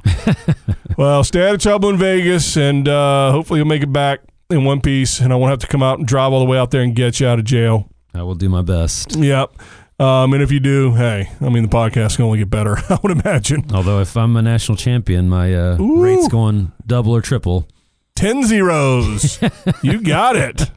well, 0.97 1.25
stay 1.25 1.47
out 1.47 1.57
of 1.57 1.61
trouble 1.61 1.91
in 1.91 1.97
Vegas, 1.99 2.57
and 2.57 2.89
uh, 2.89 3.33
hopefully 3.33 3.59
you'll 3.59 3.69
make 3.69 3.83
it 3.83 3.93
back 3.93 4.21
in 4.51 4.65
one 4.65 4.81
piece, 4.81 5.21
and 5.21 5.33
I 5.33 5.37
won't 5.37 5.51
have 5.51 5.59
to 5.61 5.67
come 5.67 5.83
out 5.83 5.99
and 5.99 6.09
drive 6.09 6.33
all 6.33 6.41
the 6.41 6.47
way 6.47 6.57
out 6.57 6.71
there 6.71 6.83
and 6.83 6.95
get 6.95 7.21
you 7.21 7.27
out 7.27 7.39
of 7.39 7.45
jail. 7.45 7.91
I 8.15 8.23
will 8.23 8.35
do 8.35 8.49
my 8.49 8.63
best. 8.63 9.15
Yep. 9.17 9.53
Um, 10.01 10.33
and 10.33 10.43
if 10.43 10.53
you 10.53 10.61
do, 10.61 10.95
hey, 10.95 11.29
I 11.41 11.49
mean 11.49 11.65
the 11.65 11.69
podcast 11.69 12.17
can 12.17 12.25
only 12.25 12.39
get 12.39 12.51
better. 12.51 12.77
I 12.89 12.99
would 13.03 13.13
imagine. 13.13 13.65
Although 13.73 14.01
if 14.01 14.17
I'm 14.17 14.37
a 14.37 14.43
national 14.43 14.77
champion, 14.77 15.29
my 15.29 15.53
uh, 15.55 15.77
Ooh. 15.81 16.03
rate's 16.03 16.29
going 16.29 16.73
double 16.87 17.15
or 17.15 17.21
triple. 17.21 17.67
Ten 18.15 18.45
zeros. 18.45 19.39
you 19.83 20.01
got 20.01 20.37
it. 20.37 20.71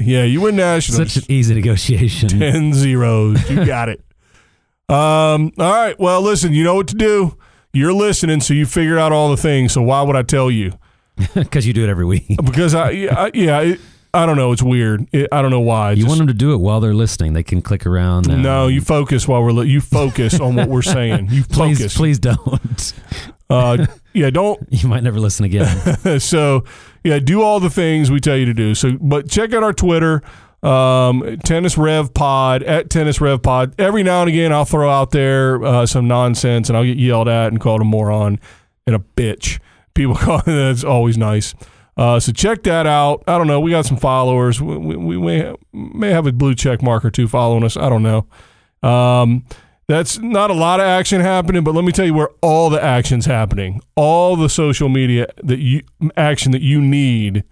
Yeah, 0.00 0.24
you 0.24 0.40
win 0.40 0.56
nationals. 0.56 1.12
Such 1.12 1.24
an 1.24 1.32
easy 1.32 1.54
negotiation. 1.54 2.28
Ten 2.28 2.72
zeros. 2.72 3.48
You 3.50 3.64
got 3.66 3.88
it. 3.88 4.00
Um, 4.88 5.52
all 5.58 5.72
right. 5.72 5.98
Well, 5.98 6.22
listen, 6.22 6.52
you 6.52 6.64
know 6.64 6.74
what 6.74 6.88
to 6.88 6.94
do. 6.94 7.36
You're 7.72 7.92
listening, 7.92 8.40
so 8.40 8.54
you 8.54 8.66
figured 8.66 8.98
out 8.98 9.12
all 9.12 9.30
the 9.30 9.36
things. 9.36 9.72
So 9.72 9.82
why 9.82 10.02
would 10.02 10.14
I 10.16 10.22
tell 10.22 10.50
you? 10.50 10.72
Because 11.34 11.66
you 11.66 11.72
do 11.72 11.84
it 11.84 11.88
every 11.88 12.04
week. 12.04 12.26
Because 12.44 12.74
I, 12.74 12.90
yeah, 12.90 13.18
I, 13.18 13.30
yeah, 13.34 13.60
it, 13.60 13.80
I 14.14 14.26
don't 14.26 14.36
know. 14.36 14.52
It's 14.52 14.62
weird. 14.62 15.06
It, 15.12 15.28
I 15.32 15.40
don't 15.40 15.50
know 15.50 15.60
why. 15.60 15.92
You 15.92 15.96
Just- 15.96 16.08
want 16.08 16.18
them 16.18 16.26
to 16.26 16.34
do 16.34 16.52
it 16.52 16.58
while 16.58 16.80
they're 16.80 16.94
listening. 16.94 17.32
They 17.32 17.42
can 17.42 17.62
click 17.62 17.86
around. 17.86 18.28
no, 18.28 18.68
you 18.68 18.80
focus 18.82 19.26
while 19.26 19.42
we're 19.42 19.52
li- 19.52 19.68
you 19.68 19.80
focus 19.80 20.38
on 20.38 20.54
what 20.54 20.68
we're 20.68 20.82
saying. 20.82 21.28
You 21.30 21.44
please, 21.48 21.78
focus. 21.78 21.96
please 21.96 22.18
don't. 22.18 22.92
Uh, 23.48 23.86
yeah, 24.12 24.28
don't 24.30 24.60
You 24.70 24.88
might 24.88 25.02
never 25.02 25.18
listen 25.18 25.44
again. 25.46 26.20
so 26.20 26.64
yeah, 27.04 27.18
do 27.20 27.40
all 27.42 27.58
the 27.60 27.70
things 27.70 28.10
we 28.10 28.20
tell 28.20 28.36
you 28.36 28.46
to 28.46 28.54
do. 28.54 28.74
So, 28.74 28.92
but 29.00 29.28
check 29.30 29.54
out 29.54 29.62
our 29.62 29.72
Twitter, 29.72 30.22
um, 30.62 31.38
Tennis 31.44 31.76
Rev 31.78 32.12
Pod 32.14 32.62
at 32.62 32.90
Tennis 32.90 33.20
Rev 33.20 33.42
Pod. 33.42 33.74
Every 33.78 34.02
now 34.02 34.20
and 34.22 34.28
again, 34.28 34.52
I'll 34.52 34.64
throw 34.66 34.90
out 34.90 35.10
there 35.10 35.62
uh, 35.64 35.86
some 35.86 36.06
nonsense, 36.06 36.68
and 36.68 36.76
I'll 36.76 36.84
get 36.84 36.98
yelled 36.98 37.28
at 37.28 37.48
and 37.48 37.60
called 37.60 37.80
a 37.80 37.84
moron 37.84 38.38
and 38.86 38.94
a 38.94 38.98
bitch. 39.16 39.58
People 39.94 40.14
call 40.16 40.42
that's 40.46 40.84
always 40.84 41.16
nice. 41.18 41.54
Uh, 41.96 42.18
so 42.18 42.32
check 42.32 42.62
that 42.62 42.86
out. 42.86 43.22
I 43.26 43.36
don't 43.36 43.46
know. 43.46 43.60
We 43.60 43.70
got 43.70 43.84
some 43.84 43.98
followers. 43.98 44.60
We, 44.60 44.76
we, 44.76 44.96
we 44.96 45.18
may 45.18 45.54
may 45.72 46.10
have 46.10 46.26
a 46.26 46.32
blue 46.32 46.54
check 46.54 46.82
mark 46.82 47.04
or 47.04 47.10
two 47.10 47.28
following 47.28 47.64
us. 47.64 47.76
I 47.76 47.88
don't 47.88 48.02
know. 48.02 48.26
Um, 48.88 49.44
that's 49.88 50.18
not 50.18 50.50
a 50.50 50.54
lot 50.54 50.80
of 50.80 50.86
action 50.86 51.20
happening, 51.20 51.64
but 51.64 51.74
let 51.74 51.84
me 51.84 51.92
tell 51.92 52.06
you 52.06 52.14
where 52.14 52.30
all 52.40 52.70
the 52.70 52.82
action's 52.82 53.26
happening. 53.26 53.80
All 53.94 54.36
the 54.36 54.48
social 54.48 54.88
media 54.88 55.26
that 55.42 55.58
you 55.58 55.82
action 56.16 56.52
that 56.52 56.62
you 56.62 56.80
need 56.80 57.44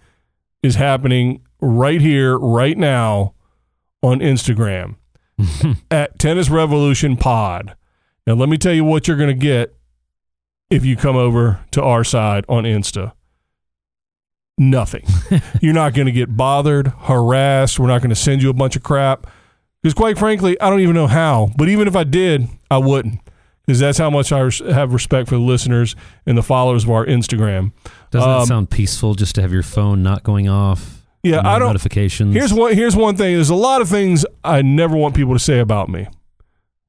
is 0.63 0.75
happening 0.75 1.41
right 1.61 2.01
here, 2.01 2.37
right 2.37 2.77
now 2.77 3.35
on 4.01 4.19
Instagram 4.19 4.95
at 5.91 6.17
Tennis 6.17 6.49
Revolution 6.49 7.15
Pod. 7.15 7.75
Now, 8.25 8.33
let 8.33 8.49
me 8.49 8.57
tell 8.57 8.73
you 8.73 8.85
what 8.85 9.07
you're 9.07 9.17
going 9.17 9.29
to 9.29 9.33
get 9.33 9.75
if 10.69 10.85
you 10.85 10.95
come 10.95 11.15
over 11.15 11.59
to 11.71 11.83
our 11.83 12.03
side 12.03 12.45
on 12.47 12.63
Insta. 12.63 13.13
Nothing. 14.57 15.03
you're 15.61 15.73
not 15.73 15.93
going 15.93 16.05
to 16.05 16.11
get 16.11 16.35
bothered, 16.35 16.87
harassed. 16.87 17.79
We're 17.79 17.87
not 17.87 18.01
going 18.01 18.09
to 18.09 18.15
send 18.15 18.41
you 18.43 18.49
a 18.49 18.53
bunch 18.53 18.75
of 18.75 18.83
crap. 18.83 19.27
Because 19.81 19.93
quite 19.95 20.17
frankly, 20.17 20.59
I 20.61 20.69
don't 20.69 20.81
even 20.81 20.93
know 20.95 21.07
how. 21.07 21.49
But 21.57 21.67
even 21.69 21.87
if 21.87 21.95
I 21.95 22.03
did, 22.03 22.47
I 22.69 22.77
wouldn't. 22.77 23.19
Because 23.65 23.79
that's 23.79 23.97
how 23.97 24.09
much 24.09 24.31
I 24.31 24.39
res- 24.39 24.59
have 24.59 24.93
respect 24.93 25.29
for 25.29 25.35
the 25.35 25.41
listeners 25.41 25.95
and 26.25 26.37
the 26.37 26.43
followers 26.43 26.83
of 26.83 26.91
our 26.91 27.05
Instagram. 27.05 27.71
Doesn't 28.11 28.29
Um, 28.29 28.39
that 28.41 28.47
sound 28.47 28.69
peaceful 28.69 29.15
just 29.15 29.35
to 29.35 29.41
have 29.41 29.51
your 29.53 29.63
phone 29.63 30.03
not 30.03 30.23
going 30.23 30.47
off? 30.49 31.01
Yeah, 31.23 31.41
no 31.41 31.49
I 31.49 31.59
don't. 31.59 31.69
Notifications. 31.69 32.35
Here's 32.35 32.53
one. 32.53 32.73
Here's 32.73 32.95
one 32.95 33.15
thing. 33.15 33.35
There's 33.35 33.51
a 33.51 33.55
lot 33.55 33.81
of 33.81 33.87
things 33.89 34.25
I 34.43 34.61
never 34.63 34.95
want 34.95 35.15
people 35.15 35.33
to 35.33 35.39
say 35.39 35.59
about 35.59 35.87
me. 35.89 36.07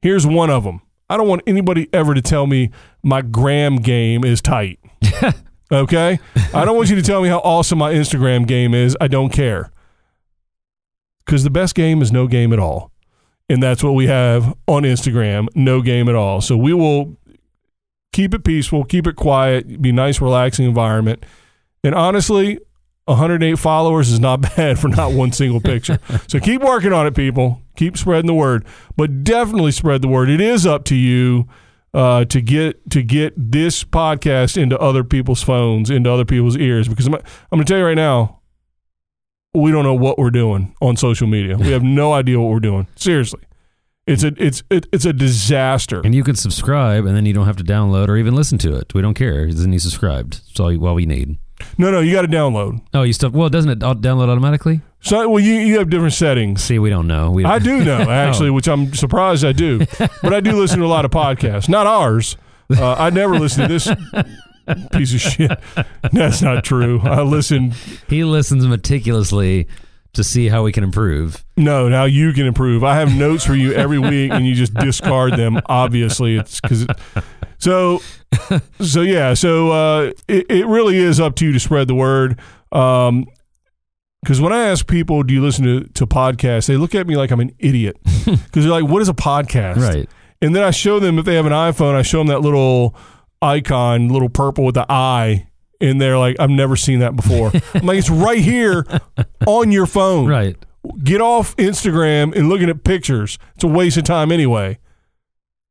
Here's 0.01 0.27
one 0.27 0.51
of 0.51 0.65
them. 0.65 0.81
I 1.11 1.17
don't 1.19 1.29
want 1.29 1.43
anybody 1.47 1.89
ever 1.93 2.15
to 2.15 2.23
tell 2.23 2.47
me 2.47 2.71
my 3.03 3.21
gram 3.21 3.77
game 3.77 4.25
is 4.25 4.41
tight. 4.41 4.79
okay, 5.73 6.21
I 6.55 6.65
don't 6.65 6.77
want 6.77 6.91
you 6.91 6.97
to 6.97 7.03
tell 7.03 7.23
me 7.23 7.29
how 7.29 7.39
awesome 7.39 7.79
my 7.79 7.93
Instagram 7.93 8.47
game 8.47 8.75
is. 8.75 8.97
I 9.01 9.09
don't 9.09 9.31
care. 9.31 9.71
Because 11.25 11.45
the 11.45 11.51
best 11.51 11.75
game 11.75 12.03
is 12.03 12.13
no 12.13 12.27
game 12.27 12.53
at 12.53 12.59
all, 12.59 12.91
and 13.49 13.63
that's 13.63 13.83
what 13.83 13.93
we 13.93 14.07
have 14.09 14.55
on 14.67 14.83
Instagram. 14.83 15.49
No 15.55 15.81
game 15.81 16.09
at 16.09 16.15
all. 16.15 16.41
So 16.41 16.57
we 16.57 16.73
will 16.75 17.17
keep 18.13 18.35
it 18.35 18.45
peaceful, 18.45 18.85
keep 18.85 19.07
it 19.07 19.17
quiet, 19.17 19.81
be 19.81 19.93
nice, 19.93 20.21
relaxing 20.21 20.67
environment. 20.67 21.25
And 21.85 21.95
honestly, 21.95 22.59
108 23.07 23.59
followers 23.59 24.11
is 24.11 24.21
not 24.21 24.41
bad 24.57 24.79
for 24.79 24.89
not 24.89 25.13
one 25.13 25.33
single 25.33 25.61
picture. 25.61 25.99
so 26.29 26.39
keep 26.39 26.63
working 26.63 26.93
on 26.93 27.07
it, 27.07 27.15
people. 27.15 27.61
Keep 27.77 27.97
spreading 27.97 28.27
the 28.27 28.35
word, 28.35 28.67
but 28.97 29.25
definitely 29.25 29.73
spread 29.73 30.03
the 30.03 30.09
word. 30.09 30.29
It 30.29 30.41
is 30.41 30.67
up 30.67 30.85
to 30.85 30.95
you 30.95 31.49
uh, 31.95 32.25
to 32.27 32.41
get 32.41 32.91
to 32.91 33.03
get 33.03 33.35
this 33.37 33.85
podcast 33.85 34.61
into 34.61 34.79
other 34.79 35.05
people's 35.05 35.43
phones, 35.43 35.91
into 35.91 36.11
other 36.11 36.25
people's 36.25 36.57
ears. 36.57 36.89
Because 36.89 37.07
I'm, 37.07 37.15
I'm 37.15 37.23
going 37.53 37.65
to 37.65 37.71
tell 37.71 37.79
you 37.79 37.85
right 37.85 37.95
now, 37.95 38.41
we 39.55 39.71
don't 39.71 39.85
know 39.85 39.95
what 39.95 40.19
we're 40.19 40.31
doing 40.31 40.75
on 40.81 40.97
social 40.97 41.27
media. 41.27 41.57
We 41.57 41.71
have 41.73 41.83
no 41.83 42.13
idea 42.13 42.41
what 42.41 42.51
we're 42.51 42.61
doing. 42.61 42.87
Seriously, 42.97 43.43
it's 44.07 44.25
a 44.25 44.33
it's 44.39 44.63
it, 44.71 44.87
it's 44.93 45.05
a 45.05 45.13
disaster. 45.13 46.01
And 46.03 46.15
you 46.15 46.25
can 46.25 46.37
subscribe, 46.37 47.05
and 47.05 47.17
then 47.17 47.27
you 47.27 47.33
don't 47.33 47.47
have 47.47 47.57
to 47.59 47.65
download 47.65 48.09
or 48.09 48.17
even 48.17 48.35
listen 48.35 48.59
to 48.59 48.75
it. 48.77 48.95
We 48.95 49.03
don't 49.03 49.15
care. 49.15 49.53
Then 49.53 49.73
you 49.73 49.79
subscribed. 49.79 50.35
That's 50.49 50.61
all, 50.61 50.87
all 50.87 50.95
we 50.95 51.07
need. 51.07 51.39
No, 51.79 51.91
no, 51.91 52.01
you 52.01 52.13
got 52.13 52.23
to 52.23 52.29
download. 52.29 52.81
Oh, 52.95 53.03
you 53.03 53.13
still 53.13 53.31
well? 53.31 53.49
Doesn't 53.49 53.71
it 53.71 53.79
download 53.79 54.29
automatically? 54.29 54.81
So, 55.01 55.29
well, 55.29 55.43
you 55.43 55.55
you 55.55 55.79
have 55.79 55.91
different 55.91 56.15
settings. 56.15 56.63
See, 56.63 56.79
we 56.79 56.89
don't 56.91 57.07
know. 57.09 57.31
We 57.31 57.45
I 57.45 57.59
do 57.59 57.85
know 57.85 58.11
actually, 58.11 58.51
which 58.51 58.69
I'm 58.69 58.95
surprised 58.95 59.45
I 59.45 59.53
do. 59.53 59.85
But 60.23 60.33
I 60.33 60.41
do 60.41 60.53
listen 60.53 60.79
to 60.79 60.85
a 60.85 60.87
lot 60.87 61.05
of 61.05 61.11
podcasts, 61.11 61.69
not 61.69 61.87
ours. 61.87 62.37
Uh, 62.71 62.95
I 62.95 63.11
never 63.11 63.39
listen 63.39 63.69
to 63.69 63.69
this 63.69 63.89
piece 64.93 65.13
of 65.15 65.21
shit. 65.21 65.51
That's 66.13 66.41
not 66.41 66.65
true. 66.65 67.01
I 67.03 67.23
listen. 67.23 67.73
He 68.09 68.23
listens 68.25 68.67
meticulously 68.67 69.67
to 70.15 70.23
see 70.25 70.49
how 70.49 70.63
we 70.63 70.73
can 70.73 70.85
improve. 70.85 71.45
No, 71.57 71.89
now 71.89 72.05
you 72.05 72.33
can 72.33 72.47
improve. 72.47 72.85
I 72.85 72.97
have 72.97 73.17
notes 73.17 73.45
for 73.45 73.55
you 73.55 73.73
every 73.73 73.99
week, 73.99 74.31
and 74.33 74.47
you 74.47 74.55
just 74.55 74.75
discard 74.75 75.37
them. 75.37 75.61
Obviously, 75.67 76.37
it's 76.37 76.61
because. 76.61 76.87
So, 77.59 78.01
so 78.81 79.03
yeah. 79.03 79.35
So 79.35 79.71
uh, 79.71 80.13
it 80.29 80.47
it 80.51 80.67
really 80.67 80.99
is 80.99 81.21
up 81.21 81.37
to 81.37 81.47
you 81.47 81.53
to 81.53 81.61
spread 81.61 81.89
the 81.89 81.95
word. 81.95 82.39
Um, 82.73 83.27
because 84.23 84.41
when 84.41 84.53
I 84.53 84.69
ask 84.69 84.87
people, 84.87 85.23
"Do 85.23 85.35
you 85.35 85.43
listen 85.43 85.65
to, 85.65 85.81
to 85.95 86.07
podcasts?" 86.07 86.67
they 86.67 86.77
look 86.77 86.95
at 86.95 87.07
me 87.07 87.17
like 87.17 87.31
I'm 87.31 87.41
an 87.41 87.55
idiot. 87.59 87.97
Because 88.25 88.65
they're 88.65 88.73
like, 88.73 88.85
"What 88.85 89.03
is 89.03 89.09
a 89.09 89.15
podcast?" 89.15 89.77
Right. 89.79 90.09
And 90.41 90.55
then 90.55 90.63
I 90.63 90.71
show 90.71 91.01
them 91.01 91.19
if 91.19 91.25
they 91.25 91.35
have 91.35 91.47
an 91.47 91.53
iPhone, 91.53 91.95
I 91.95 92.03
show 92.03 92.19
them 92.19 92.29
that 92.29 92.41
little 92.41 92.97
icon, 93.41 94.09
little 94.09 94.29
purple 94.29 94.65
with 94.65 94.75
the 94.75 94.87
eye, 94.91 95.49
and 95.83 96.01
they're 96.01 96.17
like, 96.19 96.37
"I've 96.41 96.49
never 96.51 96.77
seen 96.77 97.01
that 97.01 97.15
before." 97.17 97.53
I'm 97.75 97.85
like, 97.87 97.99
"It's 97.99 98.09
right 98.11 98.39
here 98.39 98.87
on 99.47 99.71
your 99.73 99.87
phone. 99.87 100.27
Right. 100.29 100.57
Get 101.05 101.21
off 101.21 101.55
Instagram 101.57 102.35
and 102.35 102.49
looking 102.49 102.71
at 102.71 102.83
pictures. 102.85 103.39
It's 103.57 103.65
a 103.65 103.69
waste 103.69 103.97
of 103.99 104.05
time 104.05 104.33
anyway." 104.33 104.79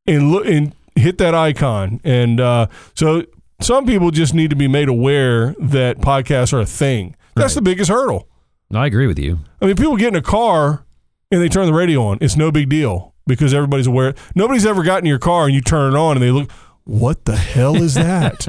And 0.08 0.32
look 0.32 0.46
and 0.46 0.74
hit 0.96 1.18
that 1.20 1.34
icon. 1.36 2.02
And 2.04 2.40
uh, 2.40 2.68
so 2.96 3.24
some 3.62 3.86
people 3.86 4.12
just 4.12 4.34
need 4.34 4.50
to 4.50 4.56
be 4.56 4.68
made 4.68 4.90
aware 4.90 5.56
that 5.60 6.00
podcasts 6.00 6.54
are 6.54 6.60
a 6.60 6.66
thing. 6.66 7.16
That's 7.36 7.54
Right. 7.54 7.56
the 7.56 7.62
biggest 7.62 7.90
hurdle. 7.90 8.28
No, 8.72 8.80
I 8.80 8.88
agree 8.88 9.08
with 9.08 9.20
you. 9.20 9.40
I 9.62 9.68
mean, 9.68 9.76
people 9.76 9.96
get 9.98 10.10
in 10.10 10.16
a 10.16 10.22
car 10.22 10.86
and 11.32 11.42
they 11.42 11.50
turn 11.50 11.66
the 11.68 11.74
radio 11.74 12.02
on. 12.04 12.18
It's 12.20 12.36
no 12.36 12.52
big 12.52 12.68
deal 12.70 13.14
because 13.28 13.54
everybody's 13.54 13.88
aware. 13.88 14.16
Nobody's 14.34 14.66
ever 14.66 14.82
gotten 14.84 15.06
in 15.06 15.10
your 15.10 15.20
car 15.20 15.46
and 15.46 15.54
you 15.54 15.62
turn 15.62 15.94
it 15.94 15.98
on 15.98 16.18
and 16.18 16.24
they 16.24 16.32
look, 16.32 16.50
what 16.86 17.26
the 17.26 17.36
hell 17.36 17.76
is 17.76 17.94
that? 17.96 18.48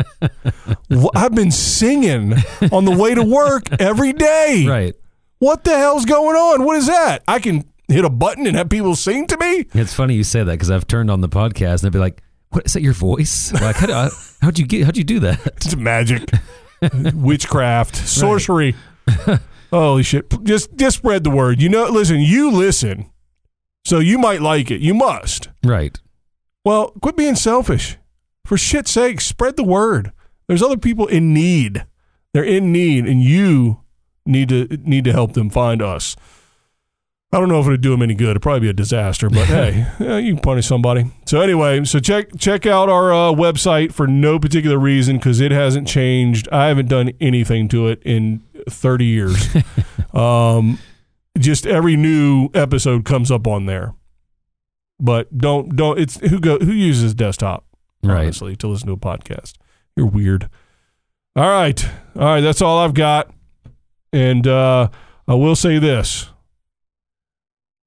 I've 1.15 1.35
been 1.35 1.51
singing 1.51 2.35
on 2.73 2.85
the 2.85 2.97
way 2.97 3.15
to 3.15 3.23
work 3.23 3.65
every 3.81 4.13
day. 4.13 4.67
Right. 4.69 4.95
What 5.39 5.65
the 5.65 5.77
hell's 5.77 6.05
going 6.05 6.37
on? 6.37 6.65
What 6.65 6.77
is 6.77 6.87
that? 6.87 7.23
I 7.27 7.39
can 7.41 7.65
hit 7.89 8.05
a 8.05 8.11
button 8.11 8.47
and 8.47 8.57
have 8.57 8.69
people 8.69 8.97
sing 8.97 9.27
to 9.27 9.37
me? 9.39 9.67
It's 9.75 9.95
funny 9.95 10.15
you 10.15 10.25
say 10.25 10.43
that 10.43 10.53
because 10.53 10.71
I've 10.71 10.87
turned 10.87 11.11
on 11.11 11.21
the 11.21 11.29
podcast 11.29 11.71
and 11.73 11.81
they'd 11.81 11.93
be 11.93 11.99
like, 11.99 12.23
"What 12.51 12.67
is 12.67 12.73
that? 12.73 12.83
Your 12.83 12.93
voice? 12.93 13.53
Like, 13.53 13.77
how 13.77 13.87
do 13.87 13.93
I, 13.93 14.05
uh, 14.07 14.11
how'd 14.41 14.59
you 14.59 14.67
get? 14.67 14.85
How'd 14.85 14.97
you 14.97 15.05
do 15.05 15.21
that?" 15.21 15.41
It's 15.57 15.77
magic, 15.77 16.31
witchcraft, 17.15 17.97
sorcery. 17.97 18.75
Holy 19.71 20.03
shit! 20.03 20.33
Just 20.43 20.75
just 20.77 20.99
spread 20.99 21.25
the 21.25 21.31
word. 21.31 21.61
You 21.61 21.69
know, 21.69 21.87
listen. 21.87 22.21
You 22.21 22.51
listen, 22.51 23.11
so 23.85 23.99
you 23.99 24.19
might 24.19 24.41
like 24.43 24.71
it. 24.71 24.81
You 24.81 24.95
must. 24.95 25.49
Right. 25.65 25.99
Well, 26.65 26.93
quit 27.03 27.17
being 27.17 27.35
selfish. 27.35 27.97
For 28.53 28.59
shit's 28.59 28.91
sake, 28.91 29.23
spread 29.23 29.57
the 29.57 29.65
word. 29.65 30.13
There's 30.47 30.63
other 30.63 30.77
people 30.77 31.07
in 31.07 31.33
need. 31.33 31.87
They're 32.35 32.45
in 32.45 32.71
need, 32.71 33.07
and 33.07 33.23
you 33.23 33.81
need 34.27 34.51
to 34.51 34.67
need 34.85 35.05
to 35.05 35.13
help 35.13 35.33
them 35.33 35.49
find 35.49 35.81
us. 35.81 36.17
I 37.33 37.41
don't 37.41 37.49
know 37.49 37.61
if 37.61 37.67
it'd 37.67 37.81
do 37.81 37.93
them 37.93 38.03
any 38.03 38.15
good. 38.15 38.33
It'd 38.33 38.43
probably 38.43 38.61
be 38.61 38.69
a 38.69 38.75
disaster, 38.75 39.31
but 39.31 39.47
hey, 39.47 39.87
yeah, 39.99 40.19
you 40.19 40.35
can 40.35 40.43
punish 40.43 40.67
somebody. 40.67 41.11
So 41.25 41.41
anyway, 41.41 41.83
so 41.85 41.99
check 41.99 42.27
check 42.37 42.67
out 42.67 42.91
our 42.91 43.11
uh, 43.11 43.33
website 43.33 43.91
for 43.91 44.07
no 44.07 44.39
particular 44.39 44.79
reason 44.79 45.17
because 45.17 45.41
it 45.41 45.51
hasn't 45.51 45.89
changed. 45.89 46.47
I 46.53 46.67
haven't 46.67 46.91
done 46.91 47.13
anything 47.23 47.69
to 47.69 47.89
it 47.89 48.03
in 48.05 48.43
30 48.69 49.07
years. 49.07 49.57
um, 50.13 50.79
just 51.39 51.67
every 51.67 51.97
new 51.97 52.51
episode 52.53 53.07
comes 53.07 53.31
up 53.31 53.47
on 53.47 53.65
there. 53.65 53.95
But 55.01 55.39
don't 55.39 55.75
don't 55.75 55.99
it's 55.99 56.21
who 56.21 56.39
go 56.39 56.59
who 56.59 56.73
uses 56.73 57.15
desktop 57.15 57.65
Right. 58.03 58.23
honestly 58.25 58.57
to 58.57 58.67
listen 58.69 58.87
to 58.89 58.95
a 58.95 58.97
podcast. 58.97 59.55
You're 59.97 60.07
weird. 60.07 60.49
All 61.37 61.49
right. 61.49 61.85
All 62.17 62.23
right, 62.25 62.41
that's 62.41 62.61
all 62.63 62.79
I've 62.81 62.95
got. 62.95 63.31
And 64.13 64.47
uh 64.47 64.89
I 65.29 65.35
will 65.35 65.57
say 65.57 65.79
this. 65.79 66.29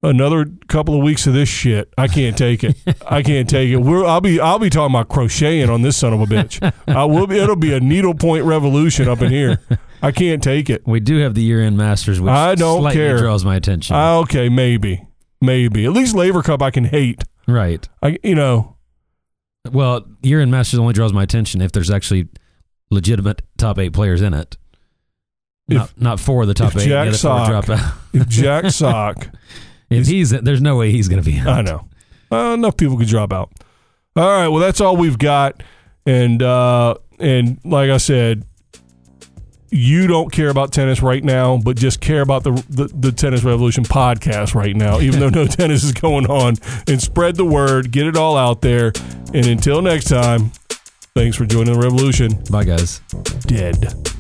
Another 0.04 0.46
couple 0.68 0.96
of 0.96 1.04
weeks 1.04 1.26
of 1.26 1.34
this 1.34 1.50
shit. 1.50 1.92
I 1.98 2.08
can't 2.08 2.38
take 2.38 2.64
it. 2.64 2.78
I 3.08 3.24
can't 3.24 3.50
take 3.50 3.70
it. 3.72 3.78
We're, 3.78 4.06
I'll 4.06 4.22
be 4.22 4.40
I'll 4.40 4.60
be 4.60 4.70
talking 4.70 4.94
about 4.96 5.10
crocheting 5.10 5.70
on 5.70 5.82
this 5.82 5.98
son 5.98 6.14
of 6.14 6.22
a 6.22 6.26
bitch. 6.26 6.62
I 6.88 7.06
will 7.06 7.26
be 7.26 7.38
it'll 7.40 7.56
be 7.56 7.74
a 7.74 7.80
needlepoint 7.80 8.46
revolution 8.46 9.08
up 9.08 9.22
in 9.24 9.32
here. 9.32 9.60
I 10.04 10.12
can't 10.12 10.44
take 10.44 10.70
it. 10.70 10.84
We 10.86 11.00
do 11.00 11.18
have 11.20 11.34
the 11.34 11.42
year-end 11.42 11.78
Masters, 11.78 12.22
which 12.22 12.30
I 12.30 12.54
don't 12.54 12.82
slightly 12.82 13.00
care. 13.02 13.18
draws 13.18 13.44
my 13.44 13.56
attention. 13.56 13.96
Ah, 13.96 14.18
okay, 14.20 14.48
maybe. 14.48 15.08
Maybe. 15.42 15.86
At 15.86 15.94
least 15.94 16.14
Laver 16.16 16.44
Cup 16.44 16.62
I 16.62 16.70
can 16.70 16.86
hate. 16.86 17.24
right. 17.48 17.88
I 18.04 18.20
you 18.24 18.36
know, 18.36 18.75
Well, 19.72 20.06
year 20.22 20.42
in 20.42 20.52
Masters 20.52 20.80
only 20.80 20.94
draws 20.94 21.14
my 21.14 21.24
attention 21.24 21.62
if 21.62 21.72
there's 21.72 21.90
actually 21.92 22.28
legitimate 22.92 23.42
top 23.58 23.80
eight 23.80 23.94
players 23.94 24.22
in 24.22 24.34
it. 24.34 24.58
If- 25.68 25.78
not, 25.78 26.02
not 26.02 26.20
four 26.20 26.44
of 26.44 26.48
the 26.48 26.54
top 26.54 26.76
if 26.76 26.84
eight. 26.84 26.90
Jack 26.90 27.06
the 27.06 27.10
other 27.10 27.12
four 27.12 27.18
Sock- 27.18 27.66
drop 27.66 27.70
out. 27.80 27.94
if 28.14 28.28
Jack 28.28 28.66
Sock 28.72 29.30
if 29.90 30.08
he's, 30.08 30.32
there's 30.32 30.62
no 30.62 30.76
way 30.78 30.92
he's 30.92 31.08
going 31.08 31.22
to 31.22 31.26
be 31.30 31.38
in. 31.38 31.48
I 31.48 31.62
know. 31.62 31.88
Uh, 32.32 32.54
enough 32.54 32.78
people 32.78 32.98
could 32.98 33.08
drop 33.08 33.32
out. 33.32 33.52
All 34.16 34.28
right. 34.28 34.48
Well, 34.48 34.60
that's 34.60 34.82
all 34.82 34.98
we've 34.98 35.18
got. 35.18 35.62
And 36.06 36.42
uh, 36.42 36.96
and 37.20 37.60
like 37.64 37.90
I 37.90 37.98
said, 37.98 38.46
you 39.76 40.08
don't 40.08 40.32
care 40.32 40.50
about 40.50 40.72
tennis 40.72 41.02
right 41.02 41.24
now, 41.24 41.58
but 41.58 41.76
just 41.76 42.00
care 42.00 42.22
about 42.22 42.44
the 42.44 42.52
the, 42.70 42.86
the 42.94 43.12
Tennis 43.12 43.44
Revolution 43.44 43.84
podcast 43.84 44.56
right 44.56 44.76
now, 44.76 45.00
even 45.02 45.20
though 45.20 45.30
no 45.30 45.46
tennis 45.48 45.84
is 45.84 45.92
going 45.92 46.28
on. 46.28 46.56
And 46.88 47.02
spread 47.02 47.36
the 47.36 47.46
word, 47.46 47.92
get 47.92 48.08
it 48.08 48.16
all 48.16 48.38
out 48.38 48.62
there. 48.62 48.94
And 49.34 49.46
until 49.46 49.82
next 49.82 50.06
time, 50.06 50.52
thanks 51.14 51.36
for 51.36 51.46
joining 51.46 51.74
the 51.74 51.80
revolution. 51.80 52.42
Bye, 52.50 52.64
guys. 52.64 53.00
Dead. 53.42 54.15